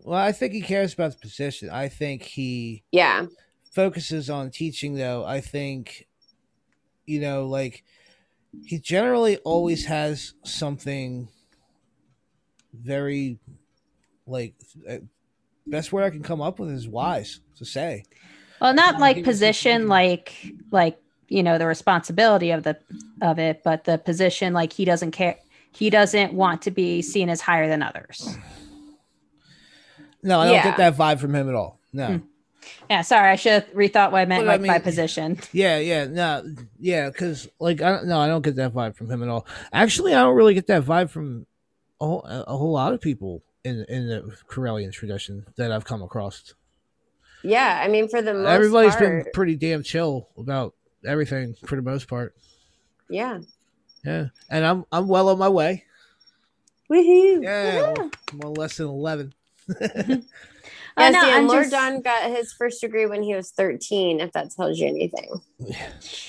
Well, 0.03 0.19
I 0.19 0.31
think 0.31 0.53
he 0.53 0.61
cares 0.61 0.93
about 0.93 1.13
the 1.13 1.19
position. 1.19 1.69
I 1.69 1.87
think 1.87 2.23
he 2.23 2.83
Yeah. 2.91 3.25
focuses 3.71 4.29
on 4.29 4.51
teaching 4.51 4.95
though. 4.95 5.25
I 5.25 5.41
think 5.41 6.07
you 7.05 7.19
know, 7.19 7.47
like 7.47 7.83
he 8.65 8.79
generally 8.79 9.37
always 9.37 9.85
has 9.85 10.33
something 10.43 11.27
very 12.73 13.39
like 14.25 14.55
uh, 14.89 14.97
best 15.67 15.91
word 15.91 16.03
I 16.03 16.09
can 16.09 16.23
come 16.23 16.41
up 16.41 16.59
with 16.59 16.71
is 16.71 16.87
wise 16.87 17.39
to 17.57 17.65
say. 17.65 18.03
Well, 18.61 18.73
not 18.73 18.99
like 18.99 19.23
position 19.23 19.87
like 19.87 20.33
like 20.71 20.97
you 21.27 21.43
know 21.43 21.57
the 21.57 21.67
responsibility 21.67 22.51
of 22.51 22.63
the 22.63 22.77
of 23.21 23.39
it, 23.39 23.61
but 23.63 23.83
the 23.83 23.97
position 23.97 24.53
like 24.53 24.73
he 24.73 24.85
doesn't 24.85 25.11
care 25.11 25.37
he 25.71 25.89
doesn't 25.89 26.33
want 26.33 26.61
to 26.63 26.71
be 26.71 27.01
seen 27.01 27.29
as 27.29 27.41
higher 27.41 27.67
than 27.67 27.81
others. 27.81 28.37
No, 30.21 30.39
I 30.39 30.45
don't 30.45 30.53
Yeah. 30.53 30.63
get 30.63 30.77
that 30.77 30.95
vibe 30.95 31.19
from 31.19 31.35
him 31.35 31.49
at 31.49 31.55
all. 31.55 31.79
No. 31.91 32.07
Hmm. 32.07 32.17
Yeah, 32.89 33.01
sorry, 33.01 33.29
I 33.31 33.35
should 33.35 33.51
have 33.53 33.65
rethought 33.73 34.11
what 34.11 34.19
I 34.19 34.25
meant 34.25 34.43
Well, 34.43 34.51
I 34.51 34.57
like 34.57 34.67
by 34.67 34.73
mean- 34.73 34.81
position. 34.81 35.39
Yeah, 35.51 35.79
yeah, 35.79 36.05
no, 36.05 36.43
yeah, 36.79 37.09
because 37.09 37.47
like 37.59 37.81
I 37.81 37.91
don't 37.91 38.07
no, 38.07 38.19
I 38.19 38.27
don't 38.27 38.41
get 38.43 38.55
that 38.57 38.73
vibe 38.73 38.95
from 38.95 39.09
him 39.09 39.23
at 39.23 39.29
all. 39.29 39.45
Actually, 39.71 40.13
I 40.13 40.21
don't 40.21 40.35
really 40.35 40.53
get 40.53 40.67
that 40.67 40.83
vibe 40.83 41.09
from 41.09 41.45
a 42.01 42.05
whole, 42.05 42.23
a 42.25 42.41
a 42.47 42.57
whole 42.57 42.71
lot 42.73 42.93
of 42.93 43.01
people 43.01 43.41
in 43.63 43.85
in 43.87 44.07
the 44.07 44.35
Correllian 44.49 44.91
tradition 44.91 45.45
that 45.55 45.71
I've 45.71 45.85
come 45.85 46.01
across. 46.03 46.53
Yeah. 47.43 47.81
I 47.83 47.87
mean, 47.89 48.07
for 48.09 48.21
the 48.21 48.33
most 48.33 48.47
Everybody's 48.49 48.95
part, 48.95 49.01
been 49.23 49.25
pretty 49.33 49.55
damn 49.55 49.83
chill 49.83 50.29
about 50.37 50.73
everything 51.05 51.55
for 51.65 51.75
the 51.75 51.81
most 51.81 52.07
part. 52.07 52.35
yeah. 53.09 53.39
Yeah, 54.05 54.27
and 54.49 54.65
I'm 54.65 54.85
I'm 54.91 55.07
well 55.07 55.29
on 55.29 55.37
my 55.39 55.47
way. 55.47 55.85
Woohoo. 56.91 57.41
Yeah, 57.41 57.93
I'm 58.33 58.41
on 58.43 58.53
less 58.55 58.75
than 58.75 58.87
eleven. 58.87 59.33
Oh, 60.95 61.01
Yeah, 61.03 61.09
no, 61.09 61.21
see, 61.21 61.31
and 61.31 61.47
Lord 61.47 61.63
just- 61.63 61.71
Don 61.71 62.01
got 62.01 62.29
his 62.29 62.53
first 62.53 62.81
degree 62.81 63.05
when 63.05 63.23
he 63.23 63.33
was 63.35 63.51
13, 63.51 64.19
if 64.19 64.31
that 64.33 64.51
tells 64.51 64.77
you 64.79 64.87
anything. 64.87 65.29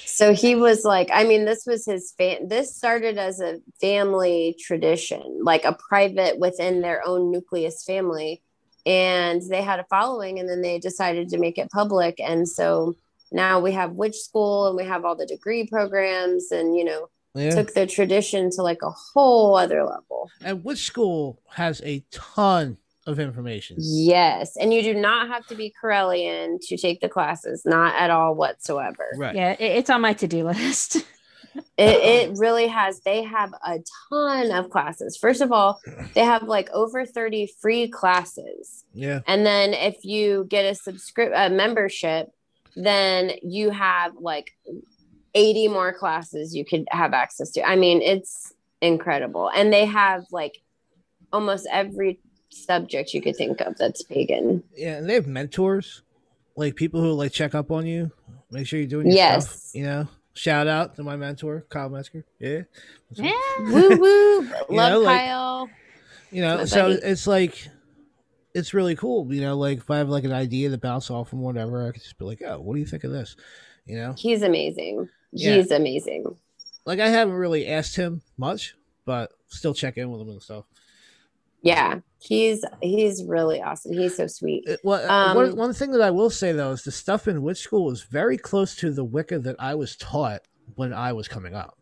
So 0.07 0.32
he 0.32 0.55
was 0.55 0.85
like, 0.85 1.11
I 1.12 1.24
mean, 1.24 1.45
this 1.45 1.65
was 1.66 1.85
his 1.85 2.12
fan. 2.16 2.49
This 2.49 2.74
started 2.74 3.19
as 3.19 3.41
a 3.41 3.59
family 3.81 4.57
tradition, 4.61 5.41
like 5.43 5.65
a 5.65 5.77
private 5.89 6.39
within 6.39 6.81
their 6.82 7.07
own 7.07 7.31
nucleus 7.31 7.85
family. 7.85 8.41
And 8.86 9.43
they 9.49 9.62
had 9.62 9.81
a 9.81 9.85
following, 9.91 10.39
and 10.39 10.49
then 10.49 10.61
they 10.62 10.78
decided 10.78 11.31
to 11.31 11.39
make 11.39 11.59
it 11.59 11.70
public. 11.70 12.20
And 12.20 12.49
so 12.49 12.95
now 13.32 13.59
we 13.59 13.73
have 13.73 13.93
Witch 13.93 14.16
School 14.16 14.69
and 14.69 14.77
we 14.77 14.85
have 14.85 15.05
all 15.05 15.16
the 15.16 15.27
degree 15.27 15.66
programs, 15.66 16.53
and, 16.53 16.77
you 16.77 16.85
know, 16.85 17.09
Yeah, 17.35 17.51
took 17.55 17.74
the 17.74 17.86
tradition 17.86 18.51
to 18.53 18.62
like 18.62 18.82
a 18.82 18.91
whole 18.91 19.57
other 19.57 19.82
level. 19.85 20.31
and 20.43 20.62
Witch 20.65 20.85
School 20.85 21.41
has 21.51 21.81
a 21.85 22.05
ton 22.12 22.77
of 23.06 23.18
information? 23.18 23.76
Yes. 23.81 24.56
And 24.56 24.72
you 24.72 24.82
do 24.82 24.94
not 24.94 25.28
have 25.28 25.47
to 25.47 25.55
be 25.55 25.72
Correllian 25.82 26.59
to 26.68 26.76
take 26.76 27.01
the 27.01 27.09
classes, 27.09 27.62
not 27.64 27.94
at 27.94 28.10
all 28.10 28.35
whatsoever. 28.35 29.06
Right. 29.16 29.35
Yeah, 29.35 29.52
it, 29.52 29.60
it's 29.60 29.90
on 29.90 30.01
my 30.01 30.12
to-do 30.14 30.44
list. 30.44 30.98
It, 31.76 32.31
it 32.32 32.39
really 32.39 32.66
has. 32.66 33.01
They 33.01 33.22
have 33.22 33.52
a 33.64 33.78
ton 34.09 34.51
of 34.51 34.70
classes. 34.70 35.16
First 35.16 35.40
of 35.40 35.52
all, 35.52 35.81
they 36.14 36.24
have 36.24 36.44
like 36.44 36.68
over 36.72 37.06
30 37.06 37.48
free 37.60 37.89
classes. 37.89 38.85
Yeah. 38.93 39.20
And 39.26 39.47
then 39.47 39.72
if 39.72 40.05
you 40.05 40.47
get 40.48 40.64
a 40.64 40.74
subscript 40.74 41.32
a 41.36 41.51
membership, 41.51 42.31
then 42.76 43.32
you 43.43 43.70
have 43.70 44.14
like 44.20 44.51
80 45.35 45.68
more 45.68 45.93
classes 45.93 46.55
you 46.55 46.64
could 46.64 46.86
have 46.90 47.12
access 47.12 47.51
to. 47.52 47.62
I 47.62 47.76
mean, 47.76 48.02
it's 48.02 48.52
incredible. 48.81 49.51
And 49.55 49.72
they 49.72 49.85
have 49.85 50.24
like 50.31 50.59
almost 51.32 51.66
every 51.70 52.20
subject 52.55 53.14
you 53.14 53.20
could 53.22 53.36
think 53.36 53.60
of 53.60 53.76
that's 53.76 54.02
pagan. 54.02 54.62
Yeah, 54.76 54.97
and 54.97 55.09
they 55.09 55.14
have 55.14 55.26
mentors, 55.26 56.02
like 56.56 56.76
people 56.76 57.01
who 57.01 57.12
like 57.12 57.32
check 57.32 57.55
up 57.55 57.70
on 57.70 57.86
you, 57.86 58.10
make 58.51 58.66
sure 58.66 58.78
you're 58.78 58.89
doing 58.89 59.06
your 59.09 59.16
Yes. 59.16 59.51
stuff. 59.51 59.74
You 59.74 59.85
know, 59.85 60.09
shout 60.35 60.66
out 60.68 60.97
to 60.97 61.02
my 61.02 61.16
mentor, 61.16 61.64
Kyle 61.68 61.89
Metzger. 61.89 62.24
Yeah, 62.39 62.62
yeah. 63.12 63.32
Woo 63.60 63.97
woo. 63.98 64.40
Love 64.70 64.93
know, 64.93 65.01
like- 65.01 65.18
Kyle. 65.20 65.68
you 66.31 66.43
know, 66.43 66.64
so 66.64 66.90
buddy. 66.90 67.01
it's 67.02 67.26
like 67.26 67.68
it's 68.55 68.72
really 68.72 68.94
cool. 68.94 69.32
You 69.35 69.40
know, 69.40 69.56
like 69.56 69.78
if 69.78 69.90
I 69.90 69.98
have 69.98 70.09
like 70.09 70.24
an 70.24 70.32
idea 70.32 70.70
to 70.70 70.78
bounce 70.78 71.10
off 71.10 71.28
from 71.31 71.40
whatever, 71.40 71.86
I 71.89 71.90
could 71.93 72.02
just 72.02 72.18
be 72.18 72.24
like, 72.24 72.40
oh, 72.47 72.60
what 72.60 72.74
do 72.74 72.81
you 72.81 72.86
think 72.86 73.05
of 73.05 73.10
this? 73.10 73.36
You 73.86 73.97
know, 73.97 74.14
He's 74.16 74.43
amazing. 74.43 75.09
Yeah. 75.32 75.56
He's 75.56 75.70
amazing. 75.72 76.24
like 76.86 77.01
I 77.01 77.09
haven't 77.09 77.35
really 77.35 77.66
asked 77.66 77.97
him 77.97 78.22
much, 78.39 78.76
but 79.05 79.32
still 79.48 79.74
check 79.74 79.97
in 79.97 80.10
with 80.10 80.20
him 80.20 80.28
and 80.31 80.40
stuff. 80.43 80.64
Yeah. 81.65 82.01
He's 82.20 82.65
he's 82.81 83.24
really 83.24 83.61
awesome. 83.61 83.95
He's 83.95 84.16
so 84.16 84.27
sweet. 84.27 84.65
It, 84.66 84.81
well, 84.85 85.11
Um, 85.11 85.36
one, 85.36 85.57
one 85.57 85.73
thing 85.73 85.93
that 85.93 86.03
I 86.03 86.11
will 86.11 86.31
say 86.31 86.53
though 86.53 86.73
is 86.73 86.82
the 86.82 86.93
stuff 86.93 87.27
in 87.27 87.43
Witch 87.43 87.59
School 87.59 87.91
is 87.91 88.03
very 88.03 88.36
close 88.36 88.77
to 88.77 88.93
the 88.93 89.05
Wicca 89.05 89.41
that 89.41 89.57
I 89.59 89.74
was 89.74 89.97
taught 89.97 90.43
when 90.77 90.93
I 90.93 91.12
was 91.12 91.27
coming 91.27 91.55
up. 91.55 91.78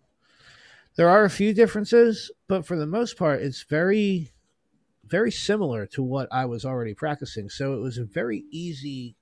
There 0.96 1.08
are 1.08 1.24
a 1.24 1.30
few 1.30 1.52
differences, 1.52 2.30
but 2.48 2.66
for 2.66 2.76
the 2.76 2.86
most 2.86 3.16
part, 3.16 3.40
it's 3.40 3.62
very, 3.62 4.32
very 5.06 5.30
similar 5.30 5.86
to 5.86 6.02
what 6.02 6.28
I 6.30 6.44
was 6.44 6.64
already 6.64 6.94
practicing. 6.94 7.48
So 7.48 7.74
it 7.74 7.80
was 7.80 7.98
a 7.98 8.04
very 8.04 8.44
easy 8.50 9.16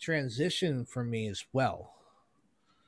transition 0.00 0.84
for 0.84 1.04
me 1.04 1.28
as 1.28 1.44
well. 1.52 1.94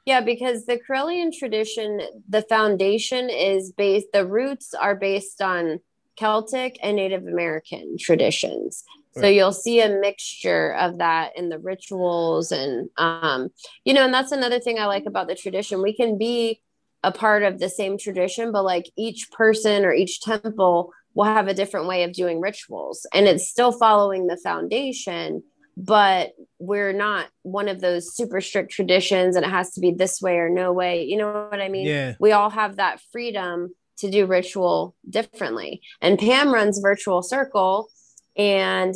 Yeah, 0.05 0.21
because 0.21 0.65
the 0.65 0.81
Correllian 0.81 1.33
tradition, 1.33 2.01
the 2.29 2.43
foundation 2.43 3.31
is 3.31 3.71
based, 3.71 4.09
the 4.13 4.27
roots 4.27 4.75
are 4.75 4.97
based 4.97 5.41
on 5.41 5.81
Celtic 6.17 6.79
and 6.83 6.97
Native 6.97 7.27
American 7.27 7.97
traditions. 7.99 8.85
So 9.15 9.27
you'll 9.27 9.53
see 9.53 9.83
a 9.83 9.91
mixture 9.91 10.75
of 10.75 10.99
that 10.99 11.37
in 11.37 11.51
the 11.51 11.59
rituals 11.59 12.51
and 12.51 12.89
um 12.97 13.51
you 13.85 13.93
know 13.93 14.05
and 14.05 14.15
that's 14.15 14.33
another 14.33 14.59
thing 14.59 14.79
I 14.79 14.87
like 14.87 15.05
about 15.07 15.29
the 15.29 15.35
tradition. 15.35 15.83
We 15.83 15.95
can 15.95 16.17
be 16.17 16.63
a 17.03 17.13
part 17.13 17.43
of 17.43 17.59
the 17.59 17.69
same 17.69 17.99
tradition 17.99 18.53
but 18.53 18.65
like 18.65 18.91
each 18.97 19.31
person 19.33 19.85
or 19.85 19.93
each 19.93 20.23
temple 20.23 20.93
will 21.15 21.25
have 21.25 21.49
a 21.49 21.55
different 21.55 21.89
way 21.89 22.05
of 22.05 22.13
doing 22.13 22.41
rituals 22.41 23.07
and 23.13 23.27
it's 23.27 23.49
still 23.49 23.73
following 23.73 24.29
the 24.29 24.37
foundation 24.37 25.43
but 25.77 26.33
we're 26.59 26.93
not 26.93 27.27
one 27.43 27.69
of 27.69 27.81
those 27.81 28.15
super 28.15 28.41
strict 28.41 28.71
traditions 28.71 29.37
and 29.37 29.45
it 29.45 29.51
has 29.51 29.73
to 29.73 29.81
be 29.81 29.91
this 29.91 30.21
way 30.21 30.37
or 30.37 30.51
no 30.51 30.73
way. 30.73 31.05
You 31.05 31.17
know 31.17 31.49
what 31.51 31.61
I 31.61 31.69
mean? 31.69 31.87
Yeah. 31.87 32.15
we 32.21 32.33
all 32.33 32.51
have 32.51 32.77
that 32.77 33.01
freedom 33.11 33.75
to 34.03 34.11
do 34.11 34.27
ritual 34.27 34.95
differently. 35.09 35.81
And 36.01 36.19
Pam 36.19 36.53
runs 36.53 36.79
Virtual 36.79 37.23
Circle, 37.23 37.89
and 38.37 38.95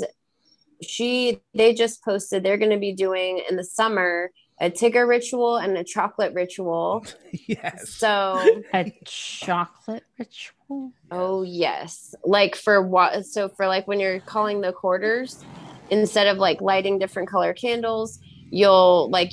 she 0.82 1.40
they 1.54 1.72
just 1.72 2.04
posted 2.04 2.42
they're 2.42 2.58
going 2.58 2.70
to 2.70 2.78
be 2.78 2.92
doing 2.92 3.42
in 3.48 3.56
the 3.56 3.64
summer 3.64 4.30
a 4.60 4.70
Tigger 4.70 5.06
ritual 5.06 5.56
and 5.56 5.76
a 5.76 5.84
chocolate 5.84 6.32
ritual. 6.32 7.04
yes. 7.46 7.90
So, 7.90 8.62
A 8.72 8.92
chocolate 9.04 10.04
ritual. 10.18 10.92
oh 11.10 11.42
yes, 11.42 12.14
like 12.24 12.56
for 12.56 12.82
what? 12.82 13.26
So 13.26 13.48
for 13.48 13.66
like 13.66 13.86
when 13.86 14.00
you're 14.00 14.20
calling 14.20 14.60
the 14.60 14.72
quarters, 14.72 15.44
instead 15.90 16.26
of 16.26 16.38
like 16.38 16.60
lighting 16.60 16.98
different 16.98 17.28
color 17.28 17.52
candles, 17.52 18.18
you'll 18.50 19.08
like 19.10 19.32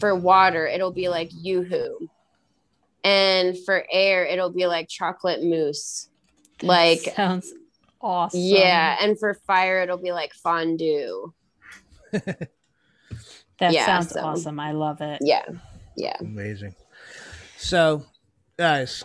for 0.00 0.16
water 0.16 0.66
it'll 0.66 0.92
be 0.92 1.08
like 1.08 1.30
yoo-hoo 1.32 2.08
and 3.06 3.56
for 3.64 3.84
air 3.90 4.24
it'll 4.24 4.50
be 4.50 4.66
like 4.66 4.88
chocolate 4.88 5.42
mousse. 5.42 6.08
Like 6.62 7.00
sounds 7.14 7.52
awesome. 8.00 8.40
yeah, 8.40 8.96
and 9.00 9.18
for 9.18 9.34
fire 9.46 9.80
it'll 9.82 9.96
be 9.98 10.12
like 10.12 10.32
fondue. 10.34 11.32
that 12.12 12.48
yeah, 13.60 13.86
sounds 13.86 14.10
so- 14.10 14.20
awesome. 14.20 14.58
I 14.60 14.72
love 14.72 15.00
it. 15.00 15.20
Yeah. 15.22 15.44
Yeah. 15.96 16.16
Amazing. 16.20 16.74
So, 17.58 18.04
guys, 18.58 19.02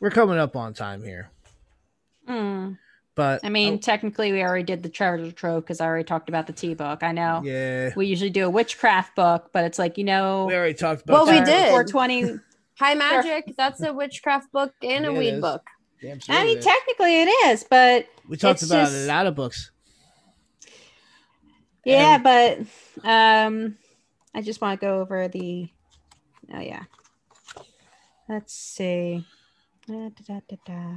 we're 0.00 0.10
coming 0.10 0.38
up 0.38 0.56
on 0.56 0.74
time 0.74 1.02
here, 1.02 1.30
Mm. 2.28 2.76
but 3.14 3.40
I 3.44 3.48
mean, 3.48 3.74
oh, 3.74 3.78
technically, 3.78 4.30
we 4.32 4.42
already 4.42 4.62
did 4.64 4.82
the 4.82 4.88
treasure 4.90 5.32
trove 5.32 5.62
because 5.64 5.80
I 5.80 5.86
already 5.86 6.04
talked 6.04 6.28
about 6.28 6.46
the 6.46 6.52
tea 6.52 6.74
book. 6.74 7.02
I 7.02 7.12
know 7.12 7.40
yeah, 7.44 7.92
we 7.96 8.06
usually 8.06 8.30
do 8.30 8.44
a 8.44 8.50
witchcraft 8.50 9.16
book, 9.16 9.50
but 9.52 9.64
it's 9.64 9.78
like 9.78 9.96
you 9.96 10.04
know, 10.04 10.46
we 10.46 10.54
already 10.54 10.74
talked 10.74 11.02
about. 11.02 11.26
Well, 11.26 11.26
we 11.26 11.40
did. 11.44 11.70
420. 11.70 12.38
High 12.82 12.94
magic, 12.94 13.54
that's 13.56 13.80
a 13.82 13.92
witchcraft 13.92 14.50
book 14.50 14.74
and 14.82 15.04
Yeah, 15.04 15.10
a 15.10 15.14
it 15.14 15.18
weed 15.18 15.40
book. 15.40 15.62
Damn 16.00 16.20
straight 16.20 16.36
I 16.36 16.44
mean, 16.44 16.56
it 16.56 16.58
is. 16.58 16.64
technically, 16.64 17.22
it 17.22 17.26
is, 17.46 17.64
but 17.70 18.06
we 18.28 18.36
talked 18.36 18.62
it's 18.62 18.70
about 18.70 18.86
just- 18.86 18.96
a 18.96 19.06
lot 19.06 19.26
of 19.26 19.36
books. 19.36 19.70
yeah, 21.84 22.16
And- 22.16 22.24
but 22.24 23.08
um, 23.08 23.76
I 24.34 24.42
just 24.42 24.60
want 24.60 24.80
to 24.80 24.84
go 24.86 25.00
over 25.00 25.28
the. 25.28 25.68
Oh 26.52 26.60
yeah. 26.60 26.84
Let's 28.28 28.54
see. 28.54 29.24
Da, 29.86 30.08
da, 30.08 30.10
da, 30.26 30.40
da, 30.48 30.56
da. 30.64 30.94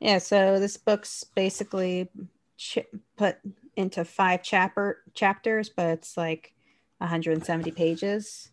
Yeah, 0.00 0.18
so 0.18 0.58
this 0.58 0.76
book's 0.76 1.24
basically 1.24 2.08
ch- 2.56 2.78
put 3.16 3.36
into 3.76 4.04
five 4.04 4.42
chapter 4.42 5.02
chapters, 5.14 5.68
but 5.68 5.86
it's 5.86 6.16
like 6.16 6.52
170 6.98 7.70
pages. 7.72 8.50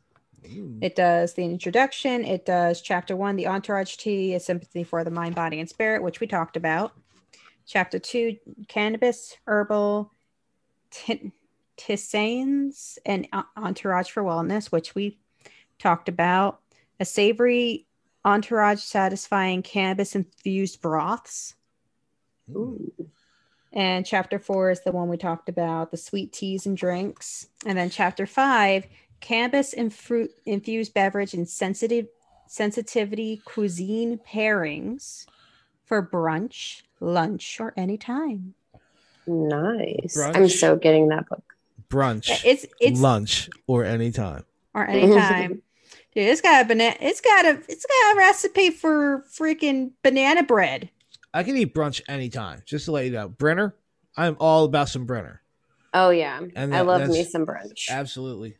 Ooh. 0.50 0.78
It 0.82 0.96
does 0.96 1.34
the 1.34 1.44
introduction. 1.44 2.24
It 2.24 2.46
does 2.46 2.82
chapter 2.82 3.16
one, 3.16 3.36
the 3.36 3.48
entourage 3.48 3.96
tea, 3.98 4.34
a 4.34 4.40
sympathy 4.40 4.84
for 4.84 5.04
the 5.04 5.12
mind, 5.12 5.36
body, 5.36 5.60
and 5.60 5.70
spirit, 5.70 6.04
which 6.04 6.20
we 6.20 6.28
talked 6.28 6.58
about. 6.58 6.94
Chapter 7.66 8.00
two, 8.00 8.38
cannabis, 8.68 9.36
herbal, 9.46 10.12
ti- 10.92 11.32
tisanes, 11.78 12.98
and 13.06 13.28
entourage 13.58 14.10
for 14.10 14.24
wellness, 14.24 14.72
which 14.72 14.96
we 14.96 15.20
talked 15.80 16.10
about. 16.10 16.62
A 17.00 17.06
savory 17.06 17.86
entourage 18.24 18.82
satisfying 18.82 19.62
cannabis 19.62 20.16
infused 20.16 20.82
broths. 20.82 21.56
Hmm. 22.52 22.58
Ooh. 22.58 22.92
And 23.74 24.06
chapter 24.06 24.40
four 24.40 24.72
is 24.72 24.82
the 24.82 24.92
one 24.92 25.08
we 25.08 25.18
talked 25.18 25.50
about, 25.50 25.92
the 25.92 25.98
sweet 25.98 26.32
teas 26.32 26.66
and 26.66 26.76
drinks. 26.76 27.48
And 27.66 27.78
then 27.78 27.90
chapter 27.90 28.26
five, 28.26 28.88
cannabis 29.20 29.74
and 29.74 29.94
fruit 29.94 30.32
infused 30.46 30.94
beverage 30.94 31.34
and 31.34 31.48
sensitive 31.48 32.08
sensitivity 32.48 33.42
cuisine 33.46 34.20
pairings 34.20 35.26
for 35.86 36.02
brunch, 36.06 36.82
lunch, 37.00 37.60
or 37.60 37.74
any 37.78 37.98
time. 37.98 38.54
Nice. 39.26 40.18
Brunch. 40.18 40.36
I'm 40.36 40.50
so 40.50 40.76
getting 40.78 41.10
that 41.10 41.28
book. 41.28 41.44
brunch, 41.90 42.42
It's 42.46 42.66
it's 42.80 43.00
lunch, 43.00 43.50
or 43.68 43.84
anytime. 43.84 44.46
or 44.74 44.88
any 44.88 45.14
time. 45.14 45.62
Dude, 46.16 46.28
it's 46.30 46.42
got 46.42 46.64
a 46.64 46.68
banana. 46.68 46.96
It's 47.00 47.22
got 47.22 47.46
a 47.46 47.62
it's 47.68 47.86
got 47.86 48.16
a 48.16 48.18
recipe 48.18 48.70
for 48.72 49.24
freaking 49.32 49.92
banana 50.04 50.44
bread. 50.44 50.90
I 51.34 51.44
can 51.44 51.56
eat 51.58 51.76
brunch 51.76 52.02
anytime. 52.08 52.64
Just 52.66 52.86
to 52.86 52.92
let 52.92 53.06
you 53.06 53.12
know, 53.12 53.28
Brenner, 53.30 53.76
I'm 54.16 54.36
all 54.40 54.64
about 54.66 54.90
some 54.90 55.06
Brenner. 55.06 55.42
Oh 55.94 56.10
yeah. 56.10 56.42
And 56.56 56.76
I 56.76 56.82
love 56.82 57.08
me 57.10 57.24
some 57.24 57.46
brunch. 57.46 57.90
Absolutely. 57.90 58.56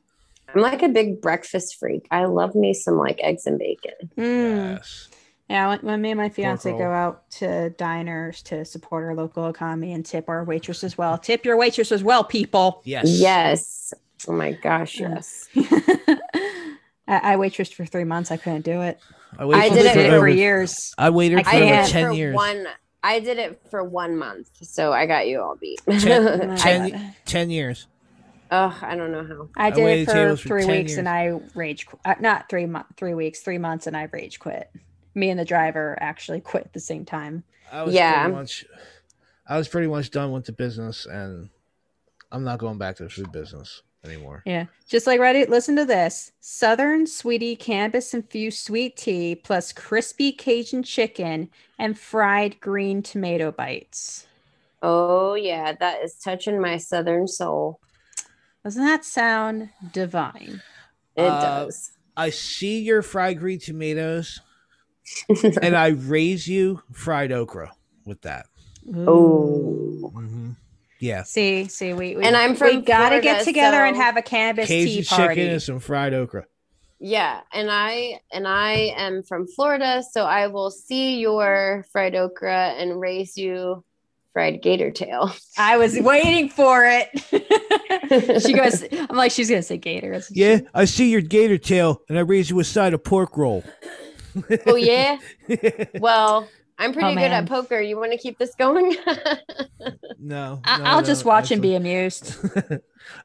I'm 0.54 0.62
like 0.62 0.82
a 0.84 0.90
big 0.90 1.22
breakfast 1.22 1.78
freak. 1.80 2.08
I 2.12 2.26
love 2.26 2.56
me 2.56 2.74
some 2.74 2.98
like 2.98 3.20
eggs 3.22 3.46
and 3.46 3.60
bacon. 3.60 3.94
Mm. 4.18 4.76
Yes. 4.78 5.10
Yeah, 5.50 5.68
when, 5.70 5.80
when 5.80 6.02
me 6.02 6.12
and 6.12 6.18
my 6.20 6.28
fiance 6.30 6.70
roll. 6.70 6.78
go 6.80 6.92
out 6.92 7.30
to 7.32 7.70
diners 7.72 8.42
to 8.44 8.66
support 8.66 9.06
our 9.06 9.16
local 9.16 9.48
economy 9.48 9.94
and 9.94 10.06
tip 10.06 10.28
our 10.28 10.44
waitress 10.44 10.84
as 10.84 10.98
well. 10.98 11.18
Tip 11.18 11.46
your 11.46 11.56
waitress 11.58 11.92
as 11.94 12.04
well, 12.04 12.24
people. 12.26 12.82
Yes. 12.84 13.06
Yes. 13.08 13.94
Oh 14.28 14.34
my 14.34 14.52
gosh, 14.52 15.00
yes. 15.00 15.48
I, 15.56 17.34
I 17.34 17.36
waitressed 17.38 17.74
for 17.74 17.86
three 17.86 18.04
months. 18.04 18.32
I 18.32 18.38
couldn't 18.38 18.66
do 18.66 18.82
it. 18.82 19.00
I, 19.38 19.46
waited 19.46 19.64
I 19.64 19.70
for 19.70 19.76
did 19.76 19.86
it 19.86 19.90
it 19.90 19.94
for 20.06 20.10
for 20.10 20.16
over- 20.18 20.28
years. 20.30 20.94
I 20.98 21.10
waited 21.12 21.44
for 21.46 21.50
I 21.50 21.56
over 21.56 21.66
did 21.66 21.72
can't. 21.72 21.88
it 21.88 21.92
ten 21.92 22.08
for 22.10 22.14
years. 22.14 22.36
one 22.36 22.68
I 23.04 23.20
did 23.22 23.38
it 23.38 23.62
for 23.70 23.84
one 23.84 24.18
month, 24.18 24.50
so 24.64 24.92
I 24.92 25.06
got 25.06 25.28
you 25.28 25.40
all 25.42 25.56
beat. 25.56 25.80
Ten- 25.88 26.52
I- 26.52 26.56
ten- 26.58 27.16
Ten 27.26 27.50
years. 27.50 27.88
Oh, 28.52 28.78
I 28.82 28.96
don't 28.96 29.12
know 29.12 29.26
how. 29.26 29.50
I 29.56 29.68
I 29.68 29.70
did 29.72 29.84
waited 29.84 30.02
it 30.02 30.06
for 30.06 30.12
tables 30.14 30.42
for 30.42 30.48
three 30.50 30.64
10 30.66 30.78
weeks 30.78 30.98
and 30.98 31.08
I 31.10 31.40
rage. 31.56 31.86
qu- 31.86 32.00
Uh, 32.06 32.16
not 32.20 32.50
three 32.50 32.66
months, 32.66 32.90
three 32.98 33.14
weeks, 33.14 33.42
three 33.42 33.58
months, 33.58 33.88
and 33.88 33.96
I 33.98 34.04
rage 34.12 34.40
quit. 34.40 34.70
Me 35.16 35.30
and 35.30 35.40
the 35.40 35.46
driver 35.46 35.98
actually 36.02 36.42
quit 36.42 36.66
at 36.66 36.74
the 36.74 36.80
same 36.80 37.06
time. 37.06 37.44
I 37.72 37.84
was 37.84 37.94
Yeah. 37.96 38.22
pretty 38.24 38.36
much 38.36 38.66
I 39.50 39.58
was 39.58 39.68
pretty 39.68 39.88
much 39.88 40.12
done 40.12 40.32
with 40.34 40.46
the 40.46 40.52
business 40.52 41.06
and 41.06 41.50
I'm 42.32 42.44
not 42.44 42.60
going 42.60 42.78
back 42.78 42.98
to 42.98 43.04
the 43.04 43.10
food 43.10 43.32
business 43.32 43.82
anymore. 44.04 44.44
Yeah, 44.46 44.66
just 44.88 45.08
like 45.08 45.20
ready. 45.22 45.46
Listen 45.46 45.76
to 45.78 45.86
this: 45.86 46.32
Southern 46.42 47.08
Sweetie 47.08 47.56
cannabis 47.56 48.14
infused 48.14 48.60
sweet 48.60 48.98
tea 48.98 49.36
plus 49.36 49.72
crispy 49.72 50.32
Cajun 50.34 50.84
chicken 50.84 51.50
and 51.80 51.98
fried 51.98 52.60
green 52.60 53.02
tomato 53.02 53.52
bites. 53.52 54.28
Oh 54.84 55.34
yeah, 55.36 55.74
that 55.80 56.04
is 56.04 56.16
touching 56.16 56.60
my 56.62 56.78
southern 56.78 57.28
soul. 57.28 57.80
Doesn't 58.68 58.84
that 58.84 59.06
sound 59.06 59.70
divine? 59.94 60.62
It 61.16 61.22
Uh, 61.22 61.40
does. 61.42 61.94
I 62.18 62.32
see 62.32 62.82
your 62.82 63.02
fried 63.02 63.40
green 63.40 63.60
tomatoes 63.60 64.42
and 65.62 65.74
I 65.74 65.88
raise 65.88 66.50
you 66.50 66.82
fried 66.92 67.32
okra 67.32 67.72
with 68.06 68.24
that. 68.24 68.48
Oh. 69.08 70.12
hmm 70.14 70.50
Yeah. 71.00 71.24
See, 71.24 71.70
see, 71.70 71.94
we, 71.94 72.18
we 72.18 72.26
And 72.26 72.36
I'm 72.36 72.58
from. 72.58 72.68
we 72.68 72.74
from 72.74 72.84
gotta 72.84 73.22
get 73.22 73.36
Florida, 73.38 73.46
together 73.46 73.86
and 73.86 73.96
have 73.96 74.18
a 74.18 74.22
cannabis 74.22 74.68
Cajun 74.68 74.86
tea 74.96 75.04
chicken 75.04 75.50
and 75.52 75.64
some 75.64 75.80
fried 75.80 76.14
okra. 76.14 76.44
Yeah, 77.00 77.40
and 77.54 77.70
I 77.72 78.20
and 78.34 78.46
I 78.46 78.92
am 78.98 79.24
from 79.24 79.48
Florida, 79.48 80.04
so 80.12 80.26
I 80.26 80.48
will 80.48 80.72
see 80.72 81.20
your 81.22 81.86
fried 81.94 82.16
okra 82.16 82.72
and 82.78 83.00
raise 83.00 83.38
you 83.38 83.86
fried 84.34 84.62
gator 84.62 84.92
tail. 84.92 85.32
I 85.58 85.78
was 85.78 86.00
waiting 86.00 86.50
for 86.50 86.86
it. 86.86 87.10
she 88.44 88.54
goes, 88.54 88.84
I'm 89.10 89.16
like, 89.16 89.32
she's 89.32 89.50
gonna 89.50 89.64
say 89.64 89.78
gator. 89.78 90.22
Yeah, 90.32 90.60
I 90.74 90.86
see 90.86 91.10
your 91.10 91.22
gator 91.22 91.58
tail 91.58 92.02
and 92.10 92.18
I 92.18 92.22
raise 92.22 92.50
you 92.50 92.60
a 92.60 92.64
side 92.64 92.94
of 92.94 93.04
pork 93.04 93.38
roll. 93.38 93.64
oh 94.68 94.76
yeah. 94.76 95.18
Well, 96.00 96.48
I'm 96.80 96.94
pretty 96.94 97.08
Oh, 97.08 97.12
good 97.12 97.16
man. 97.16 97.32
at 97.44 97.50
poker. 97.50 97.82
You 97.82 97.98
want 97.98 98.12
to 98.12 98.18
keep 98.20 98.38
this 98.38 98.54
going? 98.56 98.96
no. 100.20 100.62
I- 100.64 100.78
no, 100.78 100.84
I'll 100.84 101.02
no, 101.02 101.06
just 101.08 101.26
watch 101.26 101.52
and 101.52 101.62
be 101.62 101.74
amused. 101.76 102.36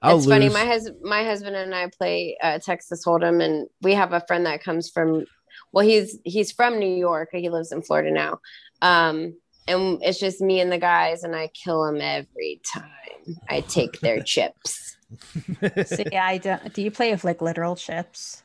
I'll 0.00 0.18
it's 0.18 0.26
funny. 0.26 0.48
My 0.48 0.64
husband, 0.64 0.96
my 1.02 1.24
husband 1.24 1.56
and 1.56 1.74
I 1.74 1.88
play 1.88 2.36
uh, 2.42 2.58
Texas 2.60 3.04
Hold'em, 3.04 3.42
and 3.44 3.68
we 3.82 3.94
have 3.94 4.12
a 4.12 4.22
friend 4.26 4.46
that 4.46 4.62
comes 4.62 4.88
from. 4.90 5.24
Well, 5.72 5.84
he's 5.86 6.18
he's 6.24 6.50
from 6.52 6.78
New 6.78 6.94
York. 6.94 7.30
He 7.32 7.48
lives 7.50 7.72
in 7.72 7.82
Florida 7.82 8.10
now, 8.10 8.38
um, 8.80 9.34
and 9.68 10.02
it's 10.02 10.18
just 10.18 10.40
me 10.40 10.60
and 10.60 10.70
the 10.72 10.78
guys, 10.78 11.24
and 11.24 11.34
I 11.36 11.48
kill 11.48 11.84
them 11.84 12.00
every 12.00 12.60
time. 12.74 13.36
I 13.48 13.60
take 13.60 14.00
their 14.00 14.20
chips. 14.24 14.96
See, 15.86 16.16
I 16.16 16.38
don't. 16.38 16.72
Do 16.72 16.82
you 16.82 16.90
play 16.90 17.10
with 17.12 17.24
like 17.24 17.40
literal 17.42 17.76
chips? 17.76 18.42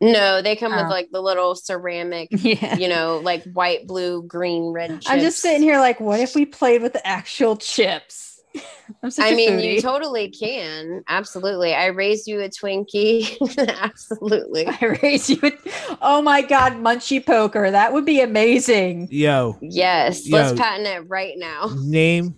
No, 0.00 0.40
they 0.42 0.54
come 0.54 0.72
Oh. 0.72 0.76
with 0.82 0.90
like 0.90 1.10
the 1.10 1.20
little 1.20 1.56
ceramic, 1.56 2.28
Yeah. 2.32 2.76
you 2.76 2.88
know, 2.88 3.18
like 3.18 3.42
white, 3.52 3.86
blue, 3.88 4.22
green, 4.22 4.72
red. 4.72 4.90
Chips. 4.90 5.06
I'm 5.10 5.18
just 5.20 5.40
sitting 5.40 5.62
here 5.62 5.78
like, 5.80 5.98
what 5.98 6.20
if 6.20 6.34
we 6.36 6.46
played 6.46 6.82
with 6.82 6.92
the 6.92 7.04
actual 7.04 7.56
chips? 7.56 8.27
I'm 9.02 9.10
such 9.10 9.24
I 9.26 9.28
a 9.30 9.36
mean, 9.36 9.50
foodie. 9.50 9.74
you 9.74 9.80
totally 9.82 10.30
can. 10.30 11.02
Absolutely. 11.08 11.74
I 11.74 11.86
raised 11.86 12.26
you 12.26 12.40
a 12.40 12.48
Twinkie. 12.48 13.36
Absolutely. 13.80 14.66
I 14.66 14.98
raise 15.02 15.28
you. 15.30 15.38
with- 15.42 15.98
Oh 16.00 16.22
my 16.22 16.42
god, 16.42 16.72
munchie 16.74 17.24
poker. 17.24 17.70
That 17.70 17.92
would 17.92 18.04
be 18.06 18.20
amazing. 18.20 19.08
Yo, 19.10 19.58
Yes. 19.60 20.26
Yo. 20.26 20.36
Let's 20.38 20.58
patent 20.58 20.86
it 20.86 21.08
right 21.08 21.34
now. 21.36 21.70
name 21.76 22.36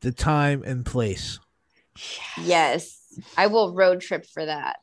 the 0.00 0.12
time 0.12 0.62
and 0.66 0.84
place. 0.84 1.38
Yes. 2.42 2.98
I 3.36 3.46
will 3.46 3.72
road 3.74 4.00
trip 4.00 4.26
for 4.26 4.44
that. 4.44 4.76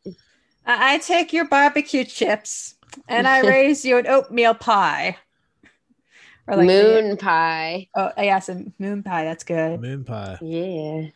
I, 0.66 0.96
I 0.96 0.98
take 1.00 1.34
your 1.34 1.48
barbecue 1.48 2.06
chips 2.06 2.76
and 3.10 3.28
I 3.28 3.42
raise 3.48 3.84
you 3.84 3.98
an 3.98 4.08
oatmeal 4.08 4.54
pie. 4.54 5.18
Or 6.48 6.58
the- 6.58 6.64
Moon 6.64 7.18
pie. 7.18 7.88
oh, 7.96 8.06
uh, 8.18 8.22
yeah, 8.22 8.40
some 8.40 8.74
moon 8.80 9.04
pie. 9.04 9.24
That's 9.24 9.44
good. 9.44 9.80
Moon 9.80 10.04
pie. 10.04 10.38
Yeah. 10.42 11.08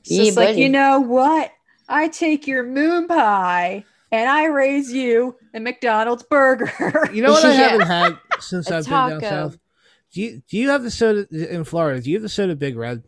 It's 0.00 0.10
Yeah, 0.10 0.24
just 0.24 0.36
like, 0.36 0.56
you 0.56 0.68
know 0.68 1.00
what? 1.00 1.50
I 1.88 2.08
take 2.08 2.46
your 2.46 2.62
moon 2.64 3.06
pie 3.06 3.84
and 4.10 4.28
I 4.28 4.46
raise 4.46 4.92
you 4.92 5.36
a 5.54 5.60
McDonald's 5.60 6.22
burger. 6.24 6.72
You 7.12 7.22
know 7.22 7.32
what 7.32 7.44
I 7.44 7.52
Yeah. 7.52 7.68
haven't 7.68 7.86
had 7.86 8.18
since 8.40 8.70
I've 8.70 8.84
been 8.84 8.92
down 8.92 9.20
south? 9.20 9.58
Do 10.12 10.20
you 10.22 10.42
do 10.48 10.56
you 10.56 10.70
have 10.70 10.82
the 10.82 10.90
soda 10.90 11.26
in 11.30 11.64
Florida? 11.64 12.00
Do 12.00 12.10
you 12.10 12.16
have 12.16 12.22
the 12.22 12.28
soda 12.28 12.56
Big 12.56 12.76
Red? 12.76 13.02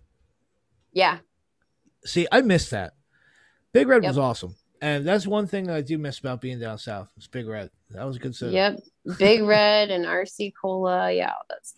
Yeah. 0.93 1.19
See, 2.05 2.27
I 2.31 2.43
missed 2.43 2.71
that. 2.73 2.95
Big 3.73 3.89
Red 3.89 4.03
was 4.03 4.19
awesome. 4.19 4.55
And 4.81 5.07
that's 5.07 5.27
one 5.27 5.47
thing 5.47 5.65
that 5.65 5.77
I 5.77 5.81
do 5.81 5.99
miss 5.99 6.19
about 6.19 6.41
being 6.41 6.61
down 6.61 6.79
south. 6.79 7.11
It's 7.17 7.27
Big 7.27 7.47
Red. 7.47 7.71
That 7.91 8.05
was 8.05 8.17
a 8.17 8.21
good 8.21 8.35
soda. 8.37 8.53
Yep. 8.53 8.81
Big 9.19 9.43
Red 9.43 9.91
and 9.91 10.05
RC 10.05 10.53
Cola. 10.61 11.13
Yeah, 11.13 11.33
that's. 11.49 11.75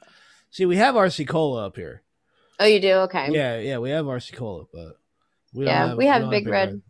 See, 0.50 0.66
we 0.66 0.76
have 0.76 0.94
RC 0.94 1.26
Cola 1.28 1.66
up 1.66 1.76
here. 1.76 2.02
Oh, 2.58 2.66
you 2.66 2.80
do? 2.80 2.92
Okay. 2.92 3.28
Yeah, 3.30 3.58
yeah, 3.58 3.78
we 3.78 3.90
have 3.90 4.04
RC 4.04 4.34
Cola, 4.34 4.64
but 4.72 4.98
we 5.54 5.64
don't 5.64 5.74
Yeah, 5.74 5.94
we 5.94 6.06
have 6.06 6.22
don't 6.22 6.30
Big 6.30 6.46
Red. 6.46 6.82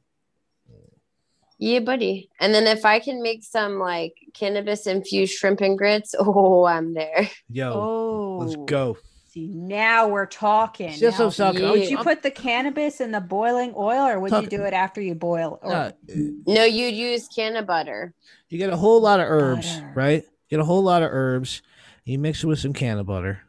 Yeah, 1.59 1.81
buddy. 1.81 2.31
And 2.41 2.55
then 2.55 2.67
if 2.67 2.87
I 2.87 3.01
can 3.01 3.23
make 3.23 3.45
some 3.45 3.79
like 3.79 4.15
cannabis 4.33 4.87
infused 4.87 5.35
shrimp 5.35 5.61
and 5.61 5.77
grits, 5.77 6.15
oh, 6.19 6.65
I'm 6.65 6.95
there. 6.95 7.29
Yo, 7.51 7.73
Oh, 7.73 8.39
let's 8.41 8.57
go. 8.67 8.97
See, 9.33 9.47
now 9.47 10.09
we're 10.09 10.27
talking. 10.27 10.91
Just 10.93 11.21
Now- 11.21 11.27
what 11.27 11.41
I'm. 11.41 11.57
Yeah. 11.57 11.71
Would 11.71 11.89
you 11.89 11.99
put 11.99 12.23
the 12.23 12.33
cannabis 12.33 13.01
in 13.01 13.13
the 13.13 13.21
boiling 13.21 13.73
oil, 13.77 14.05
or 14.09 14.19
would 14.19 14.31
Talk- 14.31 14.43
you 14.43 14.49
do 14.51 14.63
it 14.65 14.73
after 14.73 15.01
you 15.01 15.15
boil? 15.15 15.61
Or 15.63 15.73
Uh, 15.73 15.93
No, 16.09 16.65
you'd 16.65 16.95
use 16.95 17.29
canna 17.29 17.63
butter. 17.63 18.13
you 18.49 18.59
get 18.59 18.71
a 18.71 18.77
whole 18.77 19.01
lot 19.01 19.21
of 19.21 19.27
herbs, 19.29 19.73
Butter. 19.77 19.93
right? 19.95 20.25
Get 20.49 20.59
a 20.59 20.65
whole 20.65 20.83
lot 20.83 21.05
of 21.05 21.11
herbs. 21.13 21.63
You 22.05 22.19
mix 22.19 22.43
it 22.43 22.49
with 22.49 22.59
some 22.59 22.73
canna 22.73 23.05
butter, 23.05 23.43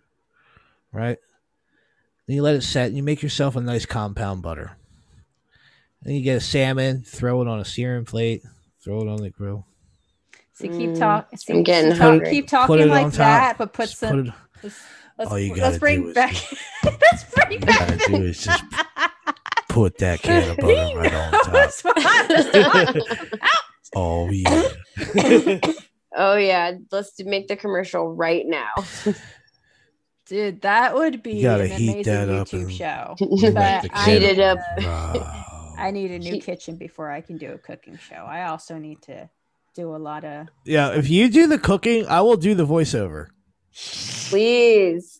right? 0.93 1.17
Then 2.27 2.35
you 2.35 2.43
let 2.43 2.53
it 2.53 2.61
set. 2.61 2.87
And 2.89 2.95
you 2.97 3.01
make 3.01 3.23
yourself 3.23 3.55
a 3.55 3.61
nice 3.61 3.87
compound 3.87 4.43
butter. 4.43 4.73
Then 6.03 6.13
you 6.13 6.21
get 6.21 6.37
a 6.37 6.41
salmon, 6.41 7.01
throw 7.01 7.41
it 7.41 7.47
on 7.47 7.59
a 7.59 7.65
searing 7.65 8.05
plate, 8.05 8.43
throw 8.83 9.01
it 9.01 9.07
on 9.07 9.17
the 9.21 9.31
grill. 9.31 9.65
so 10.53 10.67
keep 10.67 10.91
Mm, 10.91 10.99
talking. 10.99 11.39
I'm 11.49 11.63
getting 11.63 11.91
keep, 11.93 11.99
hungry. 12.01 12.29
keep 12.29 12.47
talking 12.47 12.87
like 12.87 13.05
top. 13.07 13.13
that, 13.15 13.57
but 13.57 13.73
put 13.73 13.87
Just 13.89 13.97
some. 13.99 14.31
put 14.61 14.65
it, 14.65 14.73
let's, 15.17 15.31
let's, 15.31 15.31
All 15.31 15.39
you 15.39 15.49
let's 15.55 15.61
gotta 15.61 15.79
bring 15.79 16.01
do 16.03 16.07
is 16.09 16.13
back. 16.15 16.35
let's 16.83 17.23
bring 17.35 17.59
all 17.61 17.65
back. 17.67 17.79
gotta 17.79 17.97
do 18.07 18.23
is 18.23 18.43
just 18.43 18.63
put 19.69 19.97
that 19.99 20.21
canna 20.21 20.55
butter 20.55 20.97
right 20.97 21.13
on 21.13 21.31
top. 21.31 21.53
That's 21.53 21.83
what 21.83 21.95
I 21.97 22.91
was 22.93 23.39
Oh 23.95 24.29
yeah. 24.31 25.59
Oh 26.15 26.35
yeah, 26.35 26.71
let's 26.91 27.13
make 27.23 27.47
the 27.47 27.55
commercial 27.55 28.13
right 28.13 28.45
now. 28.45 28.71
Dude, 30.27 30.61
that 30.61 30.93
would 30.95 31.23
be 31.23 31.33
You 31.37 31.43
gotta 31.43 31.63
an 31.65 31.71
heat 31.71 31.91
amazing 31.91 32.13
that 32.13 32.29
up 32.29 32.47
YouTube 32.47 32.71
show. 32.71 33.15
But 33.53 33.89
I, 33.93 34.05
Heat 34.09 34.23
it 34.23 34.39
up. 34.39 34.57
Wow. 34.77 35.73
I 35.77 35.91
need 35.91 36.11
a 36.11 36.19
new 36.19 36.33
Heat- 36.33 36.43
kitchen 36.43 36.77
before 36.77 37.11
I 37.11 37.21
can 37.21 37.37
do 37.37 37.51
a 37.51 37.57
cooking 37.57 37.97
show. 37.97 38.15
I 38.15 38.43
also 38.43 38.77
need 38.77 39.01
to 39.03 39.29
do 39.75 39.93
a 39.93 39.97
lot 39.97 40.23
of. 40.23 40.47
Yeah, 40.65 40.89
if 40.93 41.09
you 41.09 41.29
do 41.29 41.47
the 41.47 41.57
cooking, 41.57 42.07
I 42.07 42.21
will 42.21 42.37
do 42.37 42.55
the 42.55 42.65
voiceover. 42.65 43.27
Please. 43.73 45.19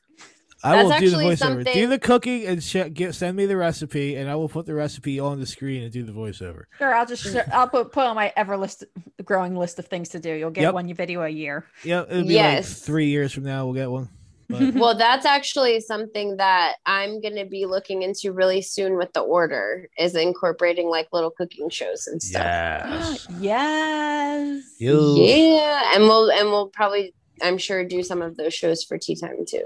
I 0.64 0.76
That's 0.84 0.90
will 0.90 1.00
do 1.00 1.10
the 1.10 1.18
voiceover. 1.18 1.38
something- 1.38 1.74
Do 1.74 1.88
the 1.88 1.98
cooking 1.98 2.46
and 2.46 2.64
sh- 2.64 2.76
get, 2.94 3.16
send 3.16 3.36
me 3.36 3.48
the 3.48 3.58
recipe, 3.58 4.16
and 4.16 4.30
I 4.30 4.36
will 4.36 4.48
put 4.50 4.68
the 4.68 4.76
recipe 4.76 5.20
on 5.20 5.40
the 5.40 5.48
screen 5.48 5.82
and 5.82 5.92
do 5.92 6.04
the 6.04 6.12
voiceover. 6.12 6.66
Sure, 6.78 6.94
I'll 6.94 7.06
just 7.08 7.36
I'll 7.52 7.68
put 7.68 7.92
put 7.92 8.04
on 8.06 8.16
my 8.16 8.32
ever 8.38 8.56
list, 8.58 8.84
growing 9.26 9.56
list 9.56 9.80
of 9.80 9.88
things 9.88 10.10
to 10.10 10.20
do. 10.20 10.32
You'll 10.32 10.52
get 10.52 10.62
Yep. 10.62 10.74
one 10.76 10.94
video 10.94 11.24
a 11.24 11.30
year. 11.30 11.66
Yeah, 11.84 12.04
it'll 12.08 12.28
be 12.28 12.36
Yes. 12.36 12.70
like 12.70 12.86
three 12.86 13.08
years 13.08 13.34
from 13.34 13.44
now 13.44 13.66
we'll 13.66 13.74
get 13.74 13.90
one. 13.90 14.10
But 14.50 14.74
Well, 14.76 14.96
that's 14.96 15.26
actually 15.26 15.80
something 15.80 16.38
that 16.38 16.76
I'm 16.86 17.22
going 17.22 17.38
to 17.38 17.46
be 17.46 17.66
looking 17.66 18.04
into 18.04 18.32
really 18.32 18.62
soon 18.62 18.98
with 18.98 19.12
the 19.14 19.22
order 19.22 19.88
is 19.98 20.14
incorporating 20.14 20.90
like 20.90 21.08
little 21.12 21.32
cooking 21.32 21.70
shows 21.70 22.06
and 22.06 22.22
stuff. 22.22 22.44
yes, 22.44 23.28
yes. 23.40 24.64
you 24.78 25.16
Yeah, 25.18 25.92
and 25.96 26.04
we'll 26.04 26.30
and 26.30 26.50
we'll 26.50 26.68
probably 26.68 27.16
I'm 27.42 27.58
sure 27.58 27.84
do 27.84 28.04
some 28.04 28.22
of 28.22 28.38
those 28.38 28.54
shows 28.54 28.84
for 28.84 28.98
tea 28.98 29.16
time 29.16 29.46
too. 29.48 29.66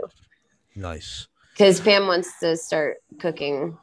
nice. 0.76 1.28
Cuz 1.58 1.80
Pam 1.80 2.08
wants 2.08 2.30
to 2.42 2.58
start 2.58 2.98
cooking. 3.20 3.78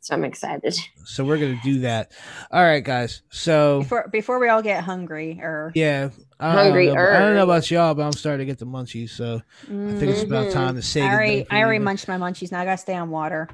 So 0.00 0.14
I'm 0.14 0.24
excited. 0.24 0.76
So 1.04 1.24
we're 1.24 1.38
gonna 1.38 1.60
do 1.62 1.80
that. 1.80 2.12
All 2.50 2.62
right, 2.62 2.82
guys. 2.82 3.22
So 3.30 3.80
Before 3.80 4.08
before 4.08 4.38
we 4.38 4.48
all 4.48 4.62
get 4.62 4.84
hungry 4.84 5.38
or 5.42 5.72
yeah, 5.74 6.10
I 6.40 6.52
Hungry 6.54 6.86
don't, 6.86 6.96
know, 6.96 7.02
I 7.10 7.18
don't 7.20 7.34
know 7.34 7.40
er. 7.40 7.44
about 7.44 7.70
y'all, 7.70 7.94
but 7.94 8.02
I'm 8.02 8.12
starting 8.12 8.46
to 8.46 8.50
get 8.50 8.58
the 8.58 8.66
munchies. 8.66 9.10
So 9.10 9.40
I 9.68 9.92
think 9.94 10.12
it's 10.12 10.22
about 10.22 10.46
Mhm. 10.46 10.52
time 10.52 10.74
to 10.76 10.82
say. 10.82 11.02
I 11.02 11.12
already 11.12 11.46
I 11.50 11.62
already 11.62 11.78
munched 11.80 12.08
my 12.08 12.16
munchies. 12.18 12.50
Now 12.50 12.60
I 12.60 12.64
gotta 12.64 12.78
stay 12.78 12.94
on 12.94 13.10
water. 13.10 13.48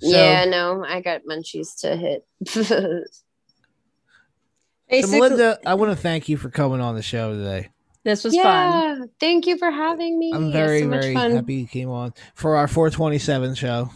So, 0.00 0.08
yeah, 0.08 0.44
no, 0.44 0.84
I 0.84 1.00
got 1.00 1.24
munchies 1.24 1.80
to 1.80 1.96
hit. 1.96 2.26
So 5.00 5.06
Melinda, 5.08 5.58
I 5.66 5.74
want 5.74 5.90
to 5.92 5.96
thank 5.96 6.28
you 6.28 6.36
for 6.36 6.50
coming 6.50 6.80
on 6.80 6.94
the 6.94 7.02
show 7.02 7.32
today. 7.32 7.70
This 8.04 8.24
was 8.24 8.34
fun. 8.36 8.42
yeah, 8.44 9.04
thank 9.18 9.46
you 9.46 9.56
for 9.58 9.70
having 9.70 10.18
me. 10.18 10.32
I'm 10.32 10.52
very, 10.52 10.80
so 10.80 10.88
much 10.88 11.00
very 11.02 11.14
fun. 11.14 11.32
happy 11.32 11.54
you 11.54 11.66
came 11.66 11.90
on 11.90 12.12
for 12.34 12.56
our 12.56 12.68
427 12.68 13.54
show. 13.54 13.90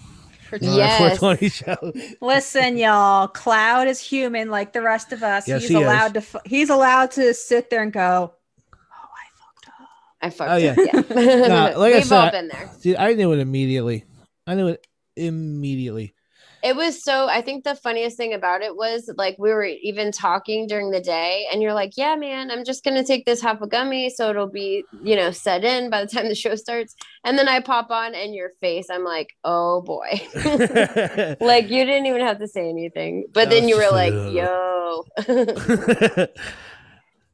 For- 0.49 0.57
our 0.63 0.63
Yes. 0.63 1.19
420 1.19 1.49
show. 1.51 1.93
Listen, 2.23 2.77
y'all. 2.79 3.29
Cloud 3.29 3.87
is 3.87 4.01
human, 4.01 4.51
like 4.51 4.73
the 4.73 4.81
rest 4.83 5.13
of 5.13 5.23
us. 5.23 5.47
Yes, 5.47 5.63
he's 5.63 5.71
he 5.71 5.77
is. 5.77 5.83
allowed 5.83 6.15
to. 6.15 6.23
He's 6.47 6.71
allowed 6.71 7.11
to 7.13 7.35
sit 7.35 7.69
there 7.71 7.83
and 7.83 7.93
go. 7.93 8.33
Oh, 8.73 8.77
I 8.97 9.29
fucked 9.37 9.69
up. 9.69 9.89
I 10.23 10.31
fucked 10.31 10.51
Oh, 10.51 10.57
yeah. 10.57 10.99
up. 11.01 11.07
Yeah. 11.11 11.47
No, 11.73 11.79
like 11.79 11.93
I 11.95 11.99
We've 11.99 12.13
all 12.13 12.23
said, 12.23 12.31
been 12.33 12.49
there. 12.49 12.71
Dude, 12.81 12.97
I 12.97 13.13
knew 13.13 13.33
it 13.33 13.39
immediately. 13.41 14.05
I 14.47 14.55
knew 14.55 14.69
it 14.69 14.87
immediately. 15.17 16.15
It 16.63 16.75
was 16.75 17.03
so 17.05 17.29
I 17.29 17.41
think 17.41 17.63
the 17.65 17.75
funniest 17.77 18.17
thing 18.17 18.35
about 18.35 18.63
it 18.63 18.75
was 18.77 19.09
like 19.17 19.37
we 19.39 19.51
were 19.51 19.65
even 19.65 20.11
talking 20.11 20.67
during 20.67 20.91
the 20.91 21.01
day 21.01 21.47
and 21.53 21.63
you're 21.63 21.73
like, 21.75 21.93
"Yeah, 21.97 22.17
man, 22.17 22.51
I'm 22.51 22.65
just 22.65 22.83
going 22.83 22.97
to 22.97 23.05
take 23.05 23.27
this 23.27 23.41
half 23.41 23.61
a 23.61 23.67
gummy 23.69 24.11
so 24.11 24.31
it'll 24.31 24.49
be, 24.49 24.85
you 25.03 25.15
know, 25.15 25.31
set 25.31 25.65
in 25.65 25.89
by 25.89 26.05
the 26.05 26.11
time 26.13 26.29
the 26.29 26.35
show 26.35 26.57
starts." 26.57 26.97
And 27.25 27.39
then 27.39 27.49
I 27.49 27.61
pop 27.61 27.91
on 27.91 28.15
and 28.15 28.35
your 28.35 28.51
face, 28.61 28.89
I'm 28.91 29.05
like, 29.05 29.37
"Oh 29.45 29.83
boy." 29.83 30.21
like 31.41 31.71
you 31.71 31.85
didn't 31.85 32.07
even 32.07 32.23
have 32.23 32.39
to 32.41 32.49
say 32.49 32.69
anything. 32.69 33.27
But 33.33 33.51
then 33.51 33.69
you 33.69 33.77
were 33.77 33.91
like, 33.93 34.13
"Yo." 34.13 35.05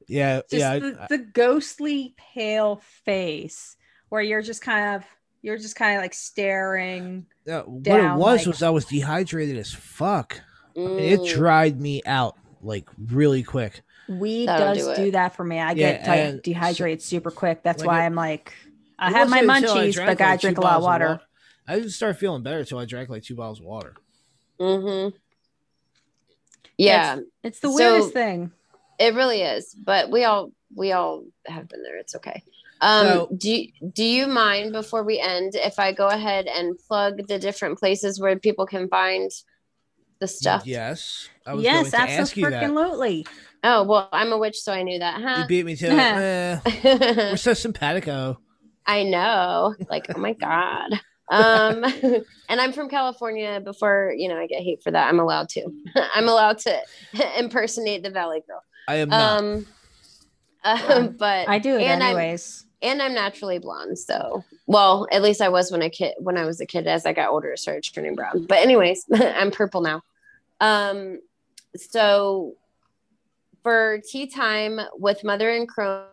yeah, 0.07 0.41
Just 0.51 0.53
yeah. 0.53 0.79
The, 0.79 0.99
I- 1.01 1.07
the 1.09 1.19
ghostly 1.19 2.15
pale 2.17 2.83
face, 3.05 3.77
where 4.11 4.23
you're 4.23 4.43
just 4.43 4.61
kind 4.63 4.97
of 4.97 5.05
you're 5.45 5.59
just 5.59 5.77
kind 5.77 5.97
of 5.97 6.03
like 6.03 6.15
staring. 6.15 7.27
yeah, 7.45 7.61
what 7.63 7.87
it 8.01 8.15
was 8.17 8.39
like- 8.41 8.47
was 8.47 8.63
I 8.63 8.71
was 8.71 8.87
dehydrated 8.87 9.59
as 9.59 9.73
fuck. 9.73 10.41
I 10.75 10.81
mean, 10.81 10.99
It 10.99 11.21
Mm. 11.21 11.35
dried 11.35 11.81
me 11.81 12.03
out 12.07 12.37
like 12.63 12.89
really 12.99 13.43
quick. 13.43 13.83
Weed 14.09 14.47
That'll 14.47 14.75
does 14.75 14.97
do 14.97 15.05
do, 15.07 15.11
that 15.13 15.35
for 15.37 15.45
me. 15.45 15.59
I 15.61 15.73
Yeah, 15.73 15.75
get 15.75 16.05
de- 16.05 16.11
and 16.11 16.43
dehydrated 16.43 17.03
super 17.03 17.31
quick. 17.31 17.63
That's 17.63 17.81
like 17.81 17.87
why 17.89 18.03
it- 18.03 18.07
I'm 18.07 18.15
like, 18.15 18.55
I 18.99 19.11
have 19.11 19.29
my 19.29 19.43
wasn't 19.45 19.51
I 19.51 19.61
munchies, 19.61 19.93
drank, 19.95 20.19
but 20.19 20.25
I 20.25 20.31
like, 20.31 20.41
two 20.41 20.47
drink 20.47 20.59
a 20.59 20.61
lot 20.63 20.67
of 20.77 20.83
bottles 20.83 20.85
water. 20.87 21.21
I 21.69 21.75
didn't 21.77 21.91
start 21.91 22.17
feeling 22.19 22.43
better 22.43 22.59
until 22.61 22.79
I 22.79 22.85
drank 22.87 23.09
like 23.11 23.23
two 23.23 23.35
bottles 23.37 23.61
of 23.61 23.67
water. 23.67 23.95
Mm-hmm. 24.59 25.17
Yeah, 26.79 27.21
It's 27.43 27.61
the 27.61 27.69
So- 27.69 27.75
weirdest 27.75 28.13
thing. 28.15 28.51
it 28.99 29.15
really 29.15 29.43
is. 29.43 29.75
But 29.75 30.11
we 30.11 30.25
all 30.25 30.53
we 30.75 30.93
all 30.93 31.25
have 31.47 31.69
been 31.69 31.83
there. 31.83 31.99
It's 31.99 32.17
okay. 32.17 32.43
Um, 32.81 33.07
So- 33.07 33.29
do 33.37 33.51
you, 33.51 33.69
do 33.93 34.05
you 34.05 34.27
mind 34.27 34.73
before 34.73 35.03
we 35.05 35.19
end 35.21 35.55
if 35.55 35.79
I 35.79 35.93
go 35.93 36.09
ahead 36.09 36.47
and 36.47 36.79
plug 36.89 37.27
the 37.29 37.39
different 37.39 37.79
places 37.79 38.21
where 38.21 38.39
people 38.39 38.67
can 38.67 38.89
find 38.89 39.31
the 40.21 40.27
stuff? 40.29 40.67
Yes, 40.67 41.29
I 41.47 41.55
was 41.55 41.65
Yes, 41.65 41.91
going 41.93 42.07
to 42.07 42.13
ask 42.13 42.37
you 42.37 42.51
that. 42.51 42.63
absolutely. 42.63 43.27
Oh 43.63 43.83
well, 43.85 44.09
I'm 44.13 44.31
a 44.33 44.39
witch, 44.39 44.59
so 44.59 44.73
I 44.73 44.83
knew 44.83 44.99
that, 44.99 45.39
You 45.39 45.47
beat 45.47 45.65
me 45.65 45.75
to 45.77 45.87
it. 45.87 45.91
Eh, 46.85 47.31
we're 47.31 47.37
so 47.37 47.55
simpatico. 47.55 48.39
I 48.87 49.03
know. 49.05 49.75
Like, 49.89 50.07
oh 50.15 50.19
my 50.19 50.35
god. 50.35 50.93
Um, 51.31 51.83
and 52.51 52.61
I'm 52.61 52.73
from 52.75 52.91
California. 52.91 53.61
Before 53.65 54.13
you 54.15 54.29
know, 54.29 54.37
I 54.37 54.47
get 54.47 54.63
hate 54.63 54.83
for 54.83 54.91
that. 54.91 55.09
I'm 55.09 55.19
allowed 55.19 55.49
to. 55.51 55.65
I'm 56.15 56.29
allowed 56.29 56.59
to 56.59 56.79
impersonate 57.39 58.03
the 58.03 58.11
Valley 58.11 58.43
Girl. 58.47 58.63
I 58.87 58.97
am 58.97 59.09
not. 59.09 59.39
Um, 59.43 59.67
um, 60.65 61.09
but 61.19 61.49
I 61.49 61.59
do 61.59 61.77
it 61.77 61.83
and 61.83 62.03
I'm- 62.03 62.17
anyways. 62.17 62.67
and 62.83 63.01
I'm 63.03 63.15
naturally 63.15 63.59
blonde. 63.59 63.99
So, 63.99 64.45
well, 64.67 65.07
at 65.13 65.23
least 65.23 65.41
I 65.41 65.49
was 65.49 65.71
when 65.71 65.83
I 65.83 65.89
kid 65.89 66.15
when 66.19 66.37
I 66.37 66.45
was 66.45 66.61
a 66.61 66.67
kid. 66.67 66.87
As 66.87 67.07
I 67.07 67.13
got 67.13 67.31
older, 67.31 67.53
I 67.53 67.57
started 67.57 67.83
turning 67.83 68.15
brown. 68.15 68.47
But 68.47 68.59
anyways, 68.59 69.05
I'm 69.15 69.51
purple 69.51 69.81
now. 69.81 70.03
Um, 70.61 71.21
so 71.77 72.55
for 73.63 74.01
tea 74.09 74.27
time 74.27 74.81
with 74.95 75.25
Mother 75.25 75.51
and 75.51 75.69
Crone, 75.69 76.07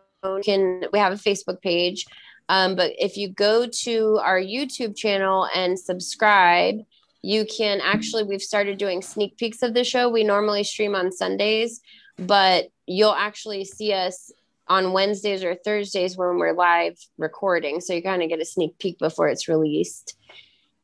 can 0.43 0.85
we 0.91 0.99
have 0.99 1.13
a 1.13 1.17
Facebook 1.17 1.61
page? 1.61 2.05
Um, 2.49 2.75
but 2.75 2.91
if 2.97 3.15
you 3.17 3.29
go 3.29 3.65
to 3.83 4.19
our 4.21 4.39
YouTube 4.39 4.95
channel 4.97 5.47
and 5.55 5.79
subscribe, 5.79 6.75
you 7.21 7.45
can 7.45 7.79
actually 7.81 8.23
we've 8.23 8.41
started 8.41 8.77
doing 8.77 9.01
sneak 9.01 9.37
peeks 9.37 9.61
of 9.63 9.73
the 9.73 9.83
show. 9.83 10.09
We 10.09 10.23
normally 10.23 10.63
stream 10.63 10.95
on 10.95 11.11
Sundays, 11.11 11.81
but 12.17 12.69
you'll 12.87 13.13
actually 13.13 13.63
see 13.63 13.93
us 13.93 14.31
on 14.71 14.93
Wednesdays 14.93 15.43
or 15.43 15.53
Thursdays 15.53 16.15
when 16.15 16.37
we're 16.37 16.53
live 16.53 16.97
recording. 17.17 17.81
So 17.81 17.93
you 17.93 18.01
kind 18.01 18.23
of 18.23 18.29
get 18.29 18.39
a 18.39 18.45
sneak 18.45 18.79
peek 18.79 18.97
before 18.99 19.27
it's 19.27 19.49
released. 19.49 20.17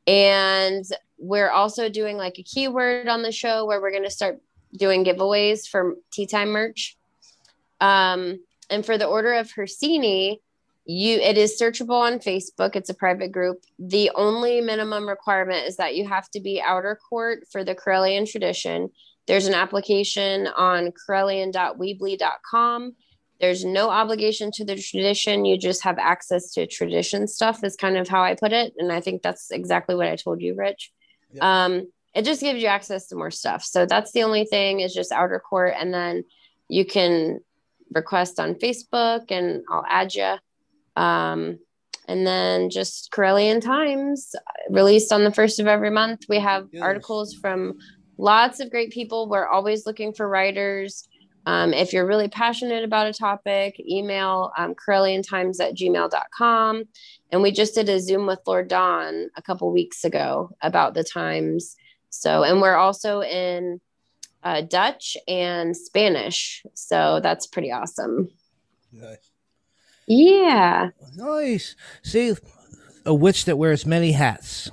And 0.06 0.84
we're 1.18 1.50
also 1.50 1.88
doing 1.88 2.18
like 2.18 2.38
a 2.38 2.44
keyword 2.44 3.08
on 3.08 3.22
the 3.22 3.32
show 3.32 3.66
where 3.66 3.80
we're 3.80 3.92
going 3.92 4.04
to 4.04 4.10
start 4.10 4.42
doing 4.76 5.06
giveaways 5.06 5.70
for 5.70 5.96
tea 6.12 6.26
time 6.26 6.50
merch. 6.50 6.98
Um, 7.80 8.44
and 8.70 8.86
for 8.86 8.98
the 8.98 9.06
Order 9.06 9.36
of 9.36 9.54
Hersini, 9.54 10.42
you 10.84 11.20
it 11.20 11.38
is 11.38 11.58
searchable 11.60 12.02
on 12.02 12.20
Facebook. 12.20 12.76
It's 12.76 12.90
a 12.90 12.94
private 12.94 13.32
group. 13.32 13.64
The 13.80 14.12
only 14.16 14.60
minimum 14.60 15.08
requirement 15.08 15.66
is 15.66 15.78
that 15.78 15.96
you 15.96 16.10
have 16.10 16.30
to 16.32 16.42
be 16.42 16.62
outer 16.62 17.00
court 17.10 17.46
for 17.50 17.64
the 17.64 17.74
Correllian 17.74 18.30
tradition. 18.30 18.90
There's 19.28 19.48
an 19.48 19.54
application 19.54 20.48
on 20.48 20.92
correllian.weebly.com. 20.92 22.96
There's 23.40 23.64
no 23.64 23.90
obligation 23.90 24.52
to 24.52 24.66
the 24.66 24.76
tradition. 24.76 25.46
You 25.46 25.58
just 25.58 25.84
have 25.84 26.00
access 26.00 26.52
to 26.54 26.66
tradition 26.66 27.28
stuff, 27.28 27.64
is 27.64 27.76
kind 27.76 27.98
of 27.98 28.08
how 28.08 28.24
I 28.24 28.36
put 28.36 28.52
it. 28.52 28.74
And 28.78 28.92
I 28.92 29.00
think 29.02 29.22
that's 29.22 29.52
exactly 29.52 29.96
what 29.96 30.08
I 30.08 30.16
told 30.16 30.42
you, 30.42 30.56
Rich. 30.56 30.92
Yep. 31.34 31.44
Um, 31.44 31.88
it 32.16 32.26
just 32.26 32.42
gives 32.42 32.62
you 32.62 32.68
access 32.68 33.08
to 33.08 33.16
more 33.16 33.30
stuff. 33.30 33.64
So 33.64 33.86
that's 33.86 34.12
the 34.12 34.24
only 34.24 34.46
thing 34.46 34.80
is 34.80 34.94
just 34.94 35.12
outer 35.12 35.40
court. 35.40 35.76
And 35.78 35.94
then 35.94 36.24
you 36.68 36.84
can 36.84 37.40
request 37.94 38.40
on 38.40 38.56
Facebook 38.56 39.26
and 39.30 39.64
I'll 39.70 39.86
add 39.88 40.16
you. 40.16 40.36
Um, 40.96 41.60
and 42.08 42.26
then 42.26 42.70
just 42.70 43.12
Correllian 43.12 43.62
Times 43.62 44.34
released 44.70 45.12
on 45.12 45.24
the 45.24 45.32
first 45.32 45.60
of 45.60 45.68
every 45.68 45.92
month. 45.92 46.22
We 46.28 46.40
have 46.40 46.68
Yes. 46.72 46.82
articles 46.82 47.34
from 47.36 47.78
lots 48.18 48.60
of 48.60 48.72
great 48.72 48.92
people. 48.92 49.30
We're 49.30 49.48
always 49.48 49.86
looking 49.86 50.14
for 50.14 50.28
writers. 50.28 51.08
Um, 51.48 51.74
if 51.74 51.94
you're 51.94 52.06
really 52.06 52.28
passionate 52.28 52.84
about 52.84 53.08
a 53.08 53.14
topic, 53.14 53.80
email 53.80 54.52
um, 54.58 54.76
Times 54.76 55.62
at 55.62 55.76
gmail.com. 55.76 56.84
And 57.32 57.42
we 57.42 57.52
just 57.54 57.74
did 57.74 57.88
a 57.88 58.02
Zoom 58.02 58.28
with 58.28 58.40
Lord 58.46 58.68
Don 58.68 59.30
a 59.38 59.42
couple 59.42 59.72
weeks 59.72 60.04
ago 60.04 60.52
about 60.62 60.94
the 60.94 61.06
times. 61.06 61.78
So, 62.10 62.44
and 62.44 62.62
we're 62.62 62.76
also 62.76 63.22
in 63.22 63.80
uh, 64.44 64.60
Dutch 64.60 65.16
and 65.26 65.76
Spanish. 65.76 66.66
So 66.74 67.22
that's 67.24 67.48
pretty 67.48 67.72
awesome. 67.72 68.30
Nice. 68.92 69.32
Yeah. 70.06 70.90
Nice. 71.16 71.78
See, 72.04 72.36
a 73.06 73.14
witch 73.14 73.46
that 73.46 73.56
wears 73.56 73.86
many 73.86 74.12
hats. 74.12 74.70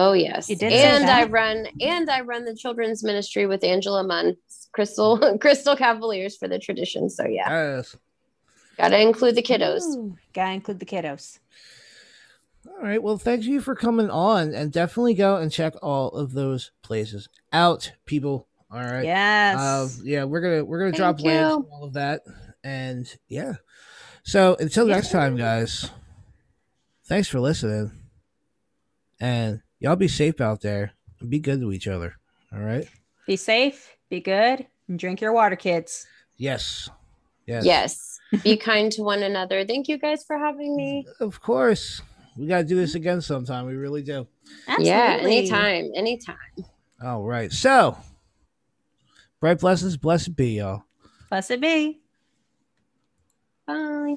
Oh 0.00 0.12
yes. 0.12 0.48
You 0.48 0.54
did 0.54 0.72
and 0.72 1.06
I 1.10 1.24
run 1.24 1.66
and 1.80 2.08
I 2.08 2.20
run 2.20 2.44
the 2.44 2.54
children's 2.54 3.02
ministry 3.02 3.46
with 3.46 3.64
Angela 3.64 4.04
Munn, 4.04 4.36
Crystal 4.70 5.36
Crystal 5.40 5.74
Cavaliers 5.74 6.36
for 6.36 6.46
the 6.46 6.60
tradition. 6.60 7.10
So 7.10 7.26
yeah, 7.26 7.48
Yes. 7.76 7.96
gotta 8.76 9.00
include 9.00 9.34
the 9.34 9.42
kiddos. 9.42 9.82
Ooh, 9.82 10.16
gotta 10.32 10.52
include 10.52 10.78
the 10.78 10.86
kiddos. 10.86 11.40
All 12.68 12.84
right. 12.84 13.02
Well, 13.02 13.18
thank 13.18 13.42
you 13.42 13.60
for 13.60 13.74
coming 13.74 14.08
on, 14.08 14.54
and 14.54 14.70
definitely 14.70 15.14
go 15.14 15.36
and 15.36 15.50
check 15.50 15.74
all 15.82 16.10
of 16.10 16.32
those 16.32 16.70
places 16.82 17.28
out, 17.52 17.90
people. 18.06 18.46
All 18.70 18.78
right. 18.80 19.04
Yes. 19.04 19.58
Uh, 19.58 19.88
yeah, 20.04 20.24
we're 20.24 20.40
gonna 20.40 20.64
we're 20.64 20.78
gonna 20.78 20.92
drop 20.92 21.16
Thank 21.16 21.26
links 21.26 21.40
you. 21.50 21.56
and 21.56 21.64
all 21.72 21.84
of 21.84 21.94
that, 21.94 22.22
and 22.62 23.12
yeah. 23.26 23.54
So 24.22 24.56
until 24.60 24.86
next 24.86 25.10
time, 25.10 25.34
guys. 25.34 25.90
Thanks 27.06 27.26
for 27.26 27.40
listening, 27.40 27.90
and 29.18 29.62
y'all 29.80 29.96
be 29.96 30.08
safe 30.08 30.40
out 30.40 30.60
there 30.60 30.92
and 31.20 31.30
be 31.30 31.38
good 31.38 31.60
to 31.60 31.72
each 31.72 31.88
other. 31.88 32.16
All 32.52 32.60
right. 32.60 32.86
be 33.26 33.36
safe, 33.36 33.96
be 34.08 34.20
good, 34.20 34.66
and 34.88 34.98
drink 34.98 35.20
your 35.20 35.32
water, 35.32 35.56
kids. 35.56 36.06
Yes. 36.36 36.88
Yes. 37.46 37.64
Yes. 37.64 38.20
Be 38.44 38.56
kind 38.56 38.92
to 38.92 39.02
one 39.02 39.22
another. 39.22 39.64
Thank 39.64 39.88
you 39.88 39.98
guys 39.98 40.24
for 40.24 40.38
having 40.38 40.76
me. 40.76 41.06
Of 41.20 41.40
course. 41.40 42.02
We 42.36 42.46
got 42.46 42.58
to 42.58 42.64
do 42.64 42.76
this 42.76 42.94
again 42.94 43.20
sometime. 43.20 43.66
We 43.66 43.74
really 43.74 44.02
do. 44.02 44.28
Absolutely. 44.68 44.86
Yeah, 44.86 45.18
anytime, 45.20 45.90
anytime. 45.94 46.36
All 47.02 47.24
right. 47.24 47.50
So, 47.50 47.98
bright 49.40 49.58
blessings, 49.58 49.96
blessed 49.96 50.36
be, 50.36 50.58
y'all. 50.58 50.84
Blessed 51.30 51.60
be. 51.60 52.00
Bye. 53.66 54.16